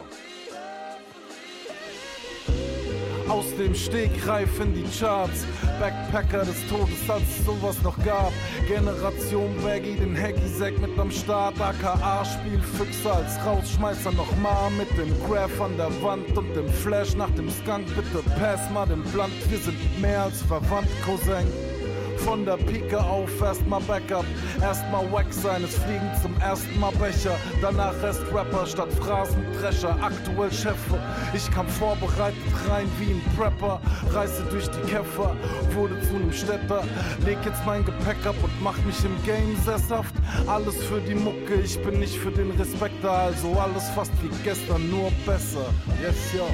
Aus 3.28 3.46
dem 3.58 3.74
Stegreif 3.74 4.60
in 4.60 4.76
die 4.76 4.86
Charts. 5.00 5.48
Backpacker 5.80 6.46
des 6.46 6.68
Todes, 6.68 7.10
als 7.10 7.24
es 7.24 7.46
sowas 7.46 7.82
noch 7.82 7.98
gab. 8.06 8.32
Generation 8.68 9.56
Baggy, 9.64 9.96
den 9.96 10.16
Hacky-Sack 10.16 10.78
mit 10.80 10.98
am 11.00 11.10
Start. 11.10 11.60
AKA 11.60 12.24
Spielfüchse 12.24 13.12
als 13.12 13.44
Rausschmeißer 13.44 14.12
nochmal 14.12 14.70
mit 14.72 14.92
dem 14.96 15.12
Graph 15.26 15.60
an 15.60 15.76
der 15.78 15.90
Wand 16.04 16.38
und 16.38 16.54
dem 16.56 16.70
Flash 16.70 17.16
nach 17.16 17.32
dem 17.32 17.50
Skunk. 17.50 17.88
Bitte 17.96 18.24
pass 18.40 18.70
mal 18.70 18.86
den 18.86 19.02
Blunt, 19.06 19.34
wir 19.50 19.58
sind 19.58 20.02
mehr 20.02 20.24
als 20.24 20.44
verwandt, 20.44 20.90
Cousin. 21.04 21.73
Von 22.18 22.46
der 22.46 22.58
Pike 22.58 23.00
auf 23.00 23.30
erstmal 23.42 23.82
Backup, 23.82 24.26
erstmal 24.62 25.12
Wack 25.12 25.32
sein, 25.32 25.64
es 25.64 25.76
fliegen 25.76 26.10
zum 26.22 26.36
ersten 26.40 26.80
Mal 26.80 26.92
Becher, 26.94 27.36
danach 27.62 27.94
erst 28.02 28.22
Rapper 28.34 28.66
statt 28.66 28.90
Phrasendrescher, 28.94 29.98
aktuell 30.02 30.52
Chefe. 30.52 30.98
Ich 31.34 31.50
kam 31.52 31.68
vorbereitet 31.68 32.38
rein 32.70 32.88
wie 33.00 33.12
ein 33.12 33.22
Prepper, 33.38 33.82
reise 34.12 34.44
durch 34.50 34.70
die 34.70 34.92
Käfer, 34.92 35.36
wurde 35.74 36.00
zu 36.02 36.14
nem 36.14 36.32
Städter, 36.32 36.84
leg 37.26 37.38
jetzt 37.46 37.66
mein 37.66 37.84
Gepäck 37.84 38.26
ab 38.26 38.36
und 38.42 38.62
mach 38.62 38.78
mich 38.86 39.04
im 39.04 39.16
Game 39.26 39.58
sesshaft. 39.66 40.14
Alles 40.48 40.76
für 40.84 41.02
die 41.02 41.16
Mucke, 41.16 41.56
ich 41.64 41.82
bin 41.84 42.00
nicht 42.00 42.18
für 42.18 42.32
den 42.32 42.52
Respekter, 42.52 43.12
also 43.12 43.54
alles 43.60 43.90
fast 43.90 44.12
wie 44.22 44.30
gestern, 44.44 44.90
nur 44.90 45.12
besser. 45.26 45.66
Yes, 46.02 46.34
yo. 46.34 46.48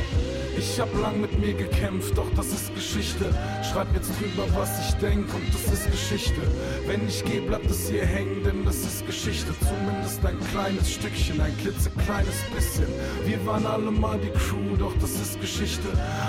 Ich 0.58 0.80
hab 0.80 0.90
lang 1.00 1.22
mit 1.22 1.40
mir 1.40 1.54
gekämpft, 1.54 2.18
doch 2.18 2.30
das 2.36 2.48
ist 2.48 2.74
Geschichte. 2.76 3.26
Schreib 3.64 3.88
jetzt 3.94 4.12
drüber, 4.20 4.44
was 4.56 4.88
ich 4.88 4.96
denk 4.96 5.34
und 5.34 5.49
das 5.54 5.74
ist 5.74 5.92
Geschichte. 5.92 6.42
Wenn 6.88 7.08
ich 7.08 7.24
geh, 7.24 7.40
bleibt 7.40 7.70
es 7.70 7.90
hier 7.90 8.06
hängen, 8.06 8.44
denn 8.44 8.66
das 8.66 8.78
ist 8.78 9.06
Geschichte. 9.06 9.54
Zumindest 9.60 10.26
ein 10.26 10.40
kleines 10.52 10.92
Stückchen, 10.92 11.40
ein 11.42 11.56
klitzekleines 11.58 12.44
bisschen. 12.56 12.88
Wir 13.26 13.44
waren 13.46 13.66
alle 13.66 13.92
mal 13.92 14.20
die 14.20 14.32
Crew, 14.32 14.76
doch 14.78 14.94
das 15.00 15.12
ist 15.12 15.40
Geschichte. 15.40 15.88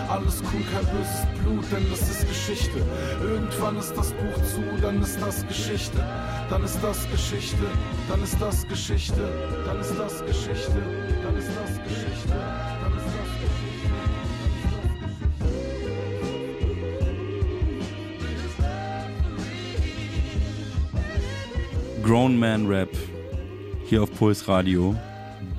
Alles 0.09 0.43
cool, 0.53 0.63
kein 0.73 0.87
böses 0.95 1.27
Blut, 1.43 1.65
denn 1.73 1.89
das 1.91 2.03
ist 2.03 2.29
Geschichte. 2.29 2.79
Irgendwann 3.23 3.79
ist 3.79 3.95
das 3.97 4.13
Buch 4.13 4.37
zu. 4.45 4.63
Dann 4.81 5.03
ist 5.03 5.19
das 5.21 5.47
Geschichte, 5.47 6.05
dann 6.49 6.65
ist 6.65 6.79
das 6.83 7.09
Geschichte, 7.11 7.67
dann 8.09 8.23
ist 8.23 8.41
das 8.41 8.67
Geschichte, 8.69 9.29
dann 9.67 9.81
ist 9.81 9.95
das 9.99 10.25
Geschichte, 10.25 10.83
dann 11.23 11.37
ist 11.37 11.49
das 11.49 11.73
Geschichte. 11.85 12.70
Grown 22.11 22.37
Man 22.37 22.67
Rap 22.67 22.91
hier 23.87 24.03
auf 24.03 24.13
Puls 24.13 24.49
Radio. 24.49 24.97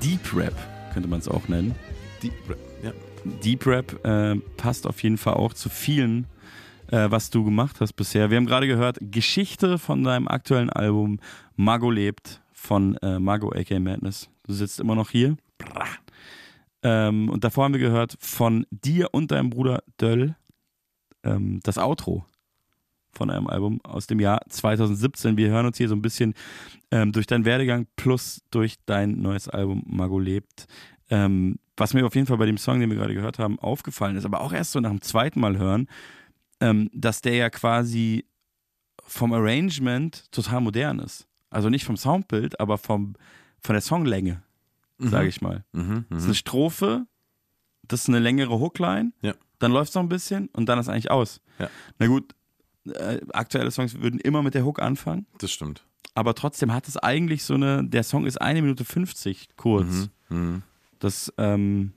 Deep 0.02 0.36
Rap 0.36 0.52
könnte 0.92 1.08
man 1.08 1.18
es 1.18 1.26
auch 1.26 1.48
nennen. 1.48 1.74
Deep 2.22 2.34
Rap, 2.46 2.58
ja. 2.82 2.92
Deep 3.42 3.66
Rap 3.66 4.04
äh, 4.04 4.36
passt 4.58 4.86
auf 4.86 5.02
jeden 5.02 5.16
Fall 5.16 5.32
auch 5.32 5.54
zu 5.54 5.70
vielen, 5.70 6.26
äh, 6.88 7.10
was 7.10 7.30
du 7.30 7.42
gemacht 7.42 7.80
hast 7.80 7.94
bisher. 7.94 8.28
Wir 8.28 8.36
haben 8.36 8.44
gerade 8.44 8.66
gehört, 8.66 8.98
Geschichte 9.00 9.78
von 9.78 10.04
deinem 10.04 10.28
aktuellen 10.28 10.68
Album 10.68 11.20
Mago 11.56 11.90
lebt 11.90 12.42
von 12.52 12.98
äh, 12.98 13.18
Mago 13.18 13.50
aka 13.50 13.80
Madness. 13.80 14.28
Du 14.42 14.52
sitzt 14.52 14.78
immer 14.78 14.94
noch 14.94 15.08
hier. 15.08 15.38
Ähm, 16.82 17.30
und 17.30 17.44
davor 17.44 17.64
haben 17.64 17.72
wir 17.72 17.80
gehört 17.80 18.18
von 18.20 18.66
dir 18.70 19.08
und 19.12 19.30
deinem 19.30 19.48
Bruder 19.48 19.82
Döll 19.98 20.36
ähm, 21.24 21.60
das 21.62 21.78
Outro 21.78 22.26
von 23.12 23.30
einem 23.30 23.46
Album 23.46 23.80
aus 23.84 24.06
dem 24.06 24.20
Jahr 24.20 24.40
2017. 24.48 25.36
Wir 25.36 25.48
hören 25.50 25.66
uns 25.66 25.76
hier 25.78 25.88
so 25.88 25.94
ein 25.94 26.02
bisschen 26.02 26.34
ähm, 26.90 27.12
durch 27.12 27.26
deinen 27.26 27.44
Werdegang 27.44 27.86
plus 27.96 28.42
durch 28.50 28.76
dein 28.86 29.20
neues 29.20 29.48
Album 29.48 29.82
Mago 29.86 30.18
lebt. 30.18 30.66
Ähm, 31.10 31.58
was 31.76 31.94
mir 31.94 32.06
auf 32.06 32.14
jeden 32.14 32.26
Fall 32.26 32.38
bei 32.38 32.46
dem 32.46 32.58
Song, 32.58 32.80
den 32.80 32.90
wir 32.90 32.96
gerade 32.96 33.14
gehört 33.14 33.38
haben, 33.38 33.58
aufgefallen 33.58 34.16
ist, 34.16 34.24
aber 34.24 34.40
auch 34.40 34.52
erst 34.52 34.72
so 34.72 34.80
nach 34.80 34.90
dem 34.90 35.02
zweiten 35.02 35.40
Mal 35.40 35.58
hören, 35.58 35.88
ähm, 36.60 36.90
dass 36.94 37.20
der 37.22 37.34
ja 37.34 37.50
quasi 37.50 38.24
vom 39.04 39.32
Arrangement 39.32 40.30
total 40.32 40.60
modern 40.60 40.98
ist. 41.00 41.26
Also 41.50 41.68
nicht 41.68 41.84
vom 41.84 41.96
Soundbild, 41.96 42.60
aber 42.60 42.78
vom, 42.78 43.14
von 43.60 43.74
der 43.74 43.82
Songlänge, 43.82 44.42
sage 44.98 45.28
ich 45.28 45.42
mal. 45.42 45.64
Mhm, 45.72 46.06
Das 46.08 46.20
ist 46.20 46.24
eine 46.26 46.34
Strophe, 46.34 47.06
das 47.88 48.02
ist 48.02 48.08
eine 48.08 48.20
längere 48.20 48.58
Hookline, 48.58 49.12
Ja. 49.20 49.34
dann 49.58 49.72
läuft 49.72 49.90
es 49.90 49.94
noch 49.96 50.02
ein 50.02 50.08
bisschen 50.08 50.48
und 50.54 50.66
dann 50.68 50.78
ist 50.78 50.88
eigentlich 50.88 51.10
aus. 51.10 51.40
Ja. 51.58 51.68
Na 51.98 52.06
gut, 52.06 52.34
äh, 52.86 53.20
aktuelle 53.32 53.70
Songs 53.70 54.00
würden 54.00 54.20
immer 54.20 54.42
mit 54.42 54.54
der 54.54 54.64
Hook 54.64 54.80
anfangen, 54.80 55.26
Das 55.38 55.50
stimmt. 55.52 55.84
aber 56.14 56.34
trotzdem 56.34 56.72
hat 56.72 56.88
es 56.88 56.96
eigentlich 56.96 57.44
so 57.44 57.54
eine, 57.54 57.84
der 57.84 58.02
Song 58.02 58.26
ist 58.26 58.40
eine 58.40 58.62
Minute 58.62 58.84
50 58.84 59.50
kurz. 59.56 60.08
Mhm. 60.28 60.62
Das, 60.98 61.32
ähm, 61.38 61.92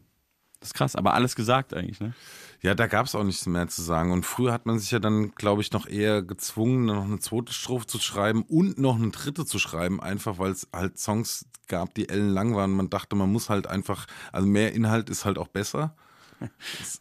das 0.60 0.70
ist 0.70 0.74
krass, 0.74 0.96
aber 0.96 1.14
alles 1.14 1.36
gesagt 1.36 1.74
eigentlich, 1.74 2.00
ne? 2.00 2.14
Ja, 2.62 2.74
da 2.74 2.88
gab 2.88 3.06
es 3.06 3.14
auch 3.14 3.24
nichts 3.24 3.46
mehr 3.46 3.68
zu 3.68 3.84
sagen. 3.84 4.12
Und 4.12 4.26
früher 4.26 4.52
hat 4.52 4.66
man 4.66 4.80
sich 4.80 4.90
ja 4.90 4.98
dann, 4.98 5.36
glaube 5.36 5.62
ich, 5.62 5.72
noch 5.72 5.86
eher 5.86 6.24
gezwungen, 6.24 6.86
noch 6.86 7.04
eine 7.06 7.20
zweite 7.20 7.54
Strophe 7.54 7.86
zu 7.86 8.00
schreiben 8.00 8.42
und 8.42 8.80
noch 8.80 8.96
eine 8.96 9.12
dritte 9.12 9.46
zu 9.46 9.60
schreiben, 9.60 10.02
einfach 10.02 10.40
weil 10.40 10.52
es 10.52 10.68
halt 10.74 10.98
Songs 10.98 11.46
gab, 11.68 11.94
die 11.94 12.10
ellenlang 12.10 12.56
waren. 12.56 12.72
Man 12.72 12.90
dachte, 12.90 13.16
man 13.16 13.32
muss 13.32 13.50
halt 13.50 13.68
einfach, 13.68 14.08
also 14.32 14.48
mehr 14.48 14.74
Inhalt 14.74 15.12
ist 15.12 15.26
halt 15.26 15.38
auch 15.38 15.50
besser. 15.50 15.96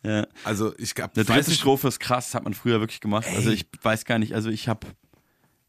Ja. 0.02 0.26
Also 0.44 0.74
ich 0.78 0.94
gab 0.94 1.16
Eine 1.16 1.24
dritte 1.24 1.50
Strophe 1.52 1.88
ist 1.88 2.00
krass, 2.00 2.34
hat 2.34 2.44
man 2.44 2.54
früher 2.54 2.80
wirklich 2.80 3.00
gemacht. 3.00 3.26
Also 3.34 3.50
ich 3.50 3.66
weiß 3.82 4.04
gar 4.04 4.18
nicht, 4.18 4.34
also 4.34 4.50
ich 4.50 4.68
habe 4.68 4.86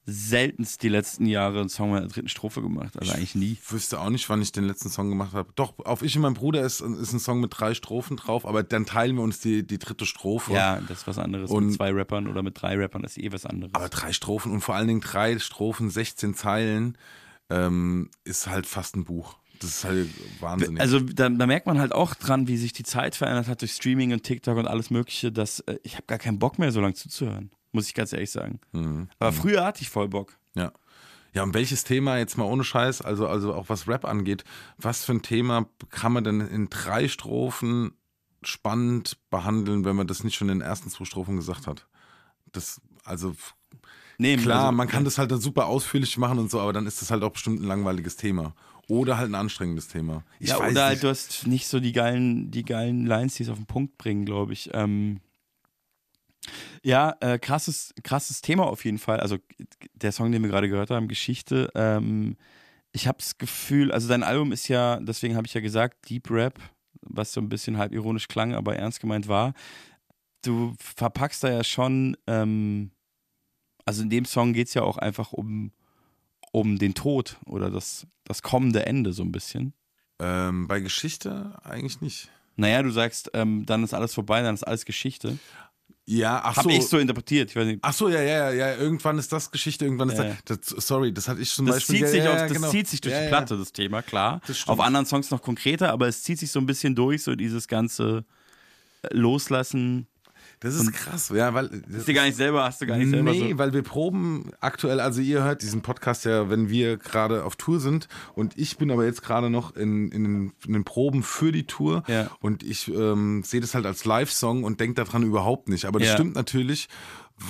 seltenst 0.08 0.84
die 0.84 0.90
letzten 0.90 1.26
Jahre 1.26 1.60
einen 1.62 1.70
Song 1.70 1.92
mit 1.92 2.02
einer 2.02 2.08
dritten 2.10 2.28
Strophe 2.30 2.62
gemacht. 2.62 2.96
Also 3.00 3.12
eigentlich 3.14 3.34
nie. 3.34 3.54
Ich 3.54 3.72
wüsste 3.72 4.00
auch 4.00 4.12
nicht, 4.12 4.30
wann 4.30 4.40
ich 4.42 4.52
den 4.52 4.66
letzten 4.66 4.90
Song 4.90 5.10
gemacht 5.10 5.34
habe. 5.34 5.52
Doch, 5.56 5.74
auf 5.80 6.04
Ich 6.04 6.16
und 6.16 6.22
mein 6.22 6.36
Bruder 6.36 6.62
ist, 6.62 6.82
ist 6.82 7.14
ein 7.14 7.20
Song 7.20 7.40
mit 7.40 7.52
drei 7.58 7.74
Strophen 7.74 8.16
drauf, 8.18 8.46
aber 8.46 8.62
dann 8.62 8.86
teilen 8.86 9.16
wir 9.16 9.24
uns 9.24 9.40
die, 9.40 9.66
die 9.66 9.80
dritte 9.80 10.06
Strophe. 10.06 10.54
Ja, 10.54 10.80
das 10.82 11.00
ist 11.00 11.08
was 11.08 11.18
anderes. 11.18 11.50
Und- 11.50 11.66
mit 11.68 11.76
zwei 11.76 11.90
Rappern 11.92 12.28
oder 12.28 12.44
mit 12.44 12.62
drei 12.62 12.76
Rappern 12.78 13.04
ist 13.04 13.18
eh 13.18 13.32
was 13.32 13.48
anderes. 13.48 13.74
Aber 13.74 13.90
drei 13.90 14.14
Strophen 14.14 14.52
und 14.52 14.62
vor 14.62 14.76
allen 14.76 14.88
Dingen 14.88 15.02
drei 15.02 15.40
Strophen, 15.40 15.90
16 15.90 16.36
Zeilen, 16.36 16.98
ähm, 17.50 18.12
ist 18.24 18.46
halt 18.48 18.68
fast 18.68 18.96
ein 18.96 19.06
Buch. 19.06 19.40
Das 19.60 19.70
ist 19.70 19.84
halt 19.84 20.10
wahnsinnig. 20.40 20.80
Also 20.80 21.00
da, 21.00 21.30
da 21.30 21.48
merkt 21.48 21.68
man 21.68 21.80
halt 21.80 21.94
auch 21.94 22.16
dran, 22.16 22.48
wie 22.48 22.58
sich 22.58 22.74
die 22.74 22.84
Zeit 22.84 23.16
verändert 23.16 23.48
hat 23.48 23.62
durch 23.62 23.74
Streaming 23.74 24.14
und 24.14 24.24
TikTok 24.24 24.58
und 24.58 24.68
alles 24.68 24.90
Mögliche, 24.90 25.32
dass 25.32 25.60
äh, 25.62 25.78
ich 25.84 25.94
habe 25.94 26.06
gar 26.08 26.18
keinen 26.18 26.40
Bock 26.40 26.60
mehr, 26.60 26.72
so 26.72 26.82
lange 26.82 26.94
zuzuhören. 26.94 27.52
Muss 27.72 27.88
ich 27.88 27.94
ganz 27.94 28.14
ehrlich 28.14 28.32
sagen. 28.32 28.60
Mhm. 28.72 29.10
Aber 29.20 29.34
früher 29.34 29.66
hatte 29.66 29.82
ich 29.82 29.90
voll 29.90 30.08
Bock. 30.08 30.38
Ja. 30.56 30.72
Ja, 31.34 31.44
und 31.44 31.54
welches 31.54 31.84
Thema 31.84 32.18
jetzt 32.18 32.38
mal 32.38 32.46
ohne 32.46 32.64
Scheiß, 32.64 33.02
also, 33.02 33.28
also 33.28 33.54
auch 33.54 33.68
was 33.68 33.90
Rap 33.90 34.06
angeht, 34.06 34.46
was 34.78 35.04
für 35.04 35.12
ein 35.12 35.22
Thema 35.22 35.68
kann 35.90 36.14
man 36.14 36.24
denn 36.24 36.40
in 36.40 36.70
drei 36.70 37.10
Strophen 37.10 37.92
spannend 38.42 39.18
behandeln, 39.30 39.84
wenn 39.84 39.98
man 39.98 40.08
das 40.08 40.24
nicht 40.24 40.36
schon 40.36 40.48
in 40.48 40.60
den 40.60 40.68
ersten 40.68 40.90
zwei 40.90 41.04
Strophen 41.04 41.36
gesagt 41.36 41.68
hat? 41.68 41.88
Das, 42.54 42.80
also 43.04 43.36
Nee, 44.18 44.38
klar, 44.38 44.68
also, 44.68 44.72
man 44.72 44.88
kann 44.88 45.04
das 45.04 45.18
halt 45.18 45.32
dann 45.32 45.42
super 45.42 45.66
ausführlich 45.66 46.18
machen 46.18 46.40
und 46.40 46.50
so, 46.50 46.60
aber 46.60 46.74
dann 46.74 46.88
ist 46.88 47.02
das 47.02 47.12
halt 47.12 47.24
auch 47.24 47.32
bestimmt 47.32 47.60
ein 47.60 47.68
langweiliges 47.68 48.16
Thema. 48.16 48.54
Oder 48.88 49.18
halt 49.18 49.30
ein 49.30 49.36
anstrengendes 49.36 49.88
Thema. 49.88 50.24
Ich 50.40 50.50
ja, 50.50 50.58
oder 50.58 50.84
halt, 50.86 50.94
nicht. 50.94 51.04
du 51.04 51.10
hast 51.10 51.48
nicht 51.48 51.68
so 51.68 51.80
die 51.80 51.92
geilen, 51.92 52.52
die 52.52 52.64
geilen 52.64 53.06
Lines, 53.06 53.36
die 53.36 53.44
es 53.44 53.50
auf 53.50 53.58
den 53.58 53.66
Punkt 53.66 53.98
bringen, 53.98 54.26
glaube 54.26 54.54
ich. 54.54 54.70
Ähm, 54.74 55.20
ja, 56.84 57.16
äh, 57.20 57.40
krasses, 57.40 57.94
krasses 58.04 58.42
Thema 58.42 58.66
auf 58.68 58.86
jeden 58.86 59.00
Fall. 59.00 59.20
Also 59.20 59.38
der 59.94 60.12
Song, 60.12 60.32
den 60.32 60.44
wir 60.44 60.50
gerade 60.50 60.70
gehört 60.70 60.92
haben, 60.92 61.08
Geschichte. 61.08 61.72
Ähm, 61.74 62.38
ich 62.92 63.08
habe 63.08 63.18
das 63.18 63.38
Gefühl, 63.38 63.92
also 63.92 64.08
dein 64.08 64.24
Album 64.24 64.52
ist 64.52 64.68
ja, 64.68 65.00
deswegen 65.00 65.36
habe 65.36 65.48
ich 65.48 65.54
ja 65.54 65.62
gesagt, 65.62 66.10
Deep 66.10 66.30
Rap, 66.30 66.60
was 67.02 67.34
so 67.34 67.42
ein 67.42 67.50
bisschen 67.50 67.78
halb 67.78 67.92
ironisch 67.92 68.28
klang, 68.28 68.54
aber 68.54 68.76
ernst 68.76 69.00
gemeint 69.00 69.28
war. 69.28 69.54
Du 70.44 70.76
verpackst 70.80 71.44
da 71.44 71.50
ja 71.50 71.64
schon, 71.64 72.16
ähm, 72.28 72.92
also 73.84 74.04
in 74.04 74.10
dem 74.10 74.26
Song 74.26 74.54
geht 74.54 74.68
es 74.68 74.76
ja 74.76 74.84
auch 74.84 74.98
einfach 74.98 75.34
um, 75.34 75.72
um 76.52 76.78
den 76.78 76.94
Tod 76.94 77.38
oder 77.48 77.70
das, 77.70 78.08
das 78.26 78.42
kommende 78.42 78.86
Ende 78.86 79.14
so 79.14 79.24
ein 79.24 79.32
bisschen. 79.32 79.74
Ähm, 80.20 80.68
bei 80.68 80.80
Geschichte 80.80 81.58
eigentlich 81.64 82.02
nicht. 82.02 82.30
Naja, 82.58 82.84
du 82.84 82.90
sagst, 82.90 83.32
ähm, 83.34 83.66
dann 83.66 83.84
ist 83.84 83.94
alles 83.94 84.14
vorbei, 84.14 84.42
dann 84.42 84.54
ist 84.54 84.64
alles 84.64 84.86
Geschichte. 84.86 85.38
Ja, 86.08 86.40
ach 86.44 86.58
Hab 86.58 86.64
so. 86.66 86.70
ich 86.70 86.86
so 86.88 87.00
interpretiert. 87.00 87.50
Ich 87.50 87.56
weiß 87.56 87.66
nicht. 87.66 87.80
Ach 87.82 87.94
so, 87.94 88.10
ja, 88.10 88.22
ja, 88.22 88.52
ja, 88.52 88.76
irgendwann 88.76 89.18
ist 89.18 89.32
das 89.32 89.50
Geschichte, 89.50 89.86
irgendwann 89.86 90.10
ist 90.10 90.20
Ja, 90.20 90.38
das, 90.46 90.60
das. 90.62 90.88
Sorry, 90.88 91.12
das 91.12 91.28
hatte 91.28 91.42
ich 91.42 91.50
zum 91.50 91.66
Das, 91.66 91.78
Beispiel. 91.78 91.96
zieht 91.96 92.02
ja, 92.04 92.08
sich, 92.10 92.24
ja, 92.24 92.30
auf, 92.32 92.38
ja, 92.38 92.48
das 92.48 92.54
genau. 92.58 92.70
zieht 92.70 92.88
sich 92.88 93.02
durch 93.02 93.16
die. 93.16 93.28
Platte, 93.28 93.58
das 93.58 93.74
Thema, 93.74 94.04
klar. 94.04 94.40
Das. 94.46 94.68
Auf 94.68 94.80
anderen 94.80 95.08
Songs 95.08 95.32
noch 95.32 95.42
konkreter, 95.42 95.92
aber 95.92 96.08
es 96.08 96.22
zieht 96.22 96.38
sich 96.38 96.52
so 96.52 96.60
ein 96.60 96.68
bisschen 96.68 96.94
durch, 96.96 97.24
so 97.24 97.36
dieses 97.36 97.68
ganze 97.68 98.24
Loslassen. 99.12 100.08
Das 100.62 100.76
ist 100.76 100.92
krass, 100.94 101.30
ja, 101.36 101.54
weil. 101.54 101.70
Ist 101.90 102.08
dir 102.08 102.14
gar 102.14 102.24
nicht 102.26 102.36
selber, 102.38 102.64
hast 102.64 102.82
du 102.82 102.88
gar 102.88 102.98
nicht 102.98 103.10
selber 103.10 103.32
Nee, 103.32 103.52
so. 103.52 103.58
weil 103.58 103.74
wir 103.74 103.82
proben 103.84 104.52
aktuell, 104.62 105.00
also 105.00 105.22
ihr 105.22 105.44
hört 105.44 105.62
diesen 105.62 105.82
Podcast 105.82 106.26
ja, 106.26 106.50
wenn 106.50 106.70
wir 106.70 106.98
gerade 106.98 107.44
auf 107.44 107.56
Tour 107.56 107.80
sind 107.80 108.08
und 108.36 108.58
ich 108.58 108.78
bin 108.78 108.90
aber 108.92 109.06
jetzt 109.06 109.22
gerade 109.22 109.50
noch 109.50 109.76
in, 109.76 110.10
in, 110.12 110.24
den, 110.24 110.54
in 110.66 110.74
den 110.74 110.84
Proben 110.84 111.24
für 111.24 111.52
die 111.52 111.68
Tour 111.68 112.04
Ja. 112.08 112.30
und 112.40 112.64
ich 112.64 112.88
ähm, 112.94 113.44
sehe 113.44 113.62
das 113.62 113.76
halt 113.76 113.86
als 113.86 114.06
Live-Song 114.06 114.64
und 114.64 114.80
denke 114.80 114.96
daran 115.04 115.24
überhaupt 115.24 115.70
nicht. 115.70 115.86
Aber 115.86 116.00
das 116.00 116.08
Ja. 116.10 116.14
stimmt 116.16 116.36
natürlich, 116.36 116.88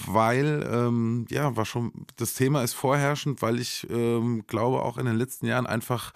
weil, 0.08 0.68
ähm, 0.72 1.26
ja, 1.30 1.56
war 1.56 1.66
schon, 1.66 1.92
das 2.18 2.34
Thema 2.34 2.64
ist 2.64 2.74
vorherrschend, 2.74 3.42
weil 3.42 3.60
ich 3.60 3.86
ähm, 3.90 4.44
glaube 4.48 4.82
auch 4.82 4.98
in 4.98 5.06
den 5.06 5.16
letzten 5.16 5.46
Jahren 5.46 5.68
einfach 5.68 6.12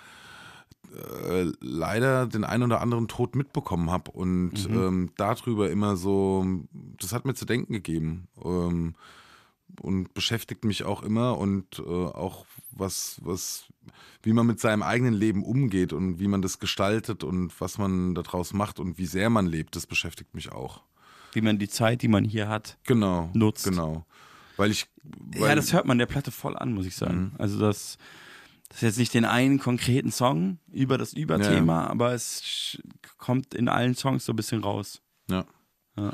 äh, 1.30 1.52
leider 1.60 2.28
den 2.28 2.44
einen 2.44 2.64
oder 2.64 2.82
anderen 2.82 3.08
Tod 3.08 3.36
mitbekommen 3.36 3.90
habe 3.92 4.12
und 4.12 4.70
Mhm. 4.70 4.76
ähm, 4.78 5.12
darüber 5.18 5.70
immer 5.70 5.96
so, 5.96 6.46
das 7.00 7.14
hat 7.14 7.26
mir 7.26 7.34
zu 7.36 7.46
denken 7.46 7.74
gegeben 7.74 8.28
ähm, 8.44 8.96
und 9.82 10.14
beschäftigt 10.14 10.66
mich 10.66 10.84
auch 10.84 11.04
immer 11.04 11.38
und 11.38 11.80
äh, 11.80 11.84
auch 11.84 12.46
was, 12.72 13.20
was, 13.24 13.66
wie 14.24 14.34
man 14.34 14.48
mit 14.48 14.60
seinem 14.60 14.84
eigenen 14.84 15.14
Leben 15.14 15.44
umgeht 15.44 15.94
und 15.94 16.20
wie 16.20 16.28
man 16.28 16.42
das 16.42 16.60
gestaltet 16.60 17.24
und 17.24 17.60
was 17.62 17.78
man 17.78 18.16
daraus 18.16 18.54
macht 18.54 18.80
und 18.80 18.98
wie 18.98 19.06
sehr 19.06 19.30
man 19.30 19.46
lebt, 19.48 19.76
das 19.76 19.86
beschäftigt 19.86 20.34
mich 20.34 20.52
auch. 20.52 20.82
Wie 21.34 21.42
man 21.42 21.60
die 21.60 21.70
Zeit, 21.70 22.02
die 22.02 22.08
man 22.08 22.26
hier 22.26 22.48
hat, 22.50 22.78
Genau. 22.86 23.30
nutzt. 23.34 23.66
Genau. 23.66 24.06
Weil 24.58 24.72
ich. 24.72 24.88
ja, 25.36 25.42
Weil, 25.42 25.56
das 25.56 25.72
hört 25.72 25.86
man 25.86 25.98
der 26.00 26.08
Platte 26.08 26.32
voll 26.32 26.58
an, 26.58 26.74
muss 26.74 26.86
ich 26.86 26.96
sagen. 26.96 27.34
Also 27.38 27.60
das, 27.60 27.98
das 28.70 28.78
ist 28.78 28.84
jetzt 28.84 28.98
nicht 29.00 29.14
den 29.14 29.26
einen 29.26 29.60
konkreten 29.60 30.12
Song 30.12 30.60
über 30.72 30.98
das 30.98 31.14
Überthema, 31.14 31.88
aber 31.88 32.14
es 32.14 32.82
kommt 33.18 33.54
in 33.54 33.68
allen 33.68 33.96
Songs 33.96 34.26
so 34.26 34.34
ein 34.34 34.36
bisschen 34.36 34.64
raus. 34.64 35.02
Ja. 35.30 35.46
Ja. 35.98 36.14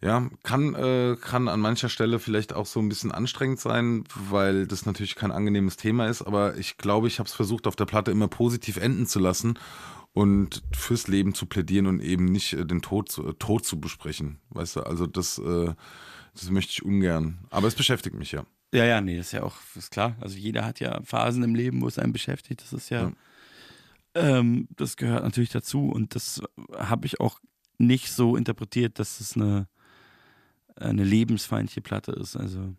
Ja, 0.00 0.30
kann, 0.44 0.76
äh, 0.76 1.16
kann 1.20 1.48
an 1.48 1.58
mancher 1.58 1.88
Stelle 1.88 2.20
vielleicht 2.20 2.52
auch 2.54 2.66
so 2.66 2.78
ein 2.78 2.88
bisschen 2.88 3.10
anstrengend 3.10 3.58
sein, 3.58 4.04
weil 4.14 4.68
das 4.68 4.86
natürlich 4.86 5.16
kein 5.16 5.32
angenehmes 5.32 5.76
Thema 5.76 6.06
ist, 6.06 6.22
aber 6.22 6.56
ich 6.56 6.78
glaube, 6.78 7.08
ich 7.08 7.18
habe 7.18 7.26
es 7.26 7.34
versucht, 7.34 7.66
auf 7.66 7.74
der 7.74 7.86
Platte 7.86 8.12
immer 8.12 8.28
positiv 8.28 8.76
enden 8.76 9.08
zu 9.08 9.18
lassen 9.18 9.58
und 10.12 10.62
fürs 10.72 11.08
Leben 11.08 11.34
zu 11.34 11.46
plädieren 11.46 11.88
und 11.88 12.00
eben 12.00 12.26
nicht 12.26 12.52
äh, 12.52 12.64
den 12.64 12.80
Tod 12.80 13.10
zu, 13.10 13.26
äh, 13.26 13.34
Tod 13.34 13.64
zu 13.64 13.80
besprechen. 13.80 14.38
Weißt 14.50 14.76
du, 14.76 14.82
also 14.82 15.08
das, 15.08 15.38
äh, 15.38 15.74
das 16.32 16.50
möchte 16.50 16.72
ich 16.72 16.84
ungern. 16.84 17.46
Aber 17.50 17.66
es 17.66 17.74
beschäftigt 17.74 18.14
mich 18.14 18.30
ja. 18.30 18.44
Ja, 18.74 18.84
ja, 18.84 19.00
nee, 19.00 19.16
das 19.16 19.26
ist 19.26 19.32
ja 19.32 19.42
auch 19.42 19.56
ist 19.76 19.90
klar. 19.90 20.16
Also 20.20 20.36
jeder 20.36 20.64
hat 20.64 20.78
ja 20.80 21.00
Phasen 21.02 21.42
im 21.42 21.54
Leben, 21.54 21.80
wo 21.80 21.88
es 21.88 21.98
einen 21.98 22.12
beschäftigt. 22.12 22.60
Das 22.62 22.72
ist 22.72 22.90
ja, 22.90 23.04
Ja. 23.04 23.12
Ähm, 24.14 24.68
das 24.76 24.96
gehört 24.96 25.22
natürlich 25.22 25.50
dazu 25.50 25.88
und 25.90 26.14
das 26.14 26.42
habe 26.76 27.06
ich 27.06 27.20
auch 27.20 27.40
nicht 27.78 28.10
so 28.12 28.36
interpretiert, 28.36 28.98
dass 28.98 29.20
es 29.20 29.36
eine, 29.36 29.68
eine 30.76 31.04
lebensfeindliche 31.04 31.80
Platte 31.82 32.12
ist. 32.12 32.34
Also 32.36 32.74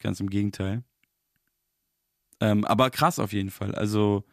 ganz 0.00 0.20
im 0.20 0.30
Gegenteil. 0.30 0.82
Ähm, 2.40 2.64
aber 2.64 2.90
krass 2.90 3.18
auf 3.18 3.32
jeden 3.32 3.50
Fall. 3.50 3.74
Also 3.74 4.24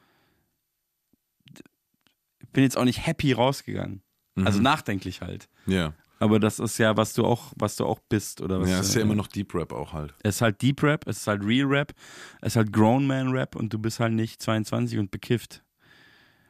bin 2.53 2.63
jetzt 2.63 2.77
auch 2.77 2.85
nicht 2.85 3.05
happy 3.05 3.33
rausgegangen. 3.33 4.01
Also 4.35 4.59
Mhm. 4.59 4.63
nachdenklich 4.63 5.21
halt. 5.21 5.49
Ja. 5.67 5.93
Aber 6.21 6.39
das 6.39 6.59
ist 6.59 6.77
ja, 6.77 6.95
was 6.97 7.13
du 7.13 7.25
auch, 7.25 7.51
was 7.55 7.77
du 7.77 7.85
auch 7.85 7.97
bist, 7.97 8.41
oder 8.41 8.61
was? 8.61 8.69
Ja, 8.69 8.79
es 8.79 8.89
ist 8.89 8.93
ja 8.93 9.01
äh, 9.01 9.05
immer 9.05 9.15
noch 9.15 9.25
Deep 9.25 9.55
Rap 9.55 9.73
auch 9.73 9.93
halt. 9.93 10.13
Es 10.21 10.35
ist 10.35 10.41
halt 10.41 10.61
Deep 10.61 10.83
Rap, 10.83 11.07
es 11.07 11.17
ist 11.17 11.27
halt 11.27 11.43
Real 11.43 11.65
Rap, 11.65 11.93
es 12.41 12.49
ist 12.49 12.57
halt 12.57 12.71
Grown 12.71 13.07
Man 13.07 13.31
Rap 13.31 13.55
und 13.55 13.73
du 13.73 13.79
bist 13.79 13.99
halt 13.99 14.13
nicht 14.13 14.39
22 14.39 14.99
und 14.99 15.09
bekifft. 15.09 15.63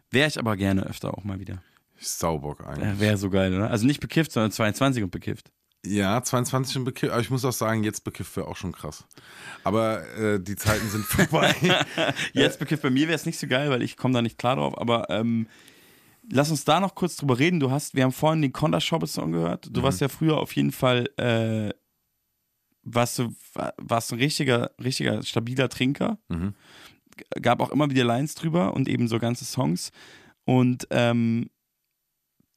Wäre 0.10 0.28
ich 0.28 0.38
aber 0.38 0.58
gerne 0.58 0.86
öfter 0.86 1.18
auch 1.18 1.24
mal 1.24 1.40
wieder. 1.40 1.64
Saubock 1.98 2.68
eigentlich. 2.68 3.00
Wäre 3.00 3.16
so 3.16 3.30
geil, 3.30 3.56
oder? 3.56 3.70
Also 3.70 3.86
nicht 3.88 4.02
bekifft, 4.02 4.34
sondern 4.34 4.52
22 4.52 5.04
und 5.04 5.12
bekifft. 5.12 5.54
Ja, 5.86 6.22
22 6.22 6.76
und 6.80 6.84
bekifft. 6.84 7.14
Aber 7.14 7.22
ich 7.22 7.30
muss 7.30 7.46
auch 7.46 7.54
sagen, 7.54 7.86
jetzt 7.86 8.04
bekifft 8.04 8.36
wäre 8.36 8.48
auch 8.48 8.58
schon 8.58 8.74
krass. 8.74 9.06
Aber 9.64 10.06
äh, 10.18 10.42
die 10.42 10.58
Zeiten 10.58 10.90
sind 10.90 11.06
vorbei. 11.06 11.56
Jetzt 12.34 12.60
bekifft 12.60 12.84
bei 12.84 12.90
mir 12.90 13.08
wäre 13.08 13.16
es 13.16 13.26
nicht 13.26 13.40
so 13.40 13.48
geil, 13.48 13.70
weil 13.70 13.84
ich 13.84 13.96
komme 13.96 14.14
da 14.14 14.22
nicht 14.22 14.38
klar 14.38 14.58
drauf, 14.58 14.78
aber 14.78 15.10
ähm, 15.10 15.48
lass 16.30 16.52
uns 16.52 16.64
da 16.66 16.80
noch 16.80 16.96
kurz 16.96 17.16
drüber 17.16 17.40
reden. 17.40 17.60
Du 17.60 17.72
hast, 17.72 17.96
wir 17.96 18.04
haben 18.04 18.12
vorhin 18.12 18.42
den 18.42 18.54
Conda 18.54 18.80
Song 18.80 19.32
gehört. 19.32 19.70
Du 19.76 19.80
Mhm. 19.80 19.84
warst 19.86 20.02
ja 20.02 20.08
früher 20.10 20.38
auf 20.38 20.56
jeden 20.56 20.72
Fall, 20.72 21.10
äh, 21.18 21.74
warst 22.84 23.20
du, 23.20 23.34
warst 23.78 24.12
ein 24.12 24.20
richtiger, 24.20 24.72
richtiger 24.84 25.22
stabiler 25.24 25.70
Trinker. 25.70 26.18
Mhm. 26.30 26.54
Gab 27.42 27.60
auch 27.62 27.70
immer 27.70 27.90
wieder 27.90 28.04
Lines 28.04 28.36
drüber 28.36 28.74
und 28.74 28.88
eben 28.88 29.08
so 29.08 29.20
ganze 29.20 29.46
Songs. 29.46 29.92
Und 30.46 30.88
ähm, 30.90 31.50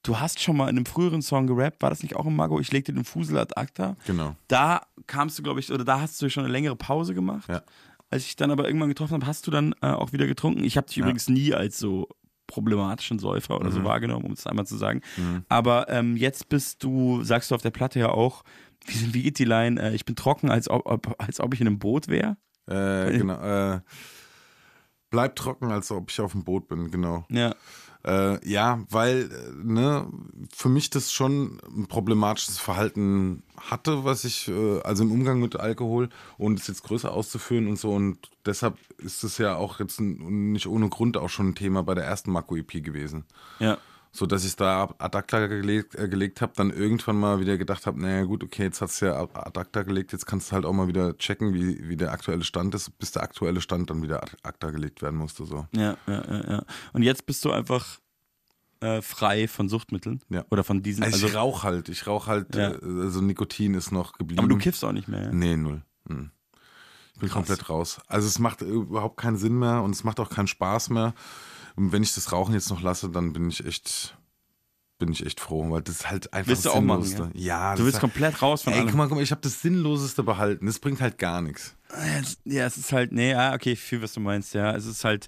du 0.03 0.19
hast 0.20 0.41
schon 0.41 0.57
mal 0.57 0.69
in 0.69 0.77
einem 0.77 0.86
früheren 0.86 1.20
Song 1.23 1.47
gerappt, 1.47 1.82
war 1.82 1.91
das 1.91 2.03
nicht 2.03 2.16
auch 2.16 2.24
im 2.27 2.36
Mago? 2.36 2.59
Ich 2.61 2.73
legte 2.73 2.93
den 2.93 3.05
Fusel 3.05 3.36
ad 3.39 3.55
acta. 3.57 3.97
genau. 4.07 4.36
Da 4.49 4.82
kamst 5.07 5.39
du, 5.39 5.43
glaube 5.43 5.61
ich, 5.61 5.70
oder 5.73 5.85
da 5.85 6.01
hast 6.01 6.20
du 6.23 6.28
schon 6.31 6.45
eine 6.45 6.53
längere 6.53 6.77
Pause 6.77 7.15
gemacht. 7.15 7.49
Ja. 7.49 7.62
Als 8.11 8.24
ich 8.27 8.36
dann 8.36 8.51
aber 8.51 8.66
irgendwann 8.66 8.89
getroffen 8.89 9.15
habe, 9.15 9.27
hast 9.27 9.47
du 9.47 9.51
dann 9.51 9.74
äh, 9.82 9.86
auch 9.89 10.12
wieder 10.12 10.27
getrunken. 10.27 10.65
Ich 10.65 10.77
habe 10.77 10.86
dich 10.86 10.97
Ja. 10.97 11.03
übrigens 11.05 11.28
nie 11.28 11.53
als 11.53 11.78
so 11.78 12.09
problematischen 12.46 13.18
Säufer 13.18 13.58
oder 13.60 13.70
so 13.70 13.80
Mhm. 13.80 13.84
wahrgenommen, 13.84 14.24
um 14.26 14.32
es 14.32 14.46
einmal 14.46 14.66
zu 14.66 14.76
sagen. 14.76 15.00
Mhm. 15.16 15.44
Aber 15.48 15.88
ähm, 15.88 16.16
jetzt 16.16 16.48
bist 16.48 16.82
du, 16.84 17.22
sagst 17.22 17.50
du 17.50 17.54
auf 17.54 17.62
der 17.62 17.70
Platte 17.70 17.98
ja 17.98 18.08
auch, 18.10 18.42
wie, 18.86 19.14
wie 19.14 19.22
geht 19.22 19.38
die 19.38 19.44
Line? 19.44 19.80
Äh, 19.80 19.94
ich 19.94 20.04
bin 20.04 20.14
trocken, 20.16 20.50
als 20.50 20.68
ob, 20.68 20.82
ob, 20.86 21.14
als 21.18 21.40
ob 21.40 21.54
ich 21.54 21.60
in 21.60 21.66
einem 21.66 21.78
Boot 21.78 22.08
wäre. 22.08 22.36
Äh, 22.66 23.16
genau. 23.18 23.74
Äh, 23.74 23.80
bleib 25.10 25.36
trocken, 25.36 25.70
als 25.70 25.90
ob 25.90 26.10
ich 26.10 26.20
auf 26.20 26.32
dem 26.32 26.44
Boot 26.44 26.68
bin, 26.68 26.90
genau. 26.90 27.24
Ja. 27.30 27.54
Äh, 28.05 28.47
ja, 28.47 28.85
weil 28.90 29.31
äh, 29.32 29.64
ne, 29.64 30.06
für 30.55 30.68
mich 30.68 30.90
das 30.90 31.10
schon 31.10 31.59
ein 31.74 31.86
problematisches 31.86 32.59
Verhalten 32.59 33.43
hatte, 33.59 34.05
was 34.05 34.24
ich, 34.24 34.48
äh, 34.48 34.81
also 34.81 35.05
im 35.05 35.12
Umgang 35.12 35.40
mit 35.40 35.56
Alkohol 35.56 36.10
und 36.36 36.60
es 36.60 36.66
jetzt 36.66 36.82
größer 36.82 37.12
auszuführen 37.12 37.66
und 37.66 37.78
so. 37.78 37.93
Und 37.93 38.31
deshalb 38.44 38.76
ist 38.98 39.24
es 39.24 39.39
ja 39.39 39.56
auch 39.56 39.81
jetzt 39.81 40.01
nicht 40.01 40.66
ohne 40.66 40.90
Grund 40.90 41.16
auch 41.16 41.31
schon 41.31 41.48
ein 41.48 41.55
Thema 41.55 41.82
bei 41.82 41.94
der 41.94 42.05
ersten 42.05 42.31
Mako-EP 42.31 42.85
gewesen. 42.85 43.24
Ja. 43.59 43.78
So 44.16 44.27
dass 44.27 44.45
ich 44.45 44.55
da 44.55 44.95
ad 44.99 45.19
acta 45.19 45.49
gelegt, 45.49 45.97
äh, 45.97 46.09
gelegt 46.09 46.41
habe, 46.41 46.53
dann 46.55 46.70
irgendwann 46.70 47.16
mal 47.19 47.41
wieder 47.41 47.59
gedacht 47.59 47.85
habe, 47.85 48.01
naja 48.01 48.23
gut, 48.23 48.45
okay, 48.45 48.62
jetzt 48.62 48.81
hast 48.81 49.03
du 49.03 49.07
ja 49.07 49.20
ad 49.20 49.59
acta 49.59 49.82
gelegt, 49.82 50.12
jetzt 50.12 50.24
kannst 50.24 50.51
du 50.51 50.53
halt 50.55 50.65
auch 50.65 50.73
mal 50.73 50.86
wieder 50.86 51.19
checken, 51.19 51.53
wie, 51.53 51.89
wie 51.89 51.97
der 51.97 52.12
aktuelle 52.12 52.45
Stand 52.45 52.77
ist, 52.77 52.97
bis 52.99 53.11
der 53.11 53.24
aktuelle 53.24 53.61
Stand 53.61 53.91
dann 53.91 54.03
wieder 54.05 54.23
ad 54.23 54.31
acta 54.45 54.70
gelegt 54.70 55.03
werden 55.03 55.16
musste. 55.16 55.45
So. 55.47 55.66
Ja, 55.74 55.97
ja, 56.07 56.24
ja, 56.31 56.51
ja. 56.53 56.62
Und 56.93 57.03
jetzt 57.03 57.27
bist 57.27 57.45
du 57.45 57.51
einfach 57.51 57.99
äh, 58.78 59.03
frei 59.03 59.49
von 59.49 59.69
Suchtmitteln. 59.69 60.20
Ja. 60.28 60.45
Oder 60.49 60.62
von 60.62 60.81
diesen. 60.85 61.03
Also, 61.03 61.16
Also, 61.16 61.27
ich 61.27 61.35
rauche 61.35 61.62
halt, 61.65 61.89
ich 61.89 62.07
rauche 62.07 62.31
halt, 62.31 62.55
Ja. 62.55 62.70
äh, 62.70 62.78
also 63.03 63.20
Nikotin 63.20 63.74
ist 63.74 63.91
noch 63.91 64.12
geblieben. 64.12 64.39
aber 64.39 64.49
du 64.49 64.59
kiffst 64.59 64.85
auch 64.85 64.93
nicht 64.93 65.09
mehr. 65.09 65.24
Ja? 65.24 65.32
Nee, 65.32 65.57
null. 65.57 65.82
Hm. 66.09 66.31
Ich 67.15 67.20
bin 67.20 67.28
Krass. 67.28 67.35
komplett 67.47 67.69
raus. 67.69 68.01
Also 68.07 68.28
es 68.28 68.39
macht 68.39 68.62
überhaupt 68.62 69.16
keinen 69.16 69.39
Sinn 69.39 69.59
mehr 69.59 69.82
und 69.82 69.91
es 69.91 70.05
macht 70.05 70.20
auch 70.20 70.31
keinen 70.31 70.47
Spaß 70.49 70.91
mehr. 70.91 71.15
Und 71.76 71.92
wenn 71.92 72.02
ich 72.02 72.14
das 72.14 72.32
Rauchen 72.32 72.55
jetzt 72.55 72.70
noch 72.70 72.82
lasse, 72.82 73.09
dann 73.10 73.32
bin 73.32 73.48
ich 73.48 73.64
echt, 73.66 74.16
bin 74.98 75.10
ich 75.12 75.24
echt 75.26 75.40
froh, 75.40 75.68
weil 75.70 75.82
das 75.82 75.96
ist 75.96 76.10
halt 76.10 76.32
einfach 76.32 76.48
Willst 76.51 76.64
du 76.64 76.68
das 76.68 76.76
auch 76.76 76.80
machen, 76.82 77.02
Sinnloseste. 77.05 77.38
Ja, 77.38 77.74
Du 77.74 77.84
willst 77.84 77.96
ist 77.96 78.01
komplett 78.01 78.40
raus 78.42 78.62
von 78.62 78.72
Ey, 78.72 78.78
allem. 78.80 78.88
guck 78.88 78.96
mal, 78.96 79.09
guck 79.09 79.16
mal, 79.16 79.22
ich 79.22 79.30
habe 79.32 79.40
das 79.40 79.60
Sinnloseste 79.60 80.22
behalten. 80.22 80.66
Das 80.66 80.78
bringt 80.78 81.01
halt 81.01 81.18
gar 81.18 81.42
nichts. 81.42 81.76
Ja, 81.90 82.18
es- 82.20 82.38
Ja, 82.44 82.66
es 82.66 82.76
ist 82.76 82.92
halt, 82.92 83.12
nee, 83.12 83.32
ja, 83.32 83.55
okay, 83.55 83.72
ich 83.72 83.80
fühle, 83.80 84.02
was 84.02 84.12
du 84.12 84.20
meinst, 84.20 84.55
ja. 84.55 84.74
Es 84.76 84.86
ist 84.86 85.05
halt, 85.05 85.26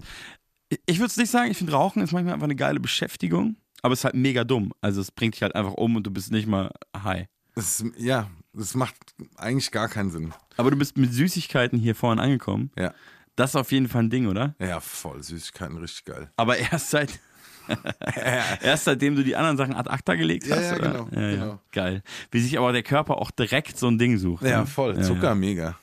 ich- 0.69 0.79
ich 0.85 0.97
würde 0.99 1.07
es 1.07 1.17
nicht 1.17 1.29
sagen, 1.31 1.51
ich 1.51 1.57
finde 1.57 1.73
Rauchen 1.73 2.01
ist 2.01 2.11
manchmal 2.13 2.33
einfach 2.35 2.45
eine 2.45 2.55
geile 2.55 2.79
Beschäftigung, 2.79 3.57
aber 3.81 3.93
es 3.93 3.99
ist 3.99 4.05
halt 4.05 4.15
mega 4.15 4.43
dumm. 4.45 4.71
Also 4.81 5.01
es 5.01 5.11
bringt 5.11 5.35
dich 5.35 5.41
halt 5.43 5.53
einfach 5.55 5.73
um 5.73 5.95
und 5.97 6.03
du 6.07 6.11
bist 6.11 6.31
nicht 6.31 6.47
mal 6.47 6.71
high. 6.95 7.27
Das 7.55 7.81
ist, 7.81 7.91
ja, 7.97 8.29
das 8.53 8.73
macht 8.75 8.95
eigentlich 9.35 9.71
gar 9.71 9.89
keinen 9.89 10.11
Sinn. 10.11 10.33
Aber 10.57 10.71
du 10.71 10.77
bist 10.77 10.95
mit 10.97 11.11
Süßigkeiten 11.13 11.77
hier 11.79 11.95
vorne 11.95 12.21
angekommen. 12.21 12.71
Ja. 12.77 12.93
Das 13.37 13.51
ist 13.51 13.55
auf 13.55 13.71
jeden 13.71 13.87
Fall 13.87 14.03
ein 14.03 14.09
Ding, 14.09 14.27
oder? 14.27 14.53
Ja, 14.59 14.81
voll. 14.81 15.23
Süßigkeiten, 15.23 15.77
richtig 15.77 16.03
geil. 16.05 16.29
Aber 16.35 16.57
erst 16.57 16.89
seit, 16.89 17.19
erst 18.61 18.85
seitdem 18.85 19.15
du 19.15 19.23
die 19.23 19.35
anderen 19.35 19.55
Sachen 19.57 19.73
ad 19.75 19.89
acta 19.89 20.15
gelegt 20.15 20.45
Ja, 20.47 20.55
hast, 20.57 20.63
ja, 20.71 20.75
oder? 20.75 20.91
genau, 20.91 21.09
Ja, 21.13 21.21
ja. 21.21 21.31
genau. 21.31 21.59
Geil. 21.71 22.03
Wie 22.31 22.39
sich 22.41 22.57
aber 22.57 22.73
der 22.73 22.83
Körper 22.83 23.17
auch 23.17 23.31
direkt 23.31 23.77
so 23.77 23.87
ein 23.87 23.97
Ding 23.97 24.17
sucht. 24.17 24.43
Ja, 24.43 24.61
ne? 24.61 24.65
voll. 24.67 24.95
Ja, 24.97 25.03
Zucker, 25.03 25.29
ja. 25.29 25.35
mega. 25.35 25.77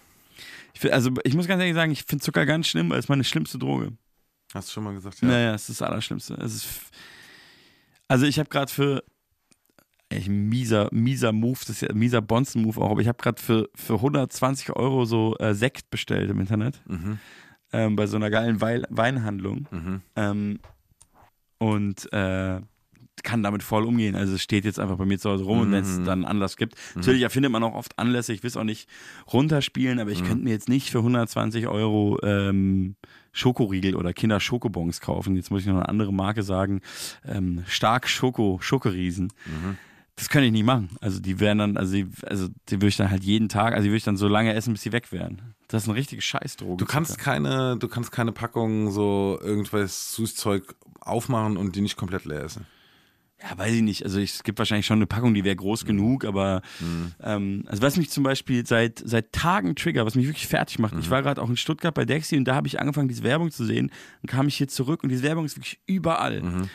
Ich 0.74 0.80
find, 0.80 0.92
also 0.92 1.10
ich 1.24 1.34
muss 1.34 1.46
ganz 1.46 1.60
ehrlich 1.60 1.74
sagen, 1.74 1.92
ich 1.92 2.02
finde 2.04 2.24
Zucker 2.24 2.44
ganz 2.44 2.66
schlimm, 2.66 2.90
weil 2.90 2.98
es 2.98 3.08
meine 3.08 3.24
schlimmste 3.24 3.58
Droge. 3.58 3.92
Hast 4.52 4.68
du 4.68 4.72
schon 4.72 4.84
mal 4.84 4.94
gesagt? 4.94 5.22
Naja, 5.22 5.54
es 5.54 5.68
ist 5.68 5.80
das 5.80 5.88
Allerschlimmste. 5.88 6.34
Es 6.34 6.54
ist 6.54 6.68
also 8.08 8.26
ich 8.26 8.38
habe 8.38 8.48
gerade 8.50 8.70
für 8.70 9.02
echt 10.08 10.28
ein 10.28 10.48
mieser, 10.48 10.88
mieser 10.92 11.32
Move, 11.32 11.58
das 11.60 11.70
ist 11.70 11.80
ja 11.82 11.88
ein 11.90 11.98
mieser 11.98 12.20
Bonzen-Move 12.20 12.80
auch, 12.80 12.90
aber 12.90 13.00
ich 13.00 13.08
habe 13.08 13.18
gerade 13.20 13.40
für, 13.40 13.68
für 13.74 13.94
120 13.94 14.70
Euro 14.76 15.04
so 15.06 15.36
äh, 15.38 15.54
Sekt 15.54 15.90
bestellt 15.90 16.30
im 16.30 16.38
Internet. 16.40 16.80
Mhm. 16.86 17.18
Ähm, 17.74 17.96
bei 17.96 18.06
so 18.06 18.16
einer 18.16 18.30
geilen 18.30 18.60
Wein 18.60 18.84
Weinhandlung. 18.88 19.66
Mhm. 19.70 20.00
Ähm, 20.16 20.58
und 21.58 22.12
äh, 22.12 22.60
kann 23.22 23.42
damit 23.42 23.62
voll 23.62 23.84
umgehen. 23.86 24.16
Also 24.16 24.34
es 24.34 24.42
steht 24.42 24.64
jetzt 24.64 24.78
einfach 24.78 24.96
bei 24.96 25.06
mir 25.06 25.18
zu 25.18 25.30
Hause 25.30 25.44
rum 25.44 25.60
und 25.60 25.72
wenn 25.72 25.82
es 25.82 25.98
Mhm. 25.98 26.04
dann 26.04 26.24
Anlass 26.24 26.56
gibt. 26.56 26.74
Natürlich 26.94 27.22
erfindet 27.22 27.50
man 27.52 27.62
auch 27.62 27.74
oft 27.74 27.98
Anlässe, 27.98 28.32
ich 28.34 28.42
will 28.42 28.48
es 28.48 28.56
auch 28.56 28.64
nicht 28.64 28.88
runterspielen, 29.32 29.98
aber 29.98 30.10
ich 30.10 30.20
Mhm. 30.22 30.26
könnte 30.26 30.44
mir 30.44 30.50
jetzt 30.50 30.68
nicht 30.68 30.90
für 30.90 31.02
120 31.02 31.66
Euro 31.68 32.18
ähm, 32.22 32.96
Schokoriegel 33.32 33.94
oder 33.96 34.12
Kinder-Schokobons 34.12 35.00
kaufen. 35.00 35.36
Jetzt 35.36 35.50
muss 35.50 35.62
ich 35.62 35.66
noch 35.68 35.74
eine 35.76 35.88
andere 35.88 36.12
Marke 36.12 36.42
sagen. 36.42 36.82
Ähm, 37.26 37.62
stark 37.66 38.08
Schoko, 38.08 38.58
Schokoriesen. 38.60 39.32
Mhm. 39.46 39.78
Das 40.16 40.28
könnte 40.28 40.46
ich 40.46 40.52
nicht 40.52 40.64
machen. 40.64 40.90
Also 41.00 41.18
die 41.20 41.40
wären 41.40 41.58
dann, 41.58 41.76
also 41.76 41.92
die, 41.92 42.06
also 42.24 42.48
die 42.68 42.76
würde 42.76 42.86
ich 42.88 42.96
dann 42.96 43.10
halt 43.10 43.24
jeden 43.24 43.48
Tag, 43.48 43.74
also 43.74 43.82
die 43.84 43.88
würde 43.90 43.96
ich 43.96 44.04
dann 44.04 44.16
so 44.16 44.28
lange 44.28 44.54
essen, 44.54 44.72
bis 44.72 44.82
sie 44.82 44.92
weg 44.92 45.10
wären. 45.10 45.54
Das 45.68 45.82
ist 45.82 45.88
eine 45.88 45.98
richtige 45.98 46.22
Scheißdroge. 46.22 46.76
Du 46.76 46.84
kannst 46.86 47.18
keine, 47.18 47.76
du 47.78 47.88
kannst 47.88 48.12
keine 48.12 48.30
Packung 48.30 48.92
so 48.92 49.38
irgendwas 49.42 50.14
Süßzeug 50.14 50.76
aufmachen 51.00 51.56
und 51.56 51.74
die 51.74 51.80
nicht 51.80 51.96
komplett 51.96 52.26
leer 52.26 52.44
essen. 52.44 52.66
Ja, 53.42 53.58
weiß 53.58 53.72
ich 53.74 53.82
nicht. 53.82 54.04
Also 54.04 54.20
ich, 54.20 54.34
es 54.34 54.42
gibt 54.44 54.58
wahrscheinlich 54.58 54.86
schon 54.86 54.98
eine 54.98 55.06
Packung, 55.06 55.34
die 55.34 55.42
wäre 55.44 55.56
Mhm. 55.56 55.58
groß 55.58 55.84
genug, 55.84 56.24
aber 56.24 56.62
ähm, 57.20 57.64
also 57.66 57.82
was 57.82 57.96
mich 57.96 58.08
zum 58.08 58.22
Beispiel 58.22 58.64
seit, 58.64 59.02
seit 59.04 59.32
Tagen 59.32 59.74
trigger, 59.74 60.06
was 60.06 60.14
mich 60.14 60.26
wirklich 60.26 60.46
fertig 60.46 60.78
macht. 60.78 60.94
Mhm. 60.94 61.00
Ich 61.00 61.10
war 61.10 61.22
gerade 61.22 61.42
auch 61.42 61.50
in 61.50 61.56
Stuttgart 61.56 61.92
bei 61.92 62.04
Dexy 62.04 62.36
und 62.36 62.44
da 62.44 62.54
habe 62.54 62.68
ich 62.68 62.80
angefangen, 62.80 63.08
diese 63.08 63.24
Werbung 63.24 63.50
zu 63.50 63.64
sehen. 63.64 63.90
Dann 64.22 64.28
kam 64.28 64.46
ich 64.46 64.56
hier 64.56 64.68
zurück 64.68 65.02
und 65.02 65.08
diese 65.10 65.24
Werbung 65.24 65.44
ist 65.44 65.56
wirklich 65.56 65.80
überall. 65.86 66.68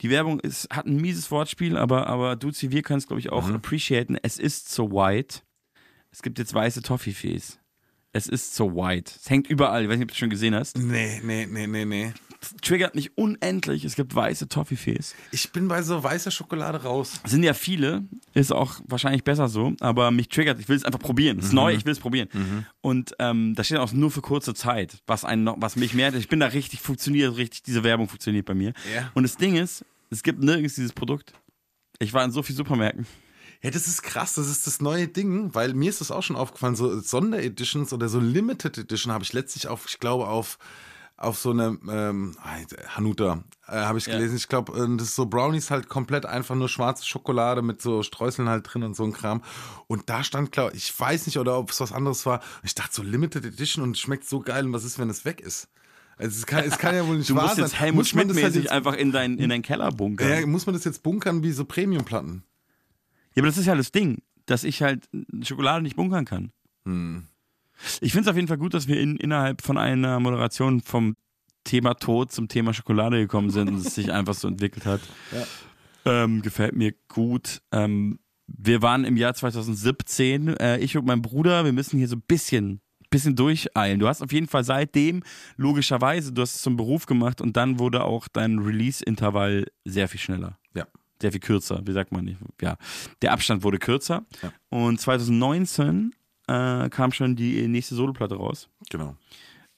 Die 0.00 0.10
Werbung 0.10 0.38
ist, 0.40 0.68
hat 0.70 0.86
ein 0.86 0.96
mieses 0.96 1.30
Wortspiel, 1.30 1.76
aber, 1.76 2.06
aber 2.06 2.36
Duzi, 2.36 2.70
wir 2.70 2.82
können 2.82 2.98
es, 2.98 3.06
glaube 3.06 3.20
ich, 3.20 3.30
auch 3.30 3.48
Mhm. 3.48 3.56
appreciaten. 3.56 4.16
Es 4.22 4.38
ist 4.38 4.70
so 4.70 4.90
white. 4.92 5.40
Es 6.10 6.22
gibt 6.22 6.38
jetzt 6.38 6.54
weiße 6.54 6.82
Toffifees. 6.82 7.58
Es 8.12 8.26
ist 8.28 8.54
so 8.54 8.74
white. 8.74 9.12
Es 9.20 9.28
hängt 9.28 9.48
überall. 9.50 9.82
Ich 9.82 9.88
weiß 9.88 9.96
nicht, 9.98 10.04
ob 10.04 10.08
du 10.08 10.12
es 10.12 10.18
schon 10.18 10.30
gesehen 10.30 10.54
hast. 10.54 10.78
Nee, 10.78 11.20
nee, 11.24 11.46
nee, 11.46 11.66
nee, 11.66 11.84
nee. 11.84 12.12
Triggert 12.62 12.94
mich 12.94 13.16
unendlich. 13.18 13.84
Es 13.84 13.96
gibt 13.96 14.14
weiße 14.14 14.48
Toffifees. 14.48 15.14
Ich 15.32 15.50
bin 15.50 15.66
bei 15.66 15.82
so 15.82 16.02
weißer 16.02 16.30
Schokolade 16.30 16.82
raus. 16.82 17.20
Sind 17.24 17.42
ja 17.42 17.52
viele, 17.52 18.04
ist 18.32 18.52
auch 18.52 18.80
wahrscheinlich 18.86 19.24
besser 19.24 19.48
so, 19.48 19.74
aber 19.80 20.10
mich 20.12 20.28
triggert, 20.28 20.60
ich 20.60 20.68
will 20.68 20.76
es 20.76 20.84
einfach 20.84 21.00
probieren. 21.00 21.40
Es 21.40 21.46
ist 21.46 21.52
neu, 21.52 21.74
ich 21.74 21.84
will 21.84 21.92
es 21.92 21.98
probieren. 21.98 22.28
Und 22.80 23.14
ähm, 23.18 23.54
da 23.56 23.64
steht 23.64 23.78
auch 23.78 23.92
nur 23.92 24.10
für 24.10 24.20
kurze 24.20 24.54
Zeit, 24.54 25.02
was 25.06 25.24
einen 25.24 25.44
noch, 25.44 25.56
was 25.58 25.74
mich 25.74 25.94
mehr, 25.94 26.14
ich 26.14 26.28
bin 26.28 26.38
da 26.38 26.46
richtig, 26.46 26.80
funktioniert 26.80 27.36
richtig, 27.36 27.64
diese 27.64 27.82
Werbung 27.82 28.08
funktioniert 28.08 28.46
bei 28.46 28.54
mir. 28.54 28.72
Ja. 28.94 29.10
Und 29.14 29.24
das 29.24 29.36
Ding 29.36 29.56
ist, 29.56 29.84
es 30.10 30.22
gibt 30.22 30.42
nirgends 30.42 30.76
dieses 30.76 30.92
Produkt. 30.92 31.32
Ich 31.98 32.12
war 32.12 32.24
in 32.24 32.30
so 32.30 32.42
vielen 32.42 32.56
Supermärkten. 32.56 33.06
Ja, 33.62 33.70
das 33.70 33.88
ist 33.88 34.02
krass, 34.02 34.34
das 34.34 34.48
ist 34.48 34.68
das 34.68 34.80
neue 34.80 35.08
Ding, 35.08 35.52
weil 35.54 35.74
mir 35.74 35.90
ist 35.90 36.00
das 36.00 36.12
auch 36.12 36.22
schon 36.22 36.36
aufgefallen, 36.36 36.76
so 36.76 37.00
Sondereditions 37.00 37.92
oder 37.92 38.08
so 38.08 38.20
Limited 38.20 38.78
Edition 38.78 39.12
habe 39.12 39.24
ich 39.24 39.32
letztlich 39.32 39.66
auf, 39.66 39.86
ich 39.88 39.98
glaube, 39.98 40.28
auf, 40.28 40.58
auf 41.18 41.36
so 41.38 41.50
eine 41.50 41.76
ähm, 41.90 42.36
Hanuta 42.96 43.42
äh, 43.66 43.72
habe 43.72 43.98
ich 43.98 44.06
Ja. 44.06 44.14
gelesen. 44.14 44.36
Ich 44.36 44.48
glaube, 44.48 44.72
äh, 44.72 44.96
das 44.96 45.08
ist 45.08 45.16
so 45.16 45.26
Brownies 45.26 45.70
halt 45.70 45.88
komplett 45.88 46.24
einfach 46.24 46.54
nur 46.54 46.68
schwarze 46.68 47.04
Schokolade 47.04 47.60
mit 47.60 47.82
so 47.82 48.02
Streuseln 48.02 48.48
halt 48.48 48.72
drin 48.72 48.84
und 48.84 48.94
so 48.94 49.04
ein 49.04 49.12
Kram. 49.12 49.42
Und 49.88 50.08
da 50.08 50.22
stand, 50.24 50.52
glaube 50.52 50.74
ich, 50.76 50.98
weiß 50.98 51.26
nicht, 51.26 51.36
oder 51.38 51.58
ob 51.58 51.70
es 51.72 51.80
was 51.80 51.92
anderes 51.92 52.24
war. 52.24 52.40
Ich 52.62 52.74
dachte 52.74 52.94
so 52.94 53.02
Limited 53.02 53.44
Edition 53.44 53.82
und 53.84 53.98
schmeckt 53.98 54.26
so 54.28 54.40
geil. 54.40 54.64
Und 54.64 54.72
was 54.72 54.84
ist, 54.84 54.98
wenn 54.98 55.10
es 55.10 55.24
weg 55.24 55.40
ist? 55.40 55.68
Also 56.16 56.36
es 56.38 56.46
kann, 56.46 56.64
es 56.64 56.78
kann 56.78 56.94
ja 56.94 57.06
wohl 57.06 57.18
nicht 57.18 57.28
Du 57.30 57.34
wahr 57.34 57.44
musst 57.44 57.56
sein. 57.56 57.64
jetzt 57.64 57.78
Helmut 57.80 57.96
Muss 58.04 58.14
man 58.14 58.28
das 58.28 58.36
halt 58.36 58.42
Schmidt-mäßig 58.44 58.64
jetzt- 58.64 58.72
einfach 58.72 58.94
in 58.94 59.12
deinen 59.12 59.38
in 59.38 59.50
dein 59.50 59.62
Keller 59.62 59.90
bunkern. 59.92 60.28
ja, 60.28 60.46
muss 60.46 60.66
man 60.66 60.74
das 60.74 60.84
jetzt 60.84 61.02
bunkern 61.02 61.42
wie 61.42 61.52
so 61.52 61.64
Premiumplatten? 61.64 62.44
Ja, 63.34 63.42
aber 63.42 63.48
das 63.48 63.58
ist 63.58 63.66
ja 63.66 63.74
das 63.74 63.90
Ding, 63.92 64.22
dass 64.46 64.62
ich 64.64 64.82
halt 64.82 65.08
Schokolade 65.42 65.82
nicht 65.82 65.96
bunkern 65.96 66.24
kann. 66.24 66.52
Hm. 66.84 67.26
Ich 68.00 68.12
finde 68.12 68.28
es 68.28 68.30
auf 68.30 68.36
jeden 68.36 68.48
Fall 68.48 68.58
gut, 68.58 68.74
dass 68.74 68.88
wir 68.88 69.00
in, 69.00 69.16
innerhalb 69.16 69.62
von 69.62 69.78
einer 69.78 70.20
Moderation 70.20 70.80
vom 70.80 71.16
Thema 71.64 71.94
Tod 71.94 72.32
zum 72.32 72.48
Thema 72.48 72.72
Schokolade 72.72 73.18
gekommen 73.18 73.50
sind 73.50 73.68
und 73.68 73.86
es 73.86 73.94
sich 73.94 74.12
einfach 74.12 74.34
so 74.34 74.48
entwickelt 74.48 74.86
hat. 74.86 75.00
Ähm, 76.04 76.40
gefällt 76.40 76.74
mir 76.74 76.94
gut. 77.08 77.60
Ähm, 77.70 78.18
wir 78.46 78.80
waren 78.80 79.04
im 79.04 79.18
Jahr 79.18 79.34
2017, 79.34 80.56
äh, 80.56 80.78
ich 80.78 80.96
und 80.96 81.04
mein 81.04 81.20
Bruder, 81.20 81.66
wir 81.66 81.72
müssen 81.72 81.98
hier 81.98 82.08
so 82.08 82.16
ein 82.16 82.22
bisschen, 82.26 82.80
bisschen 83.10 83.36
durcheilen. 83.36 84.00
Du 84.00 84.08
hast 84.08 84.22
auf 84.22 84.32
jeden 84.32 84.46
Fall 84.46 84.64
seitdem, 84.64 85.22
logischerweise, 85.56 86.32
du 86.32 86.40
hast 86.40 86.54
es 86.54 86.62
zum 86.62 86.76
Beruf 86.76 87.04
gemacht 87.04 87.42
und 87.42 87.58
dann 87.58 87.78
wurde 87.78 88.04
auch 88.04 88.26
dein 88.28 88.58
Release-Intervall 88.58 89.66
sehr 89.84 90.08
viel 90.08 90.20
schneller. 90.20 90.58
Ja. 90.74 90.86
Sehr 91.20 91.32
viel 91.32 91.40
kürzer, 91.40 91.82
wie 91.84 91.92
sagt 91.92 92.12
man 92.12 92.24
nicht? 92.24 92.38
Ja, 92.62 92.78
der 93.20 93.32
Abstand 93.32 93.62
wurde 93.62 93.78
kürzer. 93.78 94.24
Ja. 94.42 94.52
Und 94.70 95.00
2019 95.00 96.12
äh, 96.48 96.88
kam 96.88 97.12
schon 97.12 97.36
die 97.36 97.68
nächste 97.68 97.94
Soloplatte 97.94 98.36
raus. 98.36 98.68
Genau. 98.90 99.16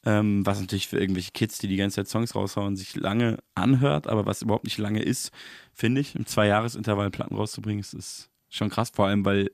Ähm, 0.05 0.47
was 0.47 0.61
natürlich 0.61 0.89
für 0.89 0.99
irgendwelche 0.99 1.33
Kids, 1.33 1.59
die 1.59 1.69
die 1.69 1.77
ganze 1.77 1.97
Zeit 1.97 2.09
Songs 2.09 2.35
raushauen, 2.35 2.77
sich 2.77 2.97
lange 2.97 3.39
anhört, 3.55 4.07
aber 4.07 4.25
was 4.25 4.41
überhaupt 4.41 4.65
nicht 4.65 4.79
lange 4.79 5.03
ist, 5.03 5.31
finde 5.75 6.01
ich. 6.01 6.15
Im 6.15 6.25
Zwei-Jahres-Intervall 6.25 7.11
Platten 7.11 7.35
rauszubringen, 7.35 7.81
ist, 7.81 7.93
ist 7.93 8.31
schon 8.49 8.71
krass, 8.71 8.91
vor 8.95 9.07
allem, 9.07 9.25
weil 9.27 9.51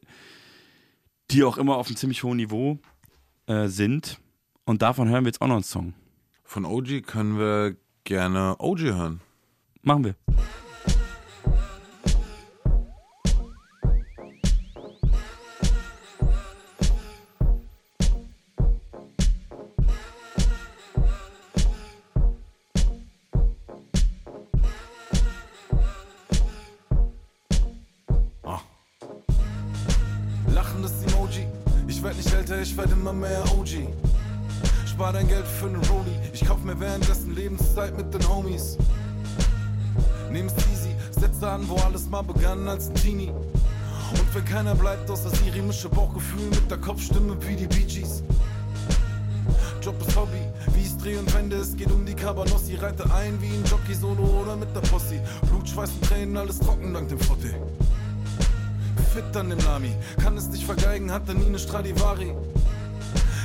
die 1.33 1.43
auch 1.43 1.59
immer 1.59 1.77
auf 1.77 1.89
einem 1.89 1.97
ziemlich 1.97 2.23
hohen 2.23 2.37
Niveau 2.37 2.79
äh, 3.47 3.67
sind. 3.67 4.21
Und 4.65 4.83
davon 4.83 5.09
hören 5.09 5.25
wir 5.25 5.31
jetzt 5.31 5.41
auch 5.41 5.49
noch 5.49 5.57
einen 5.57 5.65
Song. 5.65 5.95
Von 6.45 6.65
OG 6.65 7.03
können 7.05 7.39
wir 7.39 7.77
gerne 8.05 8.57
OG 8.59 8.81
hören. 8.81 9.21
Machen 9.83 10.05
wir. 10.05 10.15
Lebenszeit 37.87 37.97
mit 37.97 38.13
den 38.13 38.29
Homies. 38.29 38.77
Nehm's 40.31 40.53
easy, 40.73 40.95
setze 41.11 41.49
an, 41.49 41.69
wo 41.69 41.77
alles 41.77 42.09
mal 42.09 42.23
begann 42.23 42.69
als 42.69 42.89
ein 42.89 42.95
Teenie. 42.95 43.31
Und 43.31 44.35
wenn 44.35 44.45
keiner 44.45 44.75
bleibt 44.75 45.11
außer 45.11 45.31
Siri, 45.31 45.63
mische 45.63 45.89
Bauchgefühl 45.89 46.49
mit 46.51 46.71
der 46.71 46.79
Kopfstimme 46.79 47.37
wie 47.47 47.57
die 47.57 47.67
Bee 47.67 47.85
Gees. 47.85 48.23
Job 49.83 49.95
ist 50.07 50.17
Hobby, 50.17 50.43
wie 50.75 50.83
ich 50.83 50.97
dreh 50.97 51.17
und 51.17 51.33
wende, 51.35 51.57
es 51.57 51.77
geht 51.77 51.91
um 51.91 52.05
die 52.05 52.15
Cabanossi. 52.15 52.75
Reite 52.77 53.05
ein 53.15 53.41
wie 53.41 53.47
ein 53.47 53.65
Jockey 53.65 53.95
Solo 53.95 54.25
oder 54.43 54.57
mit 54.57 54.75
der 54.75 54.81
Posse. 54.81 55.21
Blut, 55.49 55.69
Schweiß 55.69 55.91
und 55.91 56.05
Tränen, 56.05 56.37
alles 56.37 56.59
trocken 56.59 56.93
dank 56.93 57.09
dem 57.09 57.21
Frotte. 57.21 57.55
Fit 59.15 59.37
an 59.37 59.51
dem 59.51 59.59
Lami, 59.61 59.93
kann 60.23 60.37
es 60.37 60.49
nicht 60.49 60.65
vergeigen, 60.65 61.13
hatte 61.13 61.35
nie 61.35 61.49
ne 61.49 61.59
Stradivari. 61.59 62.35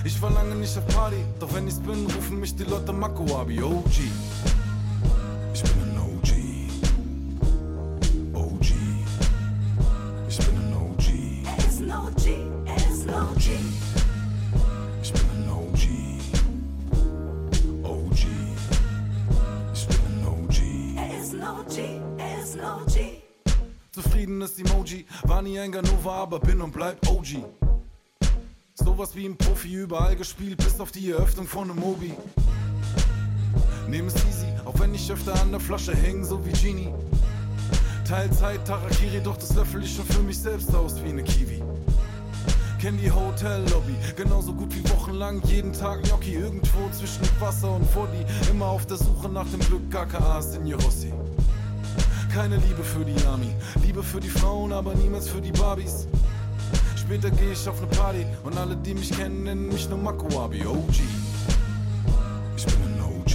Ich 0.03 0.19
war 0.19 0.31
lange 0.31 0.55
nicht 0.55 0.75
auf 0.77 0.87
Party, 0.87 1.23
doch 1.39 1.53
wenn 1.53 1.67
ich's 1.67 1.79
bin, 1.79 2.05
rufen 2.05 2.39
mich 2.39 2.55
die 2.55 2.63
Leute 2.63 2.91
Makoabi, 2.91 3.61
OG. 3.61 3.85
Ich 5.53 5.61
bin 5.61 5.71
ein 5.83 5.97
OG. 5.99 6.29
OG. 8.33 8.65
Ich 10.27 10.37
bin 10.37 10.57
ein 10.57 10.73
OG. 10.73 11.05
Er 11.45 11.57
ist 11.67 11.81
ein 11.81 11.91
OG, 11.91 12.25
er 12.65 12.77
ist 12.77 13.07
ein 13.07 13.13
OG. 13.13 13.45
Ich 15.03 15.13
bin 15.13 15.27
ein 15.35 15.49
OG. 15.51 15.83
OG. 17.83 18.21
Ich 19.73 19.87
bin 19.87 20.01
ein 20.07 20.27
OG. 20.27 20.57
Er 20.97 21.19
ist 21.19 21.33
ein 21.33 21.43
OG, 21.43 21.77
er 22.17 22.43
ist 22.43 22.59
ein 22.59 22.65
OG. 22.65 22.97
Zufriedenes 23.91 24.57
Emoji, 24.57 25.05
war 25.23 25.41
nie 25.43 25.59
ein 25.59 25.71
Ganova, 25.71 26.23
aber 26.23 26.39
bin 26.39 26.59
und 26.61 26.71
bleib 26.71 27.07
OG. 27.07 27.70
Sowas 28.91 29.15
wie 29.15 29.25
ein 29.25 29.37
Profi 29.37 29.73
überall 29.73 30.17
gespielt, 30.17 30.57
bis 30.57 30.77
auf 30.81 30.91
die 30.91 31.11
Eröffnung 31.11 31.47
von 31.47 31.71
einem 31.71 31.79
Mobi. 31.79 32.11
Nehm 33.87 34.07
es 34.07 34.15
easy, 34.15 34.47
auch 34.65 34.77
wenn 34.81 34.93
ich 34.93 35.09
öfter 35.09 35.33
an 35.41 35.51
der 35.51 35.61
Flasche 35.61 35.95
häng, 35.95 36.25
so 36.25 36.45
wie 36.45 36.51
Genie. 36.51 36.93
Teilzeit 38.05 38.67
Tarakiri, 38.67 39.21
doch 39.23 39.37
das 39.37 39.55
löffel 39.55 39.81
ich 39.81 39.95
schon 39.95 40.05
für 40.05 40.21
mich 40.21 40.37
selbst 40.37 40.75
aus 40.75 41.01
wie 41.01 41.13
ne 41.13 41.23
Kiwi. 41.23 41.63
Kenn 42.81 42.97
die 42.97 43.09
Hotellobby, 43.09 43.95
genauso 44.17 44.53
gut 44.53 44.75
wie 44.75 44.83
wochenlang, 44.89 45.41
jeden 45.45 45.71
Tag 45.71 46.03
Gnocchi, 46.03 46.33
irgendwo 46.33 46.89
zwischen 46.91 47.23
Wasser 47.39 47.73
und 47.73 47.89
Foddy. 47.91 48.25
Immer 48.51 48.65
auf 48.65 48.85
der 48.87 48.97
Suche 48.97 49.29
nach 49.29 49.47
dem 49.51 49.61
Glück, 49.61 49.89
KKA 49.89 50.41
Signorossi. 50.41 51.13
Keine 52.33 52.57
Liebe 52.57 52.83
für 52.83 53.05
die 53.05 53.25
Army, 53.25 53.55
Liebe 53.85 54.03
für 54.03 54.19
die 54.19 54.29
Frauen, 54.29 54.73
aber 54.73 54.93
niemals 54.95 55.29
für 55.29 55.39
die 55.39 55.53
Barbies. 55.53 56.07
Später 57.11 57.29
geh 57.29 57.51
ich 57.51 57.67
auf 57.67 57.81
ne 57.81 57.87
Party 57.87 58.25
und 58.41 58.57
alle, 58.57 58.73
die 58.77 58.93
mich 58.93 59.11
kennen, 59.11 59.43
nennen 59.43 59.67
mich 59.67 59.89
nur 59.89 59.97
Makuabi, 59.97 60.65
OG. 60.65 61.01
Ich 62.55 62.65
bin 62.65 62.83
ein 62.85 63.01
OG. 63.01 63.33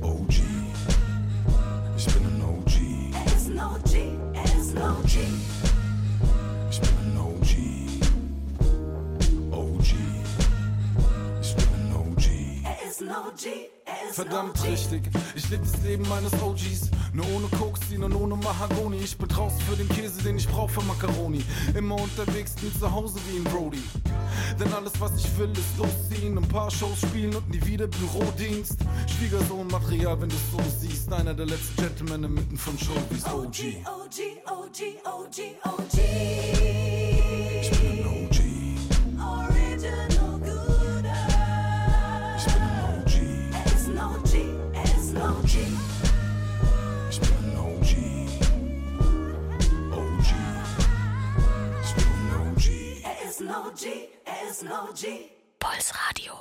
OG. 0.00 0.34
Ich 1.98 2.06
bin 2.06 2.24
ein 2.24 2.42
OG. 2.42 2.72
Er 3.12 3.26
ist 3.26 3.50
ein 3.50 3.58
OG, 3.58 3.94
er 4.32 4.44
ist 4.58 4.74
ein 4.74 4.82
OG. 4.90 5.16
Ich 6.70 6.80
bin 6.80 6.96
ein 7.04 7.18
OG. 7.18 7.50
OG. 9.52 9.88
Ich 11.42 11.54
bin 11.56 11.68
ein 11.74 11.92
OG. 11.94 12.24
Er 12.64 12.88
ist 12.88 13.02
ein 13.02 13.10
OG, 13.10 13.75
Verdammt 14.16 14.64
richtig, 14.64 15.02
ich 15.34 15.50
lebe 15.50 15.62
das 15.62 15.82
Leben 15.82 16.08
meines 16.08 16.32
OGs. 16.42 16.90
Nur 17.12 17.26
ohne 17.34 17.48
Koksin 17.48 18.02
und 18.02 18.14
ohne 18.14 18.34
Mahagoni. 18.34 18.96
Ich 18.96 19.18
bin 19.18 19.28
draußen 19.28 19.60
für 19.60 19.76
den 19.76 19.90
Käse, 19.90 20.22
den 20.22 20.38
ich 20.38 20.48
brauch 20.48 20.70
für 20.70 20.80
Macaroni. 20.84 21.44
Immer 21.74 21.96
unterwegs, 21.96 22.54
nie 22.62 22.72
zu 22.80 22.90
Hause 22.90 23.20
wie 23.28 23.36
ein 23.36 23.44
Brody. 23.44 23.82
Denn 24.58 24.72
alles, 24.72 24.98
was 25.00 25.22
ich 25.22 25.38
will, 25.38 25.52
ist 25.52 25.76
losziehen, 25.76 26.38
ein 26.38 26.48
paar 26.48 26.70
Shows 26.70 26.98
spielen 27.02 27.36
und 27.36 27.46
nie 27.50 27.62
wieder 27.66 27.88
Bürodienst. 27.88 28.78
Schwiegersohn 29.18 29.68
Material, 29.68 30.18
wenn 30.18 30.30
du 30.30 30.36
so 30.50 30.62
siehst. 30.80 31.12
Einer 31.12 31.34
der 31.34 31.44
letzten 31.44 31.76
Gentlemen 31.76 32.24
inmitten 32.24 32.56
von 32.56 32.78
Showbiz 32.78 33.26
OG. 33.26 33.34
OG, 33.34 33.84
OG, 33.84 34.22
OG, 34.46 34.80
OG, 35.04 35.78
OG. 35.78 36.85
Ein 53.46 53.54
OG, 53.54 53.86
er 54.24 54.50
ist 54.50 54.64
ein 54.64 54.72
OG. 54.72 55.30
Puls 55.60 55.92
Radio. 55.94 56.32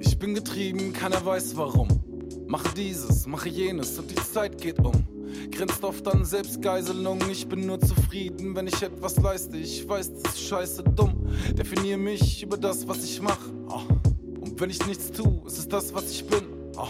Ich 0.00 0.18
bin 0.18 0.34
getrieben, 0.34 0.92
keiner 0.92 1.24
weiß 1.24 1.56
warum. 1.56 2.09
Mache 2.50 2.74
dieses, 2.74 3.28
mache 3.28 3.48
jenes 3.48 3.96
und 3.96 4.10
die 4.10 4.16
Zeit 4.16 4.60
geht 4.60 4.80
um. 4.80 5.06
Grinst 5.52 5.84
oft 5.84 6.08
an 6.08 6.24
Selbstgeiselung. 6.24 7.20
Ich 7.30 7.46
bin 7.46 7.64
nur 7.64 7.78
zufrieden, 7.78 8.56
wenn 8.56 8.66
ich 8.66 8.82
etwas 8.82 9.16
leiste. 9.18 9.56
Ich 9.56 9.88
weiß, 9.88 10.14
das 10.14 10.34
ist 10.34 10.42
scheiße 10.48 10.82
dumm. 10.82 11.14
Definiere 11.56 11.96
mich 11.96 12.42
über 12.42 12.56
das, 12.56 12.88
was 12.88 13.04
ich 13.04 13.22
mache. 13.22 13.50
Und 14.40 14.60
wenn 14.60 14.68
ich 14.68 14.84
nichts 14.84 15.12
tue, 15.12 15.40
ist 15.46 15.58
es 15.58 15.68
das, 15.68 15.94
was 15.94 16.10
ich 16.10 16.26
bin. 16.26 16.42
Ah, 16.76 16.88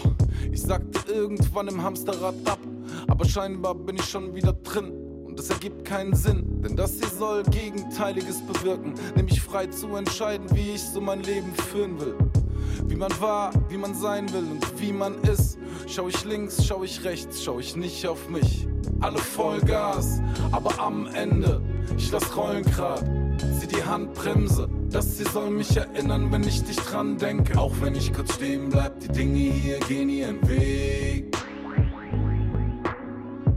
Ich 0.51 0.63
sagte 0.63 0.99
irgendwann 1.11 1.67
im 1.67 1.83
Hamsterrad 1.83 2.33
ab, 2.45 2.59
aber 3.07 3.25
scheinbar 3.25 3.75
bin 3.75 3.97
ich 3.97 4.05
schon 4.05 4.33
wieder 4.33 4.53
drin. 4.53 4.91
Und 5.25 5.39
es 5.39 5.51
ergibt 5.51 5.85
keinen 5.85 6.15
Sinn, 6.15 6.63
denn 6.63 6.75
das 6.75 6.95
hier 6.95 7.07
soll 7.07 7.43
Gegenteiliges 7.43 8.41
bewirken, 8.47 8.95
nämlich 9.15 9.39
frei 9.39 9.67
zu 9.67 9.95
entscheiden, 9.95 10.47
wie 10.55 10.71
ich 10.71 10.81
so 10.81 10.99
mein 10.99 11.21
Leben 11.21 11.53
führen 11.53 11.99
will. 12.01 12.15
Wie 12.87 12.95
man 12.95 13.11
war, 13.19 13.51
wie 13.69 13.77
man 13.77 13.95
sein 13.95 14.31
will 14.33 14.43
und 14.43 14.81
wie 14.81 14.91
man 14.91 15.21
ist. 15.23 15.57
Schau 15.87 16.07
ich 16.07 16.23
links, 16.25 16.65
schau 16.65 16.83
ich 16.83 17.03
rechts, 17.03 17.43
schau 17.43 17.59
ich 17.59 17.75
nicht 17.75 18.07
auf 18.07 18.29
mich. 18.29 18.67
Alle 18.99 19.17
Vollgas, 19.17 20.21
aber 20.51 20.79
am 20.79 21.07
Ende, 21.07 21.61
ich 21.97 22.11
lass 22.11 22.35
rollen 22.35 22.63
grad, 22.63 23.03
zieh 23.59 23.67
die 23.67 23.83
Handbremse. 23.83 24.69
Das 24.89 25.17
hier 25.17 25.27
soll 25.29 25.49
mich 25.49 25.75
erinnern, 25.75 26.31
wenn 26.31 26.43
ich 26.43 26.63
dich 26.63 26.77
dran 26.77 27.17
denke. 27.17 27.57
Auch 27.57 27.73
wenn 27.81 27.95
ich 27.95 28.13
kurz 28.13 28.35
stehen 28.35 28.69
bleib, 28.69 28.99
die 28.99 29.07
Dinge 29.07 29.39
hier 29.39 29.79
gehen 29.79 30.09
ihren 30.09 30.47
Weg. 30.47 31.35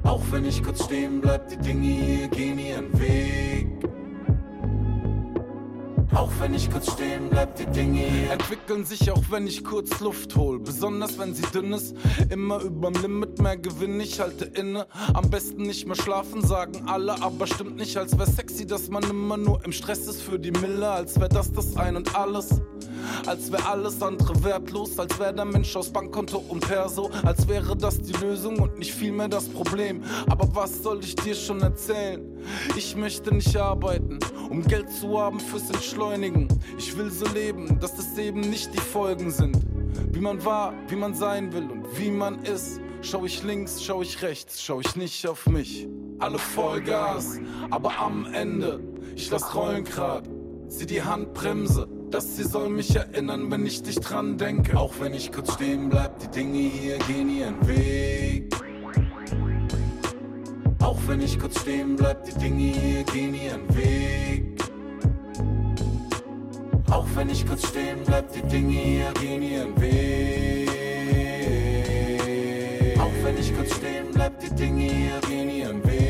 Auch 0.04 0.22
wenn 0.30 0.44
ich 0.44 0.62
kurz 0.62 0.84
stehen 0.84 1.20
bleib, 1.20 1.48
die 1.48 1.56
Dinge 1.56 1.88
hier 1.88 2.28
gehen 2.28 2.58
ihren 2.58 2.98
Weg. 3.00 3.83
Auch 6.14 6.30
wenn 6.38 6.54
ich 6.54 6.70
kurz 6.70 6.92
stehen 6.92 7.28
bleib, 7.28 7.56
die 7.56 7.66
Dinge 7.66 7.98
hier 7.98 8.30
entwickeln 8.30 8.84
sich, 8.84 9.10
auch 9.10 9.22
wenn 9.30 9.48
ich 9.48 9.64
kurz 9.64 9.98
Luft 9.98 10.36
hol. 10.36 10.60
Besonders 10.60 11.18
wenn 11.18 11.34
sie 11.34 11.42
dünn 11.42 11.72
ist, 11.72 11.96
immer 12.30 12.60
überm 12.60 12.94
Limit, 12.94 13.40
mehr 13.40 13.56
Gewinn, 13.56 13.98
ich 14.00 14.20
halte 14.20 14.44
inne. 14.44 14.86
Am 15.12 15.28
besten 15.28 15.62
nicht 15.62 15.86
mehr 15.86 15.96
schlafen, 15.96 16.46
sagen 16.46 16.84
alle, 16.86 17.20
aber 17.20 17.48
stimmt 17.48 17.76
nicht, 17.76 17.96
als 17.96 18.16
wär 18.16 18.26
sexy, 18.26 18.64
dass 18.64 18.88
man 18.90 19.02
immer 19.10 19.36
nur 19.36 19.64
im 19.64 19.72
Stress 19.72 20.06
ist 20.06 20.22
für 20.22 20.38
die 20.38 20.52
Mille, 20.52 20.88
als 20.88 21.18
wär 21.18 21.28
das 21.28 21.50
das 21.50 21.76
Ein 21.76 21.96
und 21.96 22.14
Alles. 22.14 22.60
Als 23.26 23.50
wär 23.50 23.68
alles 23.68 24.02
andere 24.02 24.42
wertlos, 24.44 24.98
als 24.98 25.18
wär 25.18 25.32
der 25.32 25.44
Mensch 25.44 25.74
aus 25.76 25.90
Bankkonto 25.90 26.38
und 26.48 26.60
Perso, 26.60 27.10
als 27.22 27.48
wäre 27.48 27.76
das 27.76 27.98
die 28.00 28.12
Lösung 28.12 28.58
und 28.58 28.78
nicht 28.78 28.92
vielmehr 28.92 29.28
das 29.28 29.48
Problem. 29.48 30.02
Aber 30.28 30.48
was 30.54 30.82
soll 30.82 31.00
ich 31.00 31.14
dir 31.16 31.34
schon 31.34 31.60
erzählen? 31.62 32.22
Ich 32.76 32.96
möchte 32.96 33.34
nicht 33.34 33.56
arbeiten, 33.56 34.18
um 34.50 34.62
Geld 34.62 34.90
zu 34.90 35.18
haben 35.20 35.40
fürs 35.40 35.70
Entschleunigen. 35.70 36.48
Ich 36.78 36.96
will 36.96 37.10
so 37.10 37.26
leben, 37.28 37.78
dass 37.80 37.96
das 37.96 38.16
eben 38.18 38.40
nicht 38.40 38.74
die 38.74 38.80
Folgen 38.80 39.30
sind. 39.30 39.56
Wie 40.12 40.20
man 40.20 40.44
war, 40.44 40.74
wie 40.88 40.96
man 40.96 41.14
sein 41.14 41.52
will 41.52 41.70
und 41.70 41.98
wie 41.98 42.10
man 42.10 42.42
ist. 42.44 42.80
Schau 43.02 43.24
ich 43.24 43.42
links, 43.42 43.82
schau 43.82 44.00
ich 44.00 44.22
rechts, 44.22 44.62
schau 44.62 44.80
ich 44.80 44.96
nicht 44.96 45.26
auf 45.26 45.46
mich. 45.46 45.86
Alle 46.20 46.38
Vollgas, 46.38 47.38
aber 47.70 47.98
am 47.98 48.32
Ende, 48.32 48.80
ich 49.14 49.30
lass 49.30 49.54
rollen 49.54 49.84
grad. 49.84 50.28
Sieh 50.68 50.86
die 50.86 51.02
Handbremse, 51.02 51.86
dass 52.14 52.36
sie 52.36 52.44
soll 52.44 52.68
mich 52.68 52.94
erinnern, 52.94 53.50
wenn 53.50 53.66
ich 53.66 53.82
dich 53.82 53.98
dran 53.98 54.38
denke. 54.38 54.78
Auch 54.78 54.92
wenn 55.00 55.14
ich 55.14 55.32
kurz 55.32 55.54
stehen 55.54 55.88
bleib, 55.88 56.20
die 56.20 56.28
Dinge 56.28 56.58
hier 56.58 56.96
gehen 56.98 57.28
ihren 57.28 57.66
Weg. 57.66 58.54
Auch 60.78 61.00
wenn 61.08 61.20
ich 61.20 61.40
kurz 61.40 61.60
stehen 61.60 61.96
bleib, 61.96 62.24
die 62.24 62.34
Dinge 62.34 62.72
hier 62.72 63.02
gehen 63.02 63.34
ihren 63.34 63.68
Weg. 63.74 64.62
Auch 66.88 67.06
wenn 67.16 67.30
ich 67.30 67.44
kurz 67.44 67.66
stehen 67.66 68.04
bleib, 68.06 68.32
die 68.32 68.42
Dinge 68.42 68.78
hier 68.78 69.12
gehen 69.20 69.42
ihren 69.42 69.80
Weg. 69.80 70.70
Auch 73.00 73.10
wenn 73.24 73.36
ich 73.38 73.52
kurz 73.56 73.74
stehen 73.74 74.12
bleib, 74.12 74.38
die 74.38 74.54
Dinge 74.54 74.82
hier 74.84 75.20
gehen 75.28 75.50
ihren 75.50 75.84
Weg. 75.84 76.03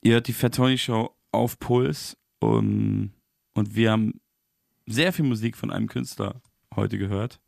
Ihr 0.00 0.14
hört 0.14 0.28
die 0.28 0.32
Fat 0.32 0.54
Tony 0.54 0.78
Show 0.78 1.14
auf 1.32 1.58
Puls 1.58 2.16
um, 2.40 3.12
und 3.54 3.74
wir 3.74 3.90
haben 3.90 4.20
sehr 4.86 5.12
viel 5.12 5.24
Musik 5.24 5.56
von 5.56 5.70
einem 5.72 5.88
Künstler 5.88 6.40
heute 6.74 6.98
gehört. 6.98 7.40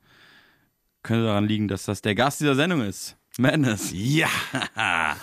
Könnte 1.02 1.26
daran 1.26 1.46
liegen, 1.46 1.68
dass 1.68 1.84
das 1.84 2.02
der 2.02 2.14
Gast 2.14 2.40
dieser 2.40 2.56
Sendung 2.56 2.82
ist. 2.82 3.16
Madness. 3.38 3.92
Ja. 3.94 4.28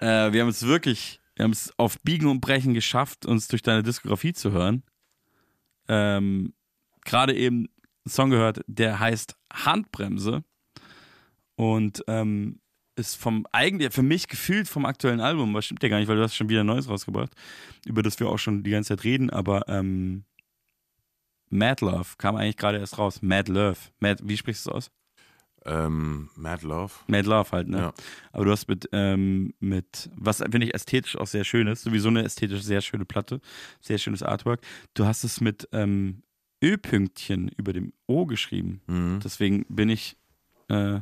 äh, 0.00 0.32
wir 0.32 0.42
haben 0.42 0.48
es 0.48 0.66
wirklich, 0.66 1.20
wir 1.36 1.44
haben 1.44 1.52
es 1.52 1.72
auf 1.78 2.00
Biegen 2.02 2.28
und 2.28 2.40
Brechen 2.40 2.74
geschafft, 2.74 3.24
uns 3.24 3.46
durch 3.48 3.62
deine 3.62 3.82
Diskografie 3.82 4.32
zu 4.32 4.50
hören. 4.50 4.82
Ähm, 5.88 6.54
Gerade 7.04 7.34
eben 7.34 7.68
einen 8.04 8.10
Song 8.10 8.30
gehört, 8.30 8.62
der 8.66 8.98
heißt 8.98 9.36
Handbremse 9.52 10.42
und 11.54 12.02
ähm, 12.08 12.60
ist 12.96 13.16
vom 13.16 13.46
eigentlich 13.52 13.92
für 13.92 14.02
mich 14.02 14.28
gefühlt 14.28 14.68
vom 14.68 14.84
aktuellen 14.84 15.20
Album, 15.20 15.52
was 15.54 15.64
stimmt 15.64 15.82
ja 15.82 15.88
gar 15.88 15.98
nicht, 15.98 16.08
weil 16.08 16.16
du 16.16 16.22
hast 16.22 16.36
schon 16.36 16.48
wieder 16.48 16.60
ein 16.60 16.66
Neues 16.66 16.88
rausgebracht, 16.88 17.32
über 17.86 18.02
das 18.02 18.20
wir 18.20 18.28
auch 18.28 18.38
schon 18.38 18.62
die 18.62 18.70
ganze 18.70 18.96
Zeit 18.96 19.04
reden, 19.04 19.30
aber 19.30 19.68
ähm, 19.68 20.24
Mad 21.50 21.84
Love 21.84 22.16
kam 22.18 22.36
eigentlich 22.36 22.56
gerade 22.56 22.78
erst 22.78 22.98
raus. 22.98 23.22
Mad 23.22 23.50
Love. 23.50 23.78
Mad, 24.00 24.22
wie 24.24 24.36
sprichst 24.36 24.66
du 24.66 24.70
es 24.70 24.74
aus? 24.74 24.90
Ähm, 25.66 26.28
Mad 26.36 26.66
Love. 26.66 26.92
Mad 27.06 27.28
Love 27.28 27.52
halt, 27.52 27.68
ne? 27.68 27.78
Ja. 27.78 27.94
Aber 28.32 28.44
du 28.44 28.50
hast 28.50 28.68
mit, 28.68 28.88
ähm, 28.92 29.54
mit 29.60 30.10
was 30.14 30.38
finde 30.38 30.66
ich 30.66 30.74
ästhetisch 30.74 31.16
auch 31.16 31.26
sehr 31.26 31.44
schön 31.44 31.68
ist, 31.68 31.82
sowieso 31.82 32.08
eine 32.08 32.24
ästhetisch 32.24 32.62
sehr 32.62 32.80
schöne 32.80 33.04
Platte, 33.04 33.40
sehr 33.80 33.98
schönes 33.98 34.22
Artwork. 34.22 34.60
Du 34.94 35.06
hast 35.06 35.24
es 35.24 35.40
mit 35.40 35.68
ähm, 35.72 36.22
Ö-Pünktchen 36.62 37.48
über 37.56 37.72
dem 37.72 37.92
O 38.06 38.26
geschrieben. 38.26 38.82
Mhm. 38.86 39.20
Deswegen 39.24 39.64
bin 39.68 39.88
ich, 39.88 40.16
äh, 40.68 41.00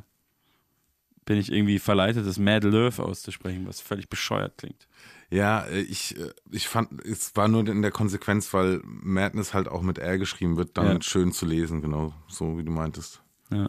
bin 1.24 1.39
ich 1.39 1.53
irgendwie 1.53 1.78
verleitet, 1.78 2.27
das 2.27 2.39
Mad 2.39 2.66
Love 2.69 3.03
auszusprechen, 3.03 3.66
was 3.66 3.81
völlig 3.81 4.09
bescheuert 4.09 4.59
klingt. 4.59 4.89
Ja, 5.31 5.61
äh, 5.65 5.81
ich, 5.81 6.19
äh, 6.19 6.31
ich 6.51 6.69
fand, 6.69 7.05
es 7.07 7.35
war 7.36 7.49
nur 7.49 7.66
in 7.66 7.82
der 7.82 7.90
Konsequenz, 7.90 8.53
weil 8.53 8.81
Madness 8.85 9.55
halt 9.55 9.69
auch 9.69 9.82
mit 9.82 9.99
R 9.99 10.19
geschrieben 10.19 10.57
wird, 10.57 10.77
dann 10.77 10.86
Ja. 10.86 11.03
schön 11.03 11.32
zu 11.32 11.47
lesen, 11.47 11.81
genau, 11.81 12.12
so 12.28 12.59
wie 12.59 12.65
du 12.65 12.70
meintest. 12.70 13.23
Ja. 13.51 13.69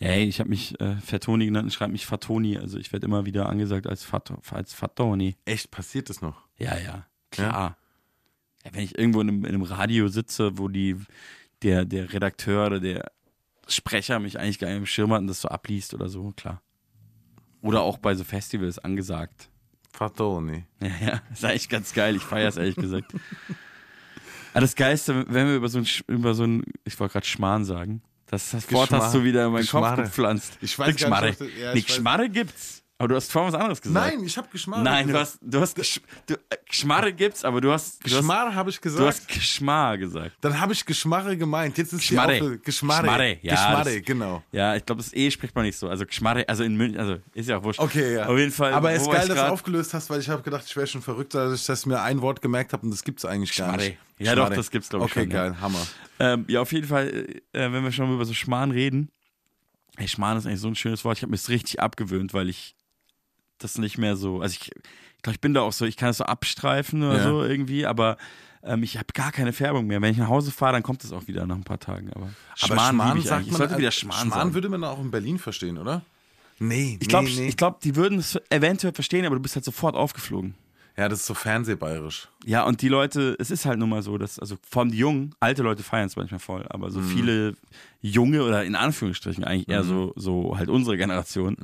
Hey, 0.00 0.24
ich 0.24 0.38
habe 0.38 0.50
mich 0.50 0.80
äh, 0.80 0.96
Fatoni 0.96 1.46
genannt 1.46 1.64
und 1.64 1.70
schreibe 1.72 1.90
mich 1.92 2.06
Fatoni. 2.06 2.56
Also 2.56 2.78
ich 2.78 2.92
werde 2.92 3.06
immer 3.06 3.26
wieder 3.26 3.48
angesagt 3.48 3.86
als, 3.88 4.04
Fat, 4.04 4.32
als 4.52 4.72
Fatoni. 4.72 5.34
Echt, 5.44 5.72
passiert 5.72 6.08
das 6.08 6.20
noch? 6.20 6.36
Ja, 6.56 6.78
ja, 6.78 7.06
klar. 7.32 7.76
Ja, 8.64 8.70
wenn 8.72 8.84
ich 8.84 8.96
irgendwo 8.96 9.20
in 9.20 9.28
einem, 9.28 9.44
in 9.44 9.54
einem 9.54 9.62
Radio 9.62 10.06
sitze, 10.08 10.56
wo 10.58 10.68
die, 10.68 10.96
der, 11.62 11.84
der 11.84 12.12
Redakteur 12.12 12.66
oder 12.66 12.78
der 12.78 13.10
Sprecher 13.68 14.18
mich 14.18 14.38
eigentlich 14.38 14.58
gar 14.58 14.68
nicht 14.68 14.78
im 14.78 14.86
Schirm 14.86 15.12
hat 15.12 15.20
und 15.20 15.26
das 15.26 15.40
so 15.42 15.48
abliest 15.48 15.94
oder 15.94 16.08
so, 16.08 16.32
klar. 16.36 16.62
Oder 17.62 17.82
auch 17.82 17.98
bei 17.98 18.14
so 18.14 18.24
Festivals 18.24 18.78
angesagt. 18.78 19.48
Fatoni. 19.92 20.64
Ja, 20.80 20.88
ja, 21.06 21.22
ist 21.32 21.44
eigentlich 21.44 21.68
ganz 21.68 21.92
geil. 21.92 22.16
Ich 22.16 22.22
feiere 22.22 22.48
es 22.48 22.56
ehrlich 22.56 22.76
gesagt. 22.76 23.12
Aber 24.52 24.60
das 24.60 24.74
Geilste, 24.76 25.24
wenn 25.28 25.46
wir 25.48 25.56
über 25.56 25.68
so 25.68 25.78
ein, 25.78 25.86
über 26.06 26.34
so 26.34 26.44
ein 26.44 26.62
ich 26.84 26.98
wollte 26.98 27.12
gerade 27.14 27.26
Schmarrn 27.26 27.64
sagen, 27.64 28.02
das, 28.26 28.50
das 28.50 28.70
Wort 28.72 28.90
hast 28.92 29.14
du 29.14 29.24
wieder 29.24 29.46
in 29.46 29.52
meinen 29.52 29.60
Kopf 29.66 29.70
Geschmarre. 29.82 30.02
gepflanzt. 30.04 30.58
Ich 30.60 30.78
weiß 30.78 30.94
Die 30.96 31.04
gar 31.04 31.24
nicht, 31.24 31.40
das- 31.40 31.48
ja, 31.58 31.72
weiß- 31.72 31.86
Geschmarre 31.86 32.28
gibt's. 32.28 32.82
Aber 33.00 33.06
du 33.08 33.14
hast 33.14 33.30
vorhin 33.30 33.52
was 33.52 33.60
anderes 33.60 33.80
gesagt. 33.80 34.06
Nein, 34.12 34.24
ich 34.24 34.36
habe 34.36 34.48
Geschmarre 34.50 34.82
Nein, 34.82 35.06
du 35.06 35.12
gesagt. 35.12 35.30
hast, 35.30 35.38
du 35.40 35.60
hast 35.60 36.00
du, 36.26 36.34
äh, 36.34 36.56
Geschmarre 36.68 37.12
gibt's, 37.12 37.44
aber 37.44 37.60
du 37.60 37.70
hast, 37.70 38.00
du 38.04 38.10
hast, 38.10 38.16
Geschmarre 38.16 38.54
habe 38.56 38.70
ich 38.70 38.80
gesagt. 38.80 39.00
du 39.00 39.06
hast 39.06 39.28
Geschmar 39.28 39.96
gesagt. 39.98 40.32
Dann 40.40 40.58
habe 40.60 40.72
ich 40.72 40.84
Geschmarre 40.84 41.36
gemeint. 41.36 41.78
Jetzt 41.78 41.92
ist 41.92 42.00
Geschmarre. 42.00 42.32
Auflösung. 42.34 42.62
Geschmarre. 42.62 43.02
Geschmarre, 43.02 43.38
ja, 43.42 43.54
Geschmarre, 43.54 43.94
das- 43.94 44.04
genau. 44.04 44.42
Ja, 44.50 44.74
ich 44.74 44.84
glaube, 44.84 45.00
das 45.00 45.14
E 45.14 45.30
spricht 45.30 45.54
man 45.54 45.64
nicht 45.64 45.78
so. 45.78 45.88
Also 45.88 46.04
Geschmarre, 46.06 46.48
also 46.48 46.64
in 46.64 46.76
München, 46.76 46.98
also 46.98 47.18
ist 47.34 47.48
ja 47.48 47.58
auch 47.58 47.62
wurscht. 47.62 47.78
Okay, 47.78 48.14
ja. 48.14 48.26
Auf 48.26 48.36
jeden 48.36 48.50
Fall. 48.50 48.72
Aber 48.72 48.90
es 48.90 49.02
ist 49.02 49.10
geil, 49.12 49.28
dass 49.28 49.36
du 49.38 49.48
aufgelöst 49.48 49.94
hast, 49.94 50.10
weil 50.10 50.18
ich 50.20 50.28
habe 50.28 50.42
gedacht, 50.42 50.64
ich 50.66 50.74
wäre 50.76 50.88
schon 50.88 51.00
verrückt, 51.02 51.34
dass 51.34 51.60
ich 51.60 51.66
das 51.66 51.86
mir 51.86 52.02
ein 52.02 52.20
Wort 52.20 52.42
gemerkt 52.42 52.72
habe 52.72 52.82
und 52.84 52.90
das 52.90 53.04
gibt 53.04 53.20
es 53.20 53.24
eigentlich 53.24 53.54
gar 53.56 53.68
Schmarre. 53.74 53.88
nicht. 53.90 53.98
Ja, 54.18 54.34
doch, 54.34 54.48
das 54.50 54.72
gibt's, 54.72 54.88
glaub 54.88 55.02
ich, 55.06 55.12
Okay, 55.12 55.20
schon, 55.22 55.30
ja. 55.30 55.44
geil, 55.50 55.60
Hammer. 55.60 55.86
Ähm, 56.18 56.44
ja, 56.48 56.60
auf 56.62 56.72
jeden 56.72 56.88
Fall, 56.88 57.06
äh, 57.52 57.70
wenn 57.70 57.84
wir 57.84 57.92
schon 57.92 58.12
über 58.12 58.24
so 58.24 58.34
Schmarrn 58.34 58.72
reden. 58.72 59.12
Ey, 59.96 60.08
Schmarrn 60.08 60.36
ist 60.38 60.46
eigentlich 60.46 60.60
so 60.60 60.66
ein 60.66 60.74
schönes 60.74 61.04
Wort. 61.04 61.18
Ich 61.18 61.22
habe 61.22 61.30
mir 61.30 61.36
es 61.36 61.48
richtig 61.48 61.78
abgewöhnt, 61.80 62.34
weil 62.34 62.48
ich 62.48 62.74
das 63.58 63.78
nicht 63.78 63.98
mehr 63.98 64.16
so. 64.16 64.40
Also 64.40 64.56
ich, 64.60 64.70
ich 64.70 65.22
glaube, 65.22 65.34
ich 65.34 65.40
bin 65.40 65.54
da 65.54 65.60
auch 65.62 65.72
so, 65.72 65.84
ich 65.84 65.96
kann 65.96 66.10
es 66.10 66.18
so 66.18 66.24
abstreifen 66.24 67.02
oder 67.02 67.18
Ja. 67.18 67.22
so 67.24 67.42
irgendwie, 67.44 67.86
aber 67.86 68.16
ähm, 68.62 68.82
ich 68.82 68.96
habe 68.96 69.06
gar 69.14 69.32
keine 69.32 69.52
Färbung 69.52 69.86
mehr. 69.86 70.00
Wenn 70.02 70.12
ich 70.12 70.18
nach 70.18 70.28
Hause 70.28 70.50
fahre, 70.50 70.72
dann 70.74 70.82
kommt 70.82 71.04
es 71.04 71.12
auch 71.12 71.26
wieder 71.28 71.46
nach 71.46 71.56
ein 71.56 71.64
paar 71.64 71.78
Tagen. 71.80 72.10
Aber 72.14 72.28
Schmarrn, 72.54 72.96
liebe 73.08 73.18
ich 73.20 73.32
eigentlich. 73.32 73.48
Ich 73.52 73.56
sollte 73.56 73.78
wieder 73.78 73.90
Schmarrn, 73.90 74.26
Schmarrn 74.26 74.40
sagen. 74.40 74.54
würde 74.54 74.68
man 74.68 74.84
auch 74.84 74.98
in 75.00 75.10
Berlin 75.10 75.38
verstehen, 75.38 75.78
oder? 75.78 76.02
Nee, 76.60 76.98
Ich 77.00 77.08
glaube, 77.08 77.28
nee, 77.28 77.36
nee. 77.36 77.48
ich 77.48 77.56
glaub, 77.56 77.80
die 77.80 77.94
würden 77.94 78.18
es 78.18 78.36
eventuell 78.50 78.92
verstehen, 78.92 79.24
aber 79.24 79.36
du 79.36 79.42
bist 79.42 79.54
halt 79.54 79.64
sofort 79.64 79.94
aufgeflogen. 79.94 80.54
Ja, 80.98 81.08
das 81.08 81.20
ist 81.20 81.26
so 81.26 81.34
fernsehbayerisch. 81.34 82.28
Ja, 82.44 82.64
und 82.64 82.82
die 82.82 82.88
Leute, 82.88 83.36
es 83.38 83.52
ist 83.52 83.64
halt 83.66 83.78
nun 83.78 83.88
mal 83.88 84.02
so, 84.02 84.18
dass, 84.18 84.40
also 84.40 84.56
vor 84.68 84.82
allem 84.82 84.90
die 84.90 84.98
Jungen, 84.98 85.32
alte 85.38 85.62
Leute 85.62 85.84
feiern 85.84 86.06
es 86.08 86.16
manchmal 86.16 86.40
voll, 86.40 86.66
aber 86.70 86.90
so 86.90 86.98
Mhm. 86.98 87.04
viele 87.04 87.54
junge 88.00 88.42
oder 88.42 88.64
in 88.64 88.74
Anführungsstrichen 88.74 89.44
eigentlich 89.44 89.68
eher 89.68 89.84
Mhm. 89.84 89.88
so, 89.88 90.12
so 90.16 90.58
halt 90.58 90.68
unsere 90.68 90.96
Generation, 90.96 91.56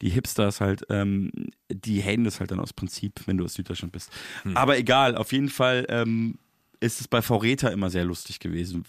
die 0.00 0.08
Hipsters 0.08 0.62
halt, 0.62 0.86
ähm, 0.88 1.30
die 1.70 2.02
haten 2.02 2.24
das 2.24 2.40
halt 2.40 2.50
dann 2.50 2.60
aus 2.60 2.72
Prinzip, 2.72 3.20
wenn 3.26 3.36
du 3.36 3.44
aus 3.44 3.52
Süddeutschland 3.54 3.92
bist. 3.92 4.10
Mhm. 4.44 4.56
Aber 4.56 4.78
egal, 4.78 5.16
auf 5.16 5.32
jeden 5.32 5.50
Fall 5.50 5.84
ähm, 5.90 6.38
ist 6.80 7.00
es 7.00 7.08
bei 7.08 7.22
Vorräter 7.22 7.72
immer 7.72 7.90
sehr 7.90 8.04
lustig 8.04 8.38
gewesen, 8.38 8.84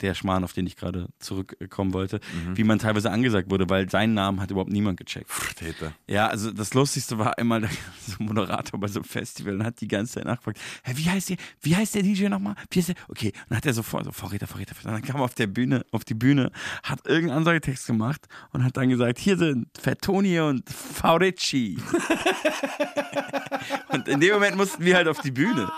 der 0.00 0.14
Schmarrn, 0.14 0.44
auf 0.44 0.52
den 0.54 0.66
ich 0.66 0.76
gerade 0.76 1.08
zurückkommen 1.18 1.92
wollte, 1.92 2.20
Mhm. 2.46 2.56
wie 2.56 2.64
man 2.64 2.78
teilweise 2.78 3.10
angesagt 3.10 3.50
wurde, 3.50 3.68
weil 3.68 3.88
seinen 3.90 4.14
Namen 4.14 4.40
hat 4.40 4.50
überhaupt 4.50 4.70
niemand 4.72 4.98
gecheckt. 4.98 5.30
Täter. 5.56 5.92
Ja, 6.06 6.28
also 6.28 6.50
das 6.50 6.72
Lustigste 6.74 7.18
war 7.18 7.38
einmal 7.38 7.60
der 7.62 7.70
Moderator 8.18 8.80
bei 8.80 8.88
so 8.88 9.00
einem 9.00 9.04
Festival 9.08 9.54
und 9.54 9.64
hat 9.64 9.80
die 9.80 9.88
ganze 9.88 10.14
Zeit 10.14 10.24
nachgefragt, 10.24 10.58
hey, 10.82 10.96
wie 10.96 11.08
heißt 11.10 11.30
der, 11.30 11.36
wie 11.60 11.76
heißt 11.76 11.94
der 11.94 12.02
DJ 12.02 12.28
nochmal? 12.28 12.54
Wie 12.70 12.78
heißt 12.78 12.88
der? 12.88 12.96
Okay, 13.08 13.28
und 13.34 13.50
dann 13.50 13.56
hat 13.58 13.66
er 13.66 13.74
sofort 13.74 14.04
so 14.04 14.12
Vorräter, 14.12 14.46
Vorräter, 14.46 14.74
Vorräter. 14.74 14.94
Und 14.96 15.02
dann 15.02 15.12
kam 15.12 15.20
er 15.20 15.24
auf 15.24 15.34
der 15.34 15.46
Bühne, 15.46 15.84
auf 15.92 16.04
die 16.04 16.14
Bühne, 16.14 16.50
hat 16.82 17.06
irgendeinen 17.06 17.38
Ansagetext 17.38 17.86
gemacht 17.86 18.26
und 18.52 18.64
hat 18.64 18.76
dann 18.76 18.88
gesagt, 18.88 19.18
hier 19.18 19.36
sind 19.36 19.66
Fettoni 19.78 20.40
und 20.40 20.68
Faurici. 20.70 21.78
und 23.88 24.08
in 24.08 24.20
dem 24.20 24.34
Moment 24.34 24.56
mussten 24.56 24.84
wir 24.84 24.96
halt 24.96 25.08
auf 25.08 25.20
die 25.20 25.30
Bühne. 25.30 25.70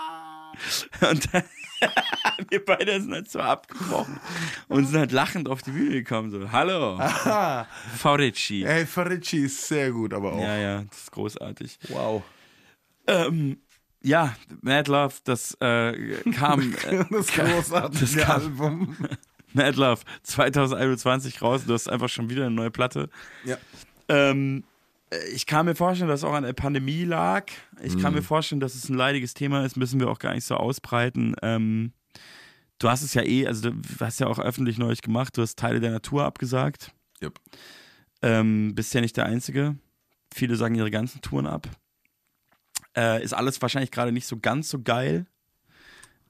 Und 1.09 1.33
dann, 1.33 1.43
wir 2.49 2.65
beide 2.65 2.99
sind 3.01 3.13
halt 3.13 3.29
so 3.29 3.39
abgebrochen 3.39 4.19
und 4.67 4.85
sind 4.87 4.97
halt 4.99 5.11
lachend 5.11 5.47
auf 5.47 5.61
die 5.61 5.69
Bühne 5.71 5.91
gekommen. 5.91 6.31
So, 6.31 6.51
hallo, 6.51 6.99
Faurici. 7.97 8.63
Ey, 8.63 8.85
Farici 8.85 9.37
ist 9.45 9.67
sehr 9.67 9.91
gut, 9.91 10.13
aber 10.13 10.33
auch. 10.33 10.41
Ja, 10.41 10.57
ja, 10.57 10.83
das 10.89 11.01
ist 11.03 11.11
großartig. 11.11 11.77
Wow. 11.89 12.23
Ähm, 13.05 13.59
ja, 14.01 14.35
Mad 14.61 14.89
Love, 14.91 15.13
das 15.23 15.55
äh, 15.61 16.15
kam. 16.31 16.73
Äh, 16.83 17.05
Das 17.11 17.27
großartige 17.27 17.99
das 18.05 18.15
kam- 18.25 18.41
Album. 18.41 18.97
Mad 19.53 19.77
Love 19.77 20.01
2021 20.23 21.41
raus. 21.41 21.61
Du 21.65 21.73
hast 21.73 21.87
einfach 21.89 22.09
schon 22.09 22.29
wieder 22.29 22.45
eine 22.47 22.55
neue 22.55 22.71
Platte. 22.71 23.09
Ja. 23.43 23.57
Ähm, 24.09 24.63
äh, 24.63 24.76
ich 25.33 25.45
kann 25.45 25.65
mir 25.65 25.75
vorstellen, 25.75 26.09
dass 26.09 26.21
es 26.21 26.23
auch 26.23 26.33
an 26.33 26.43
der 26.43 26.53
Pandemie 26.53 27.05
lag. 27.05 27.45
Ich 27.81 27.97
kann 27.97 28.13
mir 28.13 28.21
vorstellen, 28.21 28.59
dass 28.59 28.75
es 28.75 28.89
ein 28.89 28.95
leidiges 28.95 29.33
Thema 29.33 29.65
ist, 29.65 29.77
müssen 29.77 29.99
wir 29.99 30.09
auch 30.09 30.19
gar 30.19 30.33
nicht 30.33 30.43
so 30.43 30.55
ausbreiten. 30.55 31.33
Ähm, 31.41 31.93
du 32.79 32.89
hast 32.89 33.03
es 33.03 33.13
ja 33.13 33.23
eh, 33.23 33.47
also 33.47 33.69
du 33.69 33.81
hast 33.99 34.19
ja 34.19 34.27
auch 34.27 34.39
öffentlich 34.39 34.77
neulich 34.77 35.01
gemacht, 35.01 35.37
du 35.37 35.41
hast 35.41 35.57
Teile 35.57 35.79
der 35.79 35.91
Natur 35.91 36.25
abgesagt. 36.25 36.91
Yep. 37.21 37.39
Ähm, 38.21 38.75
bist 38.75 38.93
ja 38.93 39.01
nicht 39.01 39.15
der 39.15 39.25
Einzige. 39.25 39.77
Viele 40.33 40.55
sagen 40.57 40.75
ihre 40.75 40.91
ganzen 40.91 41.21
Touren 41.21 41.47
ab. 41.47 41.69
Äh, 42.95 43.23
ist 43.23 43.33
alles 43.33 43.61
wahrscheinlich 43.61 43.91
gerade 43.91 44.11
nicht 44.11 44.27
so 44.27 44.37
ganz 44.39 44.69
so 44.69 44.81
geil. 44.81 45.25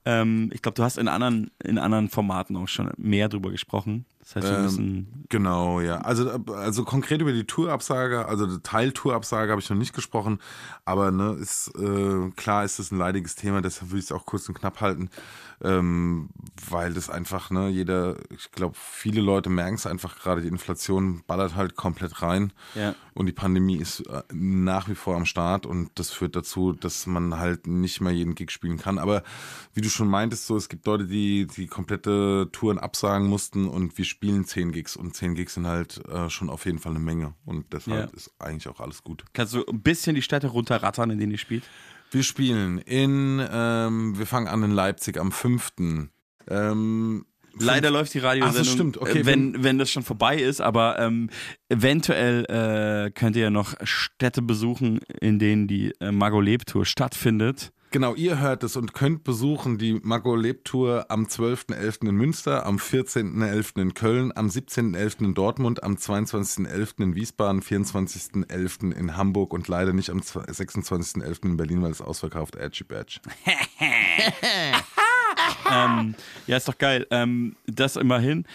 Ähm, 0.06 0.52
ich 0.54 0.62
glaube, 0.62 0.76
du 0.76 0.84
hast 0.84 0.98
in 0.98 1.08
anderen, 1.08 1.50
in 1.64 1.80
anderen 1.80 2.10
Formaten 2.10 2.56
auch 2.56 2.68
schon 2.68 2.92
mehr 2.98 3.28
drüber 3.28 3.50
gesprochen. 3.50 4.06
Das 4.28 4.36
heißt, 4.44 4.48
wir 4.48 4.58
Ähm, 4.58 4.64
müssen. 4.64 5.26
Genau, 5.30 5.80
ja. 5.82 6.00
Also, 6.00 6.30
also 6.54 6.84
konkret 6.84 7.22
über 7.22 7.32
die 7.32 7.46
Tourabsage, 7.46 8.26
also 8.28 8.46
die 8.46 8.62
Teiltourabsage 8.62 9.52
habe 9.52 9.62
ich 9.62 9.70
noch 9.70 9.78
nicht 9.78 9.94
gesprochen, 9.94 10.40
aber 10.86 11.12
ne, 11.12 11.32
ist 11.40 11.72
äh, 11.78 12.30
klar 12.36 12.66
ist 12.66 12.80
es 12.80 12.92
ein 12.92 12.98
leidiges 12.98 13.36
Thema, 13.36 13.62
deshalb 13.62 13.92
will 13.92 14.00
ich 14.00 14.06
es 14.06 14.12
auch 14.12 14.26
kurz 14.26 14.48
und 14.50 14.56
knapp 14.60 14.82
halten, 14.82 15.10
ähm, 15.64 16.30
weil 16.70 16.94
das 16.94 17.10
einfach, 17.10 17.50
ne, 17.52 17.70
jeder, 17.70 18.18
ich 18.30 18.52
glaube, 18.52 18.76
viele 18.80 19.22
Leute 19.22 19.50
merken 19.50 19.76
es 19.76 19.86
einfach 19.88 20.18
gerade, 20.20 20.42
die 20.42 20.48
Inflation 20.50 21.24
ballert 21.26 21.56
halt 21.56 21.76
komplett 21.76 22.22
rein 22.22 22.52
Ja. 22.76 22.96
und 23.14 23.26
die 23.28 23.32
Pandemie 23.34 23.78
ist 23.78 24.02
äh, 24.02 24.24
nach 24.34 24.88
wie 24.90 24.96
vor 24.96 25.16
am 25.16 25.26
Start 25.26 25.66
und 25.66 25.90
das 25.96 26.12
führt 26.12 26.36
dazu, 26.36 26.74
dass 26.74 27.06
man 27.08 27.38
halt 27.40 27.66
nicht 27.68 28.02
mehr 28.02 28.12
jeden 28.14 28.36
Gig 28.36 28.52
spielen 28.52 28.78
kann. 28.78 28.98
Aber 29.00 29.24
wie 29.74 29.82
du 29.82 29.90
schon 29.90 30.08
meintest, 30.10 30.48
so 30.48 30.56
es 30.58 30.70
gibt 30.70 30.86
Leute, 30.86 31.06
die 31.08 31.48
die 31.48 31.68
komplette 31.68 32.50
Touren 32.52 32.78
absagen 32.78 33.28
mussten 33.28 33.68
und 33.68 33.98
wir 33.98 34.06
spielen 34.06 34.17
zehn 34.46 34.72
Gigs 34.72 34.96
und 34.96 35.16
zehn 35.16 35.36
Gigs 35.36 35.54
sind 35.56 35.68
halt 35.68 36.02
äh, 36.08 36.30
schon 36.30 36.50
auf 36.50 36.66
jeden 36.66 36.80
Fall 36.80 36.92
eine 36.92 37.00
Menge 37.00 37.34
und 37.46 37.72
deshalb 37.74 38.10
Ja. 38.12 38.16
ist 38.16 38.32
eigentlich 38.40 38.68
auch 38.68 38.80
alles 38.80 39.04
gut. 39.04 39.24
Kannst 39.34 39.54
du 39.54 39.64
ein 39.66 39.82
bisschen 39.82 40.16
die 40.16 40.22
Städte 40.22 40.48
runterrattern, 40.48 41.10
in 41.12 41.20
denen 41.20 41.32
ihr 41.32 41.38
spielt? 41.38 41.64
Wir 42.12 42.24
spielen 42.24 42.78
in, 42.80 43.46
ähm, 43.52 44.18
wir 44.18 44.26
fangen 44.26 44.48
an 44.48 44.64
in 44.64 44.72
Leipzig 44.72 45.18
am 45.18 45.32
5. 45.32 45.72
Ähm, 46.50 47.26
Leider 47.60 47.90
läuft 47.90 48.14
die 48.14 48.20
Radiosendung, 48.20 48.56
Ach, 48.56 48.64
das 48.66 48.72
stimmt. 48.72 48.98
Okay, 48.98 49.20
äh, 49.22 49.26
wenn, 49.26 49.64
wenn 49.64 49.78
das 49.80 49.90
schon 49.90 50.04
vorbei 50.04 50.38
ist, 50.38 50.62
aber 50.62 51.00
ähm, 51.00 51.30
eventuell 51.70 52.46
äh, 52.46 53.12
könnt 53.12 53.36
ihr 53.36 53.44
ja 53.44 53.50
noch 53.50 53.74
Städte 53.84 54.42
besuchen, 54.42 55.00
in 55.20 55.40
denen 55.40 55.68
die 55.68 55.92
äh, 56.00 56.12
Mago 56.12 56.40
Leb 56.40 56.66
Tour 56.66 56.86
stattfindet. 56.86 57.72
Genau, 57.90 58.16
ihr 58.16 58.40
hört 58.40 58.64
es 58.64 58.76
und 58.76 58.94
könnt 58.94 59.24
besuchen 59.24 59.78
die 59.78 59.94
Mago 60.04 60.36
Leb 60.36 60.66
Tour 60.66 61.06
am 61.08 61.26
12.11. 61.26 62.10
in 62.10 62.16
Münster, 62.16 62.66
am 62.66 62.78
14.11. 62.78 63.82
in 63.82 63.94
Köln, 63.94 64.34
am 64.36 64.48
17.11. 64.48 65.24
in 65.24 65.34
Dortmund, 65.34 65.84
am 65.84 65.96
22.11. 65.96 67.02
in 67.02 67.16
Wiesbaden, 67.16 67.62
24.11. 67.62 68.94
in 68.94 69.16
Hamburg 69.16 69.54
und 69.54 69.70
leider 69.70 69.94
nicht 69.94 70.10
am 70.10 70.20
26.11. 70.20 71.46
in 71.46 71.56
Berlin, 71.56 71.82
weil 71.82 71.92
es 71.92 72.02
ausverkauft 72.02 72.58
Edgy 72.58 72.84
Badge. 72.84 73.22
ähm, 75.72 76.16
ja, 76.46 76.58
ist 76.58 76.68
doch 76.68 76.78
geil. 76.78 77.08
Ähm, 77.10 77.56
das 77.68 77.96
immerhin. 77.96 78.46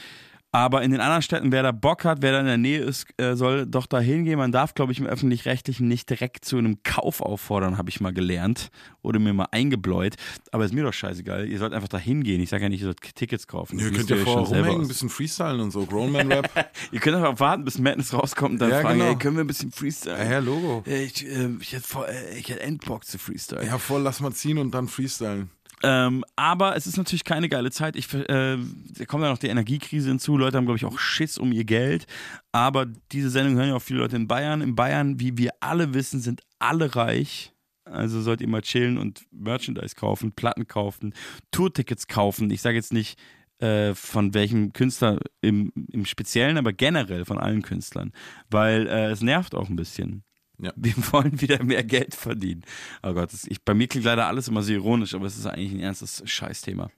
Aber 0.54 0.82
in 0.82 0.90
den 0.90 1.00
anderen 1.00 1.22
Städten, 1.22 1.50
wer 1.50 1.62
da 1.62 1.72
Bock 1.72 2.04
hat, 2.04 2.20
wer 2.20 2.32
da 2.32 2.40
in 2.40 2.46
der 2.46 2.58
Nähe 2.58 2.80
ist, 2.80 3.06
äh, 3.16 3.34
soll 3.36 3.64
doch 3.66 3.86
da 3.86 4.00
hingehen. 4.00 4.36
Man 4.38 4.52
darf, 4.52 4.74
glaube 4.74 4.92
ich, 4.92 4.98
im 4.98 5.06
Öffentlich-Rechtlichen 5.06 5.88
nicht 5.88 6.10
direkt 6.10 6.44
zu 6.44 6.58
einem 6.58 6.82
Kauf 6.82 7.22
auffordern, 7.22 7.78
habe 7.78 7.88
ich 7.88 8.02
mal 8.02 8.12
gelernt. 8.12 8.70
Oder 9.00 9.18
mir 9.18 9.32
mal 9.32 9.48
eingebläut. 9.50 10.16
Aber 10.50 10.66
ist 10.66 10.74
mir 10.74 10.84
doch 10.84 10.92
scheißegal. 10.92 11.48
Ihr 11.48 11.58
sollt 11.58 11.72
einfach 11.72 11.88
da 11.88 11.96
hingehen. 11.96 12.38
Ich 12.42 12.50
sage 12.50 12.64
ja 12.64 12.68
nicht, 12.68 12.80
ihr 12.80 12.84
sollt 12.86 13.00
Tickets 13.14 13.46
kaufen. 13.46 13.78
Ihr 13.78 13.90
könnt 13.92 14.10
ja 14.10 14.16
vorher 14.16 14.58
rumhängen, 14.58 14.82
ein 14.82 14.88
bisschen 14.88 15.08
freestylen 15.08 15.58
und 15.60 15.70
so, 15.70 15.86
Grown 15.86 16.12
Man 16.12 16.30
Rap. 16.30 16.50
Ihr 16.92 17.00
könnt 17.00 17.16
einfach 17.16 17.40
warten, 17.40 17.64
bis 17.64 17.78
Madness 17.78 18.12
rauskommt 18.12 18.52
und 18.52 18.58
dann 18.60 18.70
Ja, 18.70 18.82
fragen, 18.82 18.98
genau. 18.98 19.10
ey, 19.10 19.16
können 19.16 19.36
wir 19.36 19.44
ein 19.44 19.46
bisschen 19.46 19.72
freestylen? 19.72 20.18
Ja, 20.18 20.32
ja, 20.32 20.38
Logo. 20.40 20.82
Ich, 20.84 21.26
äh, 21.26 21.48
ich 21.60 21.72
hätte 21.72 21.88
voll, 21.88 22.06
äh, 22.08 22.38
ich 22.38 22.48
hätte 22.50 22.60
Endbock 22.60 23.06
zu 23.06 23.18
freestylen. 23.18 23.66
Ja, 23.66 23.78
voll, 23.78 24.02
lass 24.02 24.20
mal 24.20 24.32
ziehen 24.32 24.58
und 24.58 24.72
dann 24.74 24.86
freestylen. 24.86 25.48
Ähm, 25.82 26.24
aber 26.36 26.76
es 26.76 26.86
ist 26.86 26.96
natürlich 26.96 27.24
keine 27.24 27.48
geile 27.48 27.70
Zeit. 27.70 27.96
Ich, 27.96 28.12
äh, 28.14 28.24
da 28.28 29.04
kommt 29.06 29.24
ja 29.24 29.30
noch 29.30 29.38
die 29.38 29.48
Energiekrise 29.48 30.08
hinzu. 30.08 30.36
Leute 30.36 30.56
haben, 30.56 30.64
glaube 30.64 30.78
ich, 30.78 30.84
auch 30.84 30.98
Schiss 30.98 31.38
um 31.38 31.52
ihr 31.52 31.64
Geld. 31.64 32.06
Aber 32.52 32.86
diese 32.86 33.30
Sendung 33.30 33.56
hören 33.56 33.68
ja 33.68 33.74
auch 33.74 33.82
viele 33.82 34.00
Leute 34.00 34.16
in 34.16 34.28
Bayern. 34.28 34.60
In 34.60 34.74
Bayern, 34.74 35.18
wie 35.18 35.36
wir 35.38 35.50
alle 35.60 35.94
wissen, 35.94 36.20
sind 36.20 36.42
alle 36.58 36.94
reich. 36.94 37.52
Also 37.84 38.20
sollt 38.22 38.40
ihr 38.40 38.48
mal 38.48 38.62
chillen 38.62 38.96
und 38.96 39.26
Merchandise 39.32 39.96
kaufen, 39.96 40.32
Platten 40.32 40.68
kaufen, 40.68 41.14
Tourtickets 41.50 42.06
kaufen. 42.06 42.50
Ich 42.50 42.62
sage 42.62 42.76
jetzt 42.76 42.92
nicht 42.92 43.18
äh, 43.58 43.94
von 43.94 44.34
welchem 44.34 44.72
Künstler 44.72 45.18
im, 45.40 45.72
im 45.90 46.04
Speziellen, 46.04 46.58
aber 46.58 46.72
generell 46.72 47.24
von 47.24 47.38
allen 47.38 47.62
Künstlern. 47.62 48.12
Weil 48.50 48.86
äh, 48.86 49.10
es 49.10 49.20
nervt 49.20 49.54
auch 49.54 49.68
ein 49.68 49.76
bisschen. 49.76 50.22
Ja. 50.62 50.72
Wir 50.76 50.94
wollen 51.12 51.40
wieder 51.40 51.62
mehr 51.62 51.84
Geld 51.84 52.14
verdienen. 52.14 52.62
Oh 53.02 53.12
Gott, 53.12 53.32
das, 53.32 53.44
ich, 53.44 53.62
bei 53.62 53.74
mir 53.74 53.88
klingt 53.88 54.06
leider 54.06 54.26
alles 54.26 54.48
immer 54.48 54.62
so 54.62 54.72
ironisch, 54.72 55.12
aber 55.12 55.26
es 55.26 55.36
ist 55.36 55.46
eigentlich 55.46 55.72
ein 55.72 55.80
ernstes 55.80 56.22
Scheißthema. 56.24 56.90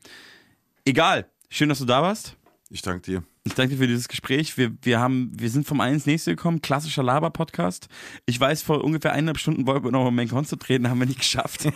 Egal. 0.85 1.29
Schön, 1.49 1.69
dass 1.69 1.79
du 1.79 1.85
da 1.85 2.03
warst. 2.03 2.37
Ich 2.71 2.83
danke 2.83 3.03
dir. 3.03 3.25
Ich 3.45 3.55
danke 3.55 3.75
dir 3.75 3.81
für 3.81 3.87
dieses 3.87 4.09
Gespräch. 4.09 4.57
Wir, 4.57 4.73
wir, 4.83 5.01
haben, 5.01 5.31
wir 5.35 5.49
sind 5.49 5.67
vom 5.67 5.81
einen 5.81 5.95
ins 5.95 6.07
nächste 6.07 6.35
gekommen. 6.35 6.61
Klassischer 6.61 7.03
Laber-Podcast. 7.03 7.89
Ich 8.27 8.39
weiß, 8.39 8.63
vor 8.63 8.83
ungefähr 8.83 9.13
eineinhalb 9.13 9.39
Stunden 9.39 9.67
wollten 9.67 9.85
wir 9.85 9.93
noch 9.93 10.11
Main 10.11 10.29
Concept 10.29 10.69
reden, 10.69 10.89
haben 10.89 10.99
wir 10.99 11.07
nicht 11.07 11.21
geschafft. 11.21 11.69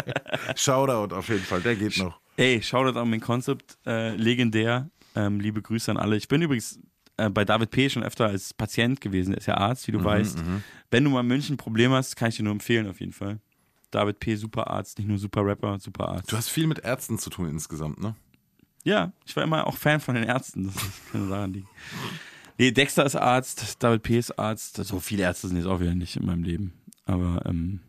Shoutout 0.56 1.14
auf 1.14 1.28
jeden 1.28 1.44
Fall, 1.44 1.62
der 1.62 1.76
geht 1.76 1.96
noch. 1.98 2.20
Ey, 2.36 2.62
Shoutout 2.62 2.98
an 2.98 3.10
Main 3.10 3.20
Concept. 3.20 3.78
Äh, 3.86 4.14
legendär. 4.16 4.90
Ähm, 5.14 5.40
liebe 5.40 5.62
Grüße 5.62 5.90
an 5.90 5.96
alle. 5.96 6.16
Ich 6.16 6.28
bin 6.28 6.42
übrigens 6.42 6.80
äh, 7.26 7.30
bei 7.30 7.44
David 7.44 7.70
P. 7.70 7.88
schon 7.90 8.02
öfter 8.02 8.26
als 8.26 8.52
Patient 8.54 9.00
gewesen. 9.00 9.32
Er 9.34 9.38
ist 9.38 9.46
ja 9.46 9.56
Arzt, 9.56 9.86
wie 9.88 9.92
du 9.92 10.02
weißt. 10.02 10.42
Wenn 10.90 11.04
du 11.04 11.10
mal 11.10 11.20
in 11.20 11.26
München 11.26 11.54
ein 11.54 11.58
Problem 11.58 11.92
hast, 11.92 12.16
kann 12.16 12.28
ich 12.28 12.36
dir 12.36 12.42
nur 12.44 12.52
empfehlen, 12.52 12.86
auf 12.88 13.00
jeden 13.00 13.12
Fall. 13.12 13.40
David 13.90 14.18
P. 14.20 14.36
super 14.36 14.68
Arzt, 14.68 14.98
nicht 14.98 15.08
nur 15.08 15.18
super 15.18 15.44
Rapper, 15.44 15.78
super 15.78 16.08
Arzt. 16.08 16.32
Du 16.32 16.36
hast 16.36 16.48
viel 16.48 16.66
mit 16.66 16.78
Ärzten 16.80 17.18
zu 17.18 17.28
tun 17.30 17.48
insgesamt, 17.48 18.00
ne? 18.00 18.14
Ja, 18.84 19.12
ich 19.24 19.36
war 19.36 19.44
immer 19.44 19.66
auch 19.66 19.76
Fan 19.76 20.00
von 20.00 20.14
den 20.14 20.24
Ärzten. 20.24 20.64
Das 20.64 20.74
kann 21.12 21.30
daran 21.30 21.52
liegen. 21.52 21.68
Nee, 22.58 22.70
Dexter 22.72 23.04
ist 23.06 23.16
Arzt, 23.16 23.82
David 23.82 24.02
P. 24.02 24.18
ist 24.18 24.38
Arzt. 24.38 24.76
So 24.76 24.98
viele 25.00 25.22
Ärzte 25.22 25.48
sind 25.48 25.56
jetzt 25.56 25.66
auch 25.66 25.80
wieder 25.80 25.94
nicht 25.94 26.16
in 26.16 26.26
meinem 26.26 26.42
Leben. 26.42 26.72
Aber 27.04 27.42
ähm, 27.46 27.80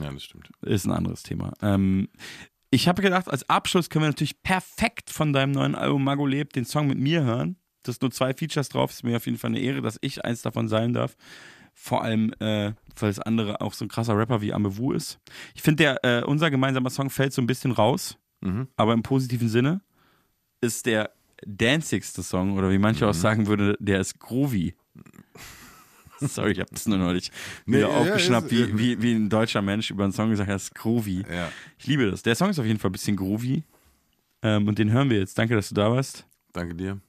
Ja, 0.00 0.10
das 0.12 0.24
stimmt. 0.24 0.50
ist 0.62 0.86
ein 0.86 0.92
anderes 0.92 1.22
Thema. 1.22 1.52
Ähm, 1.60 2.08
ich 2.70 2.88
habe 2.88 3.02
gedacht, 3.02 3.28
als 3.28 3.48
Abschluss 3.50 3.90
können 3.90 4.04
wir 4.04 4.08
natürlich 4.08 4.42
perfekt 4.42 5.10
von 5.10 5.32
deinem 5.32 5.52
neuen 5.52 5.74
Album 5.74 6.02
Mago 6.04 6.24
lebt 6.26 6.56
den 6.56 6.64
Song 6.64 6.86
mit 6.86 6.98
mir 6.98 7.22
hören. 7.24 7.56
Das 7.82 7.96
sind 7.96 8.02
nur 8.02 8.10
zwei 8.12 8.32
Features 8.34 8.68
drauf. 8.68 8.90
Ist 8.92 9.04
mir 9.04 9.16
auf 9.16 9.26
jeden 9.26 9.38
Fall 9.38 9.50
eine 9.50 9.60
Ehre, 9.60 9.82
dass 9.82 9.98
ich 10.00 10.24
eins 10.24 10.42
davon 10.42 10.68
sein 10.68 10.92
darf. 10.92 11.16
Vor 11.74 12.02
allem, 12.04 12.32
äh, 12.38 12.72
weil 12.98 13.08
das 13.10 13.18
andere 13.18 13.60
auch 13.60 13.72
so 13.74 13.84
ein 13.84 13.88
krasser 13.88 14.16
Rapper 14.16 14.40
wie 14.42 14.52
Amewu 14.52 14.92
ist. 14.92 15.18
Ich 15.54 15.62
finde, 15.62 15.82
der 15.84 16.04
äh, 16.04 16.24
unser 16.24 16.50
gemeinsamer 16.50 16.90
Song 16.90 17.08
fällt 17.10 17.32
so 17.32 17.40
ein 17.42 17.46
bisschen 17.46 17.72
raus, 17.72 18.18
Mhm. 18.42 18.68
aber 18.76 18.92
im 18.92 19.02
positiven 19.02 19.48
Sinne 19.48 19.80
ist 20.60 20.84
der 20.86 21.10
danzigste 21.46 22.22
Song 22.22 22.52
oder 22.58 22.70
wie 22.70 22.78
manche 22.78 23.06
auch 23.08 23.14
sagen 23.14 23.46
würde, 23.46 23.76
der 23.80 24.00
ist 24.00 24.20
groovy. 24.20 24.74
Sorry, 26.20 26.52
ich 26.52 26.60
habe 26.60 26.70
das 26.70 26.86
nur 26.86 26.98
neulich 26.98 27.32
Nee, 27.66 27.78
wieder 27.78 27.88
ja, 27.90 27.96
aufgeschnappt, 27.96 28.52
ist- 28.52 28.68
wie, 28.76 28.78
wie, 28.78 29.02
wie 29.02 29.12
ein 29.14 29.28
deutscher 29.28 29.60
Mensch 29.62 29.90
über 29.90 30.04
einen 30.04 30.12
Song 30.12 30.30
gesagt 30.30 30.48
hat, 30.48 30.54
das 30.54 30.64
ist 30.64 30.74
groovy. 30.74 31.24
Ja. 31.32 31.50
Ich 31.78 31.86
liebe 31.86 32.08
das. 32.10 32.22
Der 32.22 32.34
Song 32.36 32.50
ist 32.50 32.58
auf 32.60 32.66
jeden 32.66 32.78
Fall 32.78 32.90
ein 32.90 32.92
bisschen 32.92 33.16
groovy. 33.16 33.64
Ähm, 34.42 34.68
und 34.68 34.78
den 34.78 34.92
hören 34.92 35.10
wir 35.10 35.18
jetzt. 35.18 35.36
Danke, 35.38 35.54
dass 35.56 35.68
du 35.70 35.74
da 35.74 35.90
warst. 35.90 36.26
Danke 36.52 36.74
dir. 36.76 37.00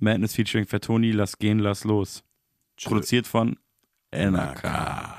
Madness 0.00 0.34
featuring 0.34 0.66
Fatoni, 0.66 1.12
Lass 1.12 1.38
gehen, 1.38 1.58
lass 1.58 1.84
los. 1.84 2.24
Produziert 2.82 3.26
von 3.26 3.58
NRK. 4.12 5.09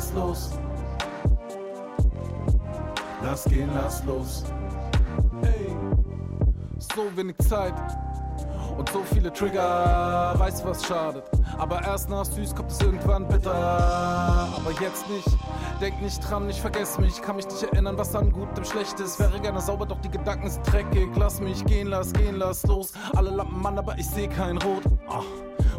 Lass 0.00 0.12
los. 0.14 0.50
Lass 3.22 3.44
gehen, 3.44 3.68
lass 3.74 4.02
los. 4.06 4.44
Ey, 5.42 5.76
so 6.78 7.14
wenig 7.14 7.36
Zeit 7.46 7.74
und 8.78 8.88
so 8.88 9.02
viele 9.12 9.30
Trigger. 9.30 10.32
Weiß 10.38 10.64
was 10.64 10.86
schadet, 10.86 11.24
aber 11.58 11.82
erst 11.82 12.08
nach 12.08 12.24
süß 12.24 12.54
kommt 12.54 12.70
es 12.70 12.80
irgendwann 12.80 13.28
bitter. 13.28 13.52
Aber 13.52 14.72
jetzt 14.80 15.06
nicht. 15.10 15.28
Denk 15.82 16.00
nicht 16.00 16.18
dran, 16.20 16.48
ich 16.48 16.62
vergess 16.62 16.98
mich, 16.98 17.20
kann 17.20 17.36
mich 17.36 17.44
nicht 17.44 17.62
erinnern, 17.62 17.98
was 17.98 18.16
an 18.16 18.32
gutem 18.32 18.64
schlecht 18.64 18.98
ist. 19.00 19.20
Wäre 19.20 19.38
gerne 19.38 19.60
sauber, 19.60 19.84
doch 19.84 20.00
die 20.00 20.10
Gedanken 20.10 20.48
sind 20.48 20.66
dreckig. 20.72 21.10
Lass 21.16 21.40
mich 21.40 21.62
gehen, 21.66 21.88
lass 21.88 22.14
gehen, 22.14 22.36
lass 22.36 22.62
los. 22.62 22.94
Alle 23.14 23.28
Lampen 23.28 23.66
an, 23.66 23.78
aber 23.78 23.98
ich 23.98 24.08
seh 24.08 24.28
kein 24.28 24.56
Rot. 24.56 24.84
Ah. 25.10 25.20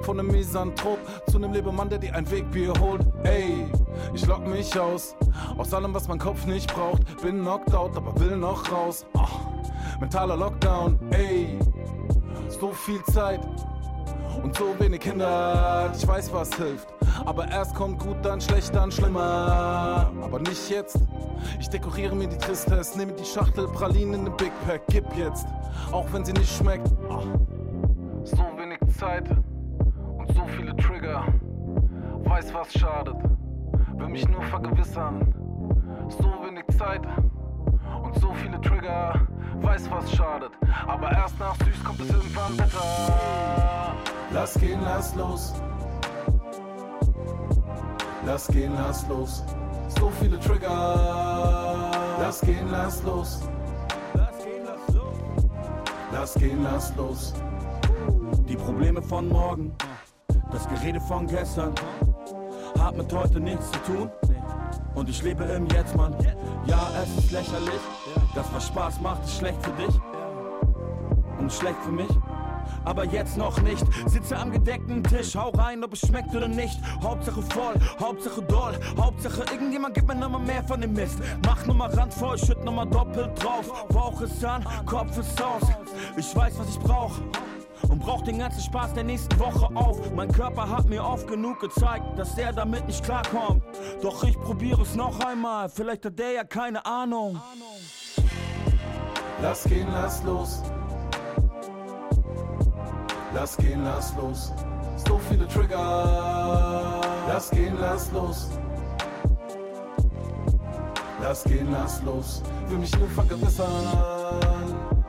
Von 0.03 0.19
einem 0.19 0.31
Misanthrop 0.31 0.99
zu 1.29 1.37
einem 1.37 1.53
Lebemann, 1.53 1.89
der 1.89 1.99
dir 1.99 2.15
ein 2.15 2.29
Wegbier 2.29 2.73
holt. 2.79 3.05
Ey, 3.23 3.67
ich 4.13 4.25
lock 4.25 4.47
mich 4.47 4.77
aus. 4.79 5.15
Aus 5.57 5.73
allem, 5.73 5.93
was 5.93 6.07
mein 6.07 6.19
Kopf 6.19 6.45
nicht 6.45 6.73
braucht. 6.73 7.21
Bin 7.21 7.41
knocked 7.41 7.73
out, 7.73 7.95
aber 7.95 8.19
will 8.19 8.35
noch 8.35 8.71
raus. 8.71 9.05
Ah, 9.15 9.27
mentaler 9.99 10.35
Lockdown, 10.35 10.99
ey. 11.11 11.59
So 12.49 12.71
viel 12.71 13.03
Zeit 13.05 13.41
und 14.43 14.55
so 14.55 14.73
wenig 14.79 15.01
Kinder. 15.01 15.91
Ich 15.95 16.07
weiß, 16.07 16.33
was 16.33 16.53
hilft. 16.55 16.87
Aber 17.25 17.47
erst 17.47 17.75
kommt 17.75 17.99
gut, 17.99 18.17
dann 18.23 18.41
schlecht, 18.41 18.73
dann 18.73 18.91
schlimmer. 18.91 20.11
Aber 20.21 20.39
nicht 20.39 20.69
jetzt. 20.69 20.99
Ich 21.59 21.69
dekoriere 21.69 22.15
mir 22.15 22.27
die 22.27 22.37
Tristesse, 22.37 22.97
nehme 22.97 23.13
die 23.13 23.25
Schachtel 23.25 23.67
Pralinen 23.67 24.13
in 24.13 24.25
den 24.25 24.37
Big 24.37 24.51
Pack, 24.65 24.81
gib 24.89 25.05
jetzt. 25.15 25.47
Auch 25.91 26.11
wenn 26.11 26.25
sie 26.25 26.33
nicht 26.33 26.51
schmeckt. 26.51 26.91
Ah. 27.09 27.23
So 28.23 28.37
wenig 28.57 28.79
Zeit 28.97 29.29
so 30.33 30.45
viele 30.57 30.75
Trigger. 30.77 31.23
Weiß, 32.23 32.53
was 32.53 32.73
schadet. 32.73 33.15
Will 33.97 34.09
mich 34.09 34.27
nur 34.27 34.41
vergewissern. 34.43 35.33
So 36.09 36.29
wenig 36.45 36.65
Zeit 36.77 37.01
und 38.03 38.15
so 38.15 38.33
viele 38.33 38.59
Trigger. 38.61 39.13
Weiß, 39.61 39.89
was 39.91 40.11
schadet. 40.11 40.51
Aber 40.87 41.11
erst 41.11 41.39
nach 41.39 41.55
süß 41.57 41.83
kommt 41.83 41.99
es 42.01 42.09
irgendwann 42.09 42.57
bitter. 42.57 43.95
Lass 44.33 44.53
gehen, 44.55 44.79
lass 44.83 45.15
los. 45.15 45.53
Lass 48.25 48.47
gehen, 48.47 48.73
lass 48.75 49.07
los. 49.07 49.43
So 49.99 50.09
viele 50.21 50.39
Trigger. 50.39 51.91
Lass 52.19 52.41
gehen, 52.41 52.69
lass 52.71 53.03
los. 53.03 53.41
Lass 54.13 54.37
gehen, 54.43 54.63
lass 54.65 54.95
los. 54.95 55.13
Lass 56.11 56.33
gehen, 56.35 56.63
lass 56.63 56.95
los. 56.95 57.33
Die 58.47 58.55
Probleme 58.55 59.01
von 59.01 59.29
morgen, 59.29 59.73
das 60.51 60.67
Gerede 60.67 60.99
von 60.99 61.27
gestern, 61.27 61.73
hat 62.79 62.97
mit 62.97 63.11
heute 63.13 63.39
nichts 63.39 63.71
zu 63.71 63.79
tun. 63.79 64.11
Und 64.95 65.09
ich 65.09 65.21
lebe 65.23 65.43
im 65.45 65.67
Jetzt, 65.67 65.95
Mann. 65.95 66.15
Ja, 66.65 66.89
es 67.01 67.23
ist 67.23 67.31
lächerlich. 67.31 67.81
Das, 68.35 68.45
was 68.53 68.67
Spaß 68.67 69.01
macht, 69.01 69.23
ist 69.23 69.37
schlecht 69.37 69.57
für 69.63 69.71
dich. 69.71 69.95
Und 71.39 71.51
schlecht 71.51 71.81
für 71.83 71.91
mich. 71.91 72.09
Aber 72.83 73.05
jetzt 73.05 73.37
noch 73.37 73.61
nicht. 73.61 73.85
Sitze 74.07 74.37
am 74.37 74.51
gedeckten 74.51 75.03
Tisch, 75.03 75.35
hau 75.35 75.49
rein, 75.49 75.83
ob 75.83 75.93
es 75.93 75.99
schmeckt 76.01 76.35
oder 76.35 76.47
nicht. 76.47 76.79
Hauptsache 77.01 77.41
voll, 77.41 77.75
Hauptsache 77.99 78.41
doll. 78.43 78.73
Hauptsache 78.97 79.43
irgendjemand 79.51 79.93
gibt 79.93 80.07
mir 80.07 80.15
nochmal 80.15 80.41
mehr 80.41 80.63
von 80.63 80.81
dem 80.81 80.93
Mist. 80.93 81.19
Mach 81.45 81.65
nochmal 81.65 81.93
randvoll, 81.93 82.37
schütt 82.37 82.63
nochmal 82.63 82.87
doppelt 82.87 83.41
drauf. 83.41 83.87
Bauch 83.89 84.21
ist 84.21 84.43
an, 84.43 84.65
Kopf 84.85 85.17
ist 85.17 85.41
aus. 85.41 85.63
Ich 86.17 86.35
weiß, 86.35 86.59
was 86.59 86.69
ich 86.69 86.79
brauch 86.79 87.13
und 87.91 87.99
braucht 87.99 88.25
den 88.25 88.39
ganzen 88.39 88.61
Spaß 88.61 88.93
der 88.93 89.03
nächsten 89.03 89.37
Woche 89.37 89.67
auf. 89.75 89.99
Mein 90.15 90.31
Körper 90.31 90.67
hat 90.67 90.87
mir 90.89 91.03
oft 91.03 91.27
genug 91.27 91.59
gezeigt, 91.59 92.17
dass 92.17 92.37
er 92.37 92.53
damit 92.53 92.87
nicht 92.87 93.03
klarkommt. 93.03 93.61
Doch 94.01 94.23
ich 94.23 94.39
probiere 94.39 94.81
es 94.81 94.95
noch 94.95 95.19
einmal, 95.19 95.69
vielleicht 95.69 96.05
hat 96.05 96.17
der 96.17 96.31
ja 96.31 96.43
keine 96.45 96.83
Ahnung. 96.85 97.39
Lass 99.41 99.63
gehen, 99.65 99.87
lass 99.91 100.23
los. 100.23 100.63
Lass 103.33 103.57
gehen, 103.57 103.83
lass 103.83 104.15
los. 104.15 104.53
So 105.07 105.19
viele 105.29 105.47
Trigger. 105.47 107.01
Lass 107.27 107.49
gehen, 107.49 107.75
lass 107.79 108.11
los. 108.11 108.49
Lass 111.21 111.43
gehen, 111.43 111.71
lass 111.71 112.01
los. 112.03 112.41
Will 112.67 112.77
mich 112.77 112.97
nur 112.97 113.09
vergewissern. 113.09 113.69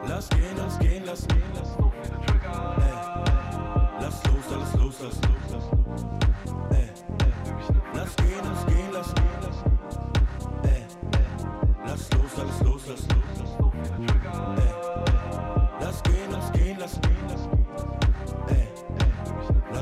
Lass 0.09 0.29
gehen, 0.31 0.57
lass 0.57 0.79
gehen, 0.79 1.03
lass 1.07 1.29
gehen, 1.29 1.43
lass 1.55 1.77
gehen. 1.77 1.92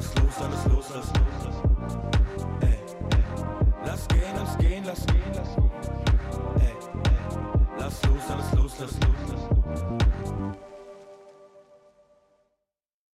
lass 0.00 0.14
los, 0.14 0.40
alles 0.40 0.66
los, 0.66 0.90
alles 0.90 1.10
los. 1.44 1.56
Ey, 2.62 2.78
lass 3.84 4.08
gehen, 4.08 4.34
lass 4.36 4.56
gehen, 4.58 4.84
lass 4.86 5.06
gehen, 5.06 5.32
lass 5.34 5.56
gehen. 5.56 5.70
Ey, 6.60 6.74
lass 7.78 8.02
los, 8.06 8.30
alles 8.30 8.52
los, 8.54 8.80
lass 8.80 8.92
los. 9.00 9.29